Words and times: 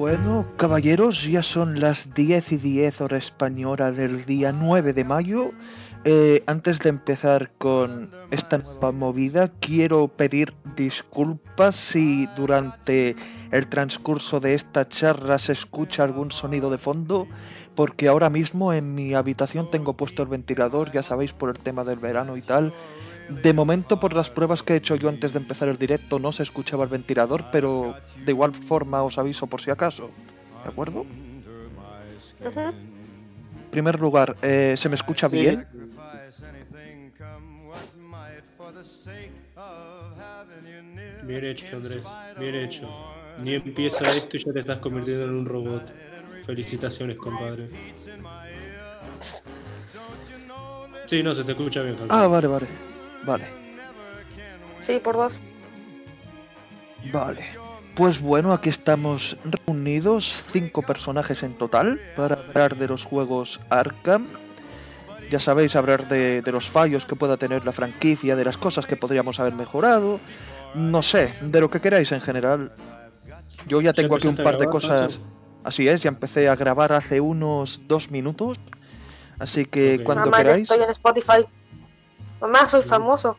Bueno, 0.00 0.46
caballeros, 0.56 1.24
ya 1.24 1.42
son 1.42 1.78
las 1.78 2.14
10 2.14 2.52
y 2.52 2.56
10 2.56 3.02
hora 3.02 3.18
española 3.18 3.92
del 3.92 4.24
día 4.24 4.50
9 4.50 4.94
de 4.94 5.04
mayo. 5.04 5.50
Eh, 6.06 6.42
antes 6.46 6.78
de 6.78 6.88
empezar 6.88 7.52
con 7.58 8.10
esta 8.30 8.56
nueva 8.56 8.92
movida, 8.92 9.48
quiero 9.60 10.08
pedir 10.08 10.54
disculpas 10.74 11.76
si 11.76 12.26
durante 12.34 13.14
el 13.50 13.68
transcurso 13.68 14.40
de 14.40 14.54
esta 14.54 14.88
charla 14.88 15.38
se 15.38 15.52
escucha 15.52 16.02
algún 16.02 16.30
sonido 16.30 16.70
de 16.70 16.78
fondo, 16.78 17.28
porque 17.74 18.08
ahora 18.08 18.30
mismo 18.30 18.72
en 18.72 18.94
mi 18.94 19.12
habitación 19.12 19.70
tengo 19.70 19.98
puesto 19.98 20.22
el 20.22 20.30
ventilador, 20.30 20.92
ya 20.92 21.02
sabéis, 21.02 21.34
por 21.34 21.50
el 21.50 21.58
tema 21.58 21.84
del 21.84 21.98
verano 21.98 22.38
y 22.38 22.40
tal. 22.40 22.72
De 23.30 23.52
momento, 23.52 24.00
por 24.00 24.12
las 24.12 24.28
pruebas 24.28 24.62
que 24.62 24.74
he 24.74 24.76
hecho 24.76 24.96
yo 24.96 25.08
antes 25.08 25.32
de 25.32 25.38
empezar 25.38 25.68
el 25.68 25.78
directo, 25.78 26.18
no 26.18 26.32
se 26.32 26.42
escuchaba 26.42 26.82
el 26.84 26.90
ventilador, 26.90 27.44
pero 27.52 27.96
de 28.24 28.32
igual 28.32 28.52
forma 28.52 29.02
os 29.02 29.18
aviso 29.18 29.46
por 29.46 29.60
si 29.60 29.70
acaso. 29.70 30.10
¿De 30.64 30.70
acuerdo? 30.70 31.06
En 32.42 33.70
primer 33.70 34.00
lugar, 34.00 34.36
eh, 34.42 34.74
¿se 34.76 34.88
me 34.88 34.96
escucha 34.96 35.28
bien? 35.28 35.64
Bien 41.22 41.44
hecho, 41.44 41.76
Andrés. 41.76 42.06
Bien 42.38 42.54
hecho. 42.56 42.88
Ni 43.38 43.54
empieza 43.54 44.10
esto 44.10 44.36
y 44.36 44.44
ya 44.44 44.52
te 44.52 44.58
estás 44.58 44.78
convirtiendo 44.78 45.24
en 45.24 45.30
un 45.30 45.46
robot. 45.46 45.92
Felicitaciones, 46.44 47.16
compadre. 47.16 47.68
Sí, 51.06 51.22
no, 51.22 51.32
se 51.32 51.44
te 51.44 51.52
escucha 51.52 51.82
bien, 51.82 51.96
Ah, 52.08 52.26
vale, 52.26 52.46
vale. 52.48 52.89
Vale. 53.24 53.44
Sí, 54.82 54.98
por 54.98 55.16
dos. 55.16 55.32
Vale. 57.12 57.44
Pues 57.94 58.20
bueno, 58.20 58.52
aquí 58.52 58.68
estamos 58.68 59.36
reunidos, 59.44 60.44
cinco 60.52 60.82
personajes 60.82 61.42
en 61.42 61.54
total, 61.54 62.00
para 62.16 62.36
hablar 62.36 62.76
de 62.76 62.88
los 62.88 63.04
juegos 63.04 63.60
Arkham. 63.68 64.26
Ya 65.30 65.38
sabéis, 65.38 65.76
hablar 65.76 66.08
de, 66.08 66.42
de, 66.42 66.52
los 66.52 66.68
fallos 66.70 67.04
que 67.04 67.14
pueda 67.14 67.36
tener 67.36 67.64
la 67.64 67.72
franquicia, 67.72 68.36
de 68.36 68.44
las 68.44 68.56
cosas 68.56 68.86
que 68.86 68.96
podríamos 68.96 69.38
haber 69.38 69.54
mejorado. 69.54 70.18
No 70.74 71.02
sé, 71.02 71.32
de 71.42 71.60
lo 71.60 71.70
que 71.70 71.80
queráis 71.80 72.10
en 72.12 72.20
general. 72.20 72.72
Yo 73.66 73.80
ya 73.80 73.92
tengo 73.92 74.16
aquí 74.16 74.28
un 74.28 74.36
par 74.36 74.58
de 74.58 74.66
cosas. 74.66 75.20
Así 75.62 75.88
es, 75.88 76.02
ya 76.02 76.08
empecé 76.08 76.48
a 76.48 76.56
grabar 76.56 76.92
hace 76.92 77.20
unos 77.20 77.82
dos 77.86 78.10
minutos. 78.10 78.58
Así 79.38 79.64
que 79.64 79.94
okay. 79.94 80.04
cuando 80.04 80.30
Mamá, 80.30 80.38
queráis. 80.38 80.70
Estoy 80.70 80.84
en 80.84 80.90
Spotify. 80.90 81.46
Mamá, 82.40 82.68
soy 82.68 82.82
famoso. 82.82 83.36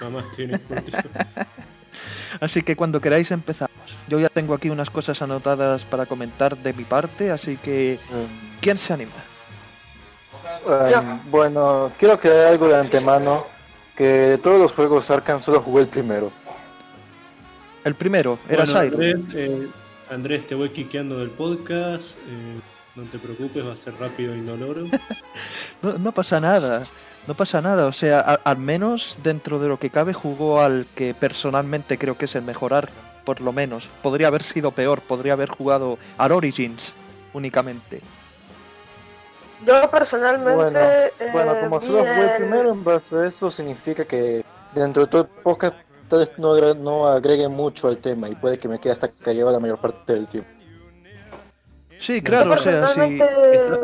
Mamá 0.00 0.24
tiene 0.36 0.60
Así 2.40 2.62
que 2.62 2.76
cuando 2.76 3.00
queráis 3.00 3.30
empezamos. 3.30 3.72
Yo 4.08 4.18
ya 4.18 4.28
tengo 4.28 4.54
aquí 4.54 4.70
unas 4.70 4.90
cosas 4.90 5.20
anotadas 5.22 5.84
para 5.84 6.06
comentar 6.06 6.56
de 6.56 6.72
mi 6.72 6.84
parte, 6.84 7.30
así 7.30 7.56
que 7.56 7.98
¿quién 8.60 8.78
se 8.78 8.92
anima? 8.92 9.12
Um, 10.66 11.30
bueno, 11.30 11.92
quiero 11.98 12.18
crear 12.18 12.48
algo 12.48 12.68
de 12.68 12.76
antemano 12.76 13.46
que 13.96 14.04
de 14.04 14.38
todos 14.38 14.60
los 14.60 14.72
juegos 14.72 15.10
Arkham 15.10 15.40
solo 15.40 15.60
jugué 15.60 15.82
el 15.82 15.88
primero. 15.88 16.32
El 17.84 17.94
primero, 17.94 18.38
era 18.48 18.64
bueno. 18.64 18.78
Andrés, 18.78 19.16
eh, 19.34 19.68
Andrés, 20.10 20.46
te 20.46 20.54
voy 20.54 20.70
quiqueando 20.70 21.18
del 21.18 21.30
podcast. 21.30 22.16
Eh, 22.28 22.60
no 22.94 23.02
te 23.04 23.18
preocupes, 23.18 23.66
va 23.66 23.72
a 23.72 23.76
ser 23.76 23.98
rápido 23.98 24.34
y 24.36 24.40
doloro. 24.40 24.84
no, 25.82 25.98
no 25.98 26.12
pasa 26.12 26.40
nada. 26.40 26.84
No 27.26 27.34
pasa 27.34 27.60
nada, 27.62 27.86
o 27.86 27.92
sea, 27.92 28.20
al 28.20 28.56
menos 28.58 29.18
dentro 29.22 29.58
de 29.60 29.68
lo 29.68 29.78
que 29.78 29.90
cabe 29.90 30.12
jugó 30.12 30.60
al 30.60 30.86
que 30.96 31.14
personalmente 31.14 31.96
creo 31.96 32.18
que 32.18 32.24
es 32.24 32.34
el 32.34 32.42
mejorar, 32.42 32.88
por 33.24 33.40
lo 33.40 33.52
menos. 33.52 33.88
Podría 34.02 34.26
haber 34.26 34.42
sido 34.42 34.72
peor, 34.72 35.00
podría 35.02 35.34
haber 35.34 35.48
jugado 35.48 35.98
al 36.18 36.32
Origins 36.32 36.92
únicamente. 37.32 38.00
Yo 39.64 39.88
personalmente. 39.88 40.52
Bueno, 40.52 40.78
eh, 40.80 41.12
bueno 41.32 41.54
como 41.60 41.80
solo 41.80 41.98
jugué 42.00 42.32
el 42.32 42.36
primero, 42.38 42.72
en 42.72 42.82
base 42.82 43.14
a 43.16 43.26
eso 43.28 43.50
significa 43.52 44.04
que 44.04 44.44
dentro 44.74 45.04
de 45.04 45.08
todo 45.08 45.22
el 45.22 45.28
podcast 45.28 45.76
tal 46.08 46.18
vez 46.18 46.32
no, 46.38 46.56
agre- 46.56 46.76
no 46.76 47.06
agregue 47.06 47.46
mucho 47.46 47.86
al 47.86 47.98
tema 47.98 48.28
y 48.28 48.34
puede 48.34 48.58
que 48.58 48.66
me 48.66 48.80
quede 48.80 48.94
hasta 48.94 49.06
callado 49.08 49.52
la 49.52 49.60
mayor 49.60 49.78
parte 49.78 50.12
del 50.14 50.26
tiempo. 50.26 50.50
Sí, 52.00 52.20
claro, 52.20 52.54
o 52.54 52.58
sea, 52.58 52.88
sí. 52.88 53.20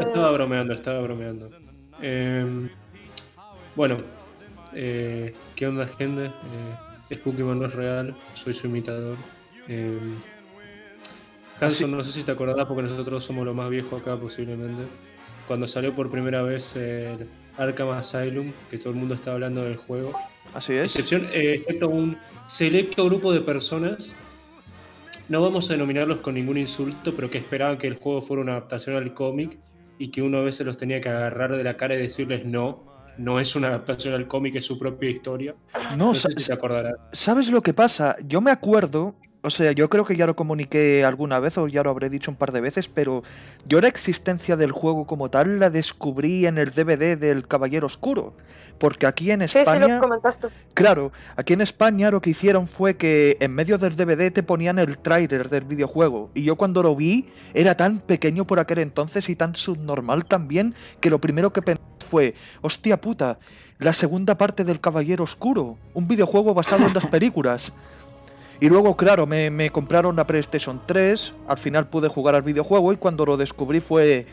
Estaba 0.01 0.33
bromeando, 0.33 0.75
estaba 0.75 1.01
bromeando. 1.03 1.49
Eh, 2.03 2.69
bueno, 3.79 3.99
eh, 4.75 5.33
¿qué 5.55 5.69
onda, 5.69 5.87
gente? 5.87 6.25
Eh, 6.25 7.15
Spookyman 7.15 7.61
no 7.61 7.67
es 7.67 7.75
real, 7.75 8.13
soy 8.35 8.53
su 8.53 8.67
imitador. 8.67 9.17
Eh, 9.69 10.01
Hanson, 11.61 11.93
no 11.93 12.03
sé 12.03 12.11
si 12.11 12.25
te 12.25 12.33
acordarás 12.33 12.67
porque 12.67 12.83
nosotros 12.83 13.23
somos 13.23 13.47
lo 13.47 13.55
más 13.55 13.71
viejo 13.71 13.97
acá 13.97 14.17
posiblemente. 14.17 14.83
Cuando 15.47 15.69
salió 15.69 15.95
por 15.95 16.11
primera 16.11 16.43
vez 16.43 16.75
el 16.75 17.29
Arkham 17.57 17.91
Asylum, 17.91 18.51
que 18.69 18.79
todo 18.79 18.91
el 18.91 18.97
mundo 18.97 19.15
estaba 19.15 19.35
hablando 19.35 19.63
del 19.63 19.77
juego, 19.77 20.13
Así 20.55 20.73
es. 20.73 20.87
excepción, 20.97 21.27
eh, 21.33 21.55
excepto 21.55 21.89
un 21.89 22.19
selecto 22.47 23.05
grupo 23.05 23.33
de 23.33 23.43
personas, 23.43 24.13
no 25.29 25.41
vamos 25.41 25.71
a 25.71 25.75
denominarlos 25.75 26.19
con 26.19 26.35
ningún 26.35 26.59
insulto, 26.59 27.15
pero 27.15 27.31
que 27.31 27.39
esperaban 27.39 27.79
que 27.79 27.87
el 27.87 27.95
juego 27.95 28.23
fuera 28.23 28.43
una 28.43 28.53
adaptación 28.55 28.97
al 28.97 29.15
cómic 29.15 29.57
y 30.01 30.09
que 30.09 30.21
uno 30.21 30.39
a 30.39 30.43
veces 30.43 30.67
los 30.67 30.77
tenía 30.77 31.01
que 31.01 31.11
agarrar 31.11 31.57
de 31.57 31.63
la 31.63 31.77
cara 31.77 31.95
y 31.95 31.99
decirles 31.99 32.45
no, 32.45 32.88
no 33.19 33.39
es 33.41 33.55
una 33.57 33.69
adaptación 33.69 34.15
al 34.15 34.27
cómic, 34.27 34.57
es 34.57 34.65
su 34.65 34.79
propia 34.79 35.11
historia. 35.11 35.55
No, 35.91 35.97
No 36.09 36.15
sé 36.15 36.29
si 36.37 36.47
te 36.47 36.53
acordarás. 36.53 36.95
¿sabes 37.13 37.49
lo 37.51 37.63
que 37.63 37.75
pasa? 37.75 38.17
Yo 38.25 38.41
me 38.41 38.51
acuerdo, 38.51 39.17
o 39.43 39.51
sea, 39.51 39.73
yo 39.73 39.89
creo 39.89 40.05
que 40.05 40.17
ya 40.17 40.27
lo 40.27 40.35
comuniqué 40.35 41.05
alguna 41.05 41.39
vez 41.39 41.57
o 41.59 41.69
ya 41.69 41.83
lo 41.83 41.91
habré 41.91 42.11
dicho 42.11 42.31
un 42.31 42.37
par 42.37 42.53
de 42.53 42.61
veces, 42.61 42.89
pero 42.89 43.23
yo 43.67 43.81
la 43.81 43.89
existencia 43.89 44.57
del 44.57 44.73
juego 44.73 45.07
como 45.07 45.31
tal 45.31 45.61
la 45.61 45.71
descubrí 45.71 46.47
en 46.47 46.59
el 46.59 46.71
DVD 46.71 47.17
del 47.17 47.47
Caballero 47.47 47.87
Oscuro. 47.87 48.35
Porque 48.79 49.07
aquí 49.07 49.31
en 49.31 49.43
Sí, 49.43 49.49
sí, 49.49 49.59
España... 49.59 49.89
lo 49.89 50.01
comentaste. 50.01 50.49
Claro, 50.75 51.13
aquí 51.37 51.53
en 51.53 51.61
España 51.61 52.11
lo 52.11 52.21
que 52.21 52.31
hicieron 52.31 52.69
fue 52.69 52.97
que 52.97 53.37
en 53.41 53.53
medio 53.53 53.77
del 53.77 53.97
DVD 53.97 54.33
te 54.33 54.43
ponían 54.43 54.79
el 54.79 54.99
tráiler 54.99 55.49
del 55.49 55.65
videojuego. 55.65 56.31
Y 56.35 56.45
yo 56.45 56.57
cuando 56.57 56.83
lo 56.83 56.95
vi 56.95 57.29
era 57.55 57.77
tan 57.77 57.99
pequeño 57.99 58.47
por 58.47 58.61
aquel 58.61 58.79
entonces 58.79 59.29
y 59.29 59.37
tan 59.37 59.57
subnormal 59.57 60.25
también 60.27 60.75
que 61.01 61.11
lo 61.11 61.21
primero 61.21 61.53
que 61.53 61.63
pensé 61.63 61.83
fue, 62.09 62.35
hostia 62.63 63.01
puta, 63.01 63.39
la 63.79 63.93
segunda 63.93 64.37
parte 64.37 64.65
del 64.65 64.81
Caballero 64.81 65.25
Oscuro, 65.25 65.77
un 65.95 66.09
videojuego 66.09 66.55
basado 66.55 66.87
en 66.87 66.95
las 66.95 67.07
películas. 67.11 67.73
Y 68.61 68.69
luego, 68.69 68.97
claro, 68.97 69.27
me, 69.27 69.51
me 69.51 69.71
compraron 69.71 70.17
la 70.17 70.27
PlayStation 70.27 70.81
3, 70.85 71.33
al 71.47 71.59
final 71.59 71.89
pude 71.89 72.09
jugar 72.09 72.35
al 72.35 72.43
videojuego 72.43 72.93
y 72.93 72.97
cuando 72.97 73.25
lo 73.25 73.37
descubrí 73.37 73.81
fue 73.81 74.27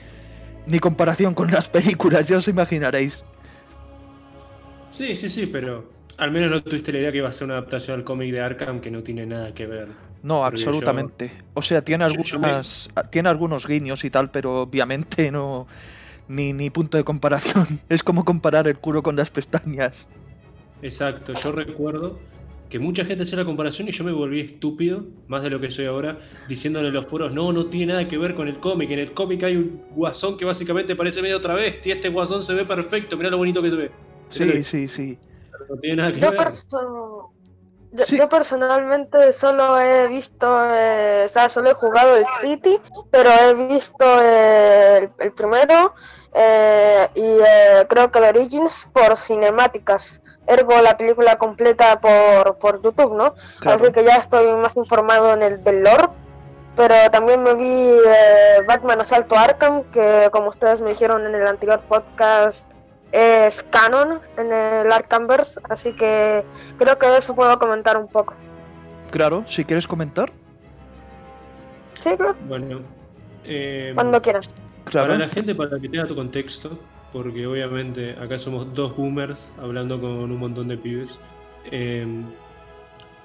ni 0.66 0.80
comparación 0.80 1.36
con 1.36 1.52
las 1.52 1.70
películas, 1.70 2.28
ya 2.28 2.38
os 2.38 2.48
imaginaréis. 2.48 3.24
Sí, 4.90 5.16
sí, 5.16 5.30
sí, 5.30 5.46
pero 5.48 5.90
al 6.18 6.32
menos 6.32 6.50
no 6.50 6.64
tuviste 6.64 6.92
la 6.92 7.00
idea 7.00 7.12
que 7.12 7.18
iba 7.20 7.30
a 7.30 7.34
ser 7.34 7.46
una 7.46 7.56
adaptación 7.56 8.00
al 8.00 8.04
cómic 8.04 8.34
de 8.34 8.42
Arkham 8.42 8.80
que 8.82 8.90
no 8.90 9.04
tiene 9.04 9.26
nada 9.26 9.54
que 9.54 9.68
ver. 9.68 9.90
No, 10.24 10.42
Porque 10.42 10.58
yo- 10.58 10.70
absolutamente. 10.70 11.32
O 11.54 11.62
sea, 11.62 11.84
tiene 11.84 12.06
me- 12.06 12.12
algunas, 12.12 12.90
tiene 13.12 13.30
algunos 13.30 13.68
guiños 13.68 14.04
y 14.06 14.10
tal, 14.10 14.32
pero 14.32 14.62
obviamente 14.62 15.30
no 15.32 15.68
ni, 16.28 16.54
ni 16.54 16.72
punto 16.72 16.98
de 16.98 17.04
comparación. 17.04 17.68
Es 17.90 18.02
como 18.04 18.26
comparar 18.26 18.68
el 18.68 18.78
culo 18.80 19.04
con 19.04 19.16
las 19.16 19.30
pestañas. 19.30 20.08
Exacto, 20.82 21.34
yo 21.34 21.52
recuerdo 21.52 22.18
que 22.70 22.80
mucha 22.80 23.06
gente 23.06 23.24
hacía 23.24 23.38
la 23.38 23.46
comparación 23.46 23.88
y 23.88 23.92
yo 23.92 24.04
me 24.04 24.12
volví 24.12 24.40
estúpido, 24.42 25.06
más 25.28 25.44
de 25.44 25.50
lo 25.50 25.60
que 25.60 25.70
soy 25.72 25.86
ahora, 25.86 26.18
diciéndole 26.48 26.88
en 26.88 26.94
los 26.96 27.06
foros, 27.06 27.32
no, 27.32 27.54
no 27.54 27.68
tiene 27.68 27.94
nada 27.94 28.08
que 28.08 28.18
ver 28.18 28.34
con 28.36 28.48
el 28.48 28.60
cómic, 28.60 28.90
en 28.92 29.00
el 29.00 29.14
cómic 29.14 29.44
hay 29.44 29.56
un 29.58 29.84
guasón 29.92 30.38
que 30.38 30.46
básicamente 30.46 30.96
parece 30.96 31.22
medio 31.22 31.38
otra 31.38 31.54
vez, 31.54 31.80
y 31.86 31.92
este 31.92 32.10
guasón 32.10 32.44
se 32.44 32.54
ve 32.54 32.66
perfecto, 32.66 33.18
mira 33.18 33.30
lo 33.30 33.38
bonito 33.38 33.62
que 33.62 33.70
se 33.70 33.76
ve. 33.76 33.92
Sí, 34.30 34.64
sí, 34.64 34.88
sí. 34.88 35.20
No 35.70 35.78
tiene 35.78 35.98
nada 35.98 36.12
que 36.14 36.20
Yo, 36.20 36.32
ver. 36.32 36.40
perso- 36.40 37.32
yo, 37.92 38.04
Sí. 38.04 38.18
yo 38.18 38.28
personalmente 38.28 39.32
solo 39.32 39.80
he 39.80 40.08
visto, 40.10 40.46
eh, 40.70 41.26
o 41.28 41.30
sea, 41.30 41.48
solo 41.48 41.70
he 41.70 41.74
jugado 41.74 42.18
el 42.18 42.26
City, 42.42 42.78
pero 43.10 43.30
he 43.30 43.54
visto 43.68 44.04
eh, 44.22 44.98
el, 44.98 45.10
el 45.20 45.32
primero 45.32 45.94
eh, 46.34 47.08
y 47.16 47.22
eh, 47.22 47.86
creo 47.88 48.12
que 48.12 48.20
el 48.20 48.26
Origins 48.26 48.88
por 48.92 49.16
cinemáticas, 49.16 50.22
ergo 50.48 50.82
la 50.82 50.98
película 50.98 51.38
completa 51.38 52.00
por, 52.00 52.58
por 52.58 52.82
YouTube, 52.82 53.16
¿no? 53.16 53.36
Claro. 53.60 53.84
Así 53.84 53.92
que 53.94 54.04
ya 54.04 54.18
estoy 54.18 54.52
más 54.54 54.76
informado 54.78 55.34
en 55.34 55.44
el 55.44 55.64
del 55.64 55.84
lore. 55.84 56.08
Pero 56.76 56.94
también 57.10 57.42
me 57.42 57.56
vi 57.56 57.64
eh, 57.66 58.62
Batman 58.68 59.00
Asalto 59.00 59.38
Arkham, 59.38 59.84
que 59.92 60.28
como 60.32 60.50
ustedes 60.50 60.82
me 60.82 60.90
dijeron 60.90 61.26
en 61.26 61.34
el 61.34 61.48
anterior 61.48 61.82
podcast, 61.88 62.70
es 63.14 63.64
canon 63.64 64.20
en 64.38 64.52
el 64.52 64.92
Arkhamverse, 64.92 65.62
así 65.70 65.94
que 65.94 66.44
creo 66.78 67.00
que 67.00 67.08
de 67.08 67.20
eso 67.20 67.34
puedo 67.34 67.58
comentar 67.60 67.98
un 67.98 68.10
poco. 68.10 68.34
Claro, 69.10 69.44
si 69.46 69.64
quieres 69.64 69.88
comentar. 69.88 70.34
Sí, 72.04 72.18
claro, 72.18 72.36
Bueno, 72.46 72.82
eh, 73.46 73.94
cuando 73.96 74.22
quieran. 74.22 74.42
Claro. 74.84 75.08
para 75.08 75.20
la 75.20 75.30
gente, 75.30 75.56
para 75.56 75.80
que 75.80 75.88
tenga 75.88 76.06
tu 76.06 76.16
contexto, 76.16 76.78
porque 77.16 77.48
obviamente 77.48 78.12
acá 78.20 78.38
somos 78.38 78.74
dos 78.74 78.94
boomers 78.94 79.50
hablando 79.58 80.02
con 80.02 80.30
un 80.30 80.38
montón 80.38 80.68
de 80.68 80.78
pibes. 80.78 81.18
eh, 81.72 82.06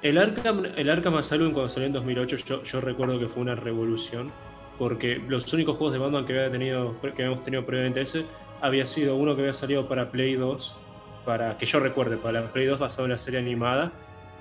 el 0.02 0.16
Arkham, 0.16 0.64
el 0.76 0.88
Arkham 0.88 1.16
Asylum 1.16 1.52
cuando 1.52 1.68
salió 1.68 1.88
en 1.88 1.92
2008 1.94 2.36
yo, 2.36 2.62
yo 2.62 2.80
recuerdo 2.80 3.18
que 3.18 3.26
fue 3.26 3.42
una 3.42 3.56
revolución. 3.56 4.30
porque 4.78 5.20
los 5.26 5.52
únicos 5.52 5.76
juegos 5.76 5.92
de 5.92 5.98
Batman 5.98 6.24
que, 6.24 6.38
había 6.38 6.50
tenido, 6.50 6.94
que 7.00 7.08
habíamos 7.08 7.42
tenido 7.42 7.66
previamente 7.66 8.00
ese 8.00 8.26
había 8.60 8.86
sido 8.86 9.16
uno 9.16 9.34
que 9.34 9.42
había 9.42 9.52
salido 9.52 9.88
para 9.88 10.12
Play 10.12 10.36
2, 10.36 10.76
para 11.24 11.58
que 11.58 11.66
yo 11.66 11.80
recuerde, 11.80 12.16
para 12.16 12.42
la 12.42 12.52
Play 12.52 12.66
2 12.66 12.78
basado 12.78 13.06
en 13.06 13.10
la 13.10 13.18
serie 13.18 13.40
animada, 13.40 13.92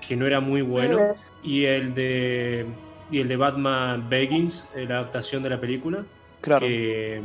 que 0.06 0.14
no 0.14 0.28
era 0.28 0.38
muy 0.38 0.62
bueno, 0.62 1.12
y 1.42 1.64
el 1.64 1.92
de 1.92 2.66
y 3.10 3.18
el 3.18 3.26
de 3.26 3.36
Batman 3.36 4.08
Begins, 4.08 4.70
eh, 4.76 4.86
la 4.88 5.00
adaptación 5.00 5.42
de 5.42 5.50
la 5.50 5.60
película, 5.60 6.04
Claro. 6.40 6.64
que 6.64 7.20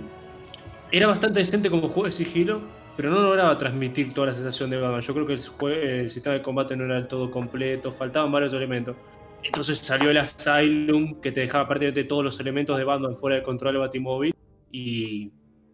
era 0.92 1.08
bastante 1.08 1.40
decente 1.40 1.70
como 1.70 1.88
juego 1.88 2.06
de 2.06 2.12
sigilo, 2.12 2.62
pero 2.96 3.10
no 3.10 3.22
lograba 3.22 3.58
transmitir 3.58 4.14
toda 4.14 4.28
la 4.28 4.34
sensación 4.34 4.70
de 4.70 4.78
Batman. 4.78 5.02
Yo 5.02 5.14
creo 5.14 5.28
que 5.28 5.34
el, 5.34 6.10
sistema 6.10 6.36
de 6.36 6.42
combate 6.42 6.76
no 6.76 6.86
era 6.86 6.96
del 6.96 7.08
todo 7.08 7.30
completo, 7.30 7.92
faltaban 7.92 8.32
varios 8.32 8.54
elementos. 8.54 8.96
Entonces 9.44 9.78
salió 9.78 10.10
el 10.10 10.18
Asylum, 10.18 11.22
que 11.22 11.32
te 11.32 11.42
dejaba 11.42 11.68
prácticamente 11.68 12.06
todos 12.06 12.24
los 12.24 12.40
elementos 12.40 12.78
de 12.78 12.84
Batman 12.84 13.16
fuera 13.16 13.36
del 13.36 13.46
control 13.46 13.74
de 13.74 13.80
Batimóvil, 13.80 14.36
y 14.72 15.32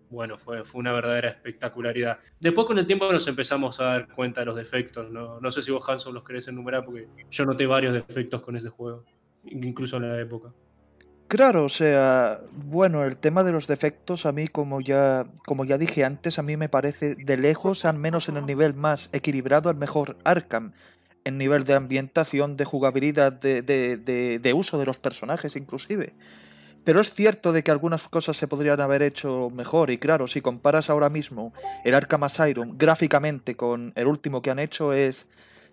bueno, 0.09 0.37
fue, 0.37 0.63
fue 0.65 0.79
una 0.79 0.91
verdadera 0.91 1.29
espectacularidad. 1.29 2.19
Después 2.39 2.67
con 2.67 2.77
el 2.79 2.85
tiempo 2.85 3.09
nos 3.11 3.27
empezamos 3.27 3.79
a 3.79 3.85
dar 3.85 4.07
cuenta 4.13 4.41
de 4.41 4.47
los 4.47 4.55
defectos, 4.55 5.09
no, 5.09 5.39
no 5.39 5.51
sé 5.51 5.61
si 5.61 5.71
vos, 5.71 5.87
Hanson, 5.87 6.13
los 6.13 6.23
querés 6.23 6.47
enumerar, 6.49 6.83
porque 6.83 7.07
yo 7.29 7.45
noté 7.45 7.65
varios 7.65 7.93
defectos 7.93 8.41
con 8.41 8.57
ese 8.57 8.69
juego, 8.69 9.05
incluso 9.45 9.97
en 9.97 10.09
la 10.09 10.19
época. 10.19 10.53
Claro, 11.31 11.63
o 11.63 11.69
sea, 11.69 12.41
bueno, 12.51 13.05
el 13.05 13.15
tema 13.15 13.45
de 13.45 13.53
los 13.53 13.65
defectos 13.65 14.25
a 14.25 14.33
mí, 14.33 14.49
como 14.49 14.81
ya, 14.81 15.25
como 15.45 15.63
ya 15.63 15.77
dije 15.77 16.03
antes, 16.03 16.37
a 16.37 16.41
mí 16.41 16.57
me 16.57 16.67
parece 16.67 17.15
de 17.15 17.37
lejos, 17.37 17.85
al 17.85 17.97
menos 17.97 18.27
en 18.27 18.35
el 18.35 18.45
nivel 18.45 18.73
más 18.73 19.07
equilibrado, 19.13 19.69
el 19.69 19.77
mejor 19.77 20.17
Arkham. 20.25 20.73
En 21.23 21.37
nivel 21.37 21.63
de 21.63 21.75
ambientación, 21.75 22.57
de 22.57 22.65
jugabilidad, 22.65 23.31
de, 23.31 23.61
de- 23.61 23.95
de- 23.95 24.39
de 24.39 24.53
uso 24.53 24.77
de 24.77 24.85
los 24.85 24.97
personajes 24.97 25.55
inclusive. 25.55 26.13
Pero 26.83 26.99
es 26.99 27.13
cierto 27.13 27.53
de 27.53 27.63
que 27.63 27.71
algunas 27.71 28.09
cosas 28.09 28.35
se 28.35 28.49
podrían 28.49 28.81
haber 28.81 29.01
hecho 29.01 29.49
mejor 29.51 29.89
y 29.89 29.99
claro, 29.99 30.27
si 30.27 30.41
comparas 30.41 30.89
ahora 30.89 31.07
mismo 31.07 31.53
el 31.85 31.93
Arkham 31.93 32.25
Asylum 32.25 32.77
gráficamente 32.77 33.55
con 33.55 33.93
el 33.95 34.07
último 34.07 34.41
que 34.41 34.51
han 34.51 34.59
hecho 34.59 34.91
es 34.91 35.27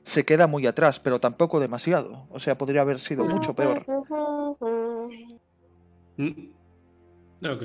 se 0.05 0.25
queda 0.25 0.47
muy 0.47 0.67
atrás, 0.67 1.01
pero 1.01 1.19
tampoco 1.19 1.59
demasiado. 1.59 2.27
O 2.31 2.39
sea, 2.39 2.57
podría 2.57 2.83
haber 2.83 3.01
sido 3.01 3.25
mucho 3.25 3.55
peor. 3.55 3.85
Mm. 6.19 7.47
Ok. 7.47 7.63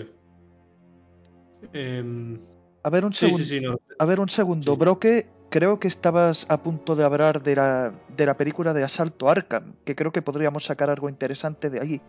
Em, 1.74 2.40
A 2.84 2.90
ver, 2.90 3.06
un 3.06 3.14
segundo. 3.14 3.38
sí, 3.40 3.46
sí, 3.46 3.62
no. 3.62 3.78
A 4.00 4.06
ver, 4.06 4.20
un 4.20 4.30
segundo. 4.30 4.74
Sí. 4.74 4.80
Broque, 4.80 5.28
creo 5.50 5.80
que 5.80 5.88
estabas 5.88 6.46
a 6.50 6.58
punto 6.62 6.96
de 6.96 7.04
hablar 7.04 7.42
de 7.42 7.56
la, 7.56 7.94
de 8.16 8.26
la 8.26 8.36
película 8.38 8.74
de 8.74 8.84
Asalto 8.84 9.30
Arkham, 9.30 9.76
que 9.86 9.96
creo 9.96 10.12
que 10.12 10.22
podríamos 10.22 10.66
sacar 10.66 10.90
algo 10.90 11.10
interesante 11.10 11.70
de 11.70 11.80
allí. 11.80 12.02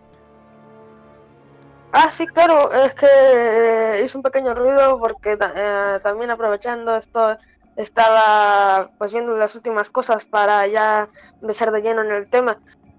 Ah, 1.93 2.11
sí, 2.11 2.26
claro, 2.26 2.73
es 2.73 2.93
que 2.94 3.06
eh, 3.06 4.02
hice 4.05 4.17
un 4.17 4.23
pequeño 4.23 4.52
ruido 4.52 4.99
porque 4.99 5.38
eh, 5.41 5.99
también 6.02 6.31
aprovechando 6.31 6.96
esto 6.96 7.37
estaba 7.76 8.91
pues 8.99 9.12
viendo 9.12 9.37
las 9.37 9.55
últimas 9.55 9.91
cosas 9.91 10.25
para 10.25 10.67
ya 10.67 11.08
empezar 11.41 11.70
de 11.70 11.82
lleno 11.82 12.02
en 12.02 12.11
el 12.11 12.29
tema 12.29 12.58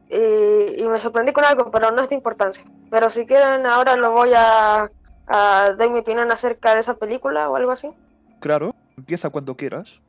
y, 0.09 0.83
y 0.83 0.87
me 0.87 0.99
sorprendí 0.99 1.31
con 1.33 1.45
algo, 1.45 1.71
pero 1.71 1.91
no 1.91 2.01
es 2.03 2.09
de 2.09 2.15
importancia. 2.15 2.63
Pero 2.89 3.09
si 3.09 3.25
quieren 3.25 3.65
ahora 3.65 3.95
lo 3.95 4.11
voy 4.11 4.33
a, 4.35 4.89
a 5.27 5.69
dar 5.77 5.89
mi 5.89 5.99
opinión 5.99 6.31
acerca 6.31 6.73
de 6.73 6.81
esa 6.81 6.93
película 6.95 7.49
o 7.49 7.55
algo 7.55 7.71
así. 7.71 7.91
Claro, 8.39 8.71
empieza 8.97 9.29
cuando 9.29 9.55
quieras. 9.55 10.01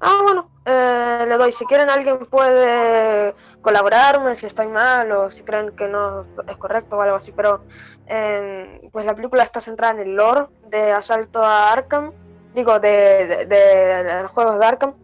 Ah, 0.00 0.20
bueno, 0.22 0.48
eh, 0.64 1.24
le 1.26 1.36
doy. 1.36 1.50
Si 1.50 1.64
quieren, 1.66 1.90
alguien 1.90 2.18
puede 2.26 3.34
colaborarme 3.62 4.36
si 4.36 4.46
estoy 4.46 4.68
mal 4.68 5.10
o 5.10 5.30
si 5.30 5.42
creen 5.42 5.72
que 5.74 5.88
no 5.88 6.24
es 6.46 6.56
correcto 6.56 6.96
o 6.96 7.00
algo 7.00 7.16
así. 7.16 7.32
Pero, 7.32 7.64
eh, 8.06 8.88
pues 8.92 9.04
la 9.04 9.14
película 9.14 9.42
está 9.42 9.60
centrada 9.60 9.94
en 9.94 10.00
el 10.08 10.14
lore 10.14 10.46
de 10.68 10.92
Asalto 10.92 11.42
a 11.42 11.72
Arkham, 11.72 12.12
digo, 12.54 12.78
de, 12.78 13.26
de, 13.26 13.46
de- 13.46 14.04
de 14.04 14.22
los 14.22 14.30
juegos 14.30 14.58
de 14.60 14.66
Arkham. 14.66 14.94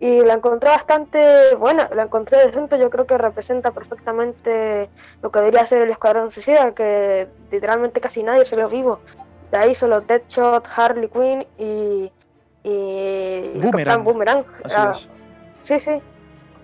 Y 0.00 0.22
la 0.22 0.32
encontré 0.32 0.70
bastante 0.70 1.54
buena, 1.56 1.90
la 1.94 2.04
encontré 2.04 2.46
decente. 2.46 2.78
Yo 2.78 2.88
creo 2.88 3.06
que 3.06 3.18
representa 3.18 3.70
perfectamente 3.70 4.88
lo 5.20 5.30
que 5.30 5.38
debería 5.40 5.66
ser 5.66 5.82
el 5.82 5.90
Escuadrón 5.90 6.32
Suicida, 6.32 6.72
que 6.72 7.28
literalmente 7.50 8.00
casi 8.00 8.22
nadie 8.22 8.46
se 8.46 8.56
lo 8.56 8.68
vivo. 8.70 9.00
De 9.50 9.58
ahí 9.58 9.74
solo 9.74 10.00
Deadshot, 10.00 10.66
Harley 10.74 11.08
Quinn 11.08 11.46
y. 11.58 12.10
y. 12.62 13.52
Boomerang. 13.60 14.02
Boomerang. 14.02 14.44
Ah. 14.74 14.94
Sí, 15.62 15.78
sí. 15.78 16.00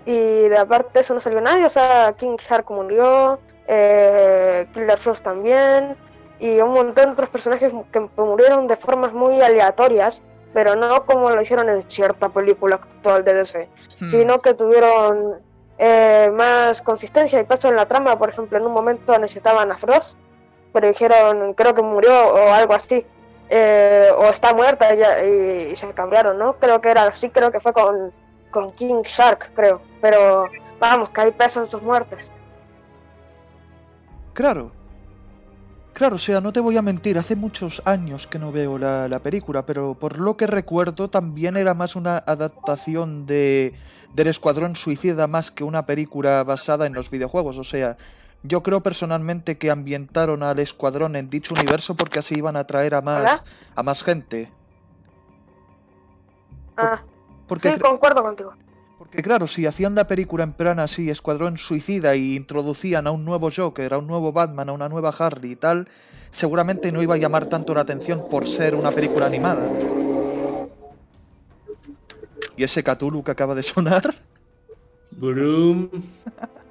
Y 0.06 0.49
de 0.49 0.56
aparte 0.56 1.00
eso 1.00 1.12
no 1.15 1.21
salió 1.21 1.41
nadie, 1.41 1.67
o 1.67 1.71
sea, 1.71 2.15
King 2.17 2.37
Shark 2.39 2.71
murió, 2.71 3.41
eh, 3.67 4.69
Killer 4.73 4.99
Frost 4.99 5.25
también, 5.25 5.97
y 6.39 6.61
un 6.61 6.73
montón 6.73 7.06
de 7.06 7.12
otros 7.12 7.29
personajes 7.29 7.73
que 7.91 8.00
murieron 8.17 8.69
de 8.69 8.77
formas 8.77 9.12
muy 9.12 9.43
aleatorias, 9.43 10.23
pero 10.56 10.75
no 10.75 11.05
como 11.05 11.29
lo 11.29 11.43
hicieron 11.43 11.69
en 11.69 11.82
cierta 11.91 12.31
película 12.31 12.76
actual 12.76 13.23
de 13.25 13.35
DC, 13.35 13.69
Hmm, 14.00 14.08
sino 14.08 14.41
que 14.41 14.55
tuvieron 14.55 15.35
eh, 15.76 16.31
más 16.32 16.81
consistencia 16.81 17.38
y 17.38 17.44
peso 17.44 17.69
en 17.69 17.76
la 17.76 17.85
trama. 17.85 18.19
Por 18.19 18.31
ejemplo, 18.31 18.56
en 18.56 18.64
un 18.64 18.73
momento 18.73 19.19
necesitaban 19.19 19.70
a 19.70 19.76
Frost, 19.76 20.17
pero 20.73 20.88
dijeron, 20.88 21.53
creo 21.53 21.75
que 21.75 21.82
murió 21.82 22.32
o 22.32 22.53
algo 22.55 22.73
así. 22.73 23.05
eh, 23.50 24.08
o 24.17 24.25
está 24.31 24.55
muerta 24.55 24.87
y 24.94 25.76
se 25.76 25.93
cambiaron, 25.93 26.38
¿no? 26.38 26.55
Creo 26.55 26.81
que 26.81 26.88
era 26.91 27.03
así, 27.05 27.29
creo 27.29 27.53
que 27.53 27.61
fue 27.61 27.75
con, 27.75 28.11
con 28.50 28.73
King 28.73 29.03
Shark, 29.03 29.50
creo. 29.55 29.82
Pero 30.00 30.49
vamos, 30.81 31.11
que 31.11 31.20
hay 31.20 31.32
peso 31.32 31.62
en 31.62 31.70
sus 31.70 31.82
muertes. 31.82 32.31
Claro. 34.32 34.73
Claro, 35.96 36.16
o 36.16 36.19
sea, 36.19 36.43
no 36.43 36.52
te 36.52 36.60
voy 36.60 36.76
a 36.76 36.82
mentir, 36.82 37.16
hace 37.16 37.37
muchos 37.37 37.81
años 37.87 38.26
que 38.26 38.38
no 38.38 38.52
veo 38.52 38.76
la, 38.76 39.08
la 39.08 39.20
película, 39.20 39.64
pero 39.64 39.94
por 39.94 40.20
lo 40.20 40.37
que 40.37 40.46
recuerdo 40.46 41.08
también 41.08 41.56
era 41.56 41.72
más 41.72 41.96
una 41.96 42.19
adaptación 42.19 43.25
de, 43.25 43.72
del 44.12 44.26
Escuadrón 44.26 44.76
Suicida 44.76 45.26
más 45.26 45.50
que 45.50 45.64
una 45.64 45.87
película 45.87 46.44
basada 46.44 46.84
en 46.84 46.93
los 46.93 47.08
videojuegos. 47.08 47.56
O 47.56 47.64
sea, 47.64 47.96
yo 48.43 48.62
creo 48.62 48.82
personalmente 48.82 49.56
que 49.56 49.70
ambientaron 49.70 50.43
al 50.43 50.58
Escuadrón 50.58 51.16
en 51.16 51.31
dicho 51.31 51.54
universo 51.54 51.94
porque 51.94 52.19
así 52.19 52.34
iban 52.37 52.56
a 52.56 52.60
atraer 52.60 52.94
a 52.94 53.00
más, 53.00 53.22
¿Hola? 53.22 53.44
a 53.75 53.82
más 53.82 54.02
gente. 54.02 54.52
Ah, 56.76 57.00
Porque, 57.48 57.72
sí, 57.72 57.81
concuerdo 57.81 58.22
contigo. 58.22 58.53
Porque 58.98 59.22
claro, 59.22 59.46
si 59.46 59.67
hacían 59.67 59.94
la 59.94 60.06
película 60.06 60.44
en 60.44 60.53
plan 60.53 60.79
así, 60.79 61.10
Escuadrón 61.10 61.58
Suicida, 61.58 62.17
y 62.17 62.34
introducían 62.36 63.06
a 63.06 63.10
un 63.10 63.24
nuevo 63.24 63.50
Joker, 63.55 63.93
a 63.94 63.98
un 63.98 64.06
nuevo 64.06 64.32
Batman, 64.32 64.70
a 64.70 64.72
una 64.72 64.88
nueva 64.88 65.15
Harley 65.17 65.53
y 65.53 65.56
tal, 65.56 65.88
seguramente 66.31 66.91
no 66.93 67.03
iba 67.03 67.15
a 67.15 67.19
llamar 67.19 67.46
tanto 67.46 67.74
la 67.74 67.82
atención 67.82 68.24
por 68.31 68.48
ser 68.48 68.74
una 68.74 68.91
película 68.91 69.26
animada. 69.26 69.70
¿Y 72.56 72.65
ese 72.65 72.82
Cthulhu 72.82 73.22
que 73.22 73.32
acaba 73.32 73.55
de 73.55 73.62
sonar? 73.62 74.15
Brum, 75.10 75.91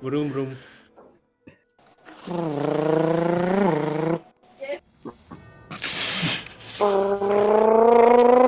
brum, 0.01 0.32
brum. 0.32 0.55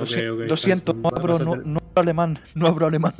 Lo, 0.00 0.56
si- 0.56 0.62
siento, 0.62 0.92
no 0.94 1.10
hablo, 1.16 1.38
no, 1.38 1.56
no 1.64 1.78
hablo 1.78 2.02
alemán, 2.02 2.38
no 2.54 2.66
hablo 2.66 2.86
alemán. 2.86 3.14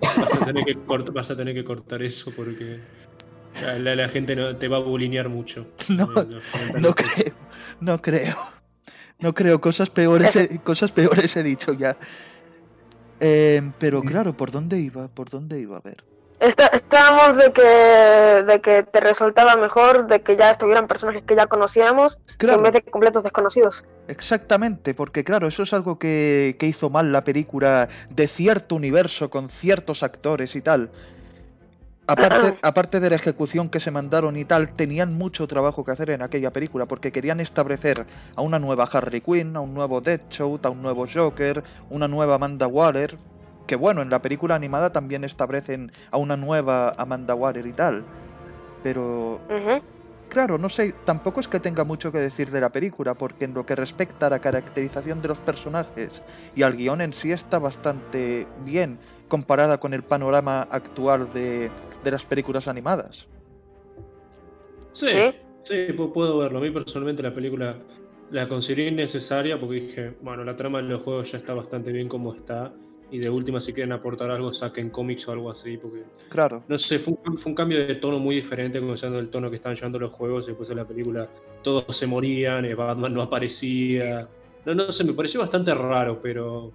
Vas 0.00 0.34
a 0.34 0.44
tener 0.44 0.64
que, 0.64 0.76
cort- 0.76 1.12
vas 1.12 1.30
a 1.30 1.36
tener 1.36 1.54
que 1.54 1.64
cortar 1.64 2.02
eso 2.02 2.32
porque 2.34 2.78
la, 3.62 3.78
la- 3.78 3.96
la 3.96 4.08
gente 4.08 4.36
no, 4.36 4.56
te 4.56 4.68
va 4.68 4.76
a 4.76 4.80
bulinear 4.80 5.28
mucho. 5.28 5.66
No, 5.88 6.08
Eh, 6.16 6.26
No 6.80 6.94
creo, 6.94 7.32
no 7.80 8.02
creo. 8.02 8.36
No 9.18 9.34
creo, 9.34 9.60
cosas 9.62 9.88
peores, 9.88 10.36
he, 10.36 10.58
cosas 10.64 10.92
peores 10.92 11.34
he 11.36 11.42
dicho 11.42 11.72
ya. 11.72 11.96
Eh, 13.18 13.62
pero 13.78 14.02
claro, 14.02 14.36
¿por 14.36 14.50
dónde 14.50 14.78
iba? 14.78 15.08
¿Por 15.08 15.30
dónde 15.30 15.58
iba 15.58 15.78
a 15.78 15.80
ver? 15.80 16.04
Está- 16.40 16.66
estábamos 16.66 17.36
de 17.42 17.52
que, 17.52 17.62
de 17.62 18.60
que 18.60 18.82
te 18.82 19.00
resultaba 19.00 19.56
mejor 19.56 20.06
de 20.06 20.20
que 20.20 20.36
ya 20.36 20.50
estuvieran 20.50 20.86
personajes 20.86 21.22
que 21.24 21.34
ya 21.34 21.46
conocíamos 21.46 22.18
Claro, 22.36 22.58
en 22.58 22.64
vez 22.64 22.72
de 22.74 22.82
completos 22.82 23.22
desconocidos. 23.24 23.82
exactamente, 24.08 24.92
porque 24.92 25.24
claro, 25.24 25.46
eso 25.48 25.62
es 25.62 25.72
algo 25.72 25.98
que, 25.98 26.56
que 26.58 26.66
hizo 26.66 26.90
mal 26.90 27.10
la 27.10 27.22
película 27.22 27.88
de 28.10 28.28
cierto 28.28 28.74
universo 28.74 29.30
con 29.30 29.48
ciertos 29.48 30.02
actores 30.02 30.54
y 30.56 30.60
tal. 30.60 30.90
Aparte, 32.06 32.58
aparte 32.62 33.00
de 33.00 33.08
la 33.10 33.16
ejecución 33.16 33.70
que 33.70 33.80
se 33.80 33.90
mandaron 33.90 34.36
y 34.36 34.44
tal, 34.44 34.72
tenían 34.74 35.14
mucho 35.14 35.46
trabajo 35.46 35.84
que 35.84 35.92
hacer 35.92 36.10
en 36.10 36.20
aquella 36.22 36.52
película, 36.52 36.84
porque 36.86 37.12
querían 37.12 37.40
establecer 37.40 38.04
a 38.36 38.42
una 38.42 38.58
nueva 38.58 38.84
Harley 38.92 39.22
Quinn, 39.22 39.56
a 39.56 39.60
un 39.60 39.72
nuevo 39.72 40.02
Deadshot, 40.02 40.66
a 40.66 40.70
un 40.70 40.82
nuevo 40.82 41.06
Joker, 41.12 41.64
una 41.90 42.06
nueva 42.06 42.34
Amanda 42.34 42.66
Waller, 42.66 43.16
que 43.66 43.76
bueno, 43.76 44.02
en 44.02 44.10
la 44.10 44.22
película 44.22 44.54
animada 44.54 44.90
también 44.90 45.24
establecen 45.24 45.92
a 46.10 46.16
una 46.18 46.36
nueva 46.36 46.90
Amanda 46.96 47.34
Waller 47.34 47.66
y 47.66 47.72
tal. 47.72 48.04
Pero. 48.82 49.40
Claro, 50.28 50.58
no 50.58 50.68
sé, 50.68 50.92
tampoco 51.04 51.38
es 51.40 51.46
que 51.46 51.60
tenga 51.60 51.84
mucho 51.84 52.10
que 52.10 52.18
decir 52.18 52.50
de 52.50 52.60
la 52.60 52.70
película, 52.70 53.14
porque 53.14 53.44
en 53.44 53.54
lo 53.54 53.64
que 53.64 53.76
respecta 53.76 54.26
a 54.26 54.30
la 54.30 54.40
caracterización 54.40 55.22
de 55.22 55.28
los 55.28 55.38
personajes 55.38 56.20
y 56.54 56.62
al 56.62 56.76
guion 56.76 57.00
en 57.00 57.12
sí 57.12 57.30
está 57.30 57.60
bastante 57.60 58.46
bien 58.64 58.98
comparada 59.28 59.78
con 59.78 59.94
el 59.94 60.02
panorama 60.02 60.62
actual 60.62 61.32
de, 61.32 61.70
de 62.02 62.10
las 62.10 62.24
películas 62.24 62.66
animadas. 62.66 63.28
Sí, 64.92 65.06
¿Sí? 65.08 65.34
sí, 65.60 65.74
pu- 65.96 66.12
puedo 66.12 66.38
verlo. 66.38 66.58
A 66.58 66.62
mí 66.62 66.70
personalmente 66.70 67.22
la 67.22 67.32
película 67.32 67.78
la 68.30 68.48
consideré 68.48 68.88
innecesaria 68.88 69.56
porque 69.58 69.76
dije, 69.76 70.16
bueno, 70.22 70.42
la 70.42 70.56
trama 70.56 70.78
de 70.78 70.88
los 70.88 71.02
juegos 71.02 71.30
ya 71.30 71.38
está 71.38 71.54
bastante 71.54 71.92
bien 71.92 72.08
como 72.08 72.34
está. 72.34 72.74
Y 73.10 73.18
de 73.18 73.30
última, 73.30 73.60
si 73.60 73.72
quieren 73.72 73.92
aportar 73.92 74.30
algo, 74.30 74.52
saquen 74.52 74.90
cómics 74.90 75.28
o 75.28 75.32
algo 75.32 75.50
así. 75.50 75.76
Porque, 75.76 76.02
Claro, 76.28 76.64
no 76.66 76.76
sé, 76.76 76.98
fue 76.98 77.14
un, 77.24 77.38
fue 77.38 77.50
un 77.50 77.54
cambio 77.54 77.86
de 77.86 77.94
tono 77.96 78.18
muy 78.18 78.34
diferente 78.34 78.80
considerando 78.80 79.20
el 79.20 79.28
tono 79.28 79.48
que 79.48 79.56
estaban 79.56 79.76
llevando 79.76 79.98
los 79.98 80.12
juegos. 80.12 80.46
Después 80.46 80.68
en 80.70 80.76
la 80.76 80.84
película 80.84 81.28
todos 81.62 81.96
se 81.96 82.06
morían, 82.06 82.64
eh, 82.64 82.74
Batman 82.74 83.14
no 83.14 83.22
aparecía. 83.22 84.28
No, 84.64 84.74
no 84.74 84.90
sé, 84.90 85.04
me 85.04 85.12
pareció 85.12 85.40
bastante 85.40 85.72
raro, 85.72 86.20
pero 86.20 86.72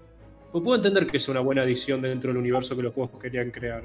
pues 0.52 0.64
puedo 0.64 0.76
entender 0.76 1.08
que 1.08 1.20
sea 1.20 1.32
una 1.34 1.42
buena 1.42 1.62
adición 1.62 2.02
dentro 2.02 2.30
del 2.30 2.38
universo 2.38 2.76
que 2.76 2.84
los 2.84 2.94
juegos 2.94 3.20
querían 3.22 3.52
crear. 3.52 3.84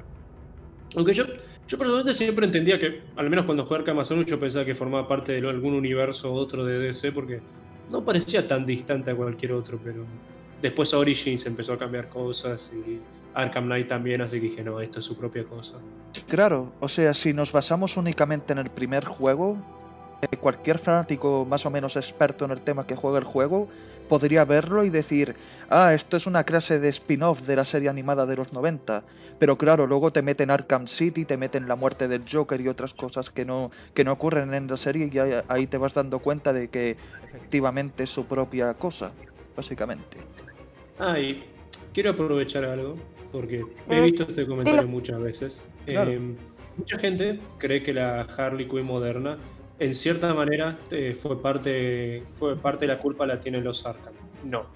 Aunque 0.96 1.12
yo, 1.12 1.24
yo 1.68 1.78
personalmente 1.78 2.14
siempre 2.14 2.46
entendía 2.46 2.78
que, 2.78 3.02
al 3.16 3.28
menos 3.28 3.44
cuando 3.44 3.64
jugué 3.64 3.80
Arkham 3.80 3.98
Asylum, 3.98 4.24
yo 4.24 4.38
pensaba 4.38 4.64
que 4.64 4.74
formaba 4.74 5.06
parte 5.06 5.40
de 5.40 5.48
algún 5.48 5.74
universo 5.74 6.32
u 6.32 6.36
otro 6.36 6.64
de 6.64 6.78
DC, 6.78 7.12
porque 7.12 7.40
no 7.90 8.04
parecía 8.04 8.46
tan 8.48 8.66
distante 8.66 9.10
a 9.10 9.14
cualquier 9.14 9.52
otro, 9.52 9.78
pero 9.82 10.04
después 10.62 10.94
Origins 10.94 11.46
empezó 11.46 11.74
a 11.74 11.78
cambiar 11.78 12.08
cosas 12.08 12.72
y 12.72 13.00
Arkham 13.34 13.66
Knight 13.66 13.88
también, 13.88 14.22
así 14.22 14.40
que 14.40 14.48
dije, 14.48 14.64
no, 14.64 14.80
esto 14.80 14.98
es 14.98 15.04
su 15.04 15.16
propia 15.16 15.44
cosa. 15.44 15.76
claro. 16.28 16.72
O 16.80 16.88
sea, 16.88 17.12
si 17.14 17.32
nos 17.32 17.52
basamos 17.52 17.96
únicamente 17.96 18.52
en 18.52 18.58
el 18.58 18.70
primer 18.70 19.04
juego, 19.04 19.58
eh, 20.22 20.36
cualquier 20.38 20.78
fanático 20.78 21.44
más 21.44 21.66
o 21.66 21.70
menos 21.70 21.96
experto 21.96 22.46
en 22.46 22.50
el 22.50 22.62
tema 22.62 22.86
que 22.86 22.96
juega 22.96 23.18
el 23.18 23.24
juego 23.24 23.68
podría 24.06 24.44
verlo 24.44 24.84
y 24.84 24.90
decir, 24.90 25.34
ah, 25.68 25.92
esto 25.92 26.16
es 26.16 26.26
una 26.26 26.44
clase 26.44 26.78
de 26.78 26.88
spin-off 26.88 27.42
de 27.42 27.56
la 27.56 27.64
serie 27.64 27.88
animada 27.88 28.24
de 28.24 28.36
los 28.36 28.52
90. 28.52 29.02
Pero 29.38 29.58
claro, 29.58 29.86
luego 29.86 30.12
te 30.12 30.22
meten 30.22 30.50
Arkham 30.50 30.86
City, 30.86 31.24
te 31.24 31.36
meten 31.36 31.68
la 31.68 31.76
muerte 31.76 32.08
del 32.08 32.22
Joker 32.30 32.60
y 32.60 32.68
otras 32.68 32.94
cosas 32.94 33.28
que 33.28 33.44
no, 33.44 33.70
que 33.92 34.04
no 34.04 34.12
ocurren 34.12 34.54
en 34.54 34.66
la 34.66 34.76
serie 34.78 35.10
y 35.12 35.18
ahí 35.48 35.66
te 35.66 35.76
vas 35.76 35.92
dando 35.92 36.20
cuenta 36.20 36.52
de 36.54 36.68
que 36.68 36.96
efectivamente 37.28 38.04
es 38.04 38.10
su 38.10 38.24
propia 38.24 38.72
cosa, 38.74 39.12
básicamente. 39.56 40.18
Ah, 40.98 41.18
y 41.18 41.42
quiero 41.92 42.10
aprovechar 42.10 42.64
algo, 42.64 42.96
porque 43.32 43.64
he 43.88 44.00
Mm, 44.00 44.04
visto 44.04 44.22
este 44.28 44.46
comentario 44.46 44.86
muchas 44.86 45.18
veces. 45.20 45.62
Claro. 45.84 46.10
Eh, 46.10 46.20
mucha 46.76 46.98
gente 46.98 47.40
cree 47.58 47.82
que 47.82 47.92
la 47.92 48.22
Harley 48.22 48.68
Quinn 48.68 48.84
moderna, 48.84 49.38
en 49.78 49.94
cierta 49.94 50.32
manera, 50.34 50.78
eh, 50.90 51.14
fue, 51.14 51.40
parte, 51.40 52.24
fue 52.32 52.56
parte 52.56 52.86
de 52.86 52.94
la 52.94 52.98
culpa 52.98 53.26
la 53.26 53.38
tienen 53.40 53.64
los 53.64 53.84
Arkham. 53.86 54.14
No. 54.44 54.66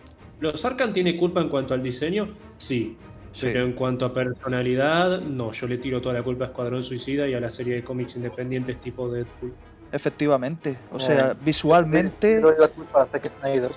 ¿Los 0.41 0.65
Arkham 0.65 0.93
tienen 0.93 1.17
culpa 1.19 1.41
en 1.41 1.49
cuanto 1.49 1.75
al 1.75 1.83
diseño? 1.83 2.29
Sí. 2.57 2.97
Sí. 3.33 3.47
Pero 3.53 3.65
en 3.65 3.75
cuanto 3.75 4.07
a 4.07 4.13
personalidad, 4.13 5.21
no. 5.21 5.53
Yo 5.53 5.69
le 5.69 5.79
tiro 5.79 6.01
toda 6.01 6.15
la 6.15 6.23
culpa 6.23 6.47
a 6.47 6.49
Escuadrón 6.49 6.83
Suicida 6.83 7.29
y 7.29 7.35
a 7.35 7.41
la 7.41 7.49
serie 7.49 7.75
de 7.77 7.85
cómics 7.85 8.17
independientes 8.17 8.81
tipo 8.81 9.09
Deadpool. 9.09 9.53
Efectivamente. 9.93 10.77
O 10.91 10.99
sea, 10.99 11.31
Eh, 11.31 11.35
visualmente... 11.45 12.37
Le 12.37 12.41
doy 12.41 12.55
la 12.59 12.69
culpa 12.69 13.07
Zack 13.13 13.31
Snyder. 13.41 13.71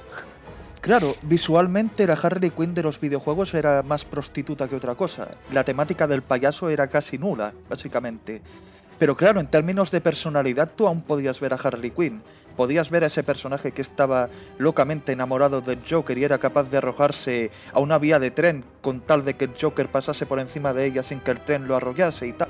Claro, 0.84 1.16
visualmente 1.22 2.06
la 2.06 2.16
Harley 2.22 2.50
Quinn 2.50 2.74
de 2.74 2.84
los 2.84 3.00
videojuegos 3.00 3.54
era 3.54 3.84
más 3.84 4.04
prostituta 4.04 4.68
que 4.68 4.75
otra 4.75 4.96
cosa. 4.96 5.30
La 5.54 5.63
temática 5.63 6.08
del 6.08 6.24
payaso 6.24 6.68
era 6.68 6.88
casi 6.88 7.18
nula, 7.18 7.54
básicamente. 7.70 8.42
Pero 9.00 9.16
claro, 9.16 9.40
en 9.40 9.48
términos 9.48 9.92
de 9.92 10.02
personalidad 10.02 10.72
tú 10.75 10.86
aún 10.86 11.02
podías 11.02 11.40
ver 11.40 11.54
a 11.54 11.56
Harley 11.56 11.92
Quinn. 11.92 12.22
Podías 12.58 12.90
ver 12.90 13.06
a 13.06 13.08
ese 13.08 13.24
personaje 13.24 13.72
que 13.72 13.82
estaba 13.82 14.28
locamente 14.58 15.13
enamorado 15.13 15.62
del 15.62 15.80
Joker 15.90 16.18
y 16.18 16.25
era 16.25 16.38
capaz 16.38 16.63
de 16.63 16.80
arrojarse 16.80 17.50
a 17.72 17.80
una 17.80 17.98
vía 17.98 18.20
de 18.20 18.32
tren 18.32 18.66
con 18.82 19.00
tal 19.00 19.24
de 19.24 19.36
que 19.36 19.46
el 19.46 19.54
Joker 19.60 19.88
pasase 19.88 20.25
por 20.25 20.40
encima 20.40 20.74
de 20.74 20.86
ella 20.86 21.02
sin 21.02 21.22
que 21.22 21.32
el 21.32 21.40
tren 21.40 21.66
lo 21.66 21.78
arrollase 21.78 22.28
y 22.28 22.34
tal. 22.34 22.50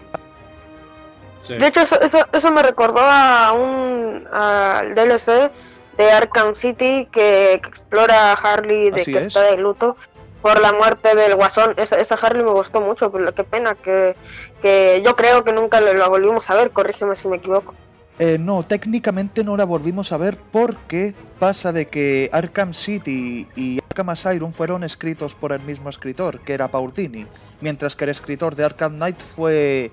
Sí. 1.39 1.53
De 1.53 1.67
hecho, 1.67 1.81
eso, 1.81 2.01
eso, 2.01 2.17
eso 2.33 2.51
me 2.51 2.63
recordó 2.63 2.99
a 2.99 3.53
un 3.53 4.27
al 4.31 4.95
DLC 4.95 5.51
de 5.97 6.11
Arkham 6.11 6.55
City 6.55 7.07
que, 7.11 7.59
que 7.61 7.69
explora 7.69 8.31
a 8.31 8.33
Harley 8.33 8.91
de 8.91 9.01
Así 9.01 9.11
que 9.11 9.19
es. 9.19 9.27
está 9.27 9.43
de 9.43 9.57
luto 9.57 9.95
por 10.41 10.59
la 10.59 10.73
muerte 10.73 11.15
del 11.15 11.35
Guasón. 11.35 11.73
Esa, 11.77 11.95
esa 11.95 12.15
Harley 12.15 12.43
me 12.43 12.51
gustó 12.51 12.81
mucho, 12.81 13.11
pero 13.11 13.33
qué 13.33 13.43
pena 13.43 13.75
que, 13.75 14.15
que 14.61 15.01
yo 15.03 15.15
creo 15.15 15.43
que 15.43 15.53
nunca 15.53 15.79
lo 15.79 16.09
volvimos 16.09 16.49
a 16.49 16.55
ver. 16.55 16.71
Corrígeme 16.71 17.15
si 17.15 17.27
me 17.27 17.37
equivoco. 17.37 17.73
Eh, 18.19 18.37
no, 18.39 18.63
técnicamente 18.63 19.43
no 19.43 19.57
la 19.57 19.65
volvimos 19.65 20.11
a 20.11 20.17
ver 20.17 20.37
porque 20.51 21.15
pasa 21.39 21.73
de 21.73 21.87
que 21.87 22.29
Arkham 22.31 22.73
City 22.73 23.47
y 23.55 23.79
Arkham 23.89 24.09
Asylum 24.09 24.51
fueron 24.51 24.83
escritos 24.83 25.33
por 25.33 25.51
el 25.51 25.61
mismo 25.61 25.89
escritor, 25.89 26.39
que 26.41 26.53
era 26.53 26.67
Paul 26.67 26.91
Dini, 26.91 27.25
mientras 27.59 27.95
que 27.95 28.03
el 28.03 28.11
escritor 28.11 28.55
de 28.55 28.65
Arkham 28.65 28.97
Knight 28.97 29.19
fue, 29.19 29.91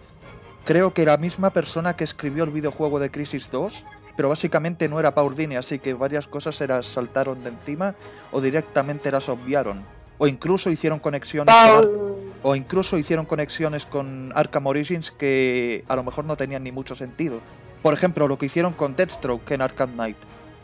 creo 0.65 0.93
que 0.93 1.07
la 1.07 1.17
misma 1.17 1.51
persona 1.51 1.97
que 1.97 2.05
escribió 2.05 2.45
el 2.45 2.51
videojuego 2.51 2.99
de 2.99 3.11
Crisis 3.11 3.49
2, 3.51 3.85
pero 4.17 4.29
básicamente 4.29 4.89
no 4.89 5.01
era 5.01 5.15
Paul 5.15 5.35
Dini, 5.35 5.57
así 5.57 5.79
que 5.79 5.95
varias 5.95 6.27
cosas 6.27 6.57
se 6.57 6.67
las 6.67 6.87
saltaron 6.87 7.43
de 7.43 7.51
encima 7.51 7.95
o 8.33 8.41
directamente 8.41 9.11
las 9.11 9.29
obviaron. 9.29 9.85
O 10.19 10.27
incluso 10.27 10.71
hicieron 10.71 10.99
conexiones 10.99 11.55
con 11.55 12.11
o 12.43 12.55
incluso 12.55 12.97
hicieron 12.99 13.27
conexiones 13.27 13.87
con 13.87 14.33
Arkham 14.35 14.67
Origins 14.67 15.11
que 15.11 15.85
a 15.89 15.97
lo 15.97 16.03
mejor 16.03 16.25
no 16.25 16.37
tenían 16.37 16.63
ni 16.63 16.73
mucho 16.73 16.95
sentido. 16.95 17.41
Por 17.83 17.95
ejemplo, 17.95 18.29
lo 18.29 18.39
que 18.39 18.47
hicieron 18.47 18.73
con 18.73 18.97
Deathstroke 18.97 19.51
en 19.53 19.63
Arkham 19.63 19.93
Knight, 19.93 20.17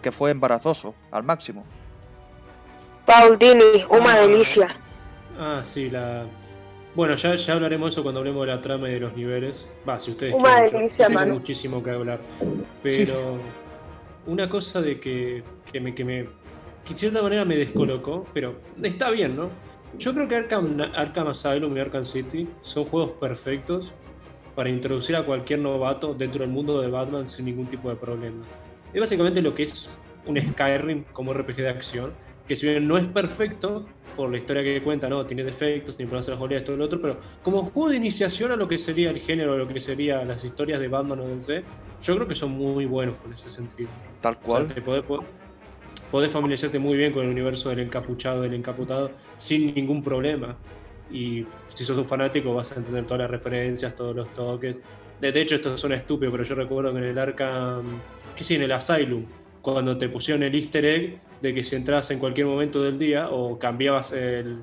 que 0.02 0.12
fue 0.12 0.30
embarazoso, 0.30 0.94
al 1.10 1.22
máximo. 1.22 1.64
Paul 3.06 3.38
Dini, 3.38 3.84
una 3.88 4.16
delicia. 4.16 4.68
Ah, 5.38 5.60
sí, 5.62 5.90
la. 5.90 6.26
Bueno, 6.96 7.14
ya, 7.14 7.34
ya 7.34 7.52
hablaremos 7.52 7.92
eso 7.92 8.02
cuando 8.02 8.20
hablemos 8.20 8.46
de 8.46 8.54
la 8.54 8.60
trama 8.62 8.88
y 8.88 8.94
de 8.94 9.00
los 9.00 9.14
niveles. 9.14 9.70
Va, 9.86 9.98
si 10.00 10.12
ustedes 10.12 10.34
Una 10.34 10.62
quieren. 10.62 10.72
delicia, 10.72 11.08
muchísimo 11.26 11.82
que 11.82 11.90
hablar. 11.90 12.20
Pero. 12.82 13.36
Una 14.26 14.48
cosa 14.48 14.80
de 14.80 14.98
que, 14.98 15.44
que 15.70 15.78
me. 15.78 15.94
Que 15.94 16.04
me 16.04 16.26
que 16.86 16.94
de 16.94 16.98
cierta 16.98 17.20
manera 17.20 17.44
me 17.44 17.56
descolocó, 17.56 18.24
pero 18.32 18.54
está 18.82 19.10
bien, 19.10 19.36
¿no? 19.36 19.50
Yo 19.98 20.14
creo 20.14 20.28
que 20.28 20.36
Arkham, 20.36 20.80
Arkham 20.94 21.28
Asylum 21.28 21.76
y 21.76 21.80
Arkham 21.80 22.04
City 22.04 22.48
son 22.60 22.84
juegos 22.84 23.12
perfectos 23.12 23.92
para 24.54 24.70
introducir 24.70 25.16
a 25.16 25.24
cualquier 25.24 25.58
novato 25.58 26.14
dentro 26.14 26.40
del 26.40 26.50
mundo 26.50 26.80
de 26.80 26.88
Batman 26.88 27.28
sin 27.28 27.46
ningún 27.46 27.66
tipo 27.66 27.90
de 27.90 27.96
problema. 27.96 28.44
Es 28.94 29.00
básicamente 29.00 29.42
lo 29.42 29.54
que 29.54 29.64
es 29.64 29.90
un 30.26 30.40
Skyrim 30.40 31.04
como 31.12 31.34
RPG 31.34 31.56
de 31.56 31.68
acción, 31.68 32.12
que 32.46 32.54
si 32.56 32.68
bien 32.68 32.86
no 32.86 32.96
es 32.96 33.06
perfecto 33.06 33.84
por 34.16 34.30
la 34.32 34.38
historia 34.38 34.62
que 34.64 34.82
cuenta, 34.82 35.08
no, 35.08 35.26
tiene 35.26 35.44
defectos, 35.44 35.96
tiene 35.96 36.08
problemas 36.10 36.26
de 36.26 36.32
las 36.32 36.40
oleadas, 36.42 36.64
todo 36.66 36.76
lo 36.78 36.86
otro, 36.86 37.00
pero 37.00 37.20
como 37.42 37.62
juego 37.64 37.90
de 37.90 37.96
iniciación 37.98 38.52
a 38.52 38.56
lo 38.56 38.68
que 38.68 38.78
sería 38.78 39.10
el 39.10 39.20
género, 39.20 39.54
a 39.54 39.58
lo 39.58 39.68
que 39.68 39.80
sería 39.80 40.24
las 40.24 40.44
historias 40.44 40.80
de 40.80 40.88
Batman 40.88 41.20
o 41.20 41.28
DC, 41.28 41.68
yo 42.00 42.16
creo 42.16 42.28
que 42.28 42.34
son 42.34 42.52
muy 42.52 42.86
buenos 42.86 43.18
por 43.18 43.32
ese 43.32 43.50
sentido. 43.50 43.94
Tal 44.20 44.40
O 44.42 44.50
sea, 44.50 44.66
cual. 44.66 44.66
te 44.66 44.82
podés, 44.82 45.04
po- 45.04 45.36
podés 46.10 46.32
familiarizarte 46.32 46.78
muy 46.78 46.96
bien 46.96 47.12
con 47.12 47.24
el 47.24 47.30
universo 47.30 47.70
del 47.70 47.80
encapuchado, 47.80 48.42
del 48.42 48.54
encaputado, 48.54 49.16
sin 49.36 49.74
ningún 49.74 50.02
problema. 50.02 50.62
Y 51.08 51.54
si 51.66 51.84
sos 51.84 51.98
un 51.98 52.06
fanático 52.06 52.54
vas 52.54 52.72
a 52.72 52.76
entender 52.76 53.06
todas 53.06 53.20
las 53.22 53.30
referencias, 53.30 53.94
todos 53.96 54.14
los 54.16 54.32
toques. 54.32 54.78
De 55.18 55.32
de 55.32 55.40
hecho, 55.42 55.56
esto 55.56 55.76
suena 55.76 55.96
estúpido, 55.96 56.30
pero 56.32 56.44
yo 56.44 56.54
recuerdo 56.54 56.92
que 56.92 56.98
en 56.98 57.04
el 57.04 57.18
Arkham, 57.18 58.04
que 58.34 58.44
sí, 58.44 58.54
en 58.56 58.62
el 58.62 58.72
Asylum, 58.72 59.32
cuando 59.72 59.98
te 59.98 60.08
pusieron 60.08 60.44
el 60.44 60.54
easter 60.54 60.84
egg 60.84 61.18
de 61.42 61.52
que 61.52 61.64
si 61.64 61.74
entras 61.74 62.08
en 62.12 62.20
cualquier 62.20 62.46
momento 62.46 62.84
del 62.84 63.00
día 63.00 63.30
o 63.30 63.58
cambiabas 63.58 64.12
el, 64.12 64.58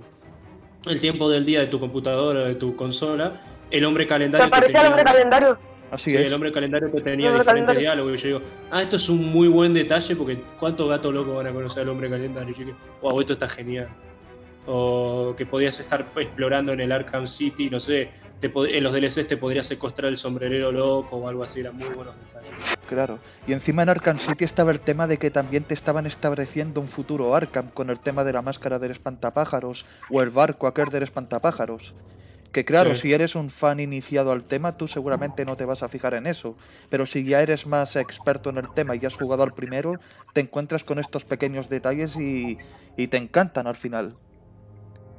el 0.86 1.02
tiempo 1.02 1.30
del 1.30 1.46
día 1.46 1.60
de 1.60 1.68
tu 1.68 1.78
computadora 1.78 2.44
o 2.44 2.46
de 2.46 2.56
tu 2.56 2.74
consola, 2.78 3.34
el 3.70 3.84
hombre 3.84 4.06
¿Te 4.06 4.10
calendario... 4.10 4.46
te 4.46 4.50
parecía 4.50 4.80
el 4.80 4.88
hombre 4.88 5.04
calendario? 5.04 5.58
Así 5.92 6.12
Sí, 6.12 6.16
es. 6.16 6.28
el 6.28 6.34
hombre 6.34 6.54
calendario 6.54 6.90
que 6.90 7.02
tenía 7.02 7.34
diferentes 7.34 7.78
diálogos. 7.78 8.14
Y 8.14 8.18
yo 8.30 8.40
digo, 8.40 8.50
ah, 8.72 8.82
esto 8.82 8.96
es 8.96 9.10
un 9.10 9.30
muy 9.30 9.50
buen 9.50 9.74
detalle 9.74 10.16
porque 10.16 10.42
¿cuántos 10.58 10.88
gatos 10.88 11.14
locos 11.14 11.36
van 11.36 11.48
a 11.48 11.52
conocer 11.52 11.84
al 11.84 11.90
hombre 11.90 12.10
calendario? 12.10 12.52
Y 12.56 12.60
yo 12.60 12.66
digo, 12.68 12.78
wow, 13.02 13.20
esto 13.20 13.34
está 13.34 13.50
genial. 13.50 13.90
O 14.68 15.34
que 15.36 15.46
podías 15.46 15.78
estar 15.82 16.06
explorando 16.16 16.72
en 16.72 16.80
el 16.80 16.94
Arkham 16.94 17.28
City, 17.28 17.70
no 17.70 17.78
sé, 17.78 18.10
te 18.50 18.78
en 18.78 18.84
los 18.84 18.94
DLCs 18.94 19.28
te 19.28 19.38
podrías 19.38 19.66
secuestrar 19.68 20.10
el 20.10 20.18
sombrerero 20.18 20.72
loco 20.72 21.18
o 21.18 21.28
algo 21.28 21.44
así, 21.44 21.60
eran 21.62 21.78
muy 21.78 21.90
buenos 21.90 22.16
detalles. 22.20 22.52
Claro. 22.88 23.20
Y 23.48 23.54
encima 23.54 23.84
en 23.84 23.90
Arkham 23.90 24.20
City 24.20 24.44
estaba 24.44 24.72
el 24.72 24.80
tema 24.82 25.08
de 25.08 25.18
que 25.18 25.32
también 25.32 25.64
te 25.64 25.74
estaban 25.74 26.06
estableciendo 26.06 26.82
un 26.82 26.88
futuro 26.88 27.36
Arkham 27.36 27.70
con 27.70 27.90
el 27.90 28.00
tema 28.00 28.24
de 28.24 28.34
la 28.34 28.42
máscara 28.42 28.80
del 28.80 28.92
espantapájaros 28.92 29.86
o 30.10 30.22
el 30.22 30.30
barco 30.30 30.68
aquel 30.68 30.90
del 30.90 31.04
espantapájaros. 31.04 31.94
Que 32.52 32.66
claro, 32.66 32.94
Sí. 32.94 33.02
si 33.02 33.14
eres 33.14 33.34
un 33.36 33.50
fan 33.50 33.80
iniciado 33.80 34.32
al 34.32 34.44
tema, 34.44 34.78
tú 34.78 34.88
seguramente 34.88 35.44
no 35.44 35.58
te 35.58 35.66
vas 35.66 35.82
a 35.82 35.88
fijar 35.88 36.14
en 36.14 36.28
eso. 36.28 36.56
Pero 36.90 37.08
si 37.08 37.24
ya 37.24 37.42
eres 37.42 37.66
más 37.66 37.96
experto 37.96 38.52
en 38.52 38.58
el 38.60 38.72
tema 38.74 38.96
y 38.96 39.04
has 39.06 39.16
jugado 39.16 39.42
al 39.42 39.56
primero, 39.56 39.96
te 40.34 40.42
encuentras 40.42 40.84
con 40.84 41.00
estos 41.00 41.26
pequeños 41.26 41.68
detalles 41.68 42.16
y, 42.16 42.60
y 42.96 43.08
te 43.08 43.18
encantan 43.18 43.66
al 43.66 43.76
final. 43.76 44.16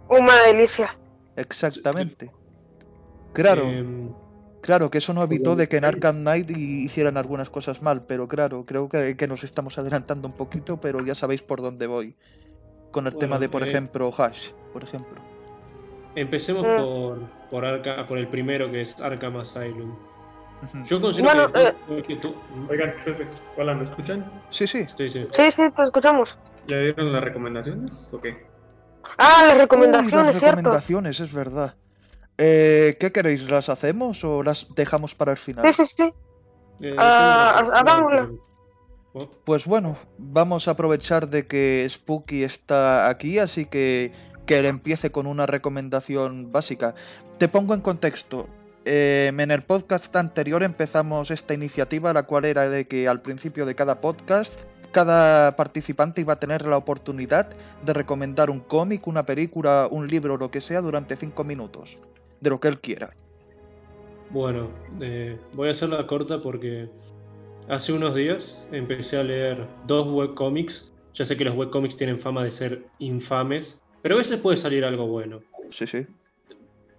Una 0.09 0.37
delicia. 0.45 0.97
Exactamente. 1.35 2.31
Claro. 3.35 3.63
Em, 3.65 4.11
Claro, 4.63 4.91
que 4.91 4.97
eso 4.97 5.13
no 5.13 5.23
evitó 5.23 5.57
de 5.57 5.69
que 5.69 5.77
en 5.77 5.85
Arkham 5.85 6.21
Knight 6.23 6.51
hi- 6.51 6.85
hicieran 6.87 7.19
algunas 7.19 7.51
cosas 7.51 7.83
mal, 7.83 8.07
pero 8.07 8.27
claro, 8.29 8.65
creo 8.65 8.89
que, 8.89 9.15
que 9.15 9.29
nos 9.29 9.45
estamos 9.45 9.77
adelantando 9.77 10.27
un 10.27 10.33
poquito, 10.33 10.81
pero 10.81 11.05
ya 11.05 11.15
sabéis 11.15 11.43
por 11.43 11.61
dónde 11.61 11.87
voy. 11.87 12.17
Con 12.91 13.07
el 13.07 13.15
tema 13.15 13.39
de, 13.39 13.51
por 13.51 13.63
eh, 13.63 13.69
ejemplo, 13.69 14.11
Hash, 14.17 14.53
por 14.73 14.83
ejemplo. 14.83 15.21
Empecemos 16.17 16.63
Mm. 16.63 16.77
por, 16.83 17.19
por, 17.51 17.65
Arca- 17.67 18.07
por 18.07 18.17
el 18.17 18.27
primero 18.29 18.71
que 18.71 18.81
es 18.81 18.99
Arkham 19.01 19.37
Asylum. 19.37 19.95
Yo 20.87 20.99
considero 20.99 21.51
Bueno, 21.51 21.75
que, 21.87 22.03
que 22.05 22.17
tú- 22.17 22.35
Oigan, 22.71 22.95
jefe, 23.05 23.27
hola, 23.59 23.75
¿me 23.75 23.85
escuchan? 23.85 24.25
Sí, 24.49 24.67
sí. 24.67 24.87
Sí, 24.97 25.11
sí. 25.11 25.29
Sí, 25.31 25.51
sí, 25.51 25.63
te 25.77 25.83
escuchamos. 25.83 26.39
¿Ya 26.69 26.79
dieron 26.79 27.13
las 27.13 27.23
recomendaciones? 27.23 28.09
¿O 28.13 28.19
qué? 28.19 28.47
Ah, 29.19 29.43
las 29.47 29.57
Uy, 29.57 29.61
recomendaciones, 29.61 30.27
las 30.27 30.39
¿cierto? 30.39 30.57
recomendaciones, 30.57 31.21
es 31.21 31.35
verdad. 31.35 31.75
Eh, 32.39 32.97
¿Qué 32.99 33.13
queréis? 33.13 33.49
¿Las 33.49 33.69
hacemos 33.69 34.25
o 34.25 34.43
las 34.43 34.67
dejamos 34.75 35.15
para 35.15 35.33
el 35.33 35.39
final? 35.39 35.73
Sí, 35.73 35.85
sí, 35.87 35.95
sí. 35.97 36.13
Eh, 36.81 36.97
Ah. 36.99 38.29
Oh, 39.13 39.29
Pues 39.45 39.67
bueno, 39.67 39.97
vamos 40.19 40.67
a 40.67 40.73
aprovechar 40.73 41.29
de 41.29 41.47
que 41.47 41.87
Spooky 41.89 42.43
está 42.43 43.09
aquí, 43.09 43.39
así 43.39 43.65
que 43.67 44.13
que 44.47 44.59
él 44.59 44.67
empiece 44.67 45.11
con 45.11 45.27
una 45.27 45.47
recomendación 45.47 46.53
básica. 46.53 46.95
Te 47.39 47.49
pongo 47.49 47.75
en 47.75 47.81
contexto. 47.81 48.47
Eh, 48.85 49.31
en 49.35 49.51
el 49.51 49.63
podcast 49.63 50.15
anterior 50.17 50.63
empezamos 50.63 51.31
esta 51.31 51.55
iniciativa, 51.55 52.13
la 52.13 52.25
cual 52.25 52.45
era 52.45 52.69
de 52.69 52.87
que 52.87 53.09
al 53.09 53.23
principio 53.23 53.65
de 53.65 53.75
cada 53.75 54.01
podcast, 54.01 54.61
cada 54.93 55.57
participante 55.57 56.21
iba 56.21 56.35
a 56.35 56.39
tener 56.39 56.67
la 56.67 56.77
oportunidad 56.77 57.49
de 57.85 57.93
recomendar 57.95 58.51
un 58.51 58.61
cómic, 58.61 59.07
una 59.07 59.25
película, 59.25 59.89
un 59.91 60.07
libro, 60.09 60.37
lo 60.37 60.51
que 60.51 60.61
sea, 60.61 60.83
durante 60.83 61.17
cinco 61.17 61.45
minutos, 61.45 61.99
de 62.41 62.51
lo 62.51 62.61
que 62.61 62.69
él 62.69 62.81
quiera. 62.81 63.15
Bueno, 64.31 64.71
eh, 65.01 65.39
voy 65.55 65.69
a 65.69 65.71
hacerla 65.71 66.07
corta 66.07 66.41
porque 66.41 66.89
hace 67.69 67.93
unos 67.93 68.15
días 68.15 68.67
empecé 68.73 69.19
a 69.19 69.23
leer 69.23 69.67
dos 69.87 70.07
webcomics. 70.09 70.93
Ya 71.15 71.25
sé 71.25 71.37
que 71.37 71.45
los 71.45 71.55
webcomics 71.55 71.97
tienen 71.97 72.19
fama 72.19 72.43
de 72.43 72.51
ser 72.51 72.87
infames, 72.99 73.83
pero 74.03 74.17
a 74.17 74.19
veces 74.19 74.41
puede 74.41 74.57
salir 74.57 74.85
algo 74.85 75.07
bueno. 75.07 75.41
Sí, 75.71 75.87
sí. 75.87 75.99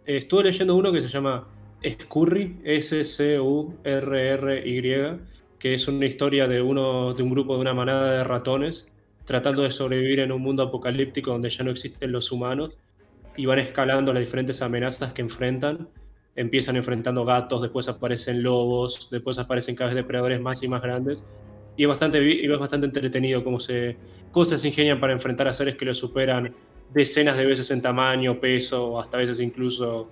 Eh, 0.06 0.18
Estuve 0.18 0.46
leyendo 0.46 0.76
uno 0.76 0.94
que 0.94 1.02
se 1.02 1.08
llama 1.08 1.48
Scurry, 1.86 2.58
S-C-U-R-R-Y, 2.64 3.90
que 5.60 5.74
es 5.74 5.88
una 5.88 6.06
historia 6.06 6.48
de, 6.48 6.62
uno, 6.62 7.14
de 7.14 7.24
un 7.24 7.30
grupo 7.32 7.56
de 7.56 7.62
una 7.62 7.74
manada 7.74 8.12
de 8.18 8.24
ratones 8.24 8.92
tratando 9.26 9.64
de 9.64 9.72
sobrevivir 9.72 10.20
en 10.20 10.32
un 10.32 10.42
mundo 10.42 10.64
apocalíptico 10.64 11.32
donde 11.32 11.50
ya 11.50 11.64
no 11.64 11.72
existen 11.72 12.12
los 12.12 12.32
humanos 12.32 12.78
y 13.38 13.46
van 13.46 13.60
escalando 13.60 14.14
las 14.14 14.22
diferentes 14.22 14.62
amenazas 14.62 15.14
que 15.14 15.22
enfrentan. 15.22 15.88
Empiezan 16.36 16.76
enfrentando 16.76 17.24
gatos, 17.24 17.62
después 17.62 17.88
aparecen 17.88 18.44
lobos, 18.44 19.10
después 19.10 19.40
aparecen 19.40 19.76
cada 19.76 19.90
vez 19.90 19.96
depredadores 19.96 20.42
más 20.42 20.62
y 20.64 20.68
más 20.68 20.82
grandes. 20.82 21.26
Y 21.78 21.84
es 21.84 21.90
bastante, 21.90 22.22
y 22.24 22.46
es 22.46 22.60
bastante 22.60 22.88
entretenido 22.88 23.44
cómo 23.44 23.60
se, 23.60 23.98
cómo 24.32 24.46
se 24.46 24.68
ingenian 24.68 25.00
para 25.00 25.14
enfrentar 25.14 25.48
a 25.48 25.54
seres 25.54 25.76
que 25.76 25.86
los 25.86 25.98
superan 25.98 26.54
decenas 26.94 27.38
de 27.38 27.46
veces 27.46 27.72
en 27.72 27.82
tamaño, 27.82 28.40
peso, 28.40 29.00
hasta 29.00 29.18
veces 29.18 29.40
incluso 29.40 30.10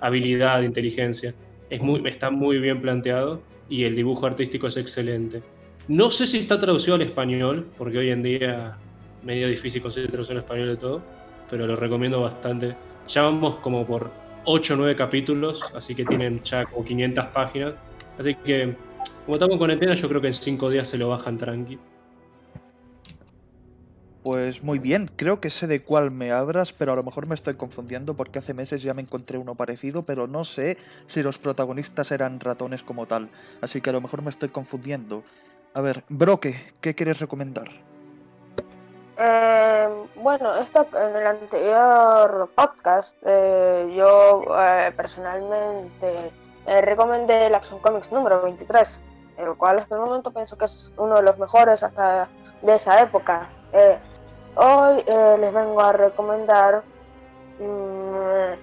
habilidad, 0.00 0.62
inteligencia. 0.62 1.34
Es 1.70 1.80
muy, 1.80 2.06
está 2.08 2.30
muy 2.30 2.58
bien 2.58 2.80
planteado 2.80 3.42
y 3.68 3.84
el 3.84 3.96
dibujo 3.96 4.26
artístico 4.26 4.66
es 4.66 4.76
excelente. 4.76 5.42
No 5.88 6.10
sé 6.10 6.26
si 6.26 6.38
está 6.38 6.58
traducido 6.58 6.94
al 6.94 7.02
español, 7.02 7.66
porque 7.76 7.98
hoy 7.98 8.10
en 8.10 8.22
día 8.22 8.76
medio 9.22 9.48
difícil 9.48 9.82
conseguir 9.82 10.10
traducción 10.10 10.38
al 10.38 10.44
español 10.44 10.68
de 10.68 10.76
todo, 10.76 11.02
pero 11.50 11.66
lo 11.66 11.76
recomiendo 11.76 12.20
bastante. 12.20 12.76
Ya 13.08 13.22
vamos 13.22 13.56
como 13.56 13.86
por 13.86 14.10
8 14.44 14.74
o 14.74 14.76
9 14.76 14.96
capítulos, 14.96 15.62
así 15.74 15.94
que 15.94 16.04
tienen 16.04 16.42
ya 16.42 16.64
como 16.66 16.84
500 16.84 17.26
páginas. 17.28 17.74
Así 18.18 18.34
que, 18.34 18.76
como 19.24 19.36
estamos 19.36 19.54
en 19.54 19.58
cuarentena, 19.58 19.94
yo 19.94 20.08
creo 20.08 20.20
que 20.20 20.28
en 20.28 20.34
5 20.34 20.70
días 20.70 20.88
se 20.88 20.98
lo 20.98 21.08
bajan 21.08 21.38
tranqui. 21.38 21.78
Pues 24.24 24.62
muy 24.62 24.78
bien, 24.78 25.10
creo 25.16 25.38
que 25.38 25.50
sé 25.50 25.66
de 25.66 25.82
cuál 25.82 26.10
me 26.10 26.30
abras, 26.30 26.72
pero 26.72 26.94
a 26.94 26.96
lo 26.96 27.02
mejor 27.02 27.26
me 27.26 27.34
estoy 27.34 27.56
confundiendo 27.56 28.14
porque 28.14 28.38
hace 28.38 28.54
meses 28.54 28.82
ya 28.82 28.94
me 28.94 29.02
encontré 29.02 29.36
uno 29.36 29.54
parecido, 29.54 30.04
pero 30.06 30.26
no 30.26 30.44
sé 30.44 30.78
si 31.06 31.22
los 31.22 31.38
protagonistas 31.38 32.10
eran 32.10 32.40
ratones 32.40 32.82
como 32.82 33.04
tal, 33.04 33.28
así 33.60 33.82
que 33.82 33.90
a 33.90 33.92
lo 33.92 34.00
mejor 34.00 34.22
me 34.22 34.30
estoy 34.30 34.48
confundiendo. 34.48 35.24
A 35.74 35.82
ver, 35.82 36.04
Broque, 36.08 36.56
¿qué 36.80 36.94
quieres 36.94 37.20
recomendar? 37.20 37.68
Eh, 39.16 39.88
bueno, 40.16 40.54
esto 40.54 40.86
en 40.92 41.14
el 41.14 41.26
anterior 41.26 42.50
podcast 42.56 43.16
eh, 43.24 43.94
yo 43.96 44.42
eh, 44.58 44.92
personalmente 44.96 46.32
eh, 46.66 46.80
recomendé 46.80 47.46
el 47.46 47.54
Action 47.54 47.78
Comics 47.78 48.10
número 48.10 48.42
23, 48.42 49.00
el 49.36 49.54
cual 49.54 49.78
hasta 49.78 49.94
el 49.94 50.00
momento 50.00 50.32
pienso 50.32 50.58
que 50.58 50.64
es 50.64 50.92
uno 50.96 51.16
de 51.16 51.22
los 51.22 51.38
mejores 51.38 51.84
hasta 51.84 52.28
de 52.62 52.74
esa 52.74 53.00
época. 53.02 53.48
Hoy 54.56 55.04
les 55.06 55.52
vengo 55.52 55.80
a 55.80 55.92
recomendar 55.92 56.82
mm, 57.58 58.54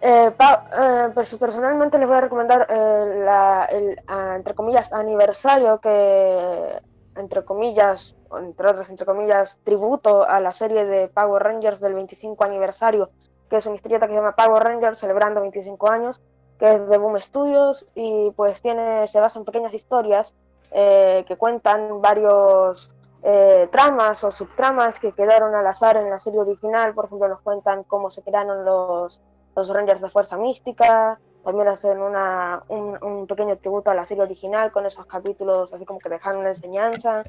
Eh, 0.00 0.30
pa- 0.36 0.64
eh, 0.72 1.10
pues 1.12 1.34
personalmente 1.34 1.98
les 1.98 2.06
voy 2.06 2.18
a 2.18 2.20
recomendar 2.20 2.66
eh, 2.70 3.66
el, 3.72 4.00
ah, 4.06 4.34
entre 4.36 4.54
comillas, 4.54 4.92
aniversario 4.92 5.80
que, 5.80 6.80
entre 7.16 7.44
comillas, 7.44 8.14
entre 8.38 8.68
otras, 8.68 8.90
entre 8.90 9.06
comillas, 9.06 9.58
tributo 9.64 10.22
a 10.28 10.38
la 10.40 10.52
serie 10.52 10.84
de 10.84 11.08
Power 11.08 11.42
Rangers 11.42 11.80
del 11.80 11.94
25 11.94 12.44
aniversario, 12.44 13.10
que 13.50 13.56
es 13.56 13.66
una 13.66 13.74
historieta 13.74 14.06
que 14.06 14.12
se 14.12 14.20
llama 14.20 14.36
Power 14.36 14.62
Rangers 14.62 14.98
celebrando 14.98 15.40
25 15.40 15.90
años, 15.90 16.20
que 16.60 16.74
es 16.74 16.88
de 16.88 16.98
Boom 16.98 17.20
Studios 17.20 17.88
y 17.94 18.30
pues 18.36 18.62
tiene, 18.62 19.08
se 19.08 19.18
basa 19.20 19.38
en 19.40 19.44
pequeñas 19.44 19.74
historias 19.74 20.32
eh, 20.70 21.24
que 21.26 21.36
cuentan 21.36 22.00
varios 22.00 22.94
eh, 23.22 23.68
tramas 23.72 24.22
o 24.22 24.30
subtramas 24.30 25.00
que 25.00 25.12
quedaron 25.12 25.54
al 25.56 25.66
azar 25.66 25.96
en 25.96 26.08
la 26.10 26.18
serie 26.20 26.38
original, 26.40 26.94
por 26.94 27.06
ejemplo 27.06 27.26
nos 27.28 27.40
cuentan 27.40 27.82
cómo 27.84 28.10
se 28.12 28.22
crearon 28.22 28.64
los 28.64 29.20
los 29.58 29.68
Rangers 29.68 30.00
de 30.00 30.10
Fuerza 30.10 30.36
Mística, 30.36 31.18
también 31.44 31.68
hacen 31.68 32.00
una, 32.00 32.62
un, 32.68 33.02
un 33.02 33.26
pequeño 33.26 33.56
tributo 33.56 33.90
a 33.90 33.94
la 33.94 34.04
serie 34.06 34.22
original 34.24 34.70
con 34.72 34.84
esos 34.86 35.06
capítulos 35.06 35.72
así 35.72 35.84
como 35.84 35.98
que 35.98 36.08
dejaron 36.08 36.40
una 36.40 36.50
enseñanza. 36.50 37.24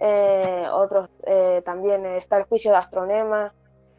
Eh, 0.00 0.64
otros 0.72 1.10
eh, 1.26 1.60
también 1.64 2.06
está 2.06 2.36
el 2.38 2.44
juicio 2.44 2.70
de 2.70 2.76
Astronema. 2.78 3.52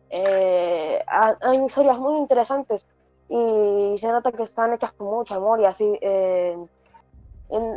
Eh, 0.09 1.03
ha- 1.07 1.37
hay 1.41 1.63
historias 1.63 1.99
muy 1.99 2.17
interesantes 2.17 2.87
y 3.27 3.95
se 3.97 4.11
nota 4.11 4.31
que 4.31 4.43
están 4.43 4.73
hechas 4.73 4.91
con 4.93 5.07
mucho 5.07 5.35
amor 5.35 5.59
y 5.59 5.65
así. 5.65 5.97
eh, 6.01 6.57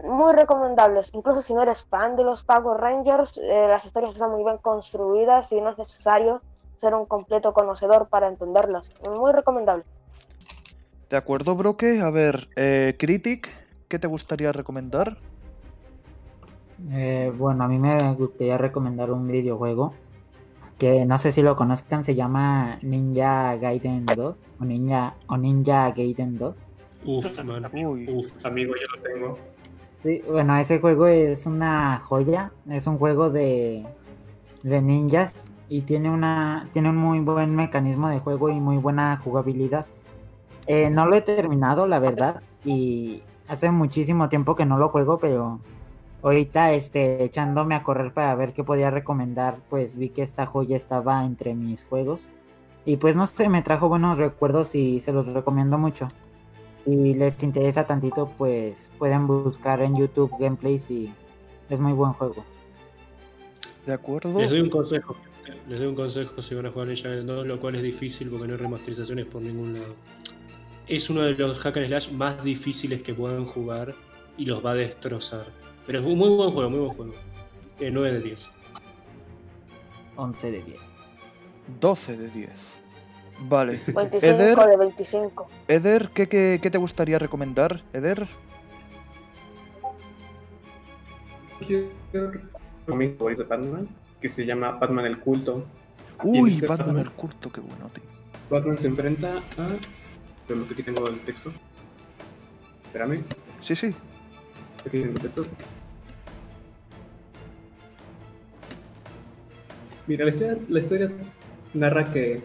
muy 0.04 0.34
recomendables. 0.34 1.12
Incluso 1.14 1.40
si 1.42 1.54
no 1.54 1.62
eres 1.62 1.84
fan 1.84 2.14
de 2.16 2.24
los 2.24 2.42
Power 2.44 2.78
Rangers, 2.80 3.38
eh, 3.38 3.66
las 3.68 3.84
historias 3.84 4.12
están 4.12 4.30
muy 4.30 4.44
bien 4.44 4.58
construidas 4.58 5.50
y 5.52 5.60
no 5.60 5.70
es 5.70 5.78
necesario 5.78 6.42
ser 6.82 6.94
un 6.96 7.06
completo 7.06 7.52
conocedor 7.52 8.08
para 8.08 8.26
entenderlas. 8.26 8.90
Muy 9.08 9.32
recomendable. 9.32 9.84
¿De 11.08 11.16
acuerdo, 11.16 11.54
Broque? 11.54 12.00
A 12.00 12.10
ver, 12.10 12.48
eh, 12.56 12.96
Critic, 12.98 13.48
¿qué 13.86 14.00
te 14.00 14.08
gustaría 14.08 14.50
recomendar? 14.50 15.16
Eh, 16.90 17.32
bueno, 17.38 17.62
a 17.62 17.68
mí 17.68 17.78
me 17.78 18.12
gustaría 18.14 18.58
recomendar 18.58 19.12
un 19.12 19.28
videojuego 19.28 19.94
que 20.76 21.04
no 21.04 21.18
sé 21.18 21.30
si 21.30 21.42
lo 21.42 21.54
conozcan, 21.54 22.02
se 22.02 22.16
llama 22.16 22.80
Ninja 22.82 23.54
Gaiden 23.58 24.04
2 24.04 24.36
o 24.58 24.64
Ninja, 24.64 25.14
o 25.28 25.36
Ninja 25.36 25.92
Gaiden 25.92 26.36
2. 26.36 26.56
Uf, 27.04 27.44
man. 27.44 27.70
Uy. 27.72 28.10
Uf. 28.10 28.44
Amigo, 28.44 28.74
yo 28.74 28.96
lo 28.96 29.02
tengo. 29.02 29.38
Sí, 30.02 30.20
bueno, 30.28 30.56
ese 30.58 30.80
juego 30.80 31.06
es 31.06 31.46
una 31.46 32.00
joya, 32.00 32.50
es 32.68 32.88
un 32.88 32.98
juego 32.98 33.30
de, 33.30 33.86
de 34.64 34.82
ninjas 34.82 35.51
y 35.72 35.80
tiene 35.80 36.10
una 36.10 36.68
tiene 36.74 36.90
un 36.90 36.96
muy 36.96 37.20
buen 37.20 37.56
mecanismo 37.56 38.10
de 38.10 38.18
juego 38.18 38.50
y 38.50 38.60
muy 38.60 38.76
buena 38.76 39.16
jugabilidad. 39.16 39.86
Eh, 40.66 40.90
no 40.90 41.06
lo 41.06 41.16
he 41.16 41.22
terminado, 41.22 41.86
la 41.86 41.98
verdad, 41.98 42.42
y 42.62 43.22
hace 43.48 43.70
muchísimo 43.70 44.28
tiempo 44.28 44.54
que 44.54 44.66
no 44.66 44.76
lo 44.76 44.90
juego, 44.90 45.18
pero 45.18 45.60
ahorita 46.22 46.72
este, 46.72 47.24
echándome 47.24 47.74
a 47.74 47.82
correr 47.82 48.12
para 48.12 48.34
ver 48.34 48.52
qué 48.52 48.62
podía 48.62 48.90
recomendar, 48.90 49.60
pues 49.70 49.96
vi 49.96 50.10
que 50.10 50.20
esta 50.20 50.44
joya 50.44 50.76
estaba 50.76 51.24
entre 51.24 51.54
mis 51.54 51.86
juegos. 51.86 52.28
Y 52.84 52.98
pues 52.98 53.16
no 53.16 53.26
sé, 53.26 53.48
me 53.48 53.62
trajo 53.62 53.88
buenos 53.88 54.18
recuerdos 54.18 54.74
y 54.74 55.00
se 55.00 55.12
los 55.12 55.26
recomiendo 55.32 55.78
mucho. 55.78 56.06
Si 56.84 57.14
les 57.14 57.42
interesa 57.42 57.86
tantito, 57.86 58.30
pues 58.36 58.90
pueden 58.98 59.26
buscar 59.26 59.80
en 59.80 59.96
YouTube 59.96 60.36
gameplays 60.38 60.90
y 60.90 61.14
es 61.70 61.80
muy 61.80 61.94
buen 61.94 62.12
juego. 62.12 62.44
¿De 63.86 63.94
acuerdo? 63.94 64.38
Les 64.38 64.50
doy 64.50 64.60
un 64.60 64.68
consejo. 64.68 65.16
Les 65.68 65.78
doy 65.78 65.88
un 65.88 65.94
consejo 65.94 66.40
si 66.42 66.54
van 66.54 66.66
a 66.66 66.70
jugar 66.70 66.88
Ninja 66.88 67.08
Gaiden 67.08 67.26
2, 67.26 67.46
lo 67.46 67.60
cual 67.60 67.76
es 67.76 67.82
difícil 67.82 68.28
porque 68.30 68.46
no 68.46 68.54
hay 68.54 68.60
remasterizaciones 68.60 69.26
por 69.26 69.42
ningún 69.42 69.74
lado. 69.74 69.94
Es 70.86 71.08
uno 71.10 71.22
de 71.22 71.34
los 71.34 71.58
hack 71.58 71.76
and 71.76 71.86
slash 71.86 72.10
más 72.10 72.42
difíciles 72.42 73.02
que 73.02 73.14
puedan 73.14 73.46
jugar 73.46 73.94
y 74.36 74.46
los 74.46 74.64
va 74.64 74.72
a 74.72 74.74
destrozar. 74.74 75.46
Pero 75.86 76.00
es 76.00 76.04
un 76.04 76.18
muy 76.18 76.30
buen 76.30 76.50
juego, 76.50 76.70
muy 76.70 76.80
buen 76.80 76.92
juego. 76.92 77.14
Eh, 77.80 77.90
9 77.90 78.12
de 78.12 78.20
10. 78.20 78.48
11 80.16 80.50
de 80.50 80.62
10. 80.62 80.80
12 81.80 82.16
de 82.16 82.28
10. 82.28 82.50
Vale. 83.48 83.80
25 83.86 84.26
Eder, 84.26 84.58
de 84.58 84.76
25. 84.76 85.48
Eder 85.68 86.10
¿qué, 86.14 86.28
qué, 86.28 86.60
qué 86.62 86.70
te 86.70 86.78
gustaría 86.78 87.18
recomendar, 87.18 87.82
Eder? 87.92 88.26
cómic 92.86 93.16
favorito 93.16 93.42
de 93.42 93.48
Batman, 93.48 93.88
que 94.22 94.28
se 94.28 94.46
llama 94.46 94.70
Batman 94.78 95.04
el 95.04 95.18
culto. 95.18 95.66
Uy, 96.22 96.54
este 96.54 96.66
Batman 96.66 96.86
Batman? 96.88 97.04
el 97.06 97.10
culto, 97.12 97.50
qué 97.52 97.60
bueno, 97.60 97.90
tío. 97.92 98.04
Batman 98.48 98.78
se 98.78 98.86
enfrenta 98.86 99.38
a. 99.58 99.68
Pero 100.46 100.64
aquí 100.70 100.82
tengo 100.82 101.06
el 101.08 101.18
texto. 101.20 101.52
Espérame, 102.84 103.24
Sí, 103.60 103.74
sí. 103.76 103.94
aquí 104.86 105.00
tengo 105.00 105.12
el 105.14 105.20
texto. 105.20 105.42
Mira, 110.06 110.24
la 110.24 110.30
historia, 110.30 110.58
la 110.68 110.78
historia 110.80 111.08
narra 111.74 112.12
que, 112.12 112.42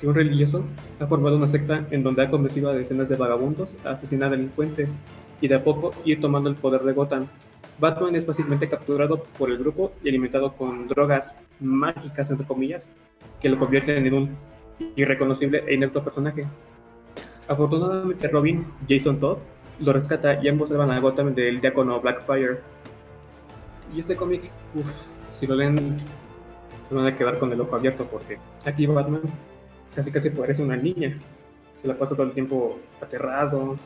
que 0.00 0.06
un 0.06 0.14
religioso 0.14 0.64
ha 1.00 1.06
formado 1.06 1.36
una 1.36 1.48
secta 1.48 1.86
en 1.90 2.02
donde 2.02 2.22
ha 2.22 2.30
convencido 2.30 2.70
a 2.70 2.74
decenas 2.74 3.08
de 3.08 3.16
vagabundos 3.16 3.76
a 3.84 3.90
asesinar 3.90 4.30
delincuentes 4.30 5.00
y 5.40 5.48
de 5.48 5.54
a 5.56 5.64
poco 5.64 5.92
ir 6.04 6.20
tomando 6.20 6.48
el 6.50 6.56
poder 6.56 6.82
de 6.82 6.92
Gotham. 6.92 7.26
Batman 7.80 8.14
es 8.14 8.26
fácilmente 8.26 8.68
capturado 8.68 9.22
por 9.38 9.50
el 9.50 9.58
grupo 9.58 9.92
y 10.04 10.08
alimentado 10.10 10.52
con 10.52 10.86
drogas 10.86 11.34
mágicas, 11.60 12.30
entre 12.30 12.46
comillas, 12.46 12.90
que 13.40 13.48
lo 13.48 13.58
convierten 13.58 14.06
en 14.06 14.14
un 14.14 14.36
irreconocible 14.96 15.64
e 15.66 15.74
inepto 15.74 16.04
personaje. 16.04 16.44
Afortunadamente 17.48 18.28
Robin, 18.28 18.66
Jason 18.88 19.18
Todd, 19.18 19.38
lo 19.80 19.92
rescata 19.92 20.42
y 20.42 20.48
ambos 20.48 20.68
salvan 20.68 20.90
a 20.90 21.00
Gotham 21.00 21.34
del 21.34 21.60
diácono 21.60 22.00
Blackfire. 22.00 22.58
Y 23.94 24.00
este 24.00 24.14
cómic, 24.14 24.50
uff, 24.74 24.92
si 25.30 25.46
lo 25.46 25.54
leen, 25.54 25.96
se 26.88 26.94
van 26.94 27.06
a 27.06 27.16
quedar 27.16 27.38
con 27.38 27.50
el 27.50 27.60
ojo 27.60 27.76
abierto 27.76 28.04
porque 28.04 28.38
aquí 28.64 28.86
Batman 28.86 29.22
casi 29.94 30.12
casi 30.12 30.30
parece 30.30 30.62
una 30.62 30.76
niña. 30.76 31.12
Se 31.80 31.88
la 31.88 31.94
pasa 31.94 32.14
todo 32.14 32.26
el 32.26 32.32
tiempo 32.32 32.78
aterrado, 33.00 33.76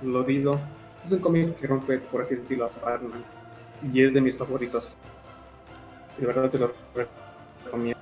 dolorido. 0.00 0.60
Es 1.06 1.12
un 1.12 1.18
cómic 1.20 1.56
que 1.58 1.66
rompe, 1.68 1.98
por 1.98 2.22
así 2.22 2.34
decirlo, 2.34 2.66
a 2.82 2.84
Batman. 2.84 3.22
Y 3.92 4.04
es 4.04 4.12
de 4.14 4.20
mis 4.20 4.36
favoritos. 4.36 4.96
De 6.18 6.26
verdad 6.26 6.50
te 6.50 6.58
lo 6.58 6.72
recomiendo. 7.64 7.96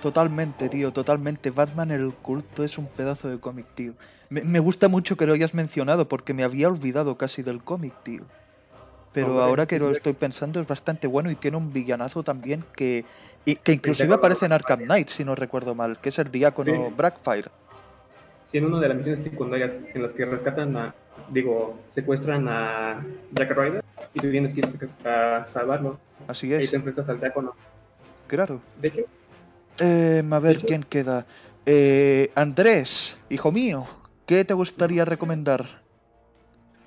Totalmente, 0.00 0.68
tío, 0.68 0.92
totalmente. 0.92 1.50
Batman 1.50 1.90
el 1.90 2.12
culto 2.14 2.64
es 2.64 2.78
un 2.78 2.86
pedazo 2.86 3.28
de 3.28 3.38
cómic, 3.38 3.66
tío. 3.74 3.92
Me, 4.30 4.40
me 4.42 4.58
gusta 4.58 4.88
mucho 4.88 5.16
que 5.16 5.26
lo 5.26 5.32
hayas 5.34 5.54
mencionado 5.54 6.08
porque 6.08 6.34
me 6.34 6.42
había 6.44 6.68
olvidado 6.68 7.16
casi 7.16 7.42
del 7.42 7.62
cómic, 7.62 7.92
tío. 8.02 8.22
Pero 9.12 9.28
Hombre, 9.28 9.44
ahora 9.44 9.66
que 9.66 9.76
sí, 9.76 9.80
lo 9.80 9.90
estoy 9.90 10.14
pensando 10.14 10.60
es 10.60 10.66
bastante 10.66 11.06
bueno 11.06 11.30
y 11.30 11.34
tiene 11.36 11.58
un 11.58 11.72
villanazo 11.72 12.22
también 12.22 12.64
que, 12.74 13.04
y- 13.44 13.56
que 13.56 13.72
inclusive 13.72 14.14
aparece 14.14 14.46
en 14.46 14.52
Arkham 14.52 14.80
Knight, 14.84 15.08
si 15.08 15.24
no 15.24 15.34
recuerdo 15.34 15.74
mal, 15.74 15.98
que 16.00 16.08
es 16.08 16.18
el 16.18 16.30
diácono 16.30 16.72
Sí. 16.88 16.94
Blackfire. 16.96 17.50
En 18.52 18.66
una 18.66 18.80
de 18.80 18.88
las 18.88 18.96
misiones 18.98 19.22
secundarias 19.24 19.72
en 19.94 20.02
las 20.02 20.12
que 20.12 20.24
rescatan 20.26 20.76
a, 20.76 20.94
digo, 21.30 21.78
secuestran 21.88 22.46
a 22.48 23.04
Jack 23.32 23.50
Ryder 23.56 23.82
y 24.12 24.20
tú 24.20 24.30
tienes 24.30 24.52
que 24.52 24.60
ir 24.60 24.90
a 25.06 25.46
salvarlo. 25.50 25.98
Así 26.28 26.52
es, 26.52 26.70
te 26.70 26.76
enfrentas 26.76 27.08
al 27.08 27.18
diácono. 27.20 27.52
claro. 28.26 28.60
De 28.80 28.88
hecho, 28.88 29.00
Em, 29.78 30.30
a 30.32 30.38
ver, 30.38 30.56
hecho- 30.58 30.66
¿quién 30.66 30.82
queda? 30.84 31.24
Eh, 31.64 32.30
Andrés, 32.34 33.16
hijo 33.30 33.50
mío, 33.50 33.84
¿qué 34.26 34.44
te 34.44 34.52
gustaría 34.52 35.04
recomendar? 35.06 35.64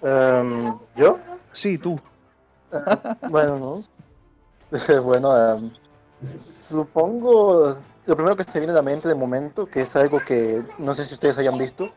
Em, 0.03 0.71
¿Yo? 0.95 1.17
Sí, 1.51 1.79
tú. 1.79 1.99
Eh, 2.71 2.77
bueno, 3.29 3.57
no. 3.57 3.83
bueno, 5.03 5.55
em, 5.55 5.71
supongo 6.39 7.75
lo 8.05 8.15
primero 8.15 8.35
que 8.35 8.43
se 8.43 8.59
viene 8.59 8.71
a 8.71 8.75
la 8.75 8.81
mente 8.81 9.07
de 9.07 9.15
momento, 9.15 9.65
que 9.65 9.81
es 9.81 9.95
algo 9.95 10.19
que 10.19 10.61
no 10.77 10.93
sé 10.93 11.05
si 11.05 11.13
ustedes 11.13 11.37
hayan 11.37 11.57
visto, 11.57 11.89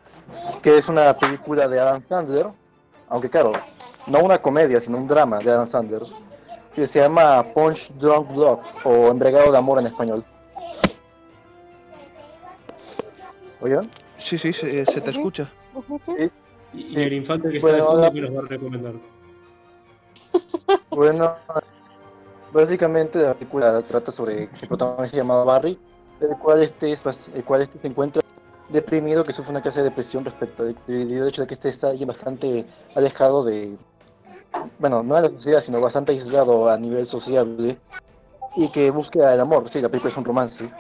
que 0.63 0.79
es 0.79 0.89
una 0.89 1.15
película 1.15 1.69
de 1.69 1.81
Adam 1.81 2.03
Sandler, 2.09 2.47
aunque 3.09 3.29
claro, 3.29 3.53
no 4.07 4.21
una 4.21 4.41
comedia, 4.41 4.81
sino 4.81 4.99
un 4.99 5.07
drama 5.07 5.39
de 5.39 5.51
Adam 5.51 5.67
Sandler, 5.67 6.03
que 6.75 6.87
se 6.87 7.01
llama 7.01 7.43
Punch 7.55 7.93
Drunk 7.95 8.31
Love 8.37 8.61
o 8.85 9.11
Embriagado 9.11 9.53
de 9.53 9.59
Amor 9.59 9.79
en 9.81 9.87
español. 9.87 10.25
¿Oigan? 13.61 13.91
Sí, 14.17 14.39
sí, 14.39 14.53
se, 14.53 14.87
se 14.87 15.01
te 15.01 15.11
escucha. 15.11 15.51
Y, 16.73 16.81
y 16.81 17.03
el 17.03 17.13
infante 17.13 17.51
que 17.51 17.59
está 17.59 17.73
de 17.73 17.83
fondo 17.83 18.13
que 18.13 18.21
nos 18.21 18.37
va 18.37 18.39
a 18.41 18.47
recomendar. 18.49 18.93
Bueno, 20.91 21.35
básicamente 22.53 23.21
la 23.21 23.35
película 23.35 23.81
trata 23.83 24.11
sobre 24.11 24.45
el 24.45 24.69
protagonista 24.69 25.17
llamado 25.17 25.45
Barry, 25.45 25.79
el 26.21 26.37
cual 26.39 26.63
este, 26.63 26.93
el 26.93 27.45
cual 27.45 27.63
este 27.63 27.79
se 27.81 27.87
encuentra 27.87 28.23
deprimido, 28.69 29.25
que 29.25 29.33
sufre 29.33 29.53
una 29.53 29.63
clase 29.63 29.79
de 29.79 29.85
depresión 29.85 30.25
respecto 30.25 30.63
al 30.63 30.77
al 30.89 31.29
hecho 31.29 31.43
de 31.43 31.47
que 31.47 31.55
este 31.55 31.71
está 31.71 31.93
bastante 32.07 32.67
alejado 32.95 33.45
de, 33.45 33.77
bueno, 34.79 35.03
no 35.03 35.17
de 35.17 35.23
la 35.23 35.29
sociedad, 35.31 35.61
sino 35.61 35.81
bastante 35.81 36.13
aislado 36.13 36.69
a 36.69 36.77
nivel 36.77 37.07
sociable 37.07 37.79
y 38.57 38.69
que 38.69 38.91
busca 38.91 39.33
el 39.33 39.41
amor. 39.41 39.69
Sí, 39.69 39.81
la 39.81 39.89
película 39.89 40.11
es 40.11 40.17
un 40.17 40.25
romance. 40.25 40.71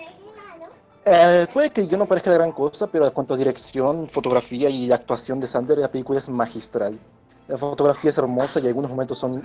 Eh, 1.04 1.46
puede 1.52 1.70
que 1.70 1.86
yo 1.86 1.96
no 1.96 2.06
parezca 2.06 2.30
de 2.30 2.36
gran 2.36 2.52
cosa, 2.52 2.86
pero 2.86 3.06
en 3.06 3.12
cuanto 3.12 3.34
a 3.34 3.36
dirección, 3.36 4.08
fotografía 4.08 4.68
y 4.68 4.90
actuación 4.92 5.40
de 5.40 5.46
Sander, 5.46 5.78
la 5.78 5.90
película 5.90 6.18
es 6.18 6.28
magistral. 6.28 6.98
La 7.46 7.56
fotografía 7.56 8.10
es 8.10 8.18
hermosa 8.18 8.60
y 8.60 8.66
algunos 8.66 8.90
momentos 8.90 9.18
son 9.18 9.40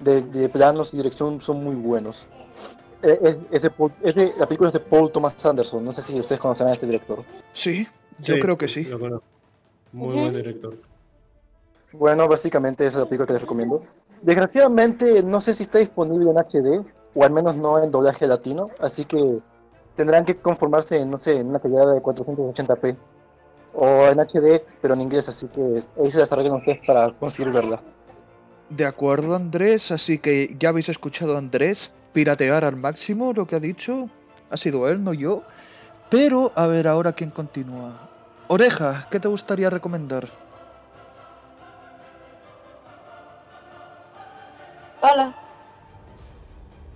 de, 0.00 0.20
de 0.20 0.48
planos 0.50 0.92
y 0.92 0.98
dirección 0.98 1.40
son 1.40 1.64
muy 1.64 1.74
buenos. 1.74 2.26
Eh, 3.06 3.18
Es, 3.22 3.36
es 3.52 3.62
de 3.62 3.70
Paul- 3.70 3.92
es 4.02 4.14
de- 4.14 4.32
la 4.38 4.46
película 4.46 4.70
es 4.70 4.74
de 4.74 4.80
Paul 4.80 5.12
Thomas 5.12 5.44
Anderson, 5.46 5.84
no 5.84 5.92
sé 5.92 6.02
si 6.02 6.18
ustedes 6.18 6.40
conocen 6.40 6.66
a 6.68 6.72
este 6.74 6.86
director. 6.86 7.22
Sí, 7.52 7.86
yo 8.18 8.34
Sí, 8.34 8.40
creo 8.40 8.58
que 8.58 8.66
sí. 8.68 8.84
Lo 8.84 8.98
conozco. 8.98 9.24
Muy 9.92 10.14
buen 10.14 10.32
director. 10.32 10.76
Bueno, 11.92 12.26
básicamente 12.28 12.84
esa 12.84 12.98
es 12.98 13.04
la 13.04 13.08
película 13.08 13.26
que 13.26 13.32
les 13.34 13.42
recomiendo. 13.42 13.82
Desgraciadamente 14.22 15.22
no 15.22 15.40
sé 15.40 15.54
si 15.54 15.62
está 15.62 15.78
disponible 15.78 16.30
en 16.30 16.36
HD, 16.38 16.84
o 17.14 17.22
al 17.24 17.30
menos 17.30 17.56
no 17.56 17.82
en 17.82 17.90
doblaje 17.90 18.26
latino, 18.26 18.66
así 18.80 19.04
que 19.04 19.38
tendrán 19.94 20.24
que 20.24 20.36
conformarse, 20.36 21.04
no 21.06 21.18
sé, 21.20 21.36
en 21.36 21.48
una 21.48 21.60
calidad 21.60 21.92
de 21.92 22.00
480p. 22.02 22.96
O 23.78 24.06
en 24.06 24.18
HD, 24.20 24.64
pero 24.80 24.94
en 24.94 25.02
inglés, 25.02 25.28
así 25.28 25.46
que 25.48 25.80
ahí 26.02 26.10
se 26.10 26.18
desarrollan 26.18 26.54
ustedes 26.54 26.80
para 26.86 27.12
conseguir 27.12 27.52
verla. 27.52 27.80
De 28.70 28.84
acuerdo, 28.84 29.36
Andrés, 29.36 29.90
así 29.92 30.18
que 30.18 30.56
ya 30.58 30.70
habéis 30.70 30.88
escuchado 30.88 31.34
a 31.36 31.38
Andrés 31.38 31.92
piratear 32.16 32.64
al 32.64 32.76
máximo 32.76 33.34
lo 33.34 33.46
que 33.46 33.56
ha 33.56 33.60
dicho. 33.60 34.08
Ha 34.48 34.56
sido 34.56 34.88
él, 34.88 35.04
no 35.04 35.12
yo. 35.12 35.42
Pero, 36.08 36.50
a 36.56 36.66
ver, 36.66 36.88
ahora 36.88 37.12
quién 37.12 37.30
continúa. 37.30 37.92
Oreja, 38.48 39.06
¿qué 39.10 39.20
te 39.20 39.28
gustaría 39.28 39.68
recomendar? 39.68 40.26
Hola. 45.02 45.36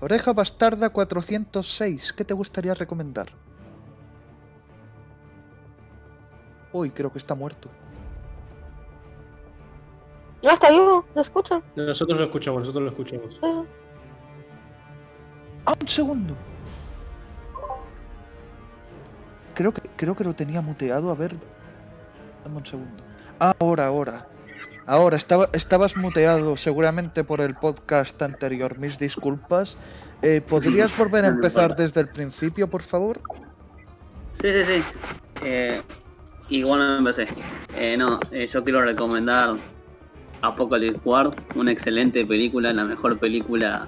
Oreja 0.00 0.32
Bastarda 0.32 0.88
406, 0.88 2.14
¿qué 2.14 2.24
te 2.24 2.32
gustaría 2.32 2.72
recomendar? 2.72 3.28
Uy, 6.72 6.88
creo 6.88 7.12
que 7.12 7.18
está 7.18 7.34
muerto. 7.34 7.68
No, 10.42 10.50
está 10.50 10.70
vivo, 10.70 11.04
¿te 11.12 11.20
escucho? 11.20 11.62
Nosotros 11.76 12.18
lo 12.18 12.24
escuchamos, 12.24 12.60
nosotros 12.60 12.84
lo 12.84 12.88
escuchamos. 12.88 13.34
Sí, 13.34 13.79
¡Ah, 15.64 15.74
un 15.80 15.88
segundo! 15.88 16.36
Creo 19.54 19.72
que, 19.72 19.82
creo 19.96 20.16
que 20.16 20.24
lo 20.24 20.34
tenía 20.34 20.60
muteado. 20.60 21.10
A 21.10 21.14
ver. 21.14 21.34
Dame 22.44 22.56
un 22.56 22.66
segundo. 22.66 23.02
Ahora, 23.38 23.86
ahora. 23.86 24.26
Ahora, 24.86 25.16
estaba, 25.16 25.48
estabas 25.52 25.96
muteado 25.96 26.56
seguramente 26.56 27.24
por 27.24 27.40
el 27.40 27.54
podcast 27.54 28.20
anterior. 28.22 28.78
Mis 28.78 28.98
disculpas. 28.98 29.76
Eh, 30.22 30.40
¿Podrías 30.40 30.96
volver 30.96 31.24
a 31.24 31.28
empezar 31.28 31.76
desde 31.76 32.00
el 32.00 32.08
principio, 32.08 32.68
por 32.68 32.82
favor? 32.82 33.20
Sí, 34.32 34.48
sí, 34.52 34.64
sí. 34.64 34.82
Eh, 35.44 35.82
igual 36.48 36.98
empecé. 36.98 37.26
Eh, 37.76 37.96
no, 37.96 38.18
eh, 38.30 38.46
yo 38.46 38.64
quiero 38.64 38.82
recomendar 38.82 39.56
Apocalypse 40.42 41.00
War, 41.04 41.30
una 41.54 41.72
excelente 41.72 42.24
película, 42.24 42.72
la 42.72 42.84
mejor 42.84 43.18
película 43.18 43.86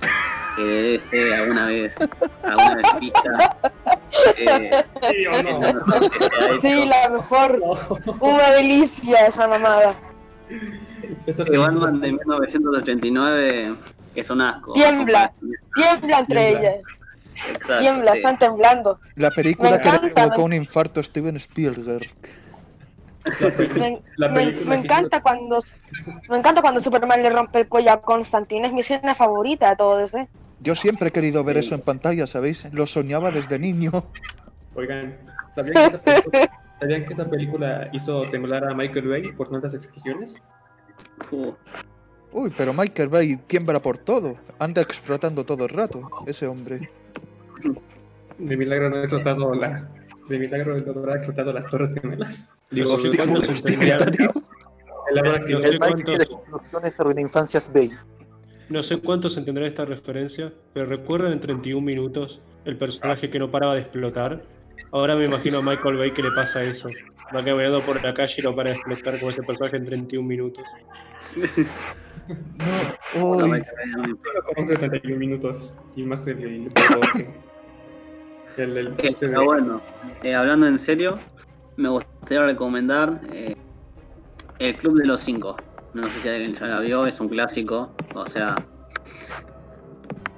que 0.56 1.00
debe 1.10 1.34
alguna 1.34 1.66
vez, 1.66 1.94
alguna 2.42 2.74
vez 2.76 2.86
vista. 3.00 3.56
Eh, 4.36 4.84
¿Sí 5.10 5.26
o 5.26 5.42
no? 5.42 6.60
Sí, 6.60 6.84
la 6.84 7.08
mejor. 7.08 7.60
Una 8.20 8.50
delicia 8.50 9.26
esa 9.26 9.48
mamada. 9.48 9.94
Película 11.26 11.58
Batman 11.58 12.00
de 12.00 12.12
1989 12.12 13.74
es 14.14 14.30
un 14.30 14.40
asco. 14.40 14.72
Tiembla. 14.74 15.32
Tiembla 15.74 16.18
entre 16.18 16.48
Tiembla. 16.50 16.70
ellas. 16.70 16.84
Exacto, 17.48 17.78
Tiembla, 17.80 18.12
sí. 18.12 18.18
están 18.18 18.38
temblando. 18.38 19.00
La 19.16 19.30
película 19.30 19.70
Me 19.70 19.78
que 19.80 19.88
le 19.90 19.96
encanta, 19.96 20.14
provocó 20.14 20.38
me- 20.40 20.44
un 20.44 20.52
infarto 20.52 21.00
a 21.00 21.02
Steven 21.02 21.36
Spielberg. 21.36 22.06
Me, 23.78 24.02
La 24.16 24.28
me- 24.28 24.34
película 24.34 24.68
me 24.70 24.76
que 24.76 24.82
encanta 24.84 25.22
cuando 25.22 25.58
me 26.28 26.36
encanta 26.38 26.60
cuando 26.60 26.80
Superman 26.80 27.22
le 27.22 27.30
rompe 27.30 27.60
el 27.60 27.68
cuello 27.68 27.92
a 27.92 28.02
Constantine, 28.02 28.66
es 28.66 28.74
mi 28.74 28.80
escena 28.80 29.14
favorita 29.14 29.70
de 29.70 29.76
todo 29.76 30.00
ese. 30.00 30.28
Yo 30.62 30.74
siempre 30.74 31.08
he 31.08 31.10
querido 31.12 31.42
ver 31.44 31.56
Sí. 31.56 31.66
eso 31.66 31.74
en 31.74 31.80
pantalla, 31.80 32.26
¿sabéis? 32.26 32.66
Lo 32.72 32.86
soñaba 32.86 33.30
desde 33.30 33.58
niño. 33.58 33.90
Oigan, 34.74 35.16
¿sabían 35.54 35.74
que, 35.74 35.84
esa 35.86 36.02
película, 36.02 36.50
¿sabían 36.80 37.04
que 37.06 37.14
esa 37.14 37.28
película 37.30 37.90
hizo 37.92 38.22
temblar 38.30 38.64
a 38.64 38.74
Michael 38.74 39.08
Bay 39.08 39.32
por 39.32 39.50
tantas 39.50 39.74
explosiones? 39.74 40.40
Uh, 41.30 41.52
Uy, 42.32 42.52
pero 42.56 42.72
Michael 42.72 43.08
Bay 43.08 43.36
quiembra 43.46 43.80
por 43.80 43.98
todo. 43.98 44.36
Anda 44.58 44.80
explotando 44.80 45.44
todo 45.44 45.64
el 45.64 45.70
rato, 45.70 46.08
ese 46.26 46.46
hombre. 46.46 46.88
De 48.38 48.56
milagro 48.56 48.88
no 48.88 48.96
ha 48.96 49.00
explotado 49.00 49.54
la. 49.54 49.88
De 50.28 50.38
milagro 50.38 50.78
no 50.78 50.92
habrá 51.00 51.16
explotado 51.16 51.52
las 51.52 51.66
torres 51.66 51.92
gemelas. 51.92 52.50
Digo, 52.70 52.94
Hostia, 52.94 53.10
¿cuánto 53.26 53.34
¿cómo 53.34 53.44
se 53.44 53.56
se 53.56 53.68
entenderá? 53.68 54.06
tío? 54.06 54.32
El 55.10 55.44
que 55.44 55.52
No 55.52 55.60
sé 55.60 55.68
El 55.68 55.78
No 58.72 58.82
sé 58.82 58.96
cuántos 59.00 59.36
entenderán 59.36 59.68
esta 59.68 59.84
referencia, 59.84 60.50
pero 60.72 60.86
recuerdan 60.86 61.32
en 61.32 61.40
31 61.40 61.84
minutos 61.84 62.40
el 62.64 62.78
personaje 62.78 63.28
que 63.28 63.38
no 63.38 63.50
paraba 63.50 63.74
de 63.74 63.82
explotar. 63.82 64.42
Ahora 64.92 65.14
me 65.14 65.26
imagino 65.26 65.58
a 65.58 65.62
Michael 65.62 65.98
Bay 65.98 66.10
que 66.10 66.22
le 66.22 66.30
pasa 66.30 66.62
eso. 66.64 66.88
Va 67.36 67.44
caminando 67.44 67.82
por 67.82 68.02
la 68.02 68.14
calle 68.14 68.34
y 68.38 68.42
no 68.42 68.56
para 68.56 68.70
de 68.70 68.76
explotar 68.76 69.18
como 69.18 69.30
ese 69.30 69.42
personaje 69.42 69.76
en 69.76 69.84
31 69.84 70.26
minutos. 70.26 70.64
No. 73.16 73.46
Michael 73.48 73.64
Bay, 73.96 74.14
como 74.54 74.66
71 74.66 75.16
minutos 75.18 75.74
y 75.96 76.02
más 76.04 76.24
el. 76.28 76.38
El. 76.42 76.68
El, 78.56 78.76
el, 78.78 78.86
Eh, 78.88 78.94
este 79.02 79.26
de- 79.26 79.32
Pero 79.32 79.44
bueno, 79.44 79.82
eh, 80.22 80.34
hablando 80.34 80.66
en 80.68 80.78
serio, 80.78 81.18
me 81.76 81.88
gustaría 81.88 82.44
recomendar 82.46 83.20
eh, 83.32 83.56
El 84.60 84.76
Club 84.76 84.98
de 84.98 85.06
los 85.06 85.20
Cinco. 85.20 85.56
No 85.94 86.06
sé 86.08 86.20
si 86.20 86.28
alguien 86.28 86.54
ya 86.54 86.66
la 86.66 86.80
vio, 86.80 87.06
es 87.06 87.20
un 87.20 87.28
clásico, 87.28 87.90
o 88.14 88.26
sea, 88.26 88.54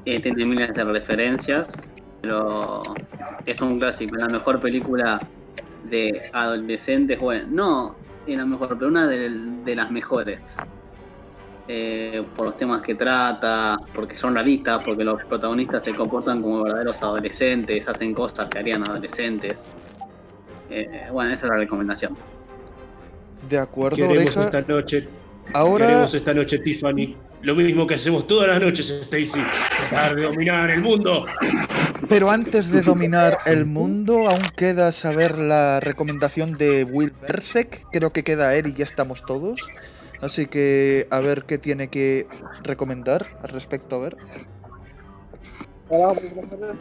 eh, 0.05 0.21
tiene 0.21 0.45
miles 0.45 0.75
de 0.75 0.85
referencias, 0.85 1.69
pero 2.21 2.83
es 3.47 3.61
un 3.61 3.79
clásico, 3.79 4.17
es 4.17 4.23
la 4.23 4.29
mejor 4.29 4.61
película 4.61 5.21
de 5.89 6.31
adolescentes, 6.33 7.19
bueno, 7.21 7.47
no 7.51 7.97
es 8.27 8.37
la 8.37 8.47
mejor, 8.47 8.77
pero 8.77 8.89
una 8.89 9.07
de, 9.07 9.31
de 9.31 9.77
las 9.77 9.91
mejores. 9.91 10.41
Eh, 11.67 12.23
por 12.37 12.47
los 12.47 12.57
temas 12.59 12.83
que 12.83 12.95
trata, 12.95 13.79
porque 13.95 14.19
son 14.19 14.35
realistas, 14.35 14.83
porque 14.85 15.03
los 15.03 15.25
protagonistas 15.25 15.83
se 15.83 15.95
comportan 15.95 16.43
como 16.43 16.63
verdaderos 16.65 17.03
adolescentes, 17.03 17.89
hacen 17.89 18.13
cosas 18.13 18.49
que 18.51 18.59
harían 18.59 18.83
adolescentes. 18.87 19.63
Eh, 20.69 21.09
bueno, 21.11 21.33
esa 21.33 21.47
es 21.47 21.51
la 21.53 21.57
recomendación. 21.57 22.17
De 23.49 23.59
acuerdo, 23.59 23.97
Queremos 23.97 24.37
oreja. 24.37 24.45
esta 24.45 24.61
noche, 24.61 25.09
Ahora, 25.53 25.87
queremos 25.87 26.15
esta 26.15 26.35
noche, 26.35 26.59
Tiffany. 26.59 27.17
Lo 27.43 27.55
mismo 27.55 27.87
que 27.87 27.95
hacemos 27.95 28.27
todas 28.27 28.49
las 28.49 28.61
noches, 28.61 28.89
Stacy. 28.91 29.41
Tratar 29.91 30.17
de 30.17 30.23
dominar 30.23 30.71
el 30.71 30.83
mundo. 30.83 31.27
pero 32.09 32.31
antes 32.31 32.71
de 32.71 32.81
dominar 32.81 33.39
el 33.45 33.67
mundo, 33.67 34.29
aún 34.29 34.43
queda 34.57 34.91
saber 34.93 35.39
la 35.39 35.81
recomendación 35.81 36.57
de 36.57 36.85
Will 36.85 37.13
Bersek. 37.21 37.85
Creo 37.93 38.13
que 38.13 38.25
queda 38.25 38.55
él 38.57 38.69
y 38.69 38.73
ya 38.75 38.85
estamos 38.85 39.25
todos. 39.27 39.61
Así 40.23 40.47
que 40.47 41.07
a 41.11 41.21
ver 41.21 41.45
qué 41.45 41.59
tiene 41.59 41.89
que 41.89 42.27
recomendar 42.63 43.27
al 43.43 43.51
respecto, 43.51 43.97
a 43.97 43.99
ver. 44.01 44.17
Hola, 45.91 46.15
buenas 46.15 46.51
tardes. 46.51 46.79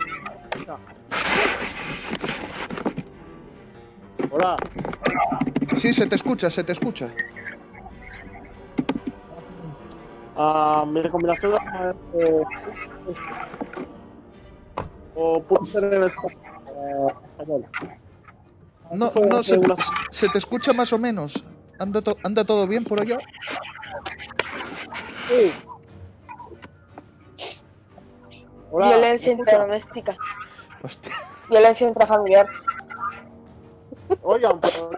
Hola, 4.32 4.56
Sí, 5.76 5.92
se 5.94 6.08
te 6.08 6.16
escucha, 6.16 6.50
se 6.50 6.64
te 6.64 6.72
escucha. 6.72 7.10
Ah, 10.36 10.86
mi 10.88 11.02
recomendación 11.02 11.54
es 11.54 11.96
eh, 12.28 12.44
o 15.16 15.42
puede 15.44 15.72
ser 15.72 15.84
en 15.86 16.04
español. 16.04 17.66
eh. 17.84 18.00
No, 18.92 19.12
no, 19.30 19.44
se, 19.44 19.60
se 20.12 20.30
te 20.30 20.38
escucha 20.38 20.74
más 20.74 20.94
o 20.94 21.00
menos. 21.00 21.44
¿Anda, 21.80 22.02
to- 22.02 22.18
anda 22.24 22.44
todo 22.44 22.68
bien 22.68 22.84
por 22.84 23.02
allá? 23.02 23.18
Sí. 25.28 25.52
Hola, 28.72 28.88
Violencia. 28.90 29.34
Hostia. 30.84 31.14
Violencia 31.50 31.88
intrafamiliar. 31.88 32.48
Oigan, 34.22 34.60
pero. 34.60 34.92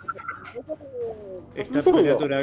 Está 1.55 1.81
¿Sí, 1.81 1.91
peleando, 1.91 2.25
una, 2.25 2.41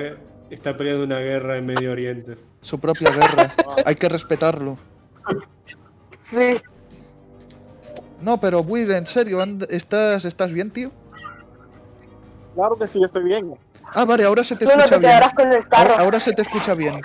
está 0.55 0.77
peleando 0.77 1.05
una 1.05 1.19
guerra 1.19 1.57
en 1.57 1.67
Medio 1.67 1.93
Oriente. 1.93 2.37
Su 2.61 2.79
propia 2.79 3.11
guerra. 3.11 3.55
Hay 3.85 3.95
que 3.97 4.09
respetarlo. 4.09 4.79
Sí. 6.23 6.61
No, 8.21 8.39
pero 8.39 8.61
Will, 8.61 8.91
en 8.93 9.07
serio, 9.07 9.43
and- 9.43 9.67
¿estás, 9.71 10.25
¿estás 10.25 10.53
bien, 10.53 10.71
tío? 10.71 10.91
Claro 12.55 12.77
que 12.77 12.87
sí, 12.87 13.03
estoy 13.03 13.25
bien. 13.25 13.55
Ah, 13.95 14.05
vale, 14.05 14.25
ahora 14.25 14.45
se 14.45 14.55
te 14.57 14.65
Tú 14.65 14.71
no 14.73 14.79
escucha 14.79 14.95
te 14.95 15.01
bien. 15.01 15.11
quedarás 15.11 15.35
con 15.35 15.53
el 15.53 15.69
carro. 15.69 15.91
Ahora, 15.91 16.03
ahora 16.05 16.21
se 16.21 16.33
te 16.33 16.43
escucha 16.43 16.75
bien. 16.75 17.01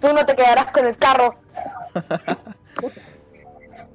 Tú 0.00 0.12
no 0.14 0.24
te 0.24 0.36
quedarás 0.36 0.70
con 0.72 0.86
el 0.86 0.96
carro. 0.96 1.34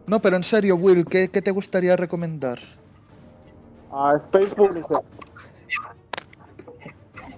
No, 0.05 0.19
pero 0.21 0.35
en 0.35 0.43
serio, 0.43 0.75
Will, 0.75 1.05
¿qué, 1.05 1.29
qué 1.29 1.41
te 1.41 1.49
gustaría 1.51 1.95
recomendar? 1.95 2.59
Ah, 3.89 4.13
Space 4.17 4.53
Punisher. 4.53 4.97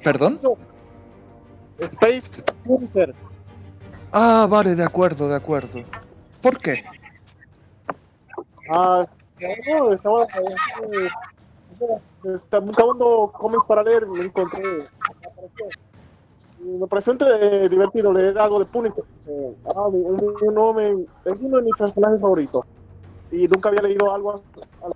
¿Perdón? 0.06 0.38
Space 1.80 2.44
Punisher. 2.64 3.14
Ah, 4.14 4.46
vale, 4.48 4.76
de 4.76 4.84
acuerdo, 4.84 5.28
de 5.28 5.36
acuerdo. 5.36 5.82
¿Por 6.44 6.60
qué? 6.60 6.84
Ah, 8.72 9.04
no, 9.68 9.92
estaba, 9.94 10.24
eh, 10.26 11.10
estaba 12.36 12.66
buscando 12.66 13.32
cómics 13.34 13.64
para 13.68 13.82
leer 13.82 14.04
y 14.04 14.18
me 14.20 14.26
encontré. 14.26 14.88
me 16.60 16.88
pareció 16.88 17.14
entre, 17.14 17.68
divertido 17.68 18.14
leer 18.14 18.38
algo 18.38 18.60
de 18.60 18.66
Punisher. 18.66 19.04
eh, 19.28 19.56
ah, 19.76 19.88
uno 19.88 20.74
me- 20.74 21.06
es 21.26 21.40
uno 21.42 21.58
de 21.58 21.64
mis 21.64 21.76
personajes 21.78 22.22
favoritos. 22.22 22.64
Y 23.32 23.48
nunca 23.48 23.70
había 23.70 23.82
leído 23.82 24.14
algo, 24.14 24.44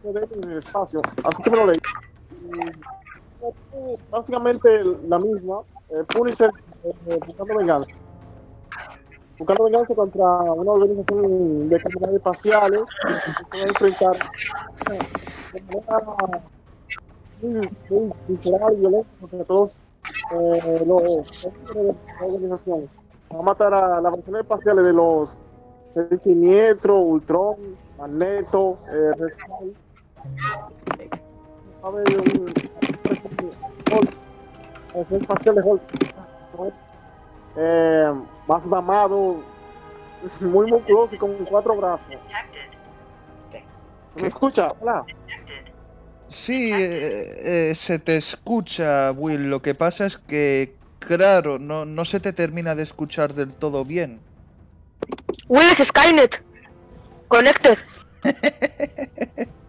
él 0.03 0.27
en 0.43 0.51
el 0.51 0.57
espacio. 0.59 1.01
Así 1.23 1.41
que 1.41 1.49
me 1.49 1.57
lo 1.57 1.65
leí. 1.65 1.79
Básicamente 4.11 4.83
la 5.07 5.19
misma. 5.19 5.61
eh, 5.89 6.03
Punisher 6.13 6.51
eh, 6.83 7.19
buscando 7.25 7.57
venganza. 7.57 7.89
Buscando 9.37 9.63
venganza 9.65 9.95
contra 9.95 10.25
una 10.25 10.71
organización 10.71 11.69
de 11.69 11.79
criminales 11.81 12.17
espaciales 12.17 12.81
que 13.51 13.57
se 13.57 13.57
va 13.57 13.63
a 13.63 13.67
enfrentar 13.67 14.17
de 15.53 15.61
manera 15.61 16.43
muy, 17.41 17.69
muy 17.89 18.09
visceral 18.27 18.73
y 18.73 18.79
violenta 18.81 19.09
contra 19.21 19.43
todos 19.45 19.81
eh, 20.31 20.83
los 20.85 21.47
de 21.73 21.83
la 21.83 22.25
organización. 22.25 22.89
Va 23.33 23.39
a 23.39 23.43
matar 23.43 23.73
a 23.73 24.01
las 24.01 24.11
versiones 24.11 24.41
espaciales 24.41 24.83
de 24.83 24.93
los 24.93 25.37
Siniestro, 26.17 26.99
Ultron, 26.99 27.55
Magneto, 27.97 28.77
eh, 28.91 29.11
Red 29.17 29.31
Skull. 31.79 31.83
Va 31.83 31.87
a 31.87 31.91
haber 31.91 32.19
un 32.19 32.53
Hulk, 33.91 34.11
la 34.89 34.97
versión 34.97 35.21
espacial 35.21 35.55
de 35.55 35.61
Hulk. 35.61 35.81
Eh, 37.57 38.13
más 38.47 38.67
mamado, 38.67 39.43
muy 40.41 40.67
musculoso 40.67 41.15
y 41.15 41.17
con 41.17 41.33
cuatro 41.45 41.75
brazos. 41.75 42.05
¿Se 44.15 44.21
me 44.21 44.27
escucha? 44.27 44.67
Hola. 44.79 45.03
Sí, 46.27 46.71
eh, 46.71 47.71
eh, 47.71 47.75
se 47.75 47.97
te 47.99 48.17
escucha, 48.17 49.11
Will. 49.11 49.49
Lo 49.49 49.61
que 49.61 49.73
pasa 49.73 50.05
es 50.05 50.17
que, 50.17 50.75
claro, 50.99 51.57
no, 51.57 51.85
no 51.85 52.05
se 52.05 52.19
te 52.19 52.33
termina 52.33 52.75
de 52.75 52.83
escuchar 52.83 53.33
del 53.33 53.51
todo 53.51 53.83
bien. 53.83 54.19
Will 55.47 55.67
es 55.71 55.87
Skynet. 55.87 56.43
Connected. 57.27 57.77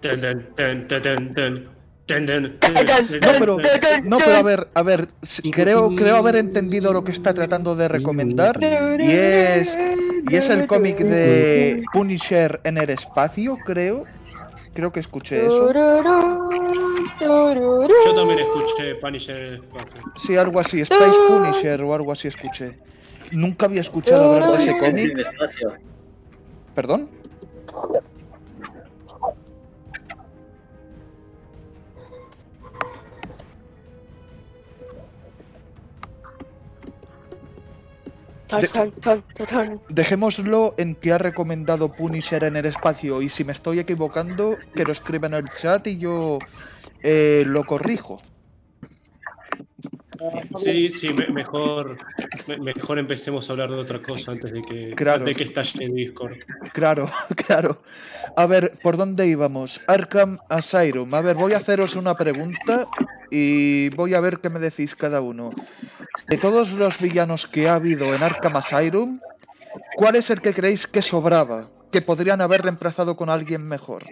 Ten, 0.01 0.20
ten, 0.57 0.87
ten, 0.88 1.70
No, 2.11 3.31
pero, 3.38 3.59
no, 4.05 4.18
pero 4.18 4.37
a 4.37 4.42
ver, 4.42 4.68
a 4.75 4.83
ver, 4.83 5.09
creo, 5.53 5.94
creo 5.94 6.16
haber 6.16 6.37
entendido 6.37 6.92
lo 6.92 7.05
que 7.05 7.12
está 7.12 7.33
tratando 7.35 7.77
de 7.77 7.88
recomendar. 7.88 8.59
Y 8.62 9.11
es, 9.11 9.77
y 10.29 10.37
es 10.37 10.49
el 10.49 10.66
cómic 10.66 10.99
de 10.99 11.83
Punisher 11.92 12.61
en 12.64 12.79
el 12.79 12.90
espacio, 12.90 13.59
creo. 13.64 14.05
Creo 14.73 14.92
que 14.92 15.01
escuché 15.01 15.46
eso. 15.46 15.73
Yo 15.73 15.83
también 18.14 18.38
escuché 18.38 18.94
Punisher 19.01 19.37
en 19.37 19.46
el 19.46 19.55
espacio. 19.55 20.05
Sí, 20.16 20.37
algo 20.37 20.61
así, 20.61 20.83
Space 20.83 21.18
Punisher 21.29 21.83
o 21.83 21.92
algo 21.94 22.12
así 22.12 22.29
escuché. 22.29 22.79
Nunca 23.33 23.66
había 23.66 23.81
escuchado 23.81 24.33
hablar 24.33 24.53
de 24.53 24.59
ese 24.59 24.79
cómic. 24.79 25.18
¿Perdón? 26.75 27.09
Dejémoslo 39.89 40.75
en 40.79 40.95
que 40.95 41.13
ha 41.13 41.19
recomendado 41.19 41.95
Punisher 41.95 42.45
en 42.45 42.57
el 42.57 42.67
espacio 42.67 43.23
y 43.23 43.29
si 43.29 43.45
me 43.45 43.53
estoy 43.53 43.79
equivocando, 43.79 44.59
que 44.75 44.85
lo 44.85 44.93
escriba 44.93 45.27
en 45.29 45.35
el 45.35 45.49
chat 45.51 45.87
y 45.87 45.99
yo 45.99 46.39
eh, 47.03 47.45
lo 47.47 47.65
corrijo. 47.65 48.21
Sí, 50.57 50.91
sí, 50.91 51.13
me- 51.15 51.29
mejor, 51.29 51.97
me- 52.47 52.59
mejor 52.59 52.99
empecemos 52.99 53.49
a 53.49 53.53
hablar 53.55 53.71
de 53.71 53.77
otra 53.77 54.03
cosa 54.03 54.33
antes 54.33 54.53
de 54.53 54.61
que, 54.63 54.95
Claro. 54.95 55.25
de 55.25 55.35
que 55.35 55.45
estalle 55.45 55.85
el 55.85 55.95
Discord. 55.95 56.37
Claro, 56.73 57.11
claro. 57.47 57.83
A 58.37 58.47
ver, 58.47 58.73
¿por 58.83 58.97
dónde 58.97 59.27
íbamos? 59.27 59.81
Arkham 59.89 60.39
Asylum. 60.49 61.13
A 61.15 61.21
ver, 61.23 61.37
voy 61.37 61.53
a 61.55 61.57
haceros 61.57 61.97
una 61.97 62.15
pregunta 62.17 62.87
y 63.31 63.89
voy 63.91 64.15
a 64.15 64.21
ver 64.21 64.39
qué 64.41 64.51
me 64.51 64.61
decís 64.61 64.95
cada 64.95 65.21
uno. 65.21 65.51
De 66.31 66.38
todos 66.38 66.73
los 66.75 67.01
villanos 67.01 67.49
que 67.49 67.69
ha 67.69 67.75
habido 67.75 68.14
en 68.14 68.23
Arkham 68.23 68.55
Asylum, 68.55 69.19
¿cuál 69.97 70.14
es 70.14 70.31
el 70.31 70.40
que 70.40 70.55
creéis 70.55 70.87
que 70.87 71.03
sobraba? 71.03 71.69
Que 71.90 72.03
podrían 72.03 72.40
haber 72.40 72.62
reemplazado 72.62 73.16
con 73.16 73.29
alguien 73.31 73.66
mejor. 73.66 74.05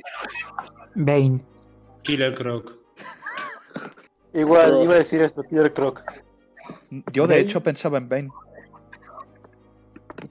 Bane. 0.96 1.40
Killer 2.02 2.34
Croc. 2.34 2.72
Igual, 4.34 4.66
Todos. 4.66 4.84
iba 4.84 4.94
a 4.94 4.96
decir 4.96 5.22
esto, 5.22 5.44
Killer 5.44 5.72
Croc. 5.72 6.02
Yo 7.12 7.28
de 7.28 7.36
Bane. 7.36 7.40
hecho 7.40 7.62
pensaba 7.62 7.98
en 7.98 8.08
Bane. 8.08 8.30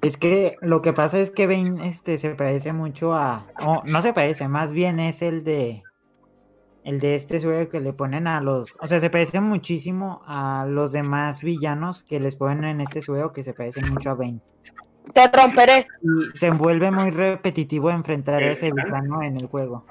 Es 0.02 0.18
que 0.18 0.58
lo 0.60 0.82
que 0.82 0.92
pasa 0.92 1.20
es 1.22 1.32
que 1.32 1.48
Bane 1.48 1.88
este, 1.88 2.18
se 2.18 2.32
parece 2.32 2.74
mucho 2.74 3.14
a. 3.14 3.48
o 3.62 3.82
no 3.86 4.02
se 4.02 4.12
parece, 4.12 4.50
más 4.50 4.74
bien 4.74 5.00
es 5.00 5.22
el 5.22 5.46
de. 5.46 5.84
El 6.88 7.02
de 7.02 7.16
este 7.16 7.42
juego 7.42 7.70
que 7.70 7.82
le 7.82 7.92
ponen 7.92 8.28
a 8.28 8.40
los. 8.40 8.78
O 8.80 8.88
sea, 8.88 9.02
se 9.02 9.10
parece 9.10 9.42
muchísimo 9.42 10.22
a 10.26 10.66
los 10.70 10.94
demás 10.94 11.42
villanos 11.42 12.02
que 12.02 12.18
les 12.18 12.38
ponen 12.38 12.64
en 12.64 12.80
este 12.80 13.02
juego 13.02 13.34
que 13.34 13.44
se 13.44 13.54
parecen 13.54 13.94
mucho 13.94 14.12
a 14.12 14.14
Bane. 14.14 14.40
Te 15.14 15.28
romperé. 15.28 15.86
Y 16.02 16.38
se 16.38 16.50
vuelve 16.50 16.90
muy 16.90 17.12
repetitivo 17.12 17.92
enfrentar 17.92 18.42
a 18.42 18.54
ese 18.54 18.72
villano 18.72 19.22
en 19.22 19.36
el 19.36 19.48
juego. 19.48 19.86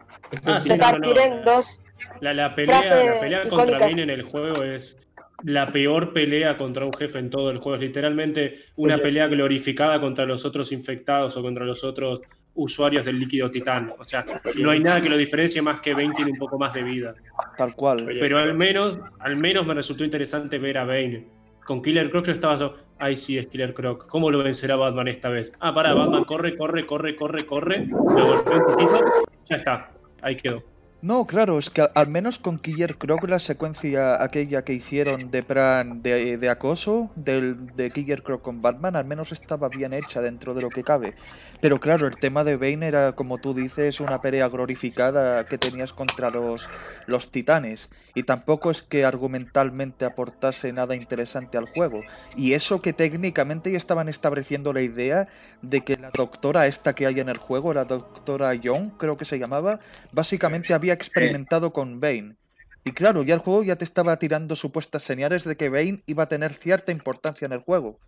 Ah, 0.47 0.59
sí, 0.59 0.73
no. 0.75 1.21
en 1.21 1.45
dos. 1.45 1.83
La, 2.21 2.33
la 2.33 2.55
pelea, 2.55 2.81
la 2.81 3.21
pelea 3.21 3.47
contra. 3.47 3.79
Bane 3.79 4.03
en 4.03 4.09
el 4.09 4.23
juego 4.23 4.63
es 4.63 4.97
la 5.43 5.71
peor 5.71 6.15
pelea 6.15 6.57
contra 6.57 6.87
un 6.87 6.95
jefe 6.95 7.19
en 7.19 7.29
todo 7.29 7.51
el 7.51 7.59
juego. 7.59 7.77
Es 7.77 7.83
literalmente 7.83 8.55
una 8.77 8.97
pelea 8.97 9.27
glorificada 9.27 10.01
contra 10.01 10.25
los 10.25 10.47
otros 10.47 10.73
infectados 10.73 11.37
o 11.37 11.43
contra 11.43 11.67
los 11.67 11.85
otros 11.85 12.23
usuarios 12.57 13.05
del 13.05 13.19
líquido 13.19 13.51
titán. 13.51 13.93
O 13.99 14.05
sea, 14.05 14.25
no 14.59 14.71
hay 14.71 14.81
nada 14.81 15.01
que 15.01 15.09
lo 15.09 15.17
diferencie 15.17 15.63
más 15.63 15.81
que 15.81 15.95
Bane 15.95 16.13
tiene 16.15 16.33
un 16.33 16.39
poco 16.39 16.59
más 16.59 16.73
de 16.75 16.83
vida. 16.83 17.15
Tal 17.57 17.75
cual. 17.75 18.05
Pero 18.07 18.39
al 18.39 18.55
menos, 18.55 18.99
al 19.21 19.37
menos 19.37 19.67
me 19.67 19.75
resultó 19.75 20.05
interesante 20.05 20.59
ver 20.59 20.79
a 20.79 20.85
Bane. 20.85 21.27
Con 21.65 21.83
Killer 21.83 22.11
Croc 22.11 22.27
yo 22.27 22.33
estaba 22.33 22.57
yo, 22.57 22.75
ay 22.99 23.17
sí, 23.17 23.39
es 23.39 23.47
Killer 23.49 23.75
Croc. 23.75 24.07
¿Cómo 24.07 24.31
lo 24.31 24.39
vencerá 24.39 24.77
Batman 24.77 25.09
esta 25.09 25.29
vez? 25.29 25.53
Ah, 25.61 25.75
para, 25.75 25.95
Batman 25.95 26.25
corre, 26.25 26.57
corre, 26.57 26.87
corre, 26.87 27.17
corre, 27.17 27.45
corre. 27.45 27.87
Lo 27.87 28.27
golpea 28.27 28.57
un 28.59 28.65
poquito, 28.65 29.01
ya 29.45 29.57
está. 29.57 29.91
Ahí 30.23 30.37
quedó. 30.37 30.63
No, 31.07 31.25
claro, 31.25 31.61
es 31.61 31.71
que 31.71 31.83
al 31.95 32.09
menos 32.09 32.41
con 32.41 32.59
Killer 32.59 32.99
Croc 32.99 33.29
la 33.29 33.39
secuencia 33.39 34.21
aquella 34.21 34.65
que 34.65 34.73
hicieron 34.73 35.31
de 35.31 35.45
plan 35.45 36.03
de, 36.03 36.37
de 36.37 36.49
acoso 36.49 37.13
del, 37.15 37.77
de 37.77 37.93
Killer 37.93 38.25
Croc 38.25 38.43
con 38.43 38.61
Batman, 38.61 38.97
al 38.97 39.05
menos 39.05 39.31
estaba 39.31 39.69
bien 39.69 39.93
hecha 39.93 40.21
dentro 40.21 40.53
de 40.53 40.63
lo 40.63 40.73
que 40.73 40.83
cabe. 40.83 41.15
Pero 41.61 41.79
claro, 41.79 42.09
el 42.09 42.17
tema 42.19 42.43
de 42.43 42.57
Bane 42.57 42.89
era, 42.89 43.13
como 43.13 43.39
tú 43.39 43.55
dices, 43.55 44.01
una 44.01 44.21
pelea 44.21 44.49
glorificada 44.49 45.47
que 45.47 45.59
tenías 45.59 45.93
contra 45.93 46.33
los, 46.33 46.73
los 47.07 47.31
titanes. 47.31 47.89
Y 48.17 48.23
tampoco 48.23 48.71
es 48.71 48.81
que 48.81 49.05
argumentalmente 49.05 50.07
aportase 50.07 50.73
nada 50.73 50.97
interesante 50.97 51.59
al 51.59 51.69
juego. 51.69 52.01
Y 52.35 52.55
eso 52.55 52.81
que 52.81 52.95
técnicamente 52.95 53.71
ya 53.71 53.77
estaban 53.77 54.09
estableciendo 54.09 54.73
la 54.73 54.81
idea 54.81 55.29
de 55.61 55.85
que 55.85 55.99
la 55.99 56.11
doctora 56.17 56.67
esta 56.67 56.95
que 56.95 57.07
hay 57.07 57.21
en 57.21 57.29
el 57.29 57.37
juego, 57.37 57.75
la 57.75 57.85
doctora 57.85 58.55
Young, 58.55 58.93
creo 58.97 59.19
que 59.19 59.27
se 59.27 59.39
llamaba, 59.39 59.81
básicamente 60.13 60.73
había 60.73 60.95
experimentado 60.95 61.75
con 61.75 62.01
Bane. 62.01 62.37
Y 62.85 62.93
claro, 62.93 63.23
ya 63.23 63.35
el 63.35 63.41
juego 63.41 63.63
ya 63.65 63.77
te 63.77 63.85
estaba 63.85 64.19
tirando 64.19 64.57
supuestas 64.57 65.03
señales 65.03 65.45
de 65.45 65.59
que 65.59 65.69
Bane 65.69 66.03
iba 66.07 66.23
a 66.23 66.29
tener 66.29 66.55
cierta 66.55 66.93
importancia 66.93 67.45
en 67.45 67.53
el 67.53 67.61
juego. 67.61 67.99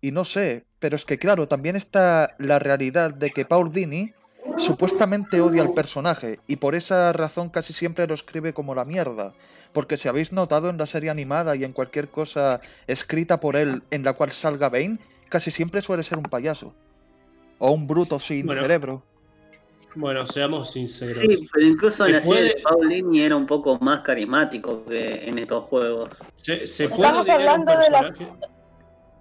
Y 0.00 0.12
no 0.12 0.24
sé, 0.24 0.64
pero 0.78 0.94
es 0.94 1.04
que 1.04 1.18
claro, 1.18 1.48
también 1.48 1.74
está 1.74 2.36
la 2.38 2.60
realidad 2.60 3.12
de 3.12 3.30
que 3.30 3.44
Paul 3.44 3.72
Dini 3.72 4.14
supuestamente 4.56 5.40
odia 5.40 5.62
al 5.62 5.72
personaje 5.72 6.38
y 6.46 6.56
por 6.56 6.74
esa 6.74 7.12
razón 7.12 7.48
casi 7.48 7.72
siempre 7.72 8.06
lo 8.06 8.14
escribe 8.14 8.52
como 8.52 8.74
la 8.74 8.84
mierda. 8.84 9.32
Porque 9.72 9.96
si 9.96 10.08
habéis 10.08 10.32
notado 10.32 10.68
en 10.68 10.78
la 10.78 10.86
serie 10.86 11.10
animada 11.10 11.54
y 11.54 11.62
en 11.64 11.72
cualquier 11.72 12.08
cosa 12.08 12.60
escrita 12.88 13.38
por 13.38 13.54
él 13.56 13.82
en 13.90 14.02
la 14.02 14.14
cual 14.14 14.32
salga 14.32 14.68
Bane, 14.68 14.98
casi 15.28 15.50
siempre 15.52 15.80
suele 15.80 16.02
ser 16.02 16.18
un 16.18 16.24
payaso. 16.24 16.74
O 17.58 17.70
un 17.70 17.86
bruto 17.86 18.18
sin 18.18 18.46
Bueno, 18.46 18.62
cerebro. 18.62 19.02
Bueno, 19.94 20.24
seamos 20.26 20.70
sinceros. 20.72 21.16
Sí, 21.16 21.48
pero 21.52 21.66
incluso 21.66 22.06
en 22.06 22.12
la 22.12 22.20
serie 22.20 22.42
de 22.42 22.56
Paulini 22.62 23.20
era 23.22 23.36
un 23.36 23.46
poco 23.46 23.78
más 23.80 24.00
carismático 24.00 24.84
que 24.84 25.28
en 25.28 25.38
estos 25.38 25.64
juegos. 25.64 26.10
Se, 26.36 26.66
se 26.66 26.88
puede 26.88 27.02
Estamos 27.02 27.28
hablando 27.28 27.72
de 27.76 27.90
las- 27.90 28.14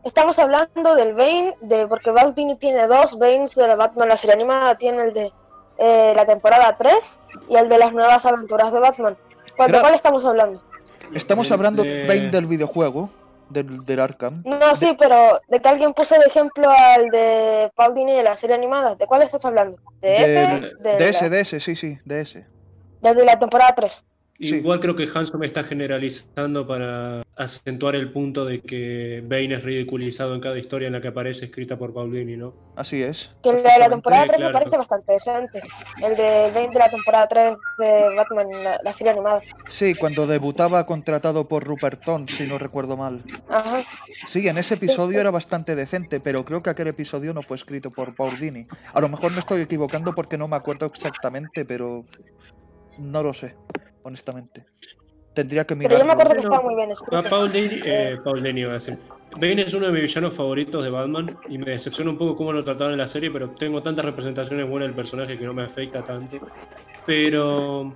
Estamos 0.04 0.40
hablando 0.40 0.96
del 0.96 1.14
Bane, 1.14 1.56
de, 1.62 1.86
porque 1.88 2.12
Batman 2.12 2.58
tiene 2.58 2.88
dos 2.88 3.18
Banes 3.20 3.54
de 3.56 3.68
la 3.68 3.76
Batman, 3.76 4.08
la 4.10 4.18
serie 4.18 4.34
animada 4.36 4.76
tiene 4.76 5.04
el 5.04 5.14
de 5.14 5.32
eh, 5.78 6.14
la 6.16 6.26
temporada 6.26 6.76
3 6.78 7.20
y 7.50 7.56
el 7.56 7.68
de 7.70 7.78
las 7.78 7.92
nuevas 7.94 8.26
aventuras 8.26 8.72
de 8.72 8.80
Batman. 8.80 9.18
¿Cuál, 9.58 9.72
¿De 9.72 9.78
Gra- 9.78 9.82
cuál 9.82 9.94
estamos 9.96 10.26
hablando? 10.26 10.62
Estamos 11.14 11.48
de- 11.50 11.54
hablando 11.54 11.84
de- 11.84 11.90
del 11.90 12.08
Bane 12.08 12.30
del 12.30 12.46
videojuego, 12.46 13.10
del, 13.50 13.86
del 13.86 14.00
Arkham. 14.00 14.42
No, 14.46 14.76
sí, 14.76 14.96
pero 14.98 15.42
de 15.48 15.60
que 15.60 15.68
alguien 15.70 15.94
puso 15.94 16.16
de 16.18 16.26
ejemplo 16.26 16.70
al 16.70 17.10
de 17.10 17.72
Paul 17.76 17.94
Dini 17.94 18.14
de 18.14 18.24
la 18.24 18.38
serie 18.38 18.56
animada. 18.56 18.96
¿De 18.96 19.06
cuál 19.06 19.22
estás 19.24 19.44
hablando? 19.44 19.78
¿De 20.02 20.16
ese? 20.18 20.26
Del- 20.28 20.78
De, 20.80 20.96
de 20.98 21.10
ese, 21.10 21.24
la, 21.26 21.30
de 21.30 21.40
ese, 21.42 21.60
sí, 21.60 21.76
sí, 21.76 21.98
de 22.06 22.22
ese. 22.22 22.48
desde 23.02 23.26
la 23.26 23.38
temporada 23.38 23.74
3. 23.76 24.04
Sí. 24.39 24.56
Igual 24.56 24.80
creo 24.80 24.95
que 24.95 25.08
Hanson 25.13 25.43
está 25.43 25.65
generalizando 25.65 26.65
para 26.65 27.23
acentuar 27.36 27.95
el 27.95 28.12
punto 28.12 28.45
de 28.45 28.62
que 28.62 29.21
Bane 29.28 29.56
es 29.56 29.63
ridiculizado 29.63 30.34
en 30.34 30.39
cada 30.39 30.58
historia 30.58 30.88
en 30.88 30.93
la 30.93 31.02
que 31.02 31.10
aparece 31.10 31.45
escrita 31.45 31.78
por 31.78 31.93
Paulini, 31.93 32.38
¿no? 32.38 32.54
Así 32.78 33.04
es. 33.04 33.36
Que 33.43 33.49
el 33.49 33.58
de 33.58 33.80
la 33.80 33.89
temporada 33.89 34.28
3 34.28 34.38
claro. 34.38 34.49
me 34.49 34.54
parece 34.54 34.78
bastante 34.78 35.12
decente. 35.13 35.62
El 36.02 36.15
de 36.15 36.52
Bane 36.54 36.69
de 36.69 36.80
la 36.80 36.89
temporada 36.89 37.28
3 37.28 37.58
de 37.80 38.15
Batman, 38.15 38.47
la, 38.63 38.80
la 38.82 38.93
serie 38.93 39.12
animada. 39.12 39.41
Sí, 39.67 39.93
cuando 39.95 40.25
debutaba 40.25 40.86
contratado 40.86 41.47
por 41.47 41.65
Rupert 41.65 42.02
Thorne, 42.04 42.28
si 42.30 42.47
no 42.47 42.58
recuerdo 42.58 42.95
mal. 42.95 43.21
Ajá. 43.49 43.82
Sí, 44.25 44.47
en 44.47 44.58
ese 44.58 44.75
episodio 44.75 45.19
era 45.19 45.32
bastante 45.32 45.75
decente, 45.75 46.21
pero 46.21 46.45
creo 46.45 46.63
que 46.63 46.69
aquel 46.69 46.88
episodio 46.88 47.34
no 47.34 47.41
fue 47.41 47.58
escrito 47.58 47.91
por 47.91 48.15
Paul 48.15 48.39
Dini. 48.39 48.67
A 48.93 49.02
lo 49.02 49.10
mejor 49.10 49.34
me 49.34 49.39
estoy 49.39 49.62
equivocando 49.62 50.15
porque 50.15 50.38
no 50.38 50.47
me 50.47 50.56
acuerdo 50.56 50.86
exactamente, 50.86 51.65
pero 51.65 52.06
no 52.99 53.23
lo 53.23 53.34
sé, 53.34 53.56
honestamente. 54.10 54.65
Tendría 55.34 55.65
que 55.65 55.76
Pero 55.76 55.98
yo 55.98 56.06
me 56.06 56.12
acuerdo 56.12 56.34
que 56.34 56.39
estaba 56.39 56.62
muy 56.62 56.76
bien 56.76 56.89
A 56.89 56.93
escrito. 56.93 57.24
Paul 57.30 57.52
Dini, 57.52 57.80
eh, 57.86 58.17
Paul 58.24 58.43
Dini 58.43 58.62
iba 58.62 58.72
a 58.72 58.74
decir. 58.74 58.98
Bane 59.36 59.62
es 59.62 59.74
uno 59.74 59.86
de 59.86 59.91
mis 59.93 60.02
villanos 60.02 60.36
favoritos 60.36 60.84
de 60.84 60.89
Batman 60.89 61.38
y 61.48 61.58
me 61.60 61.72
decepciona 61.72 62.10
un 62.10 62.17
poco 62.17 62.36
cómo 62.36 62.52
lo 62.52 62.63
trataron 62.63 62.93
en 62.93 62.98
la 63.00 63.08
serie, 63.08 63.30
pero 63.32 63.52
tengo 63.52 63.82
tantas 63.82 64.04
representaciones 64.04 64.67
buenas 64.67 64.88
del 64.89 64.95
personaje 64.95 65.38
que 65.38 65.45
no 65.45 65.54
me 65.54 65.63
afecta 65.63 66.04
tanto. 66.04 66.39
Pero 67.06 67.95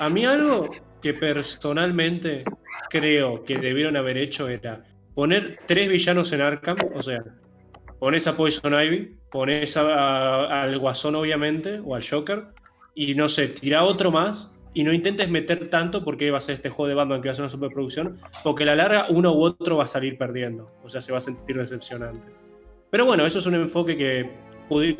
a 0.00 0.08
mí 0.08 0.24
algo 0.24 0.70
que 1.00 1.14
personalmente 1.14 2.44
creo 2.90 3.44
que 3.44 3.58
debieron 3.58 3.96
haber 3.96 4.16
hecho 4.18 4.48
era 4.48 4.82
poner 5.14 5.58
tres 5.66 5.88
villanos 5.88 6.32
en 6.32 6.40
Arkham, 6.40 6.76
o 6.94 7.02
sea, 7.02 7.22
pones 7.98 8.26
a 8.26 8.36
Poison 8.36 8.72
Ivy, 8.72 9.16
pones 9.30 9.76
a- 9.76 9.82
a- 10.46 10.62
al 10.62 10.78
Guasón 10.78 11.14
obviamente, 11.14 11.80
o 11.84 11.94
al 11.94 12.02
Joker, 12.08 12.44
y 12.94 13.14
no 13.14 13.28
sé, 13.28 13.48
tira 13.48 13.84
otro 13.84 14.10
más 14.10 14.53
y 14.74 14.82
no 14.84 14.92
intentes 14.92 15.30
meter 15.30 15.68
tanto 15.68 16.04
porque 16.04 16.30
va 16.30 16.38
a 16.38 16.40
ser 16.40 16.56
este 16.56 16.68
juego 16.68 16.88
de 16.88 16.94
Batman 16.94 17.22
que 17.22 17.28
va 17.28 17.32
a 17.32 17.34
ser 17.36 17.44
una 17.44 17.48
superproducción, 17.48 18.18
porque 18.42 18.64
a 18.64 18.66
la 18.66 18.74
larga 18.74 19.06
uno 19.08 19.32
u 19.32 19.42
otro 19.44 19.76
va 19.76 19.84
a 19.84 19.86
salir 19.86 20.18
perdiendo, 20.18 20.70
o 20.82 20.88
sea, 20.88 21.00
se 21.00 21.12
va 21.12 21.18
a 21.18 21.20
sentir 21.20 21.56
decepcionante. 21.56 22.28
Pero 22.90 23.06
bueno, 23.06 23.24
eso 23.24 23.38
es 23.38 23.46
un 23.46 23.54
enfoque 23.54 23.96
que, 23.96 24.30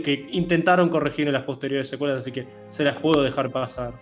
que 0.03 0.27
intentaron 0.31 0.89
corregir 0.89 1.27
en 1.27 1.33
las 1.33 1.43
posteriores 1.43 1.89
secuelas, 1.89 2.19
así 2.19 2.33
que 2.33 2.47
se 2.69 2.85
las 2.85 2.97
puedo 2.97 3.23
dejar 3.23 3.51
pasar. 3.51 3.93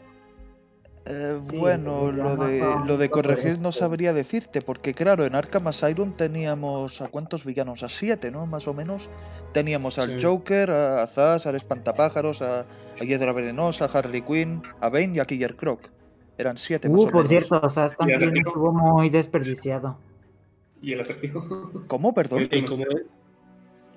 Eh, 1.05 1.41
bueno, 1.55 2.13
lo 2.13 2.37
de, 2.37 2.65
lo 2.87 2.97
de 2.97 3.11
corregir 3.11 3.59
no 3.59 3.73
sabría 3.73 4.13
decirte, 4.13 4.63
porque 4.63 4.95
claro, 4.95 5.25
en 5.25 5.35
Arkham 5.35 5.67
Asylum 5.67 6.13
teníamos 6.13 7.01
a 7.01 7.09
cuántos 7.09 7.45
villanos, 7.45 7.83
a 7.83 7.89
siete, 7.89 8.31
¿no? 8.31 8.47
Más 8.47 8.69
o 8.69 8.75
menos. 8.75 9.09
Teníamos 9.53 9.99
al 9.99 10.21
Sí. 10.21 10.27
Joker, 10.27 10.71
a 10.71 11.07
Zaz, 11.07 11.47
al 11.47 11.57
Espantapájaros, 11.57 12.41
a, 12.41 12.65
a 13.01 13.05
Hiedra 13.05 13.33
Venenosa, 13.33 13.87
a 13.87 13.89
Harley 13.99 14.23
Quinn, 14.23 14.63
a 14.81 14.89
Bane 14.89 15.15
y 15.17 15.19
a 15.21 15.25
Killer 15.25 15.57
Croc. 15.57 15.91
Eran 16.39 16.57
siete 16.57 16.89
más 16.89 17.03
Uh, 17.03 17.05
o 17.05 17.11
por 17.11 17.29
menos. 17.29 17.29
cierto, 17.29 17.61
o 17.63 17.71
sea, 17.71 17.89
Ya, 17.89 17.95
también 17.97 18.17
Acertijo. 18.19 18.49
estuvo 18.51 18.73
muy 18.73 19.11
desperdiciado. 19.11 19.99
Y 20.81 20.93
el 20.93 21.01
acertijo. 21.01 21.71
¿Cómo, 21.89 22.13
perdón? 22.15 22.49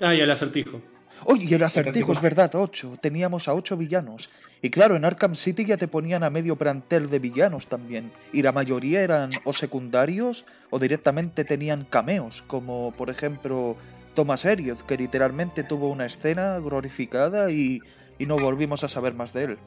Ah, 0.01 0.13
y 0.13 0.19
el 0.21 0.29
acertijo. 0.31 0.81
Oye, 1.23 1.45
y 1.49 1.53
el 1.53 1.63
acertijo, 1.63 2.11
acertijo. 2.11 2.13
es 2.13 2.21
verdad, 2.21 2.51
ocho. 2.55 2.97
Teníamos 3.01 3.47
a 3.47 3.53
ocho 3.53 3.77
villanos. 3.77 4.29
Y 4.61 4.69
claro, 4.69 4.95
en 4.95 5.05
Arkham 5.05 5.35
City 5.35 5.63
ya 5.65 5.77
te 5.77 5.87
ponían 5.87 6.23
a 6.23 6.29
medio 6.29 6.57
plantel 6.57 7.09
de 7.09 7.19
villanos 7.19 7.67
también. 7.67 8.11
Y 8.33 8.41
la 8.41 8.51
mayoría 8.51 9.01
eran 9.01 9.31
o 9.45 9.53
secundarios 9.53 10.45
o 10.71 10.79
directamente 10.79 11.45
tenían 11.45 11.85
cameos, 11.85 12.43
como 12.47 12.91
por 12.97 13.09
ejemplo 13.09 13.77
Thomas 14.13 14.43
Elliot, 14.45 14.85
que 14.85 14.97
literalmente 14.97 15.63
tuvo 15.63 15.87
una 15.89 16.05
escena 16.05 16.59
glorificada 16.59 17.49
y, 17.51 17.79
y 18.17 18.25
no 18.25 18.37
volvimos 18.37 18.83
a 18.83 18.87
saber 18.87 19.13
más 19.13 19.33
de 19.33 19.43
él. 19.43 19.59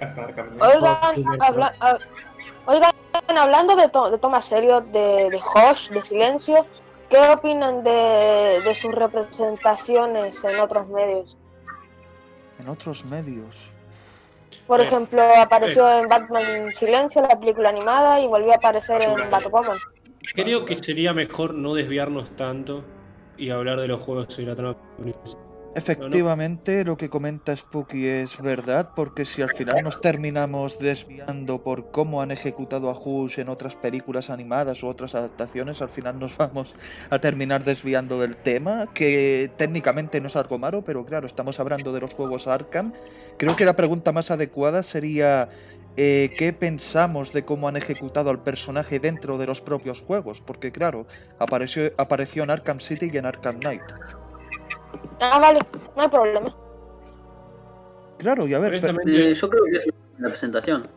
Hasta 0.00 0.22
Arkham. 0.22 0.58
Oigan, 0.60 0.96
habla- 1.40 1.74
hablando 3.36 3.76
de, 3.76 3.88
to- 3.88 4.10
de 4.10 4.18
tomas 4.18 4.44
serios, 4.44 4.84
de, 4.92 5.30
de 5.30 5.36
Hush, 5.38 5.88
de 5.90 6.02
Silencio, 6.02 6.66
¿qué 7.08 7.18
opinan 7.32 7.82
de, 7.82 8.60
de 8.64 8.74
sus 8.74 8.94
representaciones 8.94 10.42
en 10.44 10.60
otros 10.60 10.86
medios? 10.88 11.36
En 12.58 12.68
otros 12.68 13.04
medios. 13.06 13.72
Por 14.66 14.80
Eh, 14.80 14.84
ejemplo, 14.84 15.22
apareció 15.40 15.90
en 15.98 16.08
Batman 16.08 16.70
Silencio, 16.76 17.22
la 17.22 17.38
película 17.38 17.70
animada, 17.70 18.20
y 18.20 18.26
volvió 18.28 18.52
a 18.52 18.56
aparecer 18.56 19.02
en 19.02 19.30
Batwoman. 19.30 19.78
Creo 20.34 20.64
que 20.64 20.76
sería 20.76 21.12
mejor 21.12 21.54
no 21.54 21.74
desviarnos 21.74 22.30
tanto 22.36 22.84
y 23.36 23.50
hablar 23.50 23.80
de 23.80 23.88
los 23.88 24.00
juegos 24.00 24.38
y 24.38 24.44
la 24.44 24.54
trama 24.54 24.76
principal. 24.98 25.49
Efectivamente, 25.74 26.84
lo 26.84 26.96
que 26.96 27.08
comenta 27.08 27.54
Spooky 27.54 28.06
es 28.06 28.40
verdad, 28.40 28.90
porque 28.96 29.24
si 29.24 29.40
al 29.40 29.50
final 29.50 29.84
nos 29.84 30.00
terminamos 30.00 30.78
desviando 30.80 31.62
por 31.62 31.92
cómo 31.92 32.22
han 32.22 32.32
ejecutado 32.32 32.90
a 32.90 32.98
Hush 32.98 33.38
en 33.38 33.48
otras 33.48 33.76
películas 33.76 34.30
animadas 34.30 34.82
u 34.82 34.88
otras 34.88 35.14
adaptaciones, 35.14 35.80
al 35.80 35.88
final 35.88 36.18
nos 36.18 36.36
vamos 36.36 36.74
a 37.08 37.20
terminar 37.20 37.62
desviando 37.62 38.20
del 38.20 38.36
tema, 38.36 38.92
que 38.92 39.50
técnicamente 39.56 40.20
no 40.20 40.26
es 40.26 40.36
algo 40.36 40.58
malo, 40.58 40.82
pero 40.82 41.04
claro, 41.06 41.28
estamos 41.28 41.60
hablando 41.60 41.92
de 41.92 42.00
los 42.00 42.14
juegos 42.14 42.48
Arkham. 42.48 42.92
Creo 43.36 43.54
que 43.54 43.64
la 43.64 43.76
pregunta 43.76 44.10
más 44.10 44.32
adecuada 44.32 44.82
sería 44.82 45.48
eh, 45.96 46.34
qué 46.36 46.52
pensamos 46.52 47.32
de 47.32 47.44
cómo 47.44 47.68
han 47.68 47.76
ejecutado 47.76 48.30
al 48.30 48.42
personaje 48.42 48.98
dentro 48.98 49.38
de 49.38 49.46
los 49.46 49.60
propios 49.60 50.00
juegos, 50.00 50.40
porque 50.40 50.72
claro, 50.72 51.06
apareció, 51.38 51.92
apareció 51.96 52.42
en 52.42 52.50
Arkham 52.50 52.80
City 52.80 53.10
y 53.12 53.16
en 53.18 53.26
Arkham 53.26 53.60
Knight. 53.60 53.82
Ah, 55.20 55.38
vale, 55.38 55.58
no 55.96 56.02
hay 56.02 56.08
problema. 56.08 56.56
Claro, 58.18 58.46
y 58.46 58.54
a 58.54 58.58
ver, 58.58 58.74
Eh, 58.74 59.34
yo 59.34 59.48
creo 59.48 59.64
que 59.64 59.78
es 59.78 59.86
una 60.18 60.28
presentación. 60.28 60.88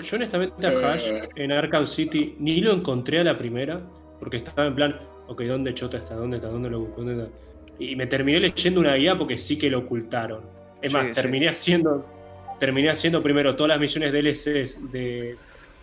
yo 0.00 0.16
honestamente 0.16 0.66
a 0.66 0.72
Eh. 0.72 0.84
Hash 0.84 1.12
en 1.36 1.52
Arkham 1.52 1.86
City 1.86 2.34
ni 2.38 2.60
lo 2.60 2.72
encontré 2.72 3.20
a 3.20 3.24
la 3.24 3.36
primera, 3.38 3.80
porque 4.18 4.38
estaba 4.38 4.66
en 4.66 4.74
plan, 4.74 4.98
ok, 5.28 5.42
¿dónde 5.42 5.74
chota 5.74 5.98
está? 5.98 6.14
¿Dónde 6.16 6.36
está? 6.38 6.48
¿Dónde 6.48 6.70
lo 6.70 6.80
busco? 6.80 7.02
¿Dónde 7.02 7.24
está? 7.24 7.36
Y 7.78 7.94
me 7.96 8.06
terminé 8.06 8.40
leyendo 8.40 8.80
una 8.80 8.94
guía 8.94 9.16
porque 9.18 9.36
sí 9.38 9.58
que 9.58 9.68
lo 9.70 9.80
ocultaron. 9.80 10.42
Es 10.80 10.90
Sí, 10.92 10.96
más, 10.96 11.06
sí. 11.08 11.14
terminé 11.14 11.48
haciendo 11.48 12.04
terminé 12.58 12.90
haciendo 12.90 13.20
primero 13.24 13.56
todas 13.56 13.70
las 13.70 13.80
misiones 13.80 14.12
DLCs 14.12 14.92
de... 14.92 15.36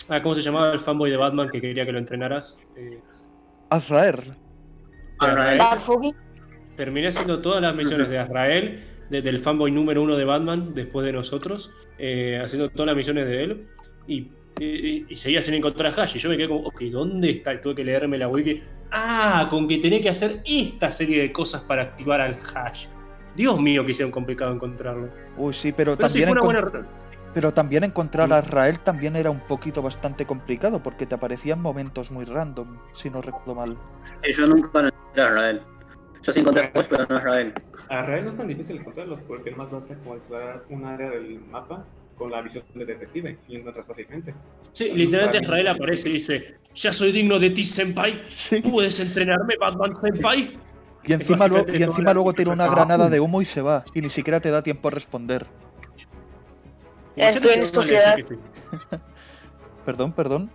Ah, 0.08 0.22
¿cómo 0.22 0.34
se 0.34 0.42
llamaba 0.42 0.72
el 0.72 0.80
fanboy 0.80 1.12
de 1.12 1.18
Batman 1.18 1.50
que 1.50 1.60
quería 1.60 1.86
que 1.86 1.92
lo 1.92 2.00
entrenaras? 2.00 2.58
Eh, 2.78 3.02
Azrael. 3.70 4.16
Azrael. 5.20 5.60
Terminé 6.80 7.08
haciendo 7.10 7.42
todas 7.42 7.62
las 7.62 7.76
misiones 7.76 8.08
de 8.08 8.18
Azrael, 8.20 8.82
de- 9.10 9.22
del 9.22 9.40
fanboy 9.40 9.70
número 9.70 10.02
uno 10.02 10.16
de 10.16 10.24
Batman, 10.24 10.74
después 10.74 11.06
de 11.06 11.12
nosotros, 11.12 11.74
eh, 11.98 12.40
haciendo 12.42 12.70
todas 12.70 12.88
las 12.88 12.96
misiones 12.96 13.28
de 13.28 13.44
él, 13.44 13.68
y, 14.08 14.32
y- 14.62 15.06
y 15.10 15.16
seguía 15.18 15.42
sin 15.42 15.56
encontrar 15.56 15.94
a 16.00 16.02
Hash. 16.04 16.16
Y 16.16 16.20
yo 16.20 16.30
me 16.30 16.38
quedé 16.38 16.48
como, 16.48 16.62
ok, 16.62 16.80
¿dónde 16.84 17.32
está? 17.32 17.54
Y 17.54 17.60
tuve 17.60 17.76
que 17.76 17.84
leerme 17.84 18.18
la 18.18 18.30
wiki. 18.30 18.64
Ah, 18.92 19.48
con 19.50 19.68
que 19.68 19.80
tenía 19.80 20.02
que 20.02 20.08
hacer 20.08 20.40
esta 20.46 20.90
serie 20.90 21.20
de 21.22 21.34
cosas 21.34 21.64
para 21.66 21.82
activar 21.82 22.22
al 22.22 22.38
Hash. 22.56 22.86
Dios 23.36 23.60
mío, 23.60 23.84
que 23.84 23.92
hicieron 23.92 24.12
complicado 24.14 24.54
encontrarlo. 24.54 25.10
Uy, 25.36 25.54
sí, 25.54 25.74
pero, 25.74 25.98
Pero 25.98 26.08
sí 26.08 26.22
también, 26.22 26.30
fue 26.40 26.48
una 26.50 26.60
encon- 26.62 26.72
buena. 26.72 26.88
pero 27.34 27.52
también 27.54 27.84
encontrar 27.84 28.32
a 28.32 28.38
Azrael 28.38 28.80
también 28.80 29.18
era 29.18 29.30
un 29.30 29.42
poquito 29.42 29.82
bastante 29.82 30.26
complicado 30.26 30.82
porque 30.82 31.06
te 31.06 31.16
aparecían 31.16 31.62
momentos 31.62 32.10
muy 32.10 32.24
random, 32.24 32.78
si 32.94 33.10
no 33.10 33.22
recuerdo 33.22 33.54
mal. 33.54 33.78
Sí, 34.24 34.32
yo 34.32 34.48
nunca 34.48 34.68
encontré 34.70 34.92
a 35.22 35.28
Israel. 35.28 35.62
Yo 36.24 36.34
sí 36.34 36.40
encontré 36.40 36.66
a 36.66 36.74
pero 36.74 37.06
no 37.08 37.16
a 37.16 37.20
Israel. 37.20 37.54
A 37.90 38.02
Rael 38.04 38.26
no 38.26 38.32
es 38.32 38.38
tan 38.38 38.48
difícil 38.48 38.78
encontrarlos 38.78 39.20
porque 39.28 39.52
más 39.52 39.72
basta 39.72 39.96
como 39.96 40.16
explorar 40.16 40.64
un 40.70 40.86
área 40.86 41.10
del 41.10 41.40
mapa 41.40 41.86
con 42.18 42.32
la 42.32 42.42
visión 42.42 42.64
de 42.76 42.86
detective 42.86 43.38
y 43.48 43.56
encuentras 43.56 43.86
fácilmente. 43.88 44.34
Sí, 44.74 44.92
literalmente 44.94 45.40
Azrael 45.40 45.68
aparece 45.68 46.10
y 46.10 46.14
dice: 46.14 46.58
Ya 46.76 46.94
soy 46.94 47.12
digno 47.12 47.40
de 47.40 47.50
ti, 47.50 47.66
Senpai. 47.66 48.22
Sí. 48.28 48.62
¿Puedes 48.62 49.00
entrenarme, 49.00 49.56
Batman 49.60 49.96
Senpai? 49.96 50.58
Y 51.06 51.14
encima, 51.14 51.48
luego, 51.48 51.66
y 51.72 51.82
encima 51.82 52.14
luego 52.14 52.34
tira 52.34 52.52
una 52.52 52.68
granada 52.68 53.10
de 53.10 53.20
humo 53.20 53.42
y 53.42 53.46
se 53.46 53.62
va. 53.62 53.86
Y 53.94 54.02
ni 54.02 54.10
siquiera 54.10 54.40
te 54.40 54.52
da 54.52 54.62
tiempo 54.62 54.90
a 54.90 54.92
responder. 54.92 55.48
En 57.16 57.42
si 57.42 57.66
Sociedad. 57.66 58.18
Perdón, 59.86 60.12
perdón. 60.14 60.52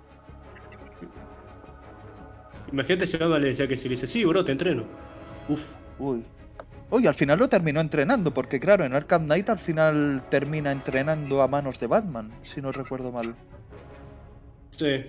Imagínate 2.70 3.06
si 3.06 3.16
Batman 3.16 3.42
le 3.42 3.48
decía 3.48 3.66
que 3.66 3.76
sí, 3.76 3.88
le 3.88 3.94
dice, 3.94 4.06
sí, 4.06 4.24
bro, 4.24 4.44
te 4.44 4.52
entreno. 4.52 4.84
Uf. 5.48 5.74
Uy. 5.98 6.24
Uy, 6.90 7.06
al 7.06 7.14
final 7.14 7.38
lo 7.38 7.48
terminó 7.48 7.80
entrenando, 7.80 8.32
porque 8.32 8.60
claro, 8.60 8.84
en 8.84 8.94
Arkham 8.94 9.24
Knight 9.24 9.48
al 9.48 9.58
final 9.58 10.22
termina 10.30 10.70
entrenando 10.70 11.42
a 11.42 11.48
manos 11.48 11.80
de 11.80 11.86
Batman, 11.86 12.30
si 12.42 12.60
no 12.60 12.72
recuerdo 12.72 13.10
mal. 13.10 13.34
Sí. 14.70 15.04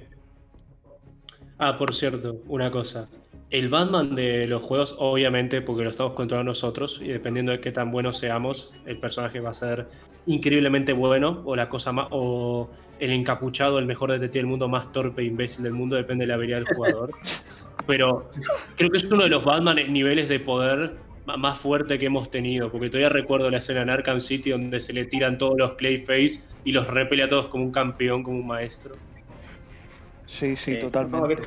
Ah, 1.58 1.78
por 1.78 1.94
cierto, 1.94 2.38
una 2.48 2.72
cosa. 2.72 3.08
El 3.52 3.70
Batman 3.70 4.16
de 4.16 4.48
los 4.48 4.64
juegos, 4.64 4.96
obviamente, 4.98 5.62
porque 5.62 5.84
lo 5.84 5.92
estamos 5.92 6.14
controlando 6.14 6.50
nosotros, 6.50 7.00
y 7.04 7.10
dependiendo 7.10 7.52
de 7.52 7.60
qué 7.60 7.72
tan 7.72 7.92
buenos 7.92 8.18
seamos, 8.18 8.74
el 8.86 9.00
personaje 9.00 9.40
va 9.40 9.52
a 9.52 9.54
ser 9.54 9.88
increíblemente 10.26 10.94
bueno, 10.94 11.44
o 11.46 11.56
la 11.56 11.70
cosa 11.70 11.92
más, 11.92 12.08
el 13.00 13.12
encapuchado, 13.12 13.80
el 13.80 13.86
mejor 13.86 14.12
detective 14.12 14.40
del 14.40 14.48
mundo, 14.48 14.68
más 14.68 14.92
torpe 14.92 15.22
e 15.22 15.26
imbécil 15.26 15.64
del 15.64 15.74
mundo, 15.74 15.96
depende 15.96 16.24
de 16.24 16.28
la 16.28 16.36
habilidad 16.36 16.58
del 16.60 16.76
jugador. 16.76 17.12
Pero 17.88 18.30
creo 18.78 18.90
que 18.90 18.98
es 18.98 19.04
uno 19.06 19.24
de 19.24 19.30
los 19.30 19.44
Batman 19.44 19.78
en 19.78 19.94
niveles 19.94 20.28
de 20.30 20.40
poder 20.40 20.96
más 21.26 21.60
fuerte 21.60 21.98
que 21.98 22.06
hemos 22.06 22.30
tenido, 22.30 22.72
porque 22.72 22.90
todavía 22.90 23.10
recuerdo 23.10 23.50
la 23.50 23.58
escena 23.58 23.82
en 23.82 23.90
Arkham 23.90 24.22
City 24.22 24.52
donde 24.52 24.80
se 24.80 24.94
le 24.94 25.06
tiran 25.06 25.38
todos 25.38 25.58
los 25.58 25.74
Clayface 25.74 26.42
y 26.64 26.72
los 26.72 26.88
repele 26.88 27.24
a 27.24 27.28
todos 27.28 27.48
como 27.48 27.64
un 27.64 27.72
campeón, 27.72 28.24
como 28.24 28.40
un 28.40 28.48
maestro. 28.48 28.96
Sí, 30.26 30.56
sí, 30.56 30.74
Eh, 30.74 30.78
totalmente. 30.78 31.44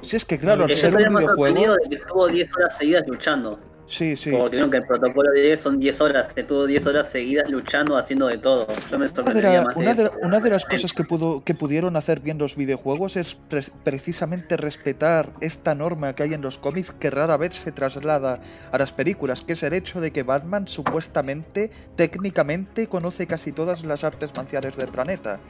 Si 0.00 0.16
es 0.16 0.24
que 0.24 0.38
claro, 0.38 0.64
al 0.64 0.70
ser 0.70 0.94
un 0.94 0.98
videojuego... 0.98 1.28
sorprendido 1.28 1.74
de 1.74 1.88
que 1.88 1.94
estuvo 1.96 2.28
10 2.28 2.56
horas 2.56 2.78
seguidas 2.78 3.04
luchando. 3.06 3.58
Sí, 3.90 4.16
sí. 4.16 4.30
Como 4.30 4.50
que 4.50 4.58
el 4.76 4.86
protocolo 4.86 5.30
de 5.32 5.40
10 5.44 5.60
son 5.62 5.80
10 5.80 6.00
horas, 6.02 6.28
estuvo 6.36 6.66
10 6.66 6.86
horas 6.86 7.10
seguidas 7.10 7.50
luchando, 7.50 7.96
haciendo 7.96 8.26
de 8.26 8.36
todo. 8.36 8.66
Yo 8.90 8.98
me 8.98 9.06
Una 9.06 9.06
de, 9.06 9.14
sorprendería 9.14 9.50
la- 9.60 9.64
más 9.64 9.74
de 9.74 9.80
una 9.80 9.94
de- 9.94 10.02
eso. 10.02 10.12
una 10.22 10.40
de 10.40 10.50
las 10.50 10.66
cosas 10.66 10.92
que, 10.92 11.04
pudo, 11.04 11.42
que 11.42 11.54
pudieron 11.54 11.96
hacer 11.96 12.20
bien 12.20 12.36
los 12.36 12.54
videojuegos 12.54 13.16
es 13.16 13.34
pre- 13.48 13.64
precisamente 13.84 14.58
respetar 14.58 15.30
esta 15.40 15.74
norma 15.74 16.14
que 16.14 16.24
hay 16.24 16.34
en 16.34 16.42
los 16.42 16.58
cómics 16.58 16.90
que 16.90 17.08
rara 17.08 17.38
vez 17.38 17.54
se 17.54 17.72
traslada 17.72 18.40
a 18.70 18.76
las 18.78 18.92
películas, 18.92 19.42
que 19.42 19.54
es 19.54 19.62
el 19.62 19.72
hecho 19.72 20.02
de 20.02 20.10
que 20.12 20.22
Batman 20.22 20.68
supuestamente, 20.68 21.70
técnicamente, 21.96 22.88
conoce 22.88 23.26
casi 23.26 23.52
todas 23.52 23.84
las 23.84 24.04
artes 24.04 24.30
marciales 24.36 24.76
del 24.76 24.88
planeta. 24.90 25.40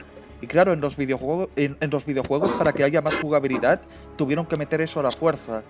Y 0.41 0.47
claro, 0.47 0.71
en 0.71 0.79
los, 0.79 0.95
videojuegos, 0.95 1.49
en, 1.57 1.75
en 1.81 1.89
los 1.89 2.05
videojuegos, 2.05 2.53
para 2.53 2.71
que 2.71 2.85
haya 2.85 3.01
más 3.01 3.15
jugabilidad, 3.15 3.81
tuvieron 4.15 4.45
que 4.45 4.55
meter 4.55 4.79
eso 4.79 5.01
a 5.01 5.03
la 5.03 5.11
fuerza. 5.11 5.63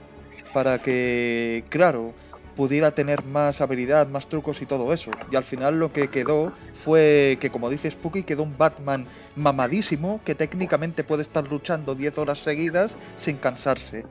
Para 0.53 0.79
que, 0.79 1.63
claro, 1.69 2.13
pudiera 2.59 2.91
tener 2.91 3.23
más 3.23 3.61
habilidad, 3.61 4.09
más 4.09 4.27
trucos 4.27 4.61
y 4.61 4.65
todo 4.65 4.91
eso. 4.91 5.11
Y 5.31 5.37
al 5.37 5.45
final 5.45 5.79
lo 5.79 5.93
que 5.93 6.09
quedó 6.09 6.51
fue 6.73 7.37
que, 7.39 7.49
como 7.49 7.69
dice 7.69 7.89
Spooky, 7.89 8.23
quedó 8.23 8.43
un 8.43 8.57
Batman 8.57 9.05
mamadísimo 9.37 10.19
que 10.25 10.35
técnicamente 10.35 11.05
puede 11.05 11.21
estar 11.21 11.47
luchando 11.49 11.95
10 11.95 12.17
horas 12.17 12.39
seguidas 12.39 12.97
sin 13.15 13.37
cansarse. 13.37 14.03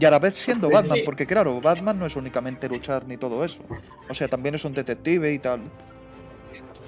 Y 0.00 0.06
a 0.06 0.10
la 0.10 0.18
vez 0.20 0.36
siendo 0.36 0.68
Sí, 0.68 0.72
Batman, 0.72 1.00
porque 1.04 1.26
claro, 1.26 1.60
Batman 1.60 1.98
no 1.98 2.06
es 2.06 2.16
únicamente 2.16 2.66
luchar 2.66 3.06
ni 3.06 3.18
todo 3.18 3.44
eso. 3.44 3.58
O 4.08 4.14
sea, 4.14 4.26
también 4.26 4.54
es 4.54 4.64
un 4.64 4.72
detective 4.72 5.30
y 5.30 5.38
tal. 5.38 5.60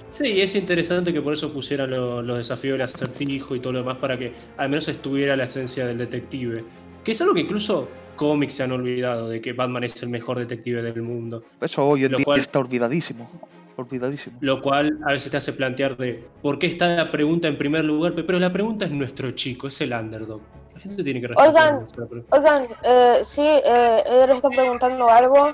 Sí, 0.08 0.40
es 0.40 0.56
interesante 0.56 1.12
que 1.12 1.20
por 1.20 1.34
eso 1.34 1.52
pusieran 1.52 1.90
lo- 1.90 2.22
los 2.22 2.38
desafíos 2.38 2.72
del 2.78 2.82
acertijo 2.82 3.54
y 3.54 3.60
todo 3.60 3.74
lo 3.74 3.80
demás 3.80 3.98
para 3.98 4.18
que 4.18 4.32
al 4.56 4.70
menos 4.70 4.88
estuviera 4.88 5.36
la 5.36 5.44
esencia 5.44 5.86
del 5.86 5.98
detective. 5.98 6.64
Que 7.04 7.12
es 7.12 7.20
algo 7.20 7.34
que 7.34 7.40
incluso 7.40 7.88
cómics 8.16 8.54
se 8.54 8.64
han 8.64 8.72
olvidado, 8.72 9.28
de 9.28 9.40
que 9.40 9.52
Batman 9.52 9.84
es 9.84 10.02
el 10.02 10.08
mejor 10.08 10.38
detective 10.38 10.82
del 10.82 11.02
mundo. 11.02 11.44
Eso 11.60 11.86
hoy 11.86 12.04
en 12.06 12.12
Lo 12.12 12.18
día 12.18 12.24
cual- 12.24 12.40
está 12.40 12.58
olvidadísimo. 12.58 13.30
Olvidadísimo. 13.76 14.38
Lo 14.40 14.62
cual 14.62 14.98
a 15.06 15.12
veces 15.12 15.30
te 15.30 15.36
hace 15.36 15.52
plantear 15.52 15.98
de 15.98 16.24
por 16.40 16.58
qué 16.58 16.66
está 16.66 16.88
la 16.88 17.12
pregunta 17.12 17.46
en 17.46 17.58
primer 17.58 17.84
lugar, 17.84 18.14
pero 18.14 18.38
la 18.38 18.50
pregunta 18.50 18.86
es 18.86 18.90
nuestro 18.90 19.30
chico, 19.32 19.68
es 19.68 19.78
el 19.82 19.92
underdog. 19.92 20.40
La 20.74 20.80
gente 20.80 21.04
tiene 21.04 21.20
que 21.20 21.26
respetar 21.28 21.48
Oigan. 21.54 21.74
nuestra 21.80 22.06
pregunta. 22.06 22.36
Oigan, 22.36 22.68
eh, 22.82 23.14
sí, 23.22 23.42
eh, 23.42 24.02
Eder 24.06 24.30
está 24.30 24.48
preguntando 24.48 25.08
algo 25.10 25.52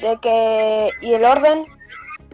de 0.00 0.18
que... 0.20 0.90
¿Y 1.00 1.12
el 1.14 1.24
orden? 1.24 1.64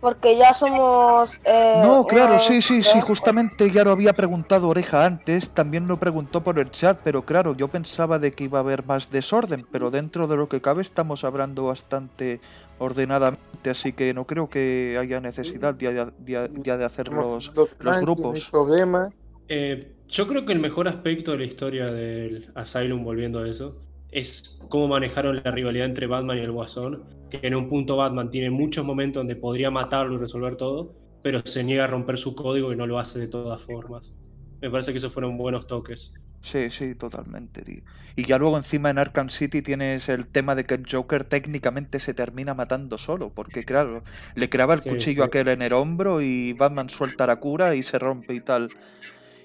Porque 0.02 0.36
ya 0.36 0.52
somos... 0.52 1.38
eh, 1.44 1.80
No, 1.82 2.06
claro, 2.06 2.32
unos 2.34 2.46
sí, 2.48 2.60
sí, 2.60 2.82
sí, 2.82 2.98
dos- 2.98 3.08
justamente 3.08 3.70
ya 3.70 3.84
lo 3.84 3.92
había 3.92 4.12
preguntado 4.12 4.68
Oreja 4.68 5.06
antes, 5.06 5.50
también 5.50 5.86
lo 5.86 5.96
preguntó 5.98 6.42
por 6.42 6.58
el 6.58 6.70
chat, 6.70 6.98
pero 7.02 7.22
claro, 7.24 7.56
yo 7.56 7.68
pensaba 7.68 8.18
de 8.18 8.30
que 8.32 8.44
iba 8.44 8.58
a 8.58 8.62
haber 8.62 8.84
más 8.84 9.10
desorden, 9.10 9.64
pero 9.72 9.90
dentro 9.90 10.26
de 10.26 10.36
lo 10.36 10.48
que 10.48 10.60
cabe 10.60 10.82
estamos 10.82 11.24
hablando 11.24 11.64
bastante 11.66 12.40
ordenadamente, 12.78 13.70
así 13.70 13.92
que 13.92 14.12
no 14.12 14.26
creo 14.26 14.50
que 14.50 14.98
haya 15.00 15.20
necesidad 15.20 15.74
ya 15.78 15.90
de, 15.92 16.12
ya- 16.32 16.48
ya 16.62 16.76
de 16.76 16.84
hacer 16.84 17.08
los... 17.08 17.52
Lo 17.54 17.66
los 17.78 17.78
tranqui, 17.78 18.22
no 18.22 18.34
hay 18.34 18.40
grupos. 18.40 18.50
problema. 18.50 19.10
Eh, 19.48 19.94
yo 20.08 20.26
creo 20.28 20.44
que 20.46 20.52
el 20.52 20.60
mejor 20.60 20.88
aspecto 20.88 21.32
de 21.32 21.38
la 21.38 21.44
historia 21.44 21.86
del 21.86 22.50
Asylum, 22.54 23.04
volviendo 23.04 23.40
a 23.40 23.48
eso, 23.48 23.76
es 24.12 24.60
cómo 24.70 24.88
manejaron 24.88 25.42
la 25.44 25.50
rivalidad 25.50 25.86
entre 25.86 26.06
Batman 26.06 26.38
y 26.38 26.42
el 26.42 26.52
Guasón. 26.52 27.04
Que 27.30 27.40
en 27.42 27.54
un 27.56 27.68
punto 27.68 27.96
Batman 27.96 28.30
tiene 28.30 28.50
muchos 28.50 28.84
momentos 28.86 29.20
donde 29.22 29.36
podría 29.36 29.70
matarlo 29.72 30.16
y 30.16 30.18
resolver 30.18 30.56
todo, 30.56 30.94
pero 31.22 31.40
se 31.46 31.64
niega 31.64 31.84
a 31.84 31.88
romper 31.88 32.18
su 32.18 32.34
código 32.36 32.72
y 32.72 32.76
no 32.76 32.86
lo 32.86 32.98
hace 33.00 33.18
de 33.20 33.28
todas 33.28 33.62
formas. 33.64 34.14
Me 34.60 34.70
parece 34.70 34.92
que 34.92 34.98
esos 34.98 35.12
fueron 35.12 35.36
buenos 35.38 35.66
toques. 35.66 36.12
Sí, 36.44 36.70
sí, 36.70 36.96
totalmente, 36.96 37.62
tío. 37.62 37.82
Y 38.16 38.24
ya 38.26 38.36
luego 38.36 38.56
encima 38.56 38.90
en 38.90 38.98
Arkham 38.98 39.30
City 39.30 39.62
tienes 39.62 40.08
el 40.08 40.26
tema 40.26 40.56
de 40.56 40.66
que 40.66 40.74
el 40.74 40.84
Joker 40.90 41.22
técnicamente 41.24 42.00
se 42.00 42.14
termina 42.14 42.52
matando 42.52 42.98
solo, 42.98 43.32
porque 43.32 43.64
claro, 43.64 44.02
le 44.34 44.48
clava 44.48 44.74
el 44.74 44.80
Sí, 44.80 44.90
cuchillo 44.90 45.22
sí. 45.22 45.22
aquel 45.22 45.46
en 45.48 45.62
el 45.62 45.72
hombro 45.72 46.20
y 46.20 46.52
Batman 46.54 46.88
suelta 46.90 47.28
la 47.28 47.36
cura 47.38 47.76
y 47.76 47.84
se 47.84 47.98
rompe 48.00 48.34
y 48.34 48.40
tal. 48.40 48.72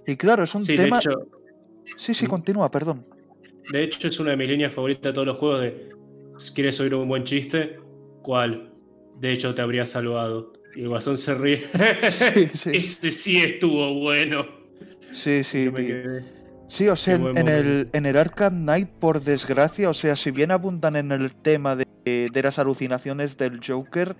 Y 0.05 0.17
claro, 0.17 0.43
es 0.43 0.55
un 0.55 0.63
Sí, 0.63 0.75
tema... 0.75 0.99
hecho, 0.99 1.11
Sí, 1.97 2.13
sí, 2.15 2.27
Mm. 2.27 2.29
continúa, 2.29 2.71
perdón. 2.71 3.07
De 3.71 3.83
hecho 3.83 4.07
es 4.07 4.19
una 4.19 4.31
de 4.31 4.37
mis 4.37 4.49
líneas 4.49 4.73
favoritas 4.73 5.03
de 5.03 5.13
todos 5.13 5.27
los 5.27 5.37
juegos 5.37 5.61
de 5.61 5.89
si 6.37 6.53
quieres 6.53 6.79
oír 6.79 6.93
un 6.95 7.07
buen 7.07 7.23
chiste, 7.23 7.79
¿cuál? 8.21 8.73
De 9.19 9.31
hecho 9.31 9.53
te 9.53 9.61
habría 9.61 9.85
salvado. 9.85 10.53
Y 10.75 10.81
el 10.81 10.89
guasón 10.89 11.17
se 11.17 11.33
ríe. 11.33 11.65
Sí, 12.11 12.49
sí. 12.53 12.69
Ese 12.73 13.11
sí 13.11 13.37
estuvo 13.37 13.93
bueno. 13.95 14.45
Sí, 15.11 15.43
sí, 15.43 15.71
Sí, 16.67 16.89
o 16.89 16.97
sea, 16.97 17.15
en, 17.15 17.37
en 17.37 17.47
el, 17.47 17.89
en 17.93 18.05
el 18.05 18.17
Arkham 18.17 18.63
Knight, 18.63 18.89
por 18.89 19.21
desgracia, 19.21 19.89
o 19.89 19.93
sea, 19.93 20.17
si 20.17 20.31
bien 20.31 20.51
abundan 20.51 20.97
en 20.97 21.13
el 21.13 21.33
tema 21.33 21.77
de, 21.77 21.85
de 22.03 22.43
las 22.43 22.59
alucinaciones 22.59 23.37
del 23.37 23.61
Joker, 23.65 24.17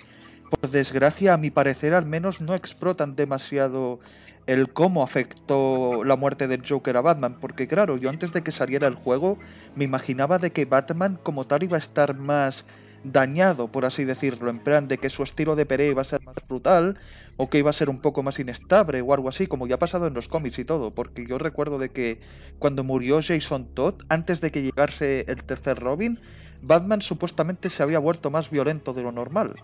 por 0.49 0.71
desgracia, 0.71 1.33
a 1.33 1.37
mi 1.37 1.51
parecer, 1.51 1.93
al 1.93 2.05
menos 2.05 2.39
no 2.39 2.55
explotan 2.55 3.17
demasiado 3.17 3.99
el 4.47 4.71
cómo 4.71 5.03
afectó 5.03 6.03
la 6.03 6.15
muerte 6.15 6.47
del 6.47 6.67
Joker 6.67 6.97
a 6.97 7.01
Batman, 7.01 7.37
porque 7.39 7.67
claro, 7.67 7.97
yo 7.97 8.09
antes 8.09 8.31
de 8.31 8.41
que 8.41 8.51
saliera 8.51 8.87
el 8.87 8.95
juego, 8.95 9.37
me 9.75 9.83
imaginaba 9.83 10.39
de 10.39 10.51
que 10.51 10.65
Batman 10.65 11.19
como 11.21 11.45
tal 11.45 11.63
iba 11.63 11.75
a 11.75 11.79
estar 11.79 12.15
más 12.15 12.65
dañado, 13.03 13.71
por 13.71 13.85
así 13.85 14.05
decirlo, 14.05 14.49
en 14.49 14.59
plan 14.59 14.87
de 14.87 14.97
que 14.97 15.09
su 15.09 15.23
estilo 15.23 15.55
de 15.55 15.65
pelea 15.65 15.91
iba 15.91 16.01
a 16.01 16.05
ser 16.05 16.23
más 16.23 16.35
brutal, 16.47 16.97
o 17.37 17.49
que 17.49 17.59
iba 17.59 17.69
a 17.69 17.73
ser 17.73 17.89
un 17.89 17.99
poco 17.99 18.23
más 18.23 18.39
inestable 18.39 19.01
o 19.01 19.13
algo 19.13 19.29
así, 19.29 19.47
como 19.47 19.67
ya 19.67 19.75
ha 19.75 19.79
pasado 19.79 20.07
en 20.07 20.13
los 20.13 20.27
cómics 20.27 20.57
y 20.59 20.65
todo, 20.65 20.91
porque 20.95 21.25
yo 21.27 21.37
recuerdo 21.37 21.77
de 21.77 21.89
que 21.89 22.19
cuando 22.57 22.83
murió 22.83 23.19
Jason 23.21 23.67
Todd, 23.73 24.01
antes 24.09 24.41
de 24.41 24.51
que 24.51 24.63
llegase 24.63 25.25
el 25.27 25.43
tercer 25.43 25.77
Robin, 25.79 26.19
Batman 26.61 27.01
supuestamente 27.01 27.69
se 27.69 27.83
había 27.83 27.99
vuelto 27.99 28.31
más 28.31 28.49
violento 28.49 28.93
de 28.93 29.03
lo 29.03 29.11
normal. 29.11 29.55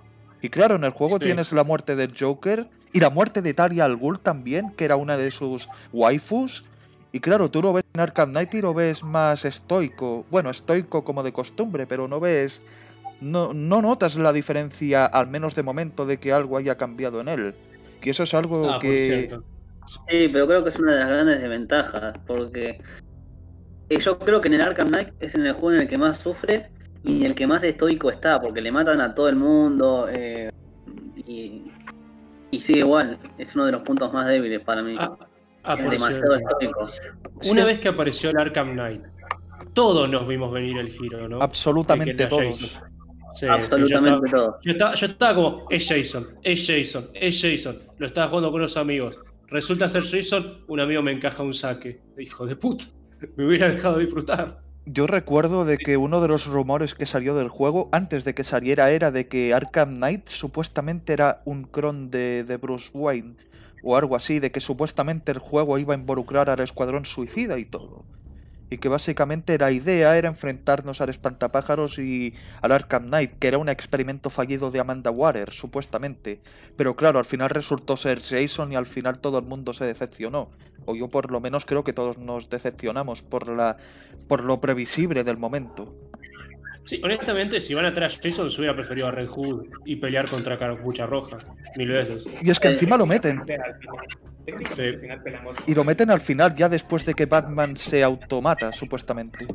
Y 0.42 0.50
claro, 0.50 0.76
en 0.76 0.84
el 0.84 0.92
juego 0.92 1.18
Sí. 1.18 1.26
tienes 1.26 1.52
la 1.54 1.64
muerte 1.64 1.96
del 1.96 2.14
Joker 2.18 2.70
y 2.94 3.00
la 3.00 3.10
muerte 3.10 3.42
de 3.42 3.54
Talia 3.54 3.86
al 3.86 3.98
Ghul 3.98 4.20
también, 4.20 4.72
que 4.72 4.86
era 4.86 4.96
una 4.96 5.18
de 5.18 5.32
sus 5.32 5.68
waifus. 5.92 6.64
Y 7.12 7.20
claro, 7.20 7.50
tú 7.50 7.62
lo 7.62 7.74
ves 7.74 7.84
en 7.94 8.00
Arkham 8.00 8.30
Knight 8.30 8.54
y 8.54 8.62
lo 8.62 8.74
ves 8.74 9.04
más 9.04 9.46
estoico. 9.46 10.26
Bueno, 10.32 10.50
estoico 10.52 11.04
como 11.04 11.24
de 11.24 11.34
costumbre, 11.34 11.88
pero 11.88 12.08
no 12.08 12.20
ves. 12.20 12.62
No, 13.20 13.54
no 13.54 13.82
notas 13.82 14.16
la 14.16 14.34
diferencia, 14.34 15.06
al 15.06 15.28
menos 15.28 15.56
de 15.56 15.64
momento, 15.64 16.06
de 16.06 16.18
que 16.18 16.34
algo 16.34 16.58
haya 16.58 16.78
cambiado 16.78 17.22
en 17.22 17.28
él. 17.30 17.56
Y 18.02 18.10
eso 18.10 18.24
es 18.24 18.34
algo 18.34 18.70
Ah, 18.70 18.80
que. 18.80 19.36
Sí, 20.08 20.30
pero 20.32 20.48
creo 20.48 20.64
que 20.64 20.70
es 20.70 20.80
una 20.80 20.94
de 20.94 21.00
las 21.00 21.10
grandes 21.10 21.42
desventajas, 21.42 22.16
porque 22.26 22.80
eh, 23.90 24.00
yo 24.00 24.20
creo 24.20 24.40
que 24.40 24.48
en 24.48 24.56
el 24.56 24.62
Arkham 24.62 24.90
Knight 24.90 25.10
es 25.20 25.36
en 25.36 25.46
el 25.46 25.54
juego 25.54 25.74
en 25.74 25.82
el 25.82 25.88
que 25.88 25.98
más 25.98 26.20
sufre 26.20 26.70
y 27.04 27.22
en 27.22 27.26
el 27.28 27.36
que 27.36 27.48
más 27.48 27.64
estoico 27.64 28.10
está, 28.10 28.40
porque 28.42 28.62
le 28.62 28.72
matan 28.72 29.02
a 29.02 29.14
todo 29.14 29.30
el 29.30 29.36
mundo 29.36 30.08
eh, 30.10 30.52
y, 31.28 31.73
y 32.54 32.62
sigue 32.62 32.80
igual, 32.80 33.18
es 33.40 33.56
uno 33.56 33.66
de 33.66 33.72
los 33.72 33.82
puntos 33.82 34.14
más 34.14 34.28
débiles 34.28 34.60
para 34.60 34.84
mí. 34.84 34.96
Ah, 35.00 35.18
ah, 35.64 35.76
es 35.80 35.90
demasiado. 35.90 36.38
Una 37.50 37.66
vez 37.66 37.80
que 37.80 37.88
apareció 37.88 38.30
el 38.30 38.38
Arkham 38.38 38.74
Knight, 38.74 39.02
todos 39.74 40.08
nos 40.08 40.28
vimos 40.28 40.54
venir 40.54 40.78
el 40.78 40.90
giro, 40.90 41.28
¿no? 41.28 41.42
Absolutamente 41.42 42.28
todos. 42.28 42.80
Sí, 43.34 43.48
Absolutamente 43.48 44.28
sí, 44.28 44.32
yo, 44.32 44.38
estaba, 44.38 44.52
todo. 44.52 44.60
yo, 44.62 44.72
estaba, 44.72 44.94
yo 44.94 45.08
estaba 45.08 45.36
como, 45.36 45.66
es 45.72 45.90
Jason, 45.90 46.28
es 46.44 46.68
Jason, 46.68 47.10
es 47.16 47.42
Jason. 47.42 47.80
Lo 47.98 48.06
estaba 48.06 48.28
jugando 48.28 48.52
con 48.52 48.62
unos 48.62 48.78
amigos. 48.78 49.20
Resulta 49.48 49.90
ser 49.90 50.04
Jason, 50.04 50.64
un 50.68 50.80
amigo 50.80 51.02
me 51.02 51.12
encaja 51.12 51.42
un 51.42 51.54
saque. 51.54 52.00
Hijo 52.20 52.46
de 52.46 52.56
puta, 52.56 52.86
me 53.36 53.48
hubiera 53.48 53.70
dejado 53.70 53.98
disfrutar. 53.98 54.62
Yo 54.86 55.08
recuerdo 55.08 55.64
de 55.64 55.78
que 55.78 55.96
uno 55.96 56.20
de 56.20 56.28
los 56.28 56.46
rumores 56.46 56.94
que 56.94 57.06
salió 57.06 57.36
del 57.36 57.48
juego 57.48 57.88
antes 57.94 58.26
de 58.26 58.34
que 58.34 58.44
saliera 58.44 58.92
era 58.92 59.12
de 59.12 59.30
que 59.30 59.54
Arkham 59.54 59.96
Knight 59.96 60.28
supuestamente 60.28 61.14
era 61.14 61.42
un 61.46 61.64
clon 61.64 62.12
de, 62.12 62.44
de 62.44 62.58
Bruce 62.58 62.90
Wayne 62.94 63.38
o 63.82 63.96
algo 63.96 64.16
así, 64.16 64.40
de 64.40 64.52
que 64.52 64.60
supuestamente 64.60 65.32
el 65.32 65.40
juego 65.40 65.78
iba 65.78 65.94
a 65.94 65.98
involucrar 65.98 66.50
al 66.50 66.60
Escuadrón 66.60 67.06
Suicida 67.06 67.60
y 67.60 67.66
todo. 67.66 68.06
Y 68.74 68.80
que 68.80 68.90
básicamente 68.90 69.56
la 69.60 69.70
idea 69.72 70.18
era 70.18 70.28
enfrentarnos 70.28 71.00
al 71.00 71.10
Espantapájaros 71.10 72.00
y 72.00 72.34
al 72.60 72.72
Arkham 72.72 73.06
Knight, 73.06 73.38
que 73.38 73.48
era 73.48 73.60
un 73.60 73.70
experimento 73.70 74.32
fallido 74.32 74.72
de 74.72 74.80
Amanda 74.80 75.12
Water, 75.12 75.52
supuestamente. 75.52 76.40
Pero 76.76 76.96
claro, 76.96 77.20
al 77.20 77.26
final 77.26 77.52
resultó 77.52 77.98
ser 77.98 78.20
Jason 78.20 78.72
y 78.72 78.76
al 78.76 78.88
final 78.88 79.20
todo 79.20 79.38
el 79.38 79.46
mundo 79.46 79.74
se 79.74 79.86
decepcionó. 79.86 80.50
O 80.86 80.96
yo 80.96 81.08
por 81.08 81.30
lo 81.30 81.40
menos 81.40 81.66
creo 81.66 81.84
que 81.84 81.94
todos 81.94 82.18
nos 82.18 82.50
decepcionamos 82.50 83.22
por 83.22 83.48
la 83.48 83.78
por 84.28 84.44
lo 84.44 84.60
previsible 84.60 85.24
del 85.24 85.38
momento. 85.38 85.96
Sí, 86.86 87.00
honestamente, 87.04 87.62
si 87.62 87.76
van 87.76 87.86
a 87.86 87.94
traer 87.94 88.12
a 88.12 88.16
Jason, 88.16 88.50
se 88.50 88.60
hubiera 88.60 88.76
preferido 88.76 89.06
a 89.06 89.12
Red 89.12 89.28
Hood 89.28 89.68
y 89.86 89.98
pelear 89.98 90.28
contra 90.28 90.58
Capucha 90.58 91.06
Roja. 91.06 91.38
Mil 91.78 91.90
veces. 91.90 92.26
Y 92.42 92.50
es 92.50 92.60
que 92.60 92.70
encima 92.70 92.98
lo 92.98 93.06
meten. 93.06 93.44
Al 94.46 94.58
final, 94.58 94.66
técnicamente, 94.66 94.76
Sí. 94.76 94.88
al 94.96 95.00
final 95.00 95.24
peleamos. 95.24 95.58
Y 95.68 95.76
lo 95.76 95.84
meten 95.84 96.10
al 96.12 96.20
final, 96.22 96.56
ya 96.56 96.70
después 96.70 97.06
de 97.06 97.14
que 97.14 97.26
Batman 97.26 97.78
se 97.78 98.04
automata, 98.04 98.72
supuestamente. 98.72 99.48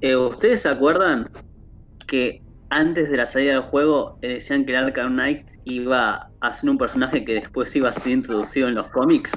Eh, 0.00 0.16
¿Ustedes 0.16 0.62
se 0.62 0.68
acuerdan 0.68 1.30
que 2.06 2.42
antes 2.70 3.10
de 3.10 3.16
la 3.16 3.26
salida 3.26 3.52
del 3.52 3.62
juego 3.62 4.18
eh, 4.22 4.28
decían 4.28 4.64
que 4.64 4.72
el 4.76 4.84
Arkham 4.84 5.12
Knight 5.14 5.46
iba 5.64 6.30
a 6.40 6.52
ser 6.52 6.70
un 6.70 6.78
personaje 6.78 7.24
que 7.24 7.34
después 7.34 7.74
iba 7.76 7.88
a 7.88 7.92
ser 7.92 8.12
introducido 8.12 8.68
en 8.68 8.74
los 8.74 8.88
cómics? 8.88 9.32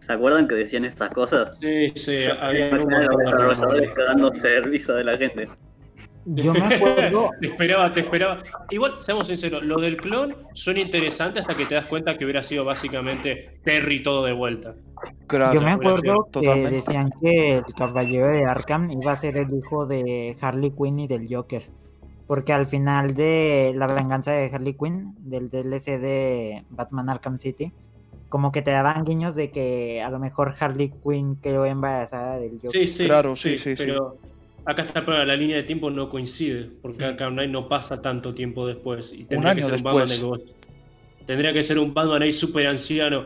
¿Se 0.00 0.12
acuerdan 0.12 0.46
que 0.46 0.54
decían 0.54 0.84
estas 0.84 1.08
cosas? 1.10 1.56
Sí, 1.60 1.90
sí, 1.96 2.24
había 2.40 2.68
los 2.70 2.86
desarrolladores 2.86 3.58
rumores. 3.58 3.92
dando 4.06 4.34
servicio 4.34 4.94
de 4.94 5.04
la 5.04 5.16
gente. 5.16 5.48
Yo 6.26 6.52
me 6.52 6.60
acuerdo, 6.60 7.30
Te 7.40 7.46
esperaba, 7.48 7.92
te 7.92 8.00
esperaba. 8.00 8.42
Igual, 8.70 8.94
seamos 9.00 9.26
sinceros, 9.26 9.62
lo 9.62 9.76
del 9.78 9.96
clon 9.96 10.34
suena 10.52 10.80
interesante 10.80 11.40
hasta 11.40 11.54
que 11.54 11.66
te 11.66 11.74
das 11.74 11.86
cuenta 11.86 12.16
que 12.16 12.24
hubiera 12.24 12.42
sido 12.42 12.64
básicamente 12.64 13.60
Terry 13.62 14.02
todo 14.02 14.24
de 14.24 14.32
vuelta. 14.32 14.74
Claro, 15.26 15.54
yo 15.54 15.60
me 15.60 15.72
acuerdo 15.72 16.24
que 16.24 16.30
totalmente. 16.32 16.76
decían 16.76 17.10
que 17.20 17.56
el 17.58 17.74
caballero 17.76 18.28
de 18.28 18.44
Arkham 18.44 18.90
iba 18.90 19.12
a 19.12 19.16
ser 19.16 19.36
el 19.36 19.52
hijo 19.52 19.86
de 19.86 20.36
Harley 20.40 20.70
Quinn 20.70 21.00
y 21.00 21.06
del 21.06 21.26
Joker. 21.28 21.62
Porque 22.26 22.54
al 22.54 22.66
final 22.66 23.14
de 23.14 23.74
la 23.76 23.86
venganza 23.86 24.32
de 24.32 24.50
Harley 24.50 24.74
Quinn, 24.74 25.14
del 25.18 25.50
DLC 25.50 25.98
de 25.98 26.64
Batman 26.70 27.10
Arkham 27.10 27.36
City, 27.36 27.70
como 28.30 28.50
que 28.50 28.62
te 28.62 28.70
daban 28.70 29.04
guiños 29.04 29.34
de 29.34 29.50
que 29.50 30.02
a 30.02 30.08
lo 30.08 30.18
mejor 30.18 30.54
Harley 30.58 30.90
Quinn 31.02 31.36
quedó 31.36 31.66
embarazada 31.66 32.38
del 32.38 32.54
Joker. 32.54 32.70
Sí, 32.70 32.88
sí, 32.88 33.04
Claro, 33.04 33.36
sí, 33.36 33.58
sí, 33.58 33.76
sí. 33.76 33.84
pero 33.84 34.16
acá 34.64 34.82
está 34.82 35.00
el 35.00 35.04
problema, 35.04 35.26
la 35.26 35.36
línea 35.36 35.56
de 35.56 35.64
tiempo 35.64 35.90
no 35.90 36.08
coincide, 36.08 36.70
porque 36.82 37.04
Arkham 37.04 37.34
Knight 37.34 37.50
no 37.50 37.68
pasa 37.68 38.00
tanto 38.00 38.34
tiempo 38.34 38.66
después. 38.66 39.12
Y 39.12 39.24
tendría 39.24 39.52
año 39.52 39.58
que 39.58 39.64
ser 39.64 39.72
después. 39.72 39.94
un 39.94 40.30
Batman 40.30 40.54
Tendría 41.26 41.52
que 41.52 41.62
ser 41.62 41.78
un 41.78 41.94
Batman 41.94 42.22
ahí 42.22 42.32
súper 42.32 42.66
anciano. 42.66 43.24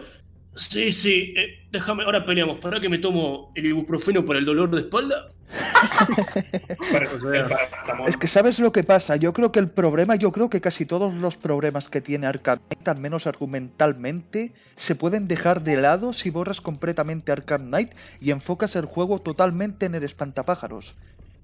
Sí, 0.54 0.92
sí, 0.92 1.34
eh, 1.36 1.66
déjame, 1.70 2.04
ahora 2.04 2.24
peleamos. 2.24 2.58
¿Para 2.58 2.80
que 2.80 2.88
me 2.88 2.98
tomo 2.98 3.52
el 3.54 3.66
ibuprofeno 3.66 4.24
para 4.24 4.38
el 4.38 4.44
dolor 4.44 4.70
de 4.70 4.80
espalda? 4.80 5.28
Es 8.06 8.16
que 8.16 8.28
sabes 8.28 8.58
lo 8.58 8.72
que 8.72 8.84
pasa, 8.84 9.16
yo 9.16 9.32
creo 9.32 9.50
que 9.50 9.58
el 9.58 9.68
problema, 9.68 10.16
yo 10.16 10.32
creo 10.32 10.50
que 10.50 10.60
casi 10.60 10.84
todos 10.84 11.14
los 11.14 11.36
problemas 11.36 11.88
que 11.88 12.00
tiene 12.00 12.26
Arkham 12.26 12.58
Knight, 12.58 12.88
al 12.88 12.98
menos 12.98 13.26
argumentalmente, 13.26 14.52
se 14.76 14.94
pueden 14.94 15.26
dejar 15.26 15.62
de 15.62 15.76
lado 15.76 16.12
si 16.12 16.30
borras 16.30 16.60
completamente 16.60 17.32
Arkham 17.32 17.68
Knight 17.68 17.92
y 18.20 18.30
enfocas 18.30 18.76
el 18.76 18.84
juego 18.84 19.20
totalmente 19.20 19.86
en 19.86 19.94
el 19.94 20.02
espantapájaros. 20.02 20.94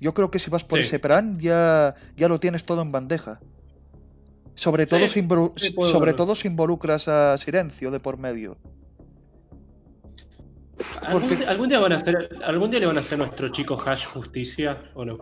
Yo 0.01 0.13
creo 0.15 0.31
que 0.31 0.39
si 0.39 0.51
vas 0.51 0.65
por 0.65 0.79
Sí. 0.81 0.85
ese 0.87 0.99
plan 0.99 1.39
ya, 1.39 1.95
ya 2.17 2.29
lo 2.29 2.39
tienes 2.41 2.65
todo 2.65 2.83
en 2.83 2.93
bandeja. 2.93 3.41
Sobre 4.55 4.87
todo, 4.87 5.01
Sí, 5.09 5.09
si, 5.09 5.29
sí, 5.57 5.75
sobre 5.83 6.13
todo 6.13 6.35
si 6.35 6.47
involucras 6.49 7.09
a 7.09 7.37
Silencio 7.39 7.91
de 7.91 8.01
por 8.01 8.19
medio. 8.19 8.57
¿Algún, 11.03 11.29
Porque- 11.29 11.47
algún 11.47 11.69
día 11.69 11.79
van 11.79 11.93
a 11.93 11.97
hacer, 11.97 12.31
¿Algún 12.45 12.71
día 12.71 12.81
le 12.81 12.87
van 12.87 12.97
a 12.97 13.01
hacer 13.01 13.15
a 13.15 13.19
nuestro 13.19 13.49
chico 13.49 13.81
Hash 13.85 14.07
justicia 14.07 14.79
o 14.95 15.05
no? 15.05 15.19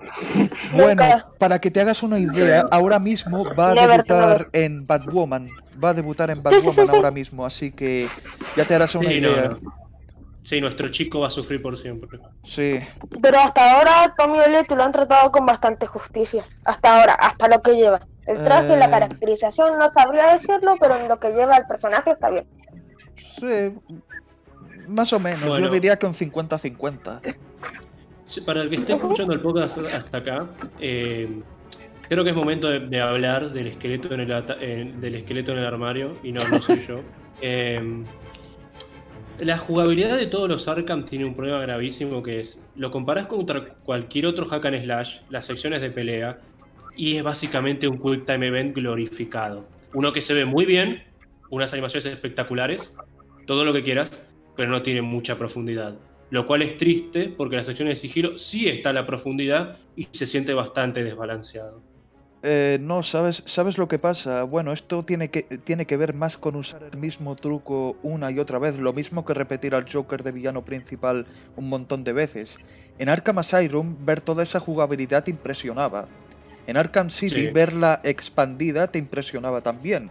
Bueno, 0.73 1.03
para 1.39 1.61
que 1.61 1.71
te 1.71 1.81
hagas 1.81 2.03
una 2.03 2.19
idea, 2.19 2.67
ahora 2.71 2.99
mismo 2.99 3.45
va 3.55 3.73
a 3.73 3.75
Never, 3.75 3.91
debutar 4.05 4.49
en 4.53 4.87
Batwoman. 4.87 5.49
Va 5.83 5.91
a 5.91 5.95
debutar 5.95 6.31
en 6.31 6.43
Batwoman 6.43 6.91
ahora 6.91 7.11
mismo, 7.11 7.45
así 7.45 7.71
que 7.71 8.09
ya 8.57 8.65
te 8.65 8.75
harás 8.75 8.95
una 8.95 9.11
Sí, 9.11 9.21
no, 9.21 9.31
idea. 9.31 9.57
no. 9.61 9.82
Sí, 10.43 10.61
nuestro 10.61 10.89
chico 10.89 11.21
va 11.21 11.29
a 11.29 11.31
sufrir 11.31 11.63
por 11.63 11.77
siempre. 11.77 12.19
Sí, 12.43 12.81
Pero 13.21 13.39
hasta 13.39 13.77
ahora 13.79 14.15
Tommy 14.19 14.39
Olete 14.41 14.75
lo 14.75 14.83
han 14.83 14.91
tratado 14.93 15.31
con 15.31 15.47
bastante 15.47 15.87
justicia. 15.87 16.45
Hasta 16.65 16.99
ahora, 17.01 17.15
hasta 17.15 17.49
lo 17.49 17.63
que 17.63 17.77
lleva. 17.77 18.01
El 18.27 18.43
traje, 18.43 18.77
la 18.77 18.87
Eh. 18.87 18.91
caracterización, 18.91 19.79
no 19.79 19.89
sabría 19.89 20.33
decirlo, 20.33 20.77
pero 20.81 20.97
en 20.97 21.09
lo 21.09 21.19
que 21.21 21.31
lleva 21.31 21.57
el 21.57 21.67
personaje 21.67 22.11
está 22.11 22.31
bien. 22.31 22.47
sí, 23.17 23.73
más 24.89 25.13
o 25.13 25.21
menos. 25.21 25.45
Bueno. 25.47 25.67
Yo 25.67 25.73
diría 25.73 25.97
que 25.97 26.07
un 26.07 26.13
50-50. 26.15 27.21
Sí, 28.25 28.41
Para 28.41 28.63
el 28.63 28.71
que 28.71 28.77
esté 28.77 28.95
escuchando 28.95 29.33
el 29.35 29.41
podcast 29.41 29.79
hasta 29.79 30.19
acá, 30.19 30.47
eh, 30.81 31.41
creo 32.09 32.25
que 32.25 32.31
es 32.31 32.37
momento 32.37 32.69
de, 32.69 32.81
de 32.81 33.01
hablar 33.01 33.51
del 33.53 33.69
esqueleto 33.69 34.13
en 34.13 34.21
el, 34.21 34.33
ata- 34.33 34.57
en- 34.61 35.01
del 35.01 35.15
esqueleto 35.17 35.53
en 35.53 35.59
el 35.59 35.67
armario, 35.67 36.17
y 36.23 36.33
no, 36.33 36.41
no 36.51 36.61
soy 36.61 36.81
yo. 36.81 36.97
Eh, 37.45 38.05
la 39.41 39.59
jugabilidad 39.59 40.17
de 40.17 40.27
todos 40.27 40.49
los 40.49 40.69
Arkham 40.69 41.05
tiene 41.05 41.25
un 41.25 41.35
problema 41.35 41.61
gravísimo 41.61 42.23
que 42.23 42.41
es, 42.41 42.69
lo 42.77 42.91
comparás 42.91 43.27
contra 43.27 43.75
cualquier 43.85 44.27
otro 44.27 44.47
hack 44.47 44.65
and 44.67 44.85
slash, 44.85 45.19
las 45.31 45.47
secciones 45.47 45.81
de 45.81 45.91
pelea, 45.91 46.39
y 46.97 47.17
es 47.17 47.23
básicamente 47.23 47.89
un 47.89 47.99
Quick 47.99 48.27
Time 48.27 48.47
Event 48.47 48.75
glorificado. 48.75 49.67
Uno 49.95 50.13
que 50.13 50.21
se 50.21 50.35
ve 50.35 50.45
muy 50.45 50.65
bien, 50.65 51.03
unas 51.51 51.73
animaciones 51.73 52.07
espectaculares, 52.07 52.95
todo 53.47 53.65
lo 53.65 53.73
que 53.73 53.83
quieras, 53.83 54.27
pero 54.57 54.71
no 54.71 54.83
tiene 54.83 55.03
mucha 55.03 55.37
profundidad. 55.37 55.97
Lo 56.31 56.47
cual 56.47 56.63
es 56.63 56.77
triste 56.77 57.29
porque 57.37 57.57
las 57.57 57.67
secciones 57.67 57.99
de 57.99 58.09
sigilo 58.09 58.39
sí 58.39 58.69
está 58.69 58.93
la 58.93 59.07
profundidad 59.07 59.77
y 59.97 60.09
se 60.13 60.27
siente 60.27 60.55
bastante 60.55 61.05
desbalanceado. 61.05 61.83
Eh, 62.45 62.79
no, 62.81 63.05
¿sabes, 63.05 63.43
¿sabes 63.47 63.79
lo 63.79 63.87
que 63.87 64.01
pasa? 64.01 64.43
Bueno, 64.43 64.73
esto 64.73 65.05
tiene 65.05 65.31
que, 65.31 65.43
tiene 65.43 65.87
que 65.87 65.97
ver 65.97 66.13
más 66.13 66.37
con 66.37 66.57
usar 66.57 66.83
el 66.91 66.99
mismo 66.99 67.37
truco 67.37 67.97
una 68.03 68.33
y 68.33 68.41
otra 68.41 68.59
vez, 68.59 68.79
lo 68.79 68.93
mismo 68.93 69.25
que 69.25 69.33
repetir 69.33 69.77
al 69.77 69.87
Joker 69.91 70.25
de 70.25 70.33
villano 70.33 70.65
principal 70.65 71.27
un 71.57 71.69
montón 71.69 72.03
de 72.03 72.13
veces. 72.13 72.59
En 72.99 73.09
Arkham 73.09 73.39
Asylum, 73.39 73.97
ver 74.05 74.21
toda 74.21 74.43
esa 74.43 74.59
jugabilidad 74.59 75.23
te 75.23 75.31
impresionaba. 75.31 76.09
En 76.67 76.77
Arkham 76.77 77.11
City, 77.11 77.47
Sí. 77.47 77.47
verla 77.49 78.01
expandida 78.03 78.89
te 78.89 78.99
impresionaba 78.99 79.61
también. 79.61 80.11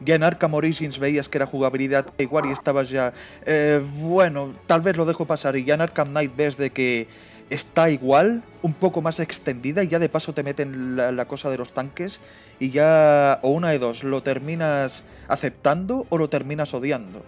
Ya 0.00 0.14
en 0.14 0.22
Arkham 0.22 0.54
Origins 0.54 0.98
veías 0.98 1.28
que 1.28 1.38
era 1.38 1.46
jugabilidad 1.46 2.06
igual 2.18 2.46
y 2.46 2.50
estabas 2.52 2.88
ya... 2.88 3.12
eh, 3.44 3.82
bueno, 3.96 4.54
tal 4.66 4.80
vez 4.80 4.96
lo 4.96 5.04
dejo 5.04 5.26
pasar. 5.26 5.56
Y 5.56 5.64
ya 5.64 5.74
en 5.74 5.82
Arkham 5.82 6.08
Knight 6.08 6.34
ves 6.34 6.56
de 6.56 6.70
que 6.70 7.08
está 7.50 7.90
igual, 7.90 8.42
un 8.62 8.72
poco 8.72 9.02
más 9.02 9.20
extendida 9.20 9.82
y 9.82 9.88
ya 9.88 9.98
de 9.98 10.08
paso 10.08 10.32
te 10.32 10.42
meten 10.42 10.96
la, 10.96 11.24
cosa 11.26 11.50
de 11.50 11.58
los 11.58 11.72
tanques 11.72 12.20
y 12.58 12.70
ya 12.70 13.40
o 13.42 13.50
una 13.50 13.70
de 13.70 13.78
dos, 13.78 14.04
lo 14.04 14.22
terminas 14.22 15.04
aceptando 15.28 16.06
o 16.08 16.18
lo 16.18 16.28
terminas 16.28 16.72
odiando. 16.72 17.22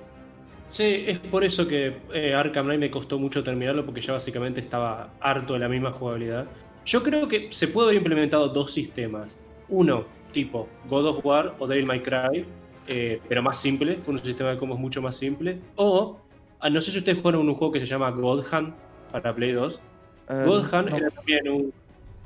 Sí, 0.68 1.04
es 1.06 1.18
por 1.18 1.44
eso 1.44 1.68
que 1.68 1.98
eh, 2.14 2.32
Arkham 2.34 2.64
Knight 2.64 2.80
me 2.80 2.90
costó 2.90 3.18
mucho 3.18 3.42
terminarlo 3.44 3.84
porque 3.84 4.00
ya 4.00 4.14
básicamente 4.14 4.60
estaba 4.60 5.10
harto 5.20 5.52
de 5.52 5.58
la 5.58 5.68
misma 5.68 5.92
jugabilidad. 5.92 6.46
Yo 6.86 7.02
creo 7.02 7.28
que 7.28 7.48
se 7.52 7.68
puede 7.68 7.88
haber 7.88 7.98
implementado 7.98 8.48
dos 8.48 8.72
sistemas. 8.72 9.38
Uno, 9.68 10.06
tipo 10.32 10.68
God 10.88 11.06
of 11.06 11.24
War 11.24 11.54
o 11.58 11.66
Devil 11.66 11.86
May 11.86 12.02
Cry, 12.02 12.46
eh, 12.88 13.20
pero 13.28 13.42
más 13.42 13.60
simple, 13.60 13.98
con 13.98 14.14
un 14.14 14.18
sistema 14.18 14.50
de 14.50 14.56
combos 14.56 14.78
mucho 14.78 15.02
más 15.02 15.16
simple. 15.16 15.58
O, 15.76 16.18
ah, 16.60 16.70
no 16.70 16.80
sé 16.80 16.90
si 16.90 16.98
ustedes 16.98 17.18
jugaron 17.18 17.48
un 17.48 17.54
juego 17.54 17.72
que 17.72 17.80
se 17.80 17.86
llama 17.86 18.10
God 18.10 18.44
Hand 18.50 18.74
para 19.12 19.34
Play 19.34 19.52
2. 19.52 19.80
Eh, 20.28 20.44
God 20.46 20.74
Hand 20.74 20.90
no. 20.90 20.96
era 20.96 21.10
también 21.10 21.48
un 21.48 21.72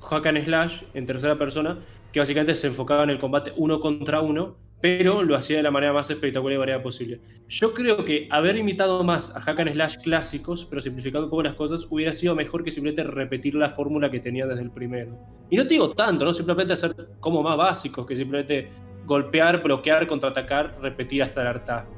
hack 0.03 0.27
and 0.27 0.45
slash 0.45 0.83
en 0.95 1.07
tercera 1.07 1.37
persona 1.37 1.79
que 2.13 2.21
básicamente 2.21 2.55
se 2.55 2.69
enfocaba 2.69 3.03
en 3.03 3.11
el 3.11 3.19
combate 3.19 3.53
uno 3.57 3.81
contra 3.81 4.21
uno, 4.21 4.57
pero 4.81 5.23
lo 5.23 5.37
hacía 5.37 5.57
de 5.57 5.63
la 5.63 5.71
manera 5.71 5.93
más 5.93 6.11
espectacular 6.11 6.55
y 6.55 6.59
variada 6.59 6.83
posible. 6.83 7.21
Yo 7.49 7.75
creo 7.75 8.05
que 8.05 8.29
haber 8.31 8.57
imitado 8.57 9.03
más 9.03 9.35
a 9.35 9.41
hack 9.41 9.61
and 9.61 9.73
slash 9.73 9.97
clásicos, 10.03 10.65
pero 10.65 10.81
simplificando 10.81 11.27
un 11.27 11.31
poco 11.31 11.43
las 11.43 11.55
cosas, 11.55 11.87
hubiera 11.91 12.13
sido 12.13 12.35
mejor 12.35 12.63
que 12.63 12.71
simplemente 12.71 13.05
repetir 13.05 13.55
la 13.55 13.69
fórmula 13.69 14.11
que 14.11 14.21
tenía 14.21 14.47
desde 14.47 14.63
el 14.63 14.71
primero. 14.71 15.19
Y 15.51 15.57
no 15.57 15.65
te 15.65 15.75
digo 15.75 15.93
tanto, 15.93 16.25
¿no? 16.25 16.33
Simplemente 16.33 16.75
hacer 16.75 16.95
como 17.21 17.43
más 17.43 17.57
básicos, 17.57 18.07
que 18.07 18.17
simplemente 18.17 18.69
golpear, 19.07 19.63
bloquear, 19.63 20.07
contraatacar, 20.07 20.75
repetir 20.83 21.23
hasta 21.23 21.43
el 21.43 21.47
hartazgo. 21.49 21.95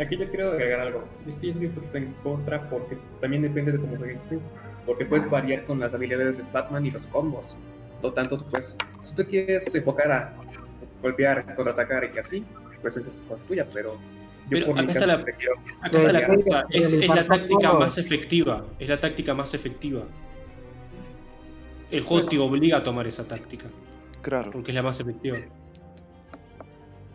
Aquí 0.00 0.16
yo 0.16 0.28
quiero 0.28 0.50
agregar 0.50 0.80
algo. 0.80 1.04
Es 1.28 1.38
que 1.38 1.48
yo 1.48 1.52
estoy 1.52 1.66
un 1.66 1.74
poquito 1.74 1.96
en 1.98 2.12
contra 2.22 2.68
porque 2.68 2.98
también 3.20 3.42
depende 3.42 3.72
de 3.72 3.78
cómo 3.78 3.96
juegues 3.96 4.22
tú. 4.28 4.40
Porque 4.86 5.04
puedes 5.06 5.28
variar 5.30 5.64
con 5.64 5.80
las 5.80 5.94
habilidades 5.94 6.36
de 6.36 6.44
Batman 6.52 6.84
y 6.86 6.90
los 6.90 7.06
combos. 7.06 7.56
Por 8.02 8.12
tanto, 8.12 8.44
pues, 8.50 8.76
si 9.02 9.14
tú 9.14 9.24
quieres 9.24 9.74
enfocar 9.74 10.12
a 10.12 10.34
golpear, 11.02 11.54
contraatacar 11.54 12.10
y 12.14 12.18
así, 12.18 12.44
pues 12.82 12.96
esa 12.96 13.10
es 13.10 13.22
cosa 13.28 13.42
tuya, 13.48 13.66
pero 13.72 13.92
yo 13.94 13.98
Pero 14.50 14.66
por 14.66 14.74
mi 14.74 14.80
acá 14.82 14.92
está 14.92 15.06
la- 15.06 15.22
prefiero 15.24 15.54
Acá 15.80 15.96
está 15.98 16.12
la 16.12 16.26
cosa, 16.26 16.66
es, 16.70 16.92
es 16.92 17.08
la 17.08 17.26
táctica 17.26 17.72
más 17.72 17.96
efectiva, 17.98 18.64
es 18.78 18.88
la 18.90 19.00
táctica 19.00 19.34
más 19.34 19.54
efectiva. 19.54 20.02
El 21.90 22.02
juego 22.02 22.26
te 22.28 22.38
obliga 22.38 22.78
a 22.78 22.82
tomar 22.82 23.06
esa 23.06 23.26
táctica, 23.26 23.66
Claro. 24.20 24.50
porque 24.50 24.70
es 24.72 24.74
la 24.74 24.82
más 24.82 25.00
efectiva. 25.00 25.38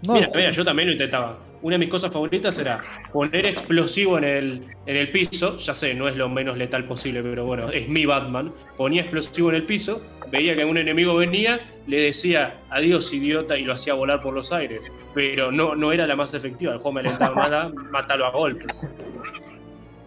No, 0.08 0.14
mira, 0.14 0.30
mira, 0.34 0.52
yo 0.52 0.64
también 0.64 0.88
lo 0.88 0.94
intentaba. 0.94 1.38
Una 1.62 1.76
de 1.76 1.80
mis 1.80 1.90
cosas 1.90 2.12
favoritas 2.12 2.58
era 2.58 2.82
poner 3.12 3.46
explosivo 3.46 4.18
en 4.18 4.24
el, 4.24 4.64
en 4.86 4.96
el 4.96 5.12
piso. 5.12 5.58
Ya 5.58 5.74
sé, 5.74 5.94
no 5.94 6.08
es 6.08 6.16
lo 6.16 6.30
menos 6.30 6.58
letal 6.58 6.86
posible, 6.86 7.22
pero 7.22 7.46
bueno, 7.46 7.70
es 7.70 7.88
mi 7.90 8.06
Batman. 8.06 8.52
Ponía 8.78 9.02
explosivo 9.02 9.50
en 9.50 9.56
el 9.56 9.66
piso, 9.66 10.02
veía 10.32 10.56
que 10.56 10.64
un 10.64 10.78
enemigo 10.78 11.16
venía, 11.16 11.60
le 11.88 12.02
decía 12.02 12.56
adiós 12.70 13.14
idiota 13.14 13.58
y 13.58 13.66
lo 13.66 13.74
hacía 13.74 13.94
volar 13.94 14.22
por 14.22 14.34
los 14.34 14.52
aires. 14.52 14.92
Pero 15.14 15.52
no, 15.52 15.76
no 15.76 15.92
era 15.92 16.08
la 16.08 16.16
más 16.16 16.34
efectiva. 16.34 16.74
El 16.74 16.80
juego 16.80 16.94
me 16.94 17.02
alentaba 17.02 17.36
más 17.36 17.52
a 17.52 17.70
matarlo 17.92 18.26
a 18.26 18.32
golpes. 18.32 18.86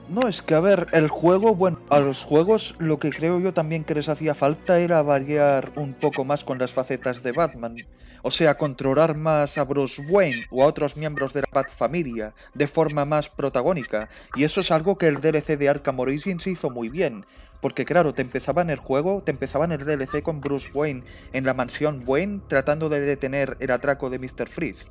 No, 0.09 0.29
es 0.29 0.43
que 0.43 0.55
a 0.55 0.61
ver, 0.61 0.89
el 0.93 1.09
juego, 1.09 1.55
bueno, 1.55 1.81
a 1.89 1.99
los 1.99 2.25
juegos 2.25 2.75
lo 2.79 2.99
que 2.99 3.11
creo 3.11 3.41
yo 3.41 3.55
también 3.55 3.83
que 3.83 3.95
les 3.95 4.11
hacía 4.11 4.35
falta 4.35 4.79
era 4.79 5.01
variar 5.03 5.73
un 5.77 5.95
poco 5.95 6.25
más 6.25 6.45
con 6.45 6.59
las 6.59 6.71
facetas 6.71 7.23
de 7.23 7.33
Batman. 7.33 7.77
O 8.23 8.31
sea, 8.31 8.57
controlar 8.57 9.17
más 9.17 9.59
a 9.59 9.65
Bruce 9.65 10.01
Wayne 10.09 10.47
o 10.51 10.63
a 10.63 10.67
otros 10.67 10.97
miembros 10.97 11.33
de 11.33 11.41
la 11.41 11.49
Bat 11.53 11.71
familia 11.71 12.35
de 12.55 12.69
forma 12.69 13.05
más 13.05 13.29
protagónica. 13.29 14.09
Y 14.37 14.45
eso 14.45 14.61
es 14.61 14.71
algo 14.71 14.97
que 14.97 15.09
el 15.09 15.21
DLC 15.21 15.59
de 15.59 15.69
Arkham 15.69 15.99
Origins 15.99 16.47
hizo 16.47 16.71
muy 16.71 16.89
bien. 16.89 17.27
Porque 17.61 17.85
claro, 17.85 18.15
te 18.15 18.23
empezaba 18.23 18.63
en 18.63 18.71
el 18.71 18.79
juego, 18.79 19.23
te 19.23 19.31
empezaba 19.31 19.65
en 19.65 19.73
el 19.73 19.85
DLC 19.85 20.23
con 20.23 20.41
Bruce 20.41 20.71
Wayne 20.73 21.05
en 21.33 21.45
la 21.45 21.55
mansión 21.55 22.03
Wayne 22.07 22.41
tratando 22.49 22.89
de 22.89 23.01
detener 23.01 23.57
el 23.61 23.71
atraco 23.71 24.11
de 24.11 24.19
Mr. 24.19 24.49
Freeze. 24.49 24.87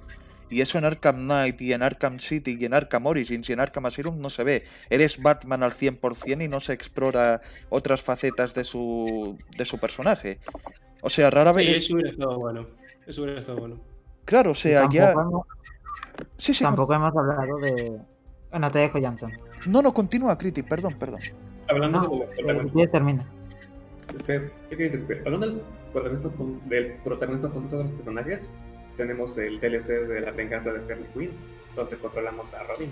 Y 0.49 0.59
eso 0.59 0.77
en 0.77 0.84
Arkham 0.84 1.15
Knight 1.15 1.61
y 1.61 1.71
en 1.71 1.82
Arkham 1.82 2.19
City 2.19 2.57
y 2.59 2.65
en 2.65 2.73
Arkham 2.73 3.05
Origins 3.05 3.49
y 3.49 3.53
en 3.53 3.61
Arkham 3.61 3.86
Asylum 3.86 4.19
no 4.19 4.29
se 4.29 4.43
ve. 4.43 4.65
Eres 4.89 5.21
Batman 5.21 5.63
al 5.63 5.71
100% 5.71 6.43
y 6.43 6.47
no 6.49 6.59
se 6.59 6.73
explora 6.73 7.41
otras 7.69 8.03
facetas 8.03 8.53
de 8.53 8.65
su, 8.65 9.38
de 9.57 9.63
su 9.63 9.77
personaje. 9.77 10.39
O 11.01 11.09
sea, 11.09 11.29
rara 11.29 11.51
Sí, 11.51 11.57
vez... 11.57 11.77
eso 11.77 11.93
hubiera 11.93 12.09
estado 12.09 12.38
bueno. 12.38 12.80
Eso 13.08 13.24
hubiera 13.24 13.39
estado 13.39 13.60
bueno. 13.60 13.80
Claro, 14.26 14.52
o 14.52 14.56
sea, 14.56 14.88
ya... 14.89 15.14
Tampoco, 15.14 15.30
hemos, 15.30 15.47
Sí, 16.38 16.54
sí, 16.54 16.64
tampoco 16.64 16.93
hemos 16.93 17.16
hablado 17.16 17.58
de. 17.58 17.99
Bueno, 18.52 18.70
te 18.72 18.80
dejo, 18.80 18.99
no, 19.68 19.82
no, 19.82 19.93
continúa, 19.93 20.38
Criti, 20.38 20.64
perdón, 20.64 20.95
perdón. 20.99 21.22
Hablando 21.70 22.02
No, 22.02 22.10
de 22.74 22.84
eh, 22.84 22.88
termina. 22.88 23.26
Espera, 24.18 24.49
¿qué 24.70 24.76
quieres 24.76 25.08
decir? 25.08 25.24
Hablando 25.26 25.47
del 25.47 25.62
protagonista, 25.93 26.30
con, 26.30 26.70
del 26.70 26.93
protagonista 27.04 27.49
con 27.49 27.70
todos 27.70 27.86
los 27.86 27.93
personajes, 27.93 28.47
tenemos 28.97 29.38
el 29.38 29.60
DLC 29.60 29.88
de 30.08 30.22
la 30.22 30.32
venganza 30.32 30.74
de 30.74 30.80
Harley 30.80 31.08
Quinn, 31.14 31.32
donde 31.76 31.95
controlamos 31.97 32.54
a 32.54 32.64
Robin. 32.64 32.91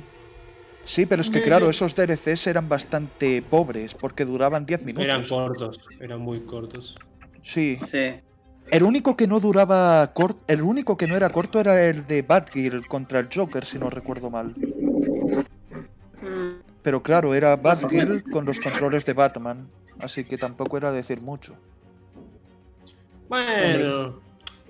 Sí, 0.85 1.05
pero 1.05 1.21
es 1.21 1.29
que 1.29 1.41
claro, 1.41 1.69
esos 1.69 1.93
DLCs 1.93 2.47
eran 2.47 2.69
bastante 2.69 3.41
pobres 3.41 3.93
porque 3.93 4.25
duraban 4.25 4.65
10 4.65 4.83
minutos. 4.85 5.05
Eran 5.05 5.23
cortos, 5.27 5.79
eran 5.99 6.21
muy 6.21 6.41
cortos. 6.41 6.95
Sí, 7.41 7.77
Sí. 7.85 8.15
El 8.71 8.83
único 8.83 9.15
que 9.17 9.27
no 9.27 9.39
duraba 9.39 10.13
corto, 10.13 10.39
el 10.47 10.61
único 10.61 10.97
que 10.97 11.07
no 11.07 11.15
era 11.15 11.29
corto 11.29 11.59
era 11.59 11.83
el 11.85 12.05
de 12.07 12.21
Batgirl 12.21 12.87
contra 12.87 13.19
el 13.19 13.29
Joker, 13.33 13.65
si 13.65 13.79
no 13.79 13.89
recuerdo 13.89 14.29
mal. 14.29 14.53
Mm, 16.21 16.61
Pero 16.81 17.01
claro, 17.01 17.33
era 17.33 17.55
Batgirl 17.55 18.23
con 18.31 18.45
los 18.45 18.59
controles 18.59 19.05
de 19.05 19.13
Batman, 19.13 19.67
así 19.99 20.23
que 20.23 20.37
tampoco 20.37 20.77
era 20.77 20.91
decir 20.91 21.21
mucho. 21.21 21.55
Bueno, 23.27 24.19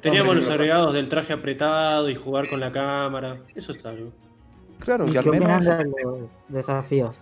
teníamos 0.01 0.35
los 0.35 0.49
agregados 0.49 0.93
del 0.93 1.07
traje 1.09 1.33
apretado 1.33 2.09
y 2.09 2.15
jugar 2.15 2.49
con 2.49 2.59
la 2.59 2.71
cámara. 2.71 3.37
Eso 3.55 3.71
está 3.71 3.89
algo. 3.89 4.11
Claro, 4.79 5.07
¿Y 5.07 5.11
y 5.13 5.17
al 5.17 5.23
qué 5.23 5.29
opinan 5.29 5.63
menos... 5.63 5.65
de 5.77 6.01
los 6.03 6.19
desafíos? 6.49 7.19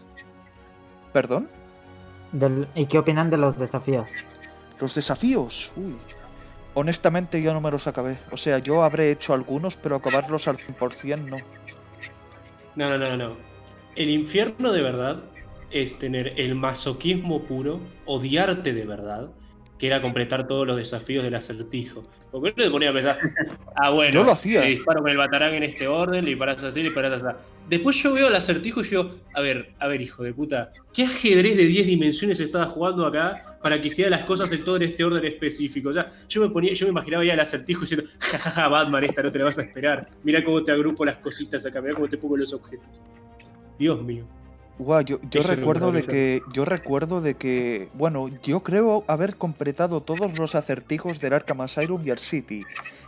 ¿Perdón? 1.14 1.50
Del- 2.32 2.68
¿Y 2.76 2.86
qué 2.86 2.98
opinan 3.00 3.30
de 3.30 3.38
los 3.38 3.58
desafíos? 3.58 4.10
Los 4.80 4.94
desafíos. 4.94 5.72
Uy. 5.76 5.96
Honestamente 6.80 7.42
yo 7.42 7.56
no 7.56 7.60
me 7.60 7.72
los 7.72 7.88
acabé. 7.88 8.20
O 8.30 8.38
sea, 8.38 8.60
yo 8.60 8.84
habré 8.84 9.10
hecho 9.10 9.34
algunos, 9.34 9.76
pero 9.76 9.96
acabarlos 9.96 10.48
al 10.48 10.58
100% 10.58 11.26
no. 11.26 11.38
No, 12.76 12.90
no, 12.92 13.00
no, 13.00 13.18
no. 13.18 13.38
El 13.96 14.12
infierno 14.12 14.72
de 14.72 14.84
verdad 14.84 15.24
es 15.72 15.98
tener 15.98 16.40
el 16.40 16.54
masoquismo 16.54 17.42
puro, 17.42 17.80
odiarte 18.06 18.74
de 18.74 18.86
verdad, 18.86 19.32
que 19.80 19.88
era 19.88 20.04
completar 20.04 20.48
todos 20.48 20.68
los 20.68 20.78
desafíos 20.78 21.24
del 21.24 21.34
acertijo. 21.34 22.04
Porque 22.32 22.54
uno 22.56 22.64
se 22.66 22.70
ponía 22.70 22.90
a 22.92 22.94
pensar, 22.94 23.20
ah, 23.76 23.90
bueno, 23.90 24.14
Yo 24.14 24.24
lo 24.24 24.34
hacía. 24.34 24.62
le 24.62 24.70
disparo 24.70 25.02
con 25.02 25.10
el 25.10 25.18
batarán 25.18 25.56
en 25.56 25.64
este 25.64 25.88
orden, 25.88 26.26
le 26.26 26.30
disparas 26.30 26.64
así, 26.64 26.82
le 26.84 26.90
disparas 26.90 27.24
así. 27.24 27.38
Después 27.70 27.96
yo 28.04 28.14
veo 28.14 28.28
el 28.28 28.36
acertijo 28.36 28.82
y 28.82 28.84
yo, 28.84 29.16
a 29.34 29.42
ver, 29.42 29.74
a 29.80 29.88
ver, 29.88 30.02
hijo 30.02 30.22
de 30.24 30.32
puta, 30.32 30.70
¿qué 30.94 31.06
ajedrez 31.06 31.58
de 31.58 31.66
10 31.66 31.88
dimensiones 31.88 32.40
estaba 32.40 32.68
jugando 32.68 33.06
acá 33.06 33.57
para 33.62 33.80
que 33.82 33.88
hiciera 33.88 34.10
las 34.10 34.26
cosas 34.26 34.52
en 34.52 34.64
todo 34.64 34.78
este 34.78 35.04
orden 35.04 35.26
específico? 35.26 35.92
Sea, 35.92 36.08
yo 36.28 36.42
me 36.42 36.50
ponía, 36.50 36.74
yo 36.74 36.86
me 36.86 36.92
imaginaba 36.92 37.24
ya 37.26 37.34
el 37.34 37.40
acertijo 37.40 37.82
diciendo, 37.82 38.08
jajaja, 38.20 38.68
Batman, 38.68 39.04
esta 39.04 39.24
no 39.24 39.32
te 39.32 39.40
la 39.40 39.46
vas 39.46 39.60
a 39.60 39.64
esperar. 39.64 40.08
Mira 40.24 40.44
cómo 40.44 40.64
te 40.64 40.72
agrupo 40.72 41.06
las 41.06 41.18
cositas 41.18 41.66
acá, 41.66 41.82
mira 41.82 41.96
cómo 41.96 42.08
te 42.08 42.18
pongo 42.18 42.38
los 42.38 42.54
objetos. 42.54 42.90
Dios 43.78 44.02
mío. 44.02 44.26
Guau, 44.80 45.04
yo, 45.04 45.18
yo 45.32 45.42
recuerdo 45.42 45.92
de 45.92 46.04
que. 46.04 46.42
Yo 46.54 46.64
recuerdo 46.64 47.22
de 47.22 47.34
que. 47.34 47.90
Bueno, 47.94 48.28
yo 48.44 48.62
creo 48.62 49.04
haber 49.08 49.36
completado 49.36 50.02
todos 50.02 50.38
los 50.38 50.54
acertijos 50.54 51.20
del 51.20 51.34
Arkham 51.34 51.62
Asylum 51.62 52.06
y 52.06 52.12
el 52.12 52.20
City. 52.20 52.64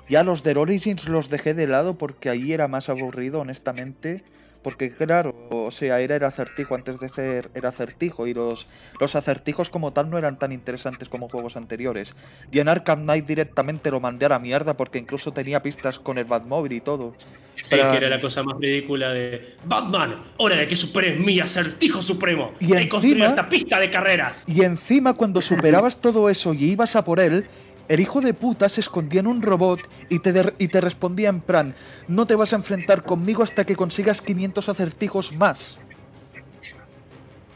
Ya 0.07 0.23
los 0.23 0.41
del 0.41 0.57
Origins 0.57 1.07
los 1.07 1.29
dejé 1.29 1.53
de 1.53 1.67
lado 1.67 1.95
porque 1.95 2.29
ahí 2.29 2.53
era 2.53 2.67
más 2.67 2.89
aburrido, 2.89 3.41
honestamente. 3.41 4.23
Porque 4.61 4.91
claro, 4.91 5.33
o 5.51 5.71
sea, 5.71 6.01
era 6.01 6.17
el 6.17 6.23
acertijo 6.23 6.75
antes 6.75 6.99
de 6.99 7.07
ser 7.07 7.49
el 7.53 7.65
acertijo 7.65 8.27
y 8.27 8.33
los, 8.33 8.67
los 8.99 9.15
acertijos 9.15 9.69
como 9.69 9.93
tal 9.93 10.09
no 10.09 10.17
eran 10.17 10.37
tan 10.37 10.51
interesantes 10.51 11.07
como 11.07 11.29
juegos 11.29 11.55
anteriores. 11.55 12.13
Y 12.51 12.59
en 12.59 12.67
Arkham 12.67 13.03
Knight 13.03 13.25
directamente 13.25 13.89
lo 13.89 14.01
mandé 14.01 14.25
a 14.25 14.29
la 14.29 14.39
mierda 14.39 14.75
porque 14.75 14.99
incluso 14.99 15.31
tenía 15.31 15.61
pistas 15.61 15.97
con 15.97 16.17
el 16.17 16.25
Batmóvil 16.25 16.73
y 16.73 16.81
todo. 16.81 17.13
Sí, 17.55 17.75
Para- 17.77 17.91
que 17.91 17.97
era 17.97 18.09
la 18.09 18.19
cosa 18.21 18.43
más 18.43 18.57
ridícula 18.59 19.09
de 19.13 19.55
Batman, 19.65 20.15
hora 20.37 20.57
de 20.57 20.67
que 20.67 20.75
superes 20.75 21.17
mi 21.19 21.39
acertijo 21.39 22.01
supremo. 22.01 22.51
Y 22.59 22.73
encima- 22.73 23.27
esta 23.27 23.47
pista 23.47 23.79
de 23.79 23.89
carreras. 23.89 24.43
Y 24.47 24.63
encima 24.63 25.13
cuando 25.13 25.41
superabas 25.41 25.97
todo 26.01 26.29
eso 26.29 26.53
y 26.53 26.65
ibas 26.71 26.95
a 26.97 27.03
por 27.05 27.19
él, 27.21 27.47
el 27.89 27.99
hijo 27.99 28.21
de 28.21 28.33
puta 28.33 28.69
se 28.69 28.79
escondía 28.81 29.19
en 29.19 29.27
un 29.27 29.41
robot 29.41 29.81
y 30.09 30.19
te, 30.19 30.53
y 30.59 30.67
te 30.69 30.79
respondía 30.79 31.27
en 31.29 31.41
plan, 31.41 31.75
no 32.07 32.25
te 32.25 32.35
vas 32.35 32.53
a 32.53 32.55
enfrentar 32.55 33.03
conmigo 33.03 33.43
hasta 33.43 33.65
que 33.65 33.75
consigas 33.75 34.21
500 34.21 34.69
acertijos 34.69 35.33
más. 35.33 35.79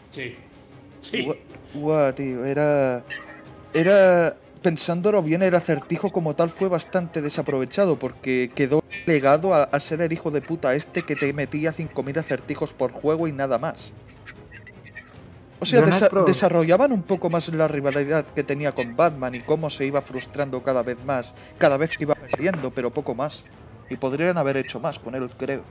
Sí. 0.10 0.36
Sí. 1.00 1.24
Gua- 1.24 1.38
Guau, 1.74 2.14
tío, 2.14 2.44
era... 2.46 3.04
Era... 3.74 4.36
Pensándolo 4.62 5.22
bien, 5.22 5.44
el 5.44 5.54
acertijo 5.56 6.10
como 6.12 6.36
tal 6.38 6.50
fue 6.50 6.70
bastante 6.70 7.22
desaprovechado 7.22 8.00
porque 8.00 8.50
quedó 8.56 8.80
legado 9.06 9.54
a, 9.54 9.64
a 9.64 9.80
ser 9.82 10.00
el 10.02 10.14
hijo 10.14 10.32
de 10.32 10.42
puta 10.42 10.74
este 10.74 11.02
que 11.02 11.18
te 11.18 11.34
metía 11.34 11.74
5.000 11.74 12.18
acertijos 12.18 12.72
por 12.72 12.94
juego 12.94 13.28
y 13.28 13.34
nada 13.34 13.58
más. 13.58 13.92
O 15.64 15.66
sea, 15.66 15.82
desa- 15.86 16.26
desarrollaban 16.26 16.92
un 16.92 17.02
poco 17.04 17.30
más 17.30 17.50
la 17.50 17.68
rivalidad 17.68 18.26
que 18.26 18.44
tenía 18.44 18.74
con 18.74 18.96
Batman 18.96 19.34
y 19.36 19.40
cómo 19.40 19.70
se 19.70 19.86
iba 19.86 20.02
frustrando 20.02 20.62
cada 20.62 20.84
vez 20.84 21.04
más, 21.06 21.34
cada 21.58 21.78
vez 21.78 21.90
que 21.98 22.04
iba 22.04 22.16
perdiendo, 22.16 22.70
pero 22.72 22.92
poco 22.92 23.16
más. 23.16 23.44
Y 23.90 23.96
podrían 23.98 24.38
haber 24.38 24.58
hecho 24.58 24.80
más 24.80 24.98
con 25.00 25.16
él, 25.16 25.30
creo. 25.38 25.62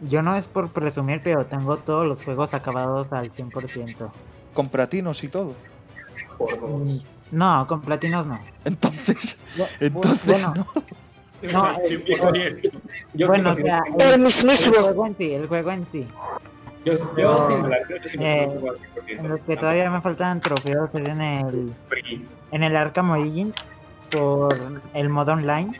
Yo 0.00 0.20
no 0.22 0.36
es 0.36 0.46
por 0.46 0.70
presumir, 0.70 1.20
pero 1.24 1.46
tengo 1.46 1.76
todos 1.78 2.06
los 2.06 2.22
juegos 2.22 2.52
acabados 2.54 3.12
al 3.12 3.30
100%. 3.32 4.10
Con 4.52 4.68
platinos 4.68 5.22
y 5.24 5.28
todo. 5.28 5.54
No, 7.30 7.66
con 7.66 7.80
platinos 7.80 8.26
no. 8.26 8.38
Entonces, 8.64 9.38
entonces, 9.80 10.26
bueno, 10.26 10.54
¿no? 10.54 10.66
Bien, 11.42 12.02
bien. 12.32 12.60
Yo 13.14 13.26
bueno, 13.28 13.50
o 13.52 13.54
sea, 13.54 13.82
el, 13.98 14.02
El 14.02 14.12
el 14.14 14.20
mismísimo. 14.20 14.76
juego 14.76 15.06
en 15.06 15.16
sí, 15.16 15.32
el 15.34 15.46
juego 15.48 15.70
en 15.70 15.86
sí. 15.92 16.06
Yo, 16.86 16.94
yo 17.16 17.48
sí 17.48 17.54
me 17.62 17.68
la 17.68 17.82
creo, 17.82 17.98
yo 18.02 18.08
sí 18.08 18.18
me 18.18 18.42
Eh, 18.42 18.46
lo 18.46 18.52
juego 18.60 18.70
al 18.70 18.76
100%. 18.78 19.18
En 19.18 19.28
los 19.28 19.40
que 19.40 19.56
todavía 19.56 19.90
me 19.90 20.00
faltan 20.00 20.40
trofeos 20.40 20.90
el, 20.94 21.70
Free. 21.86 22.24
en 22.52 22.62
el 22.62 22.76
Arkham 22.76 23.10
Origins 23.10 23.54
por 24.10 24.56
el 24.94 25.08
modo 25.08 25.32
online 25.32 25.72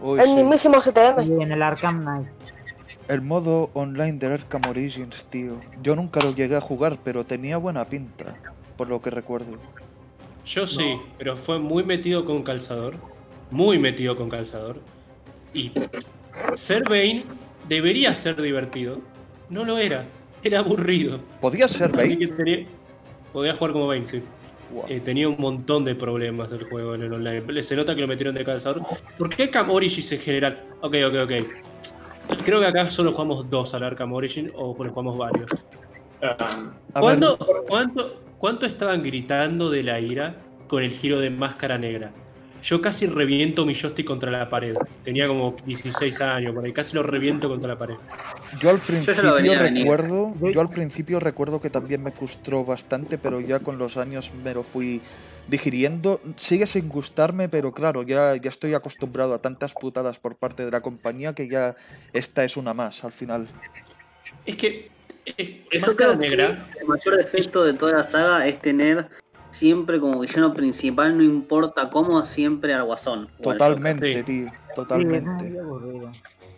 Uy, 0.00 0.20
El 0.20 0.26
sí. 0.26 0.34
mismísimo 0.34 0.78
CTM. 0.80 1.22
y 1.24 1.42
en 1.42 1.52
el 1.52 1.60
Arkham 1.62 2.02
Knight. 2.02 2.28
El 3.08 3.20
modo 3.22 3.70
online 3.74 4.12
del 4.18 4.32
Arkham 4.32 4.62
Origins, 4.68 5.24
tío. 5.24 5.54
Yo 5.82 5.96
nunca 5.96 6.20
lo 6.20 6.34
llegué 6.34 6.56
a 6.56 6.60
jugar, 6.60 6.98
pero 7.02 7.24
tenía 7.24 7.56
buena 7.56 7.84
pinta, 7.84 8.34
por 8.76 8.88
lo 8.88 9.00
que 9.02 9.10
recuerdo. 9.10 9.56
Yo 10.44 10.66
sí, 10.66 11.00
pero 11.18 11.36
fue 11.36 11.58
muy 11.58 11.82
metido 11.82 12.24
con 12.24 12.42
calzador. 12.42 12.94
Muy 13.50 13.78
metido 13.78 14.16
con 14.16 14.28
calzador. 14.28 14.78
Y 15.52 15.72
ser 16.54 16.84
Bane 16.84 17.24
debería 17.68 18.14
ser 18.14 18.40
divertido. 18.40 19.00
No 19.50 19.64
lo 19.64 19.78
era. 19.78 20.04
Era 20.48 20.60
aburrido. 20.60 21.20
¿Podía 21.40 21.68
ser 21.68 21.88
Así 21.90 22.14
Bane? 22.14 22.18
que 22.18 22.26
tenía- 22.28 22.66
podía 23.32 23.54
jugar 23.54 23.72
como 23.74 23.86
Bane, 23.86 24.06
sí. 24.06 24.22
Guau. 24.72 24.86
Eh, 24.88 25.00
tenía 25.00 25.28
un 25.28 25.36
montón 25.38 25.84
de 25.84 25.94
problemas 25.94 26.52
el 26.52 26.64
juego 26.64 26.94
en 26.94 27.02
el 27.02 27.12
online. 27.12 27.62
Se 27.62 27.76
nota 27.76 27.94
que 27.94 28.00
lo 28.00 28.08
metieron 28.08 28.34
de 28.34 28.44
calzador. 28.44 28.82
¿Por 29.18 29.28
qué 29.28 29.44
Arkham 29.44 29.70
Origins 29.70 30.10
en 30.12 30.20
general? 30.20 30.62
Ok, 30.80 30.94
ok, 31.06 31.14
ok. 31.24 31.32
Creo 32.44 32.60
que 32.60 32.66
acá 32.66 32.88
solo 32.90 33.12
jugamos 33.12 33.48
dos 33.50 33.74
al 33.74 33.82
Arkham 33.82 34.12
Origin 34.12 34.50
o 34.54 34.74
le 34.82 34.90
jugamos 34.90 35.16
varios. 35.18 35.50
Ah, 36.22 36.36
A 36.94 37.00
¿Cuándo- 37.00 37.36
ver, 37.38 37.56
cuánto, 37.68 38.20
¿Cuánto 38.38 38.66
estaban 38.66 39.02
gritando 39.02 39.68
de 39.68 39.82
la 39.82 39.98
ira 40.00 40.36
con 40.68 40.82
el 40.82 40.90
giro 40.90 41.18
de 41.18 41.28
máscara 41.28 41.76
negra? 41.76 42.12
Yo 42.62 42.80
casi 42.80 43.06
reviento 43.06 43.64
mi 43.64 43.74
joystick 43.74 44.06
contra 44.06 44.30
la 44.30 44.48
pared. 44.48 44.74
Tenía 45.04 45.28
como 45.28 45.56
16 45.64 46.20
años, 46.20 46.54
por 46.54 46.64
ahí 46.64 46.72
casi 46.72 46.94
lo 46.96 47.02
reviento 47.02 47.48
contra 47.48 47.70
la 47.70 47.78
pared. 47.78 47.94
yo 48.60 48.70
al 48.70 48.78
principio 48.78 49.34
recuerdo, 49.58 50.34
Yo- 50.52 50.60
al 50.60 50.70
principio 50.70 51.20
recuerdo 51.20 51.60
que 51.60 51.70
también 51.70 52.02
me 52.02 52.10
frustró 52.10 52.64
bastante, 52.64 53.18
pero 53.18 53.40
ya 53.40 53.60
con 53.60 53.78
los 53.78 53.96
años 53.96 54.32
me 54.42 54.54
lo 54.54 54.62
fui 54.62 55.00
digiriendo. 55.46 56.20
Sigue 56.36 56.66
sin 56.66 56.88
gustarme, 56.88 57.48
pero 57.48 57.72
claro, 57.72 58.02
ya, 58.02 58.36
ya 58.36 58.50
estoy 58.50 58.74
acostumbrado 58.74 59.34
a 59.34 59.40
tantas 59.40 59.72
putadas 59.72 60.18
por 60.18 60.36
parte 60.36 60.64
de 60.64 60.70
la 60.70 60.80
compañía 60.80 61.34
que 61.34 61.48
ya 61.48 61.76
esta 62.12 62.44
es 62.44 62.56
una 62.56 62.74
más 62.74 63.04
al 63.04 63.12
final. 63.12 63.46
Es 64.44 64.56
que 64.56 64.90
eh, 65.24 65.64
Máscara 65.80 65.94
creo 65.96 66.10
que 66.12 66.16
Negra, 66.16 66.68
el 66.80 66.86
mayor 66.86 67.16
defecto 67.16 67.64
de 67.64 67.72
toda 67.74 67.92
la 67.92 68.08
saga 68.08 68.46
es 68.46 68.60
tener 68.60 69.08
siempre 69.50 69.98
como 70.00 70.20
villano 70.20 70.52
principal, 70.54 71.16
no 71.16 71.22
importa 71.22 71.90
cómo, 71.90 72.24
siempre 72.24 72.74
al 72.74 72.84
guasón. 72.84 73.28
Totalmente, 73.42 74.14
Sí. 74.14 74.22
tío, 74.22 74.52
totalmente. 74.74 75.52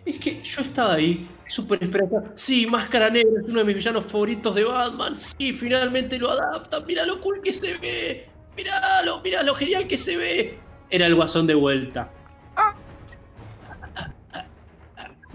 es 0.06 0.18
que 0.18 0.42
yo 0.42 0.62
estaba 0.62 0.94
ahí 0.94 1.28
súper 1.46 1.82
esperanzado. 1.82 2.24
Sí, 2.34 2.66
Máscara 2.66 3.10
Negra 3.10 3.40
es 3.42 3.48
uno 3.48 3.58
de 3.60 3.64
mis 3.64 3.76
villanos 3.76 4.04
favoritos 4.06 4.54
de 4.54 4.64
Batman. 4.64 5.16
Sí, 5.16 5.52
finalmente 5.52 6.18
lo 6.18 6.30
adaptan. 6.30 6.84
Mira 6.86 7.04
lo 7.06 7.20
cool 7.20 7.40
que 7.42 7.52
se 7.52 7.76
ve. 7.78 8.26
Mira 8.56 9.02
lo 9.42 9.54
genial 9.54 9.86
que 9.86 9.96
se 9.98 10.16
ve. 10.16 10.58
Era 10.90 11.06
el 11.06 11.14
guasón 11.14 11.46
de 11.46 11.54
vuelta. 11.54 12.10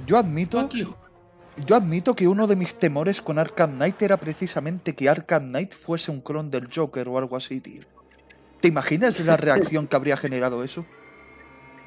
Yo 0.05 0.17
admito 0.17 0.59
Aquí, 0.59 0.85
Yo 1.65 1.75
admito 1.75 2.15
que 2.15 2.27
uno 2.27 2.47
de 2.47 2.55
mis 2.55 2.75
temores 2.75 3.21
con 3.21 3.39
Arkham 3.39 3.75
Knight 3.75 4.01
era 4.01 4.17
precisamente 4.17 4.93
que 4.93 5.07
Arkham 5.09 5.43
Knight 5.49 5.73
fuese 5.73 6.11
un 6.11 6.19
clon 6.21 6.51
del 6.51 6.67
Joker 6.73 7.07
o 7.07 7.17
algo 7.17 7.37
así, 7.37 7.61
tío. 7.61 7.81
¿Te 8.59 8.67
imaginas 8.67 9.19
la 9.21 9.37
reacción 9.37 9.87
que 9.87 9.95
habría 9.95 10.17
generado 10.17 10.63
eso? 10.63 10.85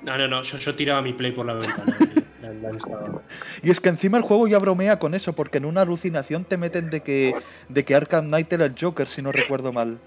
No, 0.02 0.16
no, 0.16 0.26
no, 0.28 0.42
yo, 0.42 0.56
yo 0.58 0.74
tiraba 0.74 1.02
mi 1.02 1.12
play 1.12 1.32
por 1.32 1.44
la 1.44 1.54
ventana. 1.54 1.96
la- 2.40 2.48
la 2.52 2.70
lanzaba. 2.70 3.20
Y 3.62 3.70
es 3.70 3.80
que 3.80 3.88
encima 3.88 4.16
el 4.16 4.22
juego 4.22 4.46
ya 4.48 4.58
bromea 4.58 4.98
con 4.98 5.12
eso, 5.14 5.34
porque 5.34 5.58
en 5.58 5.64
una 5.66 5.82
alucinación 5.82 6.44
te 6.44 6.56
meten 6.56 6.88
de 6.88 7.00
que, 7.02 7.34
de 7.68 7.84
que 7.84 7.94
Arkham 7.94 8.26
Knight 8.28 8.52
era 8.52 8.64
el 8.66 8.74
Joker, 8.80 9.06
si 9.06 9.20
no 9.22 9.32
recuerdo 9.32 9.72
mal. 9.72 9.98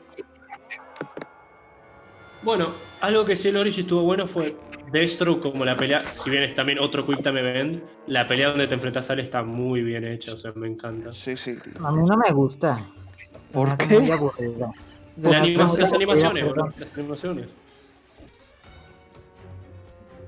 Bueno, 2.41 2.70
algo 3.01 3.26
que 3.26 3.36
sí 3.36 3.49
el 3.49 3.57
Origin 3.57 3.82
estuvo 3.82 4.01
bueno 4.03 4.26
fue 4.28 4.55
Deathstroke 4.92 5.42
como 5.42 5.64
la 5.66 5.76
pelea, 5.76 6.04
si 6.12 6.30
bien 6.30 6.44
es 6.44 6.54
también 6.54 6.80
otro 6.80 7.06
Quick 7.06 7.24
Time 7.24 7.39
Event, 7.39 7.84
la 8.08 8.28
pelea 8.28 8.50
donde 8.50 8.68
te 8.68 8.76
enfrentas 8.76 9.10
a 9.10 9.14
él 9.14 9.20
está 9.22 9.42
muy 9.44 9.82
bien 9.82 10.06
hecha, 10.06 10.34
o 10.34 10.38
sea, 10.38 10.52
me 10.56 10.68
encanta. 10.68 11.14
Sí, 11.14 11.36
sí, 11.38 11.56
tío. 11.60 11.86
A 11.86 11.92
mí 11.92 12.04
no 12.06 12.18
me 12.18 12.32
gusta. 12.32 12.80
¿Por 13.52 13.78
qué? 13.78 14.00
La 15.22 15.38
anima- 15.39 15.68
las 15.78 15.94
animaciones, 15.94 16.50
bro, 16.50 16.70
las 16.78 16.94
animaciones. 16.98 17.50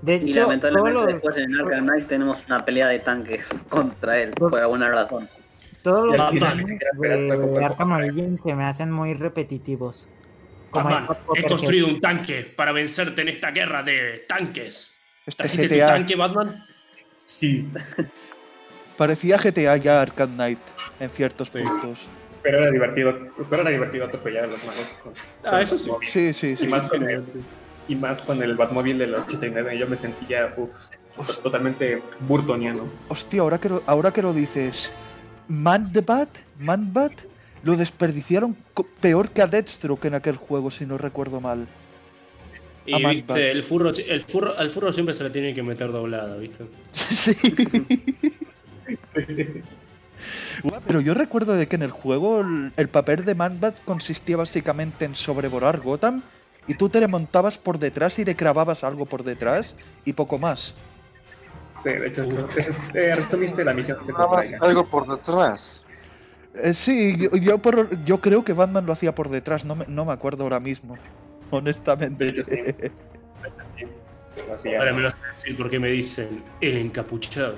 De 0.01 0.18
Y 0.18 0.32
hecho, 0.32 0.41
lamentablemente 0.41 0.93
todos 0.93 1.05
los, 1.05 1.14
después 1.14 1.38
en 1.38 1.55
Arkham 1.55 1.86
Knight 1.86 2.07
tenemos 2.07 2.43
una 2.47 2.66
pelea 2.66 2.88
de 2.89 2.99
tanques 2.99 3.49
contra 3.70 4.20
él, 4.20 4.32
por 4.32 4.57
alguna 4.59 4.89
razón. 4.89 5.30
todos 5.82 6.07
los 6.18 6.34
Y 6.34 6.39
de. 6.39 7.66
Arkham 7.66 7.91
Origins 7.93 8.41
se 8.41 8.53
me 8.53 8.66
hacen 8.66 8.91
muy 8.91 9.14
repetitivos. 9.14 10.09
Como 10.74 10.89
Batman, 10.89 11.17
he 11.36 11.43
construido 11.43 11.88
un 11.88 12.01
tanque 12.01 12.41
para 12.55 12.71
vencerte 12.71 13.21
en 13.21 13.30
esta 13.30 13.51
guerra 13.51 13.84
de 13.84 14.26
tanques. 14.28 14.99
Este 15.26 15.43
¿Trajiste 15.43 15.67
tu 15.69 15.76
GTA. 15.76 15.88
tanque, 15.88 16.15
Batman? 16.15 16.65
Sí, 17.26 17.69
Parecía 18.97 19.38
GTA 19.38 19.78
ya 19.78 20.01
Arkham 20.01 20.34
Knight 20.34 20.59
en 20.99 21.09
ciertos 21.09 21.49
Sí. 21.49 21.59
puntos. 21.59 22.07
pero 22.41 22.57
era 22.57 22.71
divertido, 22.71 23.17
pero 23.49 23.61
era 23.61 23.71
divertido 23.71 24.03
atropellar 24.05 24.43
a 24.43 24.47
los 24.47 24.65
malos. 24.65 24.86
con- 25.01 25.13
Ah, 25.45 25.51
con 25.51 25.61
eso 25.61 25.78
sí. 25.78 25.89
Sí, 26.01 26.34
sí, 26.34 26.57
sí. 26.57 26.65
Y 26.65 26.69
más 26.69 26.89
con 26.89 27.09
el, 27.09 27.24
y 27.88 27.95
más 27.95 28.19
con 28.21 28.43
el 28.43 28.55
Batmóvil 28.55 28.97
del 28.97 29.15
89, 29.15 29.78
yo 29.78 29.88
me 29.88 29.95
sentía 29.95 30.49
uf, 30.57 30.74
totalmente 31.41 32.03
burtoniano. 32.19 32.89
Hostia, 33.07 33.41
ahora 33.41 33.59
que 33.59 33.69
lo, 33.69 33.82
ahora 33.86 34.11
que 34.11 34.21
lo 34.21 34.34
dices, 34.34 34.91
Manbat, 35.47 36.28
Manbat, 36.59 37.13
lo 37.64 37.76
desperdiciaron 37.76 38.55
peor 39.01 39.30
que 39.30 39.41
a 39.41 39.47
Deathstroke 39.47 40.05
en 40.05 40.16
aquel 40.16 40.38
juego, 40.38 40.70
si 40.70 40.86
no 40.86 40.97
recuerdo 40.97 41.41
mal. 41.41 41.68
Y 42.86 43.03
viste, 43.05 43.51
el 43.51 43.64
furro, 43.64 43.91
el 43.91 44.22
furro, 44.22 44.57
al 44.57 44.70
furro 44.70 44.91
siempre 44.91 45.16
se 45.16 45.24
le 45.24 45.30
tiene 45.30 45.53
que 45.53 45.64
meter 45.64 45.91
doblado, 45.91 46.38
¿viste? 46.39 46.66
sí. 46.93 47.36
Pero 50.86 50.99
yo 50.99 51.14
recuerdo 51.14 51.53
de 51.53 51.68
que 51.68 51.78
en 51.78 51.84
el 51.84 51.91
juego 51.91 52.41
el, 52.41 52.74
el 52.76 52.89
papel 52.89 53.24
de 53.24 53.36
Manbat 53.36 53.82
consistía 53.86 54.36
básicamente 54.38 55.05
en 55.05 55.16
sobrevolar 55.16 55.80
Gotham 55.80 56.22
y 56.68 56.76
tú 56.76 56.89
te 56.89 56.99
le 56.99 57.07
montabas 57.07 57.57
por 57.57 57.80
detrás 57.80 58.20
y 58.20 58.26
le 58.26 58.36
clavabas 58.36 58.84
algo 58.84 59.05
por 59.05 59.24
detrás 59.24 59.76
y 60.03 60.14
poco 60.14 60.38
más. 60.38 60.76
Sí, 61.82 61.89
de 61.89 62.07
hecho, 62.07 62.24
eh, 62.93 63.16
resumiste 63.16 63.64
la 63.64 63.74
misión 63.74 63.97
algo 64.61 64.86
por 64.86 65.07
detrás. 65.07 65.86
Eh, 66.55 66.73
sí, 66.73 67.15
yo, 67.17 67.31
yo, 67.37 67.57
por- 67.57 68.03
yo 68.05 68.21
creo 68.21 68.43
que 68.43 68.53
Batman 68.53 68.85
lo 68.85 68.93
hacía 68.93 69.15
por 69.15 69.29
detrás, 69.29 69.65
no 69.65 69.75
me, 69.75 69.85
no 69.87 70.05
me 70.05 70.13
acuerdo 70.13 70.43
ahora 70.43 70.59
mismo, 70.59 70.97
honestamente. 71.51 72.31
Lo. 72.31 72.43
Ahora 74.77 74.93
me 74.93 75.03
vas 75.03 75.13
a 75.13 75.35
decir 75.35 75.57
por 75.57 75.69
qué 75.69 75.79
me 75.79 75.89
dicen 75.89 76.43
el 76.61 76.77
encapuchado. 76.77 77.57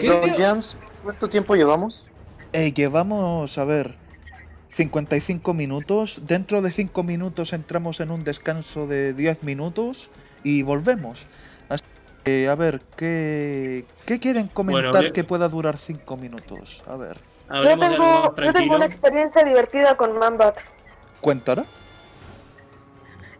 ¿Qué? 0.00 0.08
Don 0.08 0.30
James, 0.36 0.76
¿cuánto 1.02 1.28
tiempo 1.28 1.54
llevamos? 1.54 2.04
Eh, 2.52 2.72
llevamos, 2.72 3.56
a 3.58 3.64
ver, 3.64 3.94
55 4.68 5.54
minutos. 5.54 6.22
Dentro 6.26 6.62
de 6.62 6.70
5 6.70 7.02
minutos 7.02 7.52
entramos 7.52 8.00
en 8.00 8.10
un 8.10 8.24
descanso 8.24 8.86
de 8.86 9.14
10 9.14 9.42
minutos 9.42 10.10
y 10.42 10.62
volvemos. 10.62 11.26
Que, 12.24 12.48
a 12.48 12.54
ver, 12.54 12.80
¿qué, 12.96 13.84
qué 14.06 14.18
quieren 14.18 14.48
comentar 14.48 14.90
Bueno, 14.92 15.12
que 15.12 15.24
pueda 15.24 15.48
durar 15.48 15.76
5 15.76 16.16
minutos? 16.16 16.82
A 16.86 16.96
ver, 16.96 17.18
Yo 17.50 17.78
tengo, 17.78 18.34
yo 18.36 18.52
tengo 18.52 18.76
una 18.76 18.86
experiencia 18.86 19.44
divertida 19.44 19.96
con 19.96 20.18
Manbat. 20.18 20.56
cuéntala. 21.20 21.66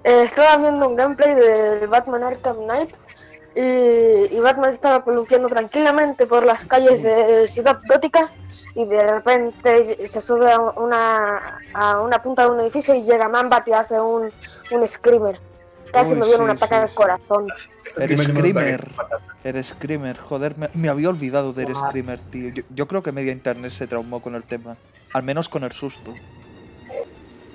Eh, 0.05 0.25
estaba 0.25 0.59
viendo 0.59 0.87
un 0.87 0.97
gameplay 0.97 1.35
de 1.35 1.87
Batman 1.87 2.25
Arkham 2.25 2.57
Knight 2.65 2.95
y, 3.57 3.61
y 4.37 4.41
Batman 4.41 4.69
estaba 4.69 5.03
columpiando 5.03 5.49
tranquilamente 5.49 6.27
por 6.27 6.45
las 6.45 6.67
calles 6.67 7.03
de 7.03 7.47
Ciudad 7.49 7.81
Gótica 7.89 8.31
y 8.75 8.85
de 8.85 9.03
repente 9.07 10.07
se 10.07 10.21
sube 10.21 10.53
a 10.53 10.61
una, 10.61 11.61
a 11.73 12.01
una 12.01 12.21
punta 12.21 12.43
de 12.45 12.51
un 12.51 12.61
edificio 12.61 12.95
y 12.95 13.03
llega 13.05 13.31
Manbat 13.31 13.67
y 13.69 13.73
hace 13.73 13.99
un, 13.99 14.31
un 14.73 14.89
screamer. 14.89 15.41
Casi 15.91 16.13
Uy, 16.13 16.21
me 16.21 16.27
dio 16.27 16.39
un 16.43 16.51
ataque 16.51 16.75
sí, 16.75 16.81
al 16.83 16.93
corazón. 16.93 17.49
Mensaje 17.85 18.19
Screamer. 18.19 18.89
Eres 19.45 19.67
Screamer, 19.69 20.17
joder, 20.19 20.57
me, 20.57 20.69
me 20.75 20.89
había 20.89 21.11
olvidado 21.11 21.53
de 21.53 21.65
Ah. 21.65 21.75
Screamer, 21.89 22.19
tío. 22.19 22.49
Yo, 22.51 22.63
yo 22.75 22.89
creo 22.89 23.03
que 23.03 23.13
media 23.13 23.33
internet 23.33 23.73
se 23.73 23.87
traumó 23.87 24.21
con 24.21 24.35
el 24.35 24.43
tema. 24.43 24.77
Al 25.13 25.23
menos 25.23 25.49
con 25.49 25.65
el 25.65 25.73
susto. 25.73 26.15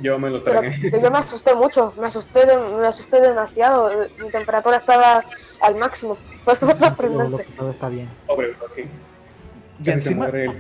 Yo 0.02 0.18
me 0.18 0.30
lo 0.30 0.42
Pero 0.44 0.62
tragué. 0.62 0.92
yo 1.02 1.12
me 1.12 1.18
asusté 1.18 1.54
mucho, 1.56 1.94
me 2.00 2.08
asusté, 2.08 2.46
de- 2.46 2.56
me 2.58 2.88
asusté 2.88 3.20
demasiado. 3.20 3.90
Mi 4.24 4.30
temperatura 4.30 4.78
estaba 4.78 5.26
al 5.62 5.76
máximo. 5.76 6.18
Pues 6.46 6.60
fue 6.60 6.78
sorprendente. 6.78 7.46
todo 7.58 7.72
está 7.72 7.90
bien. 7.90 8.08
Pobre. 8.26 8.56
Y 9.84 9.90
encima, 9.92 10.26
el 10.28 10.52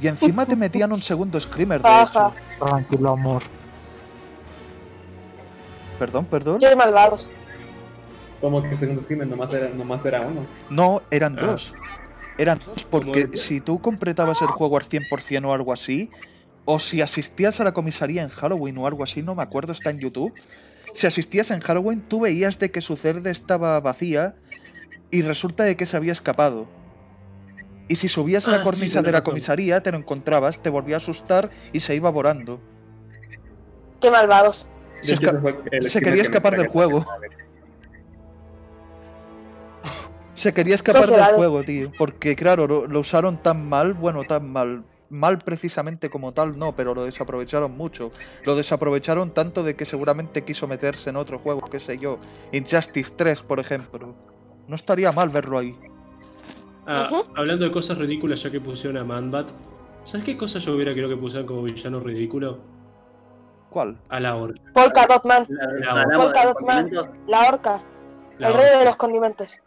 y 0.00 0.06
encima 0.08 0.44
te 0.44 0.56
metían 0.56 0.92
un 0.92 1.00
segundo 1.00 1.40
Screamer, 1.40 1.80
de 1.82 1.88
Ajá. 1.88 2.32
hecho. 2.58 2.66
Tranquilo, 2.66 3.10
amor. 3.10 3.42
Perdón, 5.98 6.24
perdón. 6.26 6.58
Qué 6.58 6.74
malvados. 6.74 7.30
Como 8.42 8.62
que 8.62 8.76
segundo 8.76 9.00
crimen 9.02 9.30
nomás 9.30 9.54
era, 9.54 9.70
nomás 9.70 10.04
era 10.04 10.20
uno. 10.20 10.44
No, 10.68 11.00
eran 11.10 11.38
Ah. 11.38 11.46
dos. 11.46 11.74
Eran 12.36 12.58
dos, 12.66 12.84
porque 12.84 13.30
si 13.38 13.60
tú 13.62 13.80
completabas 13.80 14.42
el 14.42 14.48
juego 14.48 14.76
al 14.76 14.82
100% 14.84 15.44
o 15.48 15.52
algo 15.54 15.72
así, 15.72 16.10
o 16.64 16.78
si 16.78 17.00
asistías 17.00 17.60
a 17.60 17.64
la 17.64 17.72
comisaría 17.72 18.22
en 18.22 18.28
Halloween 18.30 18.76
o 18.78 18.86
algo 18.86 19.04
así, 19.04 19.22
no 19.22 19.34
me 19.34 19.42
acuerdo, 19.42 19.72
está 19.72 19.88
en 19.90 20.00
YouTube. 20.00 20.32
Si 20.92 21.06
asistías 21.06 21.50
en 21.50 21.60
Halloween, 21.60 22.02
tú 22.02 22.20
veías 22.20 22.58
de 22.58 22.70
que 22.70 22.80
su 22.82 22.96
celda 22.96 23.30
estaba 23.30 23.78
vacía 23.80 24.34
y 25.10 25.22
resulta 25.22 25.64
de 25.64 25.76
que 25.76 25.86
se 25.86 25.96
había 25.96 26.12
escapado. 26.12 26.66
Y 27.88 27.96
si 27.96 28.08
subías 28.08 28.46
a 28.48 28.50
Ah, 28.50 28.52
la 28.54 28.58
sí, 28.58 28.64
cornisa 28.64 29.02
de 29.02 29.12
la 29.12 29.18
razón. 29.18 29.32
comisaría, 29.32 29.82
te 29.82 29.92
lo 29.92 29.98
encontrabas, 29.98 30.58
te 30.60 30.70
volvía 30.70 30.96
a 30.96 30.98
asustar 30.98 31.50
y 31.72 31.80
se 31.80 31.94
iba 31.94 32.10
volando. 32.10 32.60
Qué 34.00 34.10
malvados. 34.10 34.66
Se 35.00 36.00
quería 36.00 36.22
escapar 36.22 36.56
del 36.56 36.68
juego. 36.68 37.04
Se 40.34 40.54
quería 40.54 40.74
escapar 40.74 41.06
del 41.06 41.24
juego, 41.36 41.62
tío. 41.62 41.90
Porque, 41.98 42.34
claro, 42.36 42.66
lo, 42.66 42.86
lo 42.86 43.00
usaron 43.00 43.36
tan 43.42 43.68
mal, 43.68 43.92
bueno, 43.94 44.24
tan 44.24 44.50
mal. 44.50 44.84
Mal 45.10 45.38
precisamente 45.38 46.08
como 46.08 46.32
tal, 46.32 46.58
no, 46.58 46.74
pero 46.74 46.94
lo 46.94 47.04
desaprovecharon 47.04 47.76
mucho. 47.76 48.10
Lo 48.44 48.56
desaprovecharon 48.56 49.30
tanto 49.32 49.62
de 49.62 49.76
que 49.76 49.84
seguramente 49.84 50.42
quiso 50.42 50.66
meterse 50.66 51.10
en 51.10 51.16
otro 51.16 51.38
juego, 51.38 51.60
qué 51.70 51.78
sé 51.78 51.98
yo. 51.98 52.18
Injustice 52.50 53.12
3, 53.14 53.42
por 53.42 53.60
ejemplo. 53.60 54.14
No 54.68 54.74
estaría 54.74 55.12
mal 55.12 55.28
verlo 55.28 55.58
ahí. 55.58 55.78
Ah. 56.86 57.10
Hablando 57.36 57.66
de 57.66 57.70
cosas 57.70 57.98
ridículas, 57.98 58.42
ya 58.42 58.50
que 58.50 58.60
pusieron 58.60 58.96
a 58.96 59.04
Manbat, 59.04 59.50
¿sabes 60.04 60.24
qué 60.24 60.36
cosa 60.38 60.58
yo 60.58 60.74
hubiera 60.74 60.94
querido 60.94 61.10
que 61.10 61.16
pusieran 61.16 61.46
como 61.46 61.62
villano 61.62 62.00
ridículo? 62.00 62.58
¿Cuál? 63.68 63.98
A 64.08 64.18
la 64.18 64.34
horca. 64.36 64.62
Polka 64.72 65.06
Dot 65.06 65.24
Man, 65.24 65.46
La, 65.48 65.66
la, 65.66 66.04
la 66.06 67.48
horca, 67.48 67.82
la 68.38 68.48
el 68.48 68.54
rey 68.54 68.78
de 68.78 68.84
los 68.86 68.96
condimentos. 68.96 69.58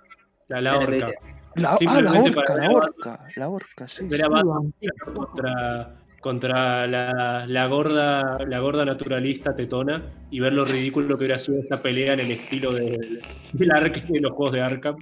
La, 0.48 0.62
la 0.62 0.78
horca. 0.78 1.10
La, 1.56 1.72
ah, 1.72 2.02
la 2.02 2.12
para 2.36 2.56
la 2.56 2.56
ver 2.56 2.64
a 2.64 2.70
horca, 2.72 3.28
la 3.36 3.50
horca, 3.50 3.88
sí. 3.88 4.08
Ver 4.08 4.20
sí. 4.20 4.26
a 4.26 4.30
Batman 4.30 4.74
contra, 5.14 5.96
contra 6.20 6.88
la, 6.88 7.46
la 7.48 7.68
gorda 7.68 8.40
la 8.46 8.60
gorda 8.60 8.84
naturalista 8.84 9.56
tetona 9.56 10.04
y 10.30 10.40
ver 10.42 10.54
lo 10.54 10.66
ridículo 10.66 11.18
que 11.18 11.24
hubiera 11.24 11.38
sido 11.38 11.60
esta 11.60 11.82
pelea 11.82 12.14
en 12.14 12.20
el 12.20 12.32
estilo 12.32 12.74
del, 12.74 13.22
del 13.54 13.70
de 13.70 14.20
los 14.20 14.32
juegos 14.34 14.52
de 14.52 14.62
Arkham. 14.62 14.98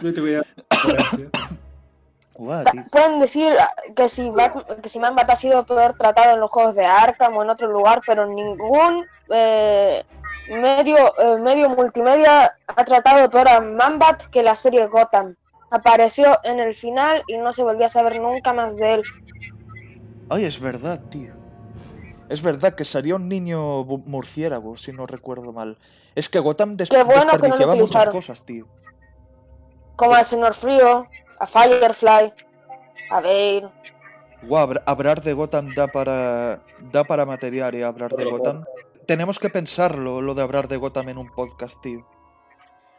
No 0.00 0.12
te 0.12 0.20
voy 0.20 0.34
a 0.34 0.42
tío. 0.42 1.30
Pueden 2.90 3.20
decir 3.20 3.52
ah, 3.60 3.70
que 3.94 4.08
si, 4.08 4.28
Bat- 4.30 4.80
que 4.80 4.88
si 4.88 4.98
Manbat 4.98 5.30
ha 5.30 5.36
sido 5.36 5.64
peor 5.64 5.94
tratado 5.96 6.34
en 6.34 6.40
los 6.40 6.50
juegos 6.50 6.74
de 6.74 6.84
Arkham 6.84 7.36
o 7.36 7.42
en 7.42 7.50
otro 7.50 7.68
lugar, 7.68 8.00
pero 8.04 8.26
ningún 8.26 9.04
eh, 9.30 10.02
medio, 10.50 10.96
eh, 11.18 11.38
medio 11.38 11.68
multimedia 11.70 12.56
ha 12.66 12.84
tratado 12.84 13.28
peor 13.30 13.48
a 13.48 13.60
Manbat 13.60 14.24
que 14.30 14.42
la 14.42 14.54
serie 14.54 14.86
Gotham. 14.86 15.34
Apareció 15.70 16.38
en 16.44 16.60
el 16.60 16.74
final 16.74 17.22
y 17.26 17.36
no 17.36 17.52
se 17.52 17.62
volvió 17.62 17.86
a 17.86 17.88
saber 17.88 18.20
nunca 18.20 18.52
más 18.52 18.76
de 18.76 18.94
él. 18.94 19.02
Ay, 20.28 20.44
es 20.44 20.60
verdad, 20.60 21.00
tío. 21.10 21.32
Es 22.28 22.40
verdad 22.42 22.74
que 22.74 22.84
sería 22.84 23.16
un 23.16 23.28
niño 23.28 23.84
murciélago, 23.84 24.76
si 24.76 24.92
no 24.92 25.06
recuerdo 25.06 25.52
mal. 25.52 25.78
Es 26.14 26.28
que 26.28 26.38
Gotham 26.38 26.76
des- 26.76 26.88
Qué 26.88 27.02
bueno 27.02 27.20
que 27.20 27.24
no 27.26 27.32
desperdiciaba 27.32 27.72
muchas 27.74 27.90
utilizaron. 27.90 28.12
cosas, 28.14 28.42
tío. 28.44 28.66
Como 29.96 30.14
al 30.14 30.24
Señor 30.24 30.54
Frío, 30.54 31.06
a 31.38 31.46
Firefly, 31.46 32.32
a 33.10 33.20
Bane. 33.20 33.68
Guau, 34.42 34.68
habr- 34.68 34.82
hablar 34.86 35.20
de 35.22 35.32
Gotham 35.32 35.74
da 35.74 35.86
para 35.88 36.60
da 36.92 37.04
para 37.04 37.24
material, 37.26 37.74
¿eh? 37.74 37.84
Hablar 37.84 38.12
de 38.14 38.24
Gotham. 38.24 38.64
Tenemos 39.06 39.38
que 39.38 39.50
pensarlo, 39.50 40.22
lo 40.22 40.34
de 40.34 40.42
hablar 40.42 40.68
de 40.68 40.76
Gotham 40.76 41.08
en 41.10 41.18
un 41.18 41.28
podcast, 41.28 41.80
tío. 41.80 42.06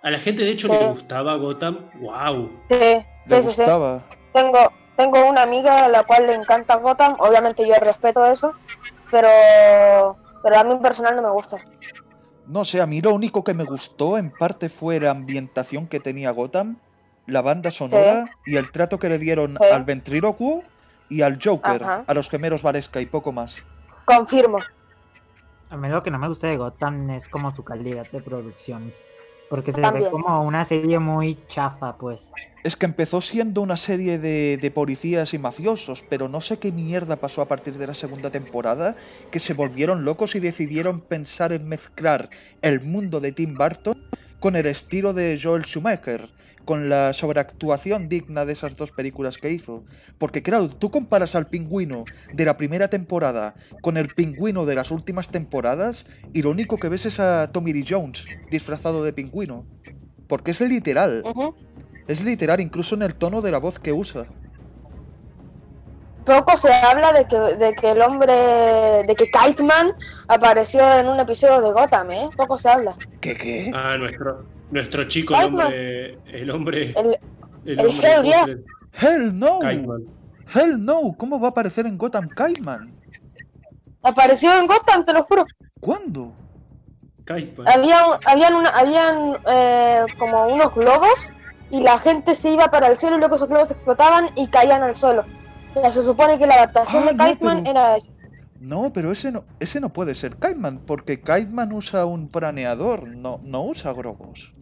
A 0.04 0.12
la 0.12 0.20
gente 0.20 0.44
de 0.44 0.52
hecho 0.52 0.68
Sí. 0.68 0.74
le 0.74 0.90
gustaba 0.90 1.36
Gotham. 1.36 1.90
¡Wow! 2.00 2.52
Sí, 2.70 2.76
Le 2.78 3.02
sí, 3.26 3.36
sí, 3.36 3.42
sí. 3.42 3.46
gustaba. 3.62 4.04
Tengo, 4.34 4.72
tengo 4.96 5.26
una 5.28 5.42
amiga 5.42 5.86
a 5.86 5.90
la 5.90 6.04
cual 6.04 6.28
le 6.28 6.36
encanta 6.36 6.76
Gotham, 6.76 7.16
obviamente 7.20 7.68
yo 7.68 7.74
respeto 7.76 8.24
eso, 8.26 8.54
pero, 9.10 9.28
pero 10.44 10.60
a 10.60 10.64
mí 10.64 10.74
en 10.74 10.82
personal 10.82 11.16
no 11.16 11.22
me 11.24 11.30
gusta. 11.32 11.58
No 12.46 12.64
sé, 12.66 12.80
a 12.82 12.86
mí 12.86 13.02
lo 13.02 13.14
único 13.14 13.44
que 13.44 13.56
me 13.56 13.64
gustó 13.64 14.20
en 14.20 14.30
parte 14.30 14.70
fue 14.70 15.00
la 15.00 15.10
ambientación 15.12 15.88
que 15.88 16.00
tenía 16.00 16.30
Gotham, 16.30 16.78
la 17.26 17.42
banda 17.42 17.72
sonora 17.72 18.26
y 18.46 18.58
el 18.58 18.70
trato 18.72 19.00
que 19.00 19.10
le 19.10 19.18
dieron 19.18 19.58
Sí. 19.60 19.66
al 19.74 19.84
ventrílocuo 19.86 20.62
y 21.10 21.24
al 21.24 21.40
Joker, 21.44 21.82
Ajá. 21.84 22.04
a 22.06 22.14
los 22.14 22.30
gemelos 22.30 22.62
Varesca 22.62 23.02
y 23.02 23.08
poco 23.08 23.32
más. 23.32 23.64
Confirmo. 24.06 24.60
A 25.70 25.78
mí 25.78 25.90
lo 25.90 26.04
que 26.04 26.12
no 26.12 26.20
me 26.20 26.28
gusta 26.28 26.48
de 26.48 26.58
Gotham 26.58 27.10
es 27.12 27.28
como 27.28 27.52
su 27.52 27.64
calidad 27.64 28.10
de 28.12 28.22
producción. 28.22 28.94
Porque 29.50 29.72
se 29.72 29.82
ve 29.82 30.10
como 30.10 30.44
una 30.44 30.66
serie 30.66 30.98
muy 30.98 31.38
chafa, 31.48 31.98
pues. 31.98 32.30
Es 32.64 32.76
que 32.76 32.88
empezó 32.88 33.22
siendo 33.22 33.62
una 33.62 33.78
serie 33.78 34.18
de, 34.18 34.58
de 34.58 34.72
policías 34.72 35.36
y 35.36 35.38
mafiosos, 35.38 36.04
pero 36.10 36.28
no 36.28 36.42
sé 36.42 36.58
qué 36.58 36.72
mierda 36.72 37.16
pasó 37.18 37.44
a 37.44 37.48
partir 37.48 37.78
de 37.78 37.86
la 37.86 37.94
segunda 37.94 38.32
temporada, 38.32 38.96
que 39.30 39.40
se 39.40 39.54
volvieron 39.54 40.04
locos 40.04 40.34
y 40.36 40.40
decidieron 40.40 41.00
pensar 41.00 41.52
en 41.52 41.68
mezclar 41.68 42.30
el 42.64 42.82
mundo 42.82 43.20
de 43.20 43.32
Tim 43.34 43.54
Burton 43.54 44.02
con 44.40 44.56
el 44.56 44.66
estilo 44.66 45.14
de 45.14 45.40
Joel 45.42 45.64
Schumacher, 45.64 46.30
con 46.66 46.90
la 46.90 47.14
sobreactuación 47.14 48.10
digna 48.10 48.46
de 48.46 48.54
esas 48.54 48.76
dos 48.76 48.92
películas 48.92 49.38
que 49.38 49.52
hizo. 49.52 49.84
Porque 50.18 50.44
claro, 50.44 50.70
tú 50.70 50.92
comparas 50.92 51.36
al 51.36 51.48
pingüino 51.48 52.06
de 52.34 52.46
la 52.46 52.58
primera 52.58 52.90
temporada 52.90 53.56
con 53.82 53.98
el 53.98 54.10
pingüino 54.10 54.66
de 54.66 54.76
las 54.76 54.92
últimas 54.92 55.30
temporadas 55.30 56.06
y 56.34 56.42
lo 56.42 56.50
único 56.50 56.78
que 56.78 56.90
ves 56.90 57.06
es 57.06 57.20
a 57.20 57.52
Tommy 57.52 57.74
Lee 57.74 57.86
Jones 57.88 58.26
disfrazado 58.50 59.04
de 59.04 59.14
pingüino. 59.14 59.66
Porque 60.28 60.52
es 60.52 60.62
literal. 60.62 61.24
Es 62.08 62.24
literal, 62.24 62.60
incluso 62.60 62.96
en 62.96 63.04
el 63.04 63.16
tono 63.16 63.42
de 63.42 63.52
la 63.52 63.60
voz 63.60 63.80
que 63.80 63.94
usa. 63.94 64.26
Poco 66.26 66.58
se 66.58 66.74
habla 66.74 67.14
de 67.14 67.28
que, 67.28 67.38
de 67.38 67.74
que 67.76 67.92
el 67.92 68.02
hombre, 68.02 68.34
de 69.06 69.16
que 69.16 69.30
Kite 69.30 69.64
Man 69.64 69.94
apareció 70.28 70.82
en 70.98 71.08
un 71.08 71.20
episodio 71.20 71.62
de 71.62 71.72
Gotham, 71.72 72.12
¿eh? 72.12 72.30
Poco 72.36 72.58
se 72.58 72.68
habla. 72.68 72.96
¿Qué 73.22 73.36
qué? 73.36 73.72
Ah, 73.76 73.96
nuestro, 74.00 74.44
nuestro 74.76 75.04
chico, 75.06 75.34
el 75.34 75.42
Kiteman. 75.42 75.66
hombre. 75.66 76.20
El 76.28 76.52
hombre. 76.52 76.92
El, 76.92 77.18
El, 77.66 77.80
el 77.80 77.86
hombre. 77.88 78.12
Hell 78.14 78.24
yeah. 78.24 78.46
Hell 79.02 79.38
no. 79.40 79.60
Kiteman. 79.60 80.04
Hell 80.54 80.86
no. 80.86 81.16
¿Cómo 81.18 81.40
va 81.40 81.48
a 81.48 81.50
aparecer 81.52 81.86
en 81.88 81.98
Gotham 81.98 82.30
Kiteman? 82.30 82.94
apareció 84.04 84.54
en 84.60 84.68
Gotham, 84.68 85.04
te 85.04 85.14
lo 85.14 85.24
juro. 85.24 85.46
¿Cuándo? 85.80 86.32
Kiteman. 87.26 87.68
Habían, 87.68 88.04
habían, 88.26 88.54
una- 88.56 88.70
habían 88.70 89.38
eh, 89.48 90.06
como 90.20 90.46
unos 90.48 90.76
globos 90.76 91.28
y 91.72 91.82
la 91.82 91.98
gente 91.98 92.36
se 92.36 92.52
iba 92.52 92.70
para 92.70 92.88
el 92.88 92.98
cielo 92.98 93.16
y 93.16 93.20
luego 93.20 93.36
esos 93.36 93.50
globos 93.50 93.72
explotaban 93.72 94.30
y 94.36 94.46
caían 94.48 94.84
al 94.84 94.96
suelo. 94.96 95.26
Ya 95.74 95.92
se 95.92 96.04
supone 96.04 96.38
que 96.38 96.46
la 96.46 96.54
adaptación 96.56 97.04
Ah, 97.04 97.12
de 97.12 97.14
no, 97.16 97.26
Kite 97.26 97.44
Man 97.46 97.58
pero- 97.64 97.72
era 97.72 97.98
eso. 97.98 98.12
No, 98.60 98.94
pero 98.94 99.12
ese 99.12 99.32
no, 99.32 99.44
ese 99.60 99.80
no 99.80 99.90
puede 99.92 100.16
ser 100.16 100.36
Kiteman, 100.38 100.80
porque 100.86 101.20
Kiteman 101.20 101.74
usa 101.74 102.06
un 102.06 102.30
planeador, 102.30 103.08
no, 103.10 103.40
no 103.44 103.64
usa 103.64 103.92
globos. 103.94 104.54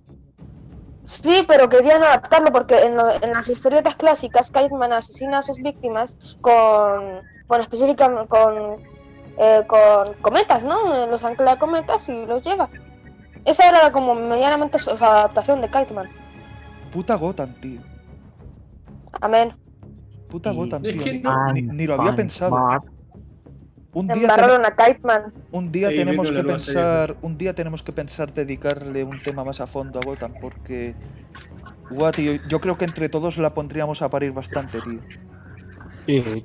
Sí, 1.05 1.43
pero 1.47 1.67
querían 1.69 2.01
adaptarlo 2.03 2.51
porque 2.51 2.79
en, 2.83 2.95
lo- 2.95 3.11
en 3.11 3.31
las 3.33 3.49
historietas 3.49 3.95
clásicas 3.95 4.49
Kiteman 4.51 4.93
asesina 4.93 5.39
a 5.39 5.43
sus 5.43 5.57
víctimas 5.57 6.17
con, 6.41 7.21
con 7.47 7.61
específicamente 7.61 8.27
con, 8.29 8.77
eh, 9.37 9.63
con 9.67 10.13
cometas, 10.21 10.63
¿no? 10.63 11.05
Los 11.07 11.23
ancla 11.23 11.53
a 11.53 11.59
cometas 11.59 12.07
y 12.07 12.25
los 12.25 12.41
lleva. 12.43 12.69
Esa 13.45 13.67
era 13.67 13.91
como 13.91 14.15
medianamente 14.15 14.79
su 14.79 14.91
adaptación 14.91 15.59
de 15.59 15.67
Kiteman. 15.67 16.09
Puta 16.93 17.15
Gotham, 17.15 17.53
tío. 17.59 17.81
Amén. 19.19 19.53
Puta 20.29 20.51
Gotham, 20.51 20.81
tío. 20.83 21.03
que 21.03 21.13
Ni, 21.13 21.19
no- 21.19 21.51
ni- 21.53 21.61
ni 21.63 21.85
lo 21.85 21.95
había 21.95 22.15
pensado. 22.15 22.55
Un 23.93 24.07
día, 24.07 24.35
ten- 24.35 24.45
a 24.45 25.31
un 25.51 25.71
día 25.71 25.89
tenemos 25.89 26.31
que 26.31 26.43
pensar, 26.43 27.15
un 27.21 27.37
día 27.37 27.53
tenemos 27.53 27.83
que 27.83 27.91
pensar 27.91 28.33
dedicarle 28.33 29.03
un 29.03 29.19
tema 29.19 29.43
más 29.43 29.59
a 29.61 29.67
fondo 29.67 29.99
a 29.99 30.03
Gotham, 30.05 30.33
porque 30.41 30.95
Guau, 31.91 32.11
tío, 32.11 32.39
yo 32.49 32.59
creo 32.59 32.77
que 32.77 32.85
entre 32.85 33.07
todos 33.09 33.37
la 33.37 33.53
pondríamos 33.53 34.01
a 34.01 34.09
parir 34.09 34.31
bastante, 34.31 34.79
tío. 34.81 34.99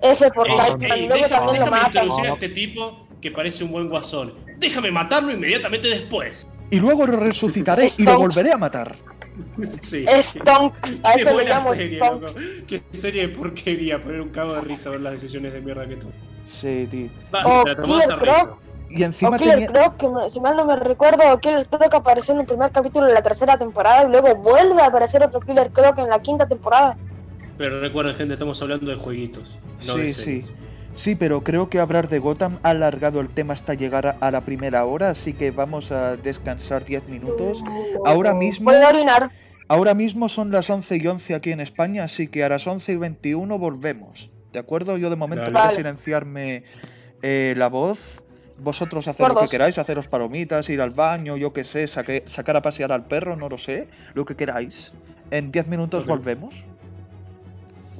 Ese 0.02 0.30
por 0.30 0.46
Luego 0.46 0.62
deja- 0.78 1.28
también 1.28 1.64
lo 1.64 1.70
matan. 1.70 1.86
introducir 1.86 2.26
a 2.26 2.32
este 2.34 2.48
tipo 2.50 3.08
que 3.20 3.30
parece 3.30 3.64
un 3.64 3.72
buen 3.72 3.88
guasón. 3.88 4.34
Déjame 4.58 4.90
matarlo 4.90 5.32
inmediatamente 5.32 5.88
después. 5.88 6.46
Y 6.70 6.78
luego 6.80 7.06
lo 7.06 7.16
resucitaré 7.16 7.88
y 7.96 8.02
lo 8.02 8.18
volveré 8.18 8.52
a 8.52 8.58
matar. 8.58 8.96
Sí. 9.80 10.04
Stonks. 10.20 11.00
A 11.04 11.14
eso 11.14 11.36
le 11.36 11.44
llamo 11.46 11.74
serie, 11.74 11.96
Stonks. 11.98 12.34
loco. 12.36 12.46
Qué 12.66 12.82
serie 12.92 13.26
de 13.28 13.34
porquería. 13.34 14.00
Poner 14.00 14.20
un 14.20 14.28
cago 14.28 14.54
de 14.54 14.60
risa 14.60 14.90
ver 14.90 15.00
las 15.00 15.14
decisiones 15.14 15.52
de 15.52 15.60
mierda 15.60 15.88
que 15.88 15.96
toma. 15.96 16.12
Sí, 16.48 16.88
tío. 16.90 17.08
Va, 17.34 17.42
O 17.44 17.64
Killer. 17.64 18.18
Croc. 18.18 18.60
Y 18.90 19.02
O 19.02 19.06
encima 19.06 19.36
Killer 19.38 19.54
tenía... 19.54 19.68
Croc, 19.72 19.96
que 19.98 20.08
me- 20.08 20.30
si 20.30 20.40
mal 20.40 20.56
no 20.56 20.64
me 20.64 20.74
recuerdo, 20.76 21.38
Killer 21.40 21.66
Croc 21.68 21.94
apareció 21.94 22.34
en 22.34 22.40
el 22.40 22.46
primer 22.46 22.72
capítulo 22.72 23.06
de 23.06 23.12
la 23.12 23.22
tercera 23.22 23.58
temporada 23.58 24.04
y 24.04 24.10
luego 24.10 24.34
vuelve 24.36 24.80
a 24.82 24.86
aparecer 24.86 25.22
otro 25.22 25.40
Killer 25.40 25.70
Croc 25.70 25.98
en 25.98 26.08
la 26.08 26.20
quinta 26.20 26.46
temporada. 26.48 26.96
Pero 27.58 27.80
recuerden, 27.80 28.14
gente, 28.16 28.34
estamos 28.34 28.60
hablando 28.62 28.90
de 28.90 28.96
jueguitos. 28.96 29.58
No 29.86 29.94
Sí, 29.94 30.12
sí. 30.12 30.42
Sí, 30.94 31.14
pero 31.14 31.44
creo 31.44 31.68
que 31.68 31.78
hablar 31.80 32.08
de 32.08 32.18
Gotham 32.18 32.58
ha 32.62 32.70
alargado 32.70 33.20
el 33.20 33.28
tema 33.28 33.52
hasta 33.52 33.74
llegar 33.74 34.06
a, 34.06 34.10
a 34.20 34.30
la 34.30 34.40
primera 34.40 34.84
hora, 34.84 35.10
así 35.10 35.32
que 35.32 35.50
vamos 35.50 35.92
a 35.92 36.16
descansar 36.16 36.84
10 36.84 37.08
minutos. 37.08 37.62
Ahora 38.04 38.32
mismo, 38.34 38.70
Voy 38.72 38.80
a 38.82 38.88
orinar. 38.88 39.30
ahora 39.68 39.94
mismo 39.94 40.28
son 40.28 40.50
las 40.50 40.70
11 40.70 40.96
y 40.96 41.06
11 41.06 41.34
aquí 41.34 41.52
en 41.52 41.60
España, 41.60 42.04
así 42.04 42.26
que 42.26 42.42
a 42.42 42.48
las 42.48 42.66
11 42.66 42.92
y 42.92 42.96
21 42.96 43.58
volvemos. 43.58 44.30
¿De 44.52 44.58
acuerdo? 44.58 44.96
Yo 44.96 45.10
de 45.10 45.16
momento 45.16 45.44
Dale. 45.44 45.58
voy 45.58 45.68
a 45.68 45.70
silenciarme 45.70 46.64
eh, 47.22 47.54
la 47.56 47.68
voz. 47.68 48.22
Vosotros 48.60 49.06
hacer 49.06 49.28
lo 49.28 49.36
que 49.40 49.46
queráis, 49.48 49.78
haceros 49.78 50.08
palomitas, 50.08 50.68
ir 50.68 50.80
al 50.80 50.90
baño, 50.90 51.36
yo 51.36 51.52
qué 51.52 51.62
sé, 51.62 51.86
saque- 51.86 52.24
sacar 52.26 52.56
a 52.56 52.62
pasear 52.62 52.90
al 52.90 53.06
perro, 53.06 53.36
no 53.36 53.48
lo 53.48 53.56
sé, 53.56 53.86
lo 54.14 54.24
que 54.24 54.34
queráis. 54.34 54.92
En 55.30 55.52
10 55.52 55.68
minutos 55.68 56.06
volvemos. 56.06 56.64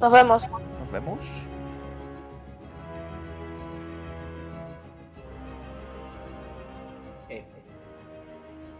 Nos 0.01 0.11
vemos. 0.11 0.47
Nos 0.79 0.91
vemos. 0.91 1.21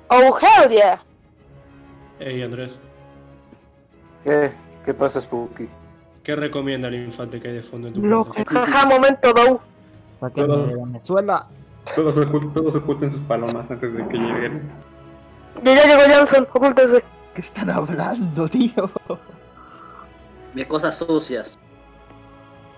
Oh, 0.10 0.38
hell 0.42 0.70
yeah. 0.70 1.00
Ey, 2.20 2.42
Andrés, 2.44 2.78
¿Qué, 4.24 4.52
¿Qué 4.84 4.94
pasa, 4.94 5.22
Spooky? 5.22 5.70
¿Qué 6.24 6.36
recomienda 6.36 6.88
el 6.88 6.96
infante 7.06 7.40
que 7.40 7.48
hay 7.50 7.54
de 7.56 7.62
fondo 7.62 7.88
en 7.88 7.94
tu 7.94 8.02
casa? 8.02 8.44
Jaja, 8.48 8.86
momento, 8.88 9.34
Dow. 9.34 9.60
Sáquenme 10.20 10.58
de 10.58 10.76
Venezuela. 10.76 11.48
Todos, 11.96 12.18
ocult- 12.18 12.54
todos 12.54 12.76
oculten 12.76 13.12
sus 13.12 13.22
palomas 13.22 13.72
antes 13.72 13.94
de 13.94 14.08
que 14.08 14.18
lleguen. 14.18 14.62
Ya, 15.64 15.76
ya 15.76 15.86
llegó 15.86 16.14
Johnson, 16.16 16.48
ocúltese. 16.54 17.04
¿Qué 17.34 17.42
están 17.42 17.70
hablando, 17.70 18.48
tío? 18.48 18.92
De 20.54 20.68
cosas 20.68 20.98
sucias. 20.98 21.58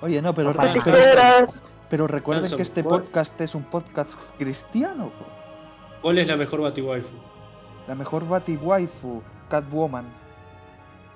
Oye, 0.01 0.21
no, 0.21 0.33
pero, 0.33 0.53
pero, 0.53 1.47
pero 1.89 2.07
recuerden 2.07 2.55
que 2.55 2.61
este 2.61 2.83
¿cuál- 2.83 3.01
podcast 3.03 3.39
es 3.41 3.55
un 3.55 3.63
podcast 3.63 4.13
cristiano. 4.37 5.11
¿Cuál 6.01 6.17
es 6.19 6.27
la 6.27 6.35
mejor 6.35 6.61
Batiwaifu? 6.61 7.07
La 7.87 7.95
mejor 7.95 8.27
Bati 8.27 8.55
waifu, 8.57 9.21
Catwoman. 9.49 10.05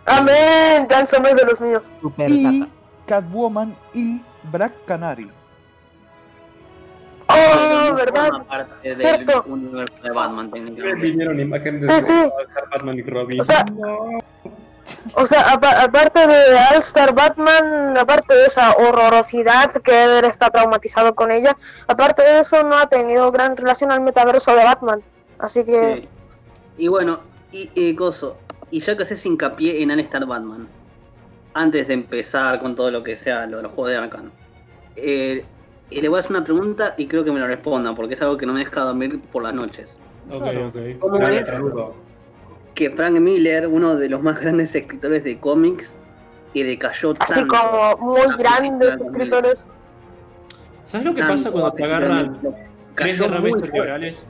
Amén. 0.06 0.88
Johnson 0.90 1.26
es 1.26 1.36
de 1.36 1.44
los 1.46 1.62
míos. 1.62 1.82
Super 2.02 2.30
Y 2.30 2.62
tata. 2.62 2.72
Catwoman 3.08 3.76
y 3.94 4.22
Black 4.52 4.74
Canary. 4.86 5.30
Oh, 7.28 7.90
no 7.90 7.96
verdad. 7.96 8.30
parte 8.48 8.90
del 8.96 9.00
Cierto. 9.00 9.44
universo 9.48 9.96
de 10.04 10.12
Batman, 10.12 10.46
Me 10.46 10.52
técnicamente. 10.52 11.02
vinieron 11.08 11.40
imágenes 11.40 11.82
Sí, 11.82 11.88
de 11.96 12.02
sí. 12.02 12.32
Batman 12.72 13.00
y 13.00 13.02
Robin. 13.04 13.42
O 13.42 13.44
sea- 13.44 13.66
No. 13.74 14.20
O 15.16 15.26
sea, 15.26 15.52
apa- 15.54 15.82
aparte 15.82 16.28
de 16.28 16.56
All 16.56 16.80
Star 16.82 17.16
Batman, 17.16 17.98
aparte 17.98 18.36
de 18.36 18.46
esa 18.46 18.74
horrorosidad 18.74 19.72
que 19.82 20.04
él 20.04 20.26
está 20.26 20.52
traumatizado 20.52 21.16
con 21.16 21.32
ella, 21.32 21.58
aparte 21.88 22.22
de 22.22 22.42
eso 22.42 22.62
no 22.62 22.78
ha 22.78 22.86
tenido 22.88 23.32
gran 23.32 23.58
relación 23.58 23.92
al 23.92 24.02
metaverso 24.02 24.56
de 24.56 24.64
Batman. 24.64 25.02
Así 25.40 25.64
que 25.64 25.96
Sí. 25.96 26.10
Y 26.84 26.88
bueno, 26.90 27.22
y, 27.52 27.72
y 27.74 27.96
coso, 27.96 28.38
y 28.76 28.82
ya 28.82 28.98
que 28.98 29.04
haces 29.04 29.26
hincapié 29.26 29.82
en 29.82 29.90
All-Star 29.90 30.26
Batman, 30.26 30.68
antes 31.54 31.88
de 31.88 31.94
empezar 31.94 32.60
con 32.60 32.76
todo 32.76 32.92
lo 32.92 33.04
que 33.04 33.16
sea 33.16 33.46
lo 33.46 33.58
de 33.58 33.64
los 33.64 33.72
juegos 33.72 33.92
de 33.92 33.98
Arkham, 33.98 34.32
eh, 34.98 35.46
le 35.92 36.10
voy 36.10 36.18
a 36.18 36.20
hacer 36.20 36.32
una 36.32 36.44
pregunta 36.44 36.94
y 36.98 37.08
creo 37.08 37.24
que 37.24 37.32
me 37.32 37.40
lo 37.40 37.48
respondan, 37.48 37.96
porque 37.96 38.16
es 38.16 38.22
algo 38.22 38.36
que 38.36 38.46
no 38.46 38.52
me 38.52 38.60
deja 38.60 38.82
dormir 38.82 39.22
por 39.32 39.44
las 39.44 39.54
noches. 39.54 39.98
Ok, 40.30 40.42
Claro. 40.42 40.68
ok. 40.68 40.76
¿Cómo 41.00 41.18
Claro, 41.18 41.36
es 41.36 41.50
que 42.74 42.92
Frank 42.92 43.18
Miller, 43.18 43.66
uno 43.66 43.96
de 43.96 44.10
los 44.10 44.22
más 44.22 44.42
grandes 44.42 44.76
escritores 44.76 45.24
de 45.24 45.40
cómics, 45.40 45.96
y 46.52 46.64
decayó 46.64 47.14
así 47.18 47.34
tanto? 47.34 47.56
como 47.56 48.14
muy 48.14 48.36
grandes 48.38 49.00
escritores. 49.00 49.66
¿Sabes 50.84 51.06
lo 51.06 51.16
que 51.16 51.22
tanto, 51.22 51.34
pasa 51.34 51.52
cuando 51.52 51.72
te 51.72 51.84
agarran 51.86 52.42
tres 52.96 53.20
derrames 53.20 53.54
cerebrales? 53.62 54.26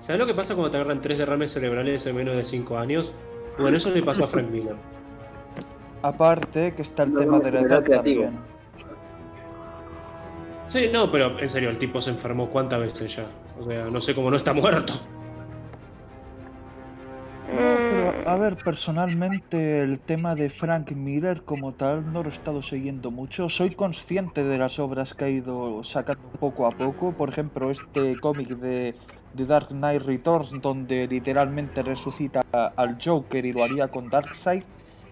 ¿Sabes 0.00 0.20
lo 0.20 0.26
que 0.26 0.34
pasa 0.34 0.54
cuando 0.54 0.70
te 0.70 0.76
agarran 0.76 1.00
tres 1.00 1.16
derrames 1.16 1.50
cerebrales 1.50 2.06
en 2.06 2.16
menos 2.16 2.36
de 2.36 2.44
5 2.44 2.76
años? 2.76 3.14
Bueno, 3.58 3.76
eso 3.76 3.90
le 3.90 4.02
pasó 4.02 4.24
a 4.24 4.26
Frank 4.28 4.48
Miller. 4.50 4.82
Aparte 6.02 6.74
que 6.74 6.80
está 6.82 7.02
el 7.02 7.12
No, 7.12 7.14
tema 7.14 7.38
no, 7.38 7.40
de 7.40 7.52
la 7.52 7.60
edad 7.60 7.82
creativo. 7.84 8.24
también. 8.24 8.48
Sí, 10.66 10.88
no, 10.92 11.10
pero 11.10 11.38
en 11.40 11.48
serio, 11.48 11.70
el 11.70 11.78
tipo 11.78 12.00
se 12.00 12.10
enfermó 12.10 12.48
cuántas 12.50 12.80
veces 12.80 13.14
ya. 13.16 13.40
O 13.54 13.62
sea, 13.64 13.90
no 13.90 14.00
sé 14.00 14.14
cómo 14.14 14.30
no 14.30 14.36
está 14.36 14.52
muerto. 14.52 14.94
Pero 17.88 18.18
a 18.24 18.36
ver, 18.36 18.60
personalmente 18.62 19.80
el 19.82 20.02
tema 20.04 20.34
de 20.34 20.50
Frank 20.50 20.90
Miller 20.92 21.44
como 21.44 21.76
tal 21.76 22.10
no 22.10 22.22
lo 22.24 22.28
he 22.30 22.32
estado 22.32 22.60
siguiendo 22.62 23.12
mucho. 23.12 23.48
Soy 23.48 23.74
consciente 23.76 24.42
de 24.44 24.58
las 24.58 24.78
obras 24.80 25.14
que 25.14 25.24
ha 25.24 25.28
ido 25.30 25.82
sacando 25.84 26.32
poco 26.38 26.66
a 26.66 26.76
poco. 26.76 27.16
Por 27.16 27.28
ejemplo, 27.28 27.70
este 27.70 28.18
cómic 28.18 28.56
de, 28.56 28.98
de 29.36 29.46
Dark 29.46 29.68
Knight 29.68 30.02
Returns, 30.02 30.60
donde 30.60 31.06
literalmente 31.06 31.82
resucita 31.82 32.42
al 32.52 32.98
Joker 33.02 33.44
y 33.44 33.52
lo 33.52 33.62
haría 33.62 33.88
con 33.88 34.08
Darkseid. 34.08 34.62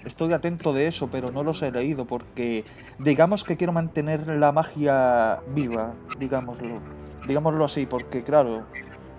Estoy 0.04 0.32
atento 0.32 0.72
de 0.72 0.86
eso, 0.86 1.08
pero 1.10 1.30
no 1.30 1.42
los 1.42 1.62
he 1.62 1.70
leído 1.70 2.06
porque 2.06 2.64
digamos 2.98 3.44
que 3.44 3.56
quiero 3.56 3.72
mantener 3.72 4.26
la 4.26 4.52
magia 4.52 5.40
viva, 5.54 5.94
digámoslo. 6.18 6.80
Digámoslo 7.26 7.64
así, 7.64 7.86
porque 7.86 8.22
claro, 8.22 8.66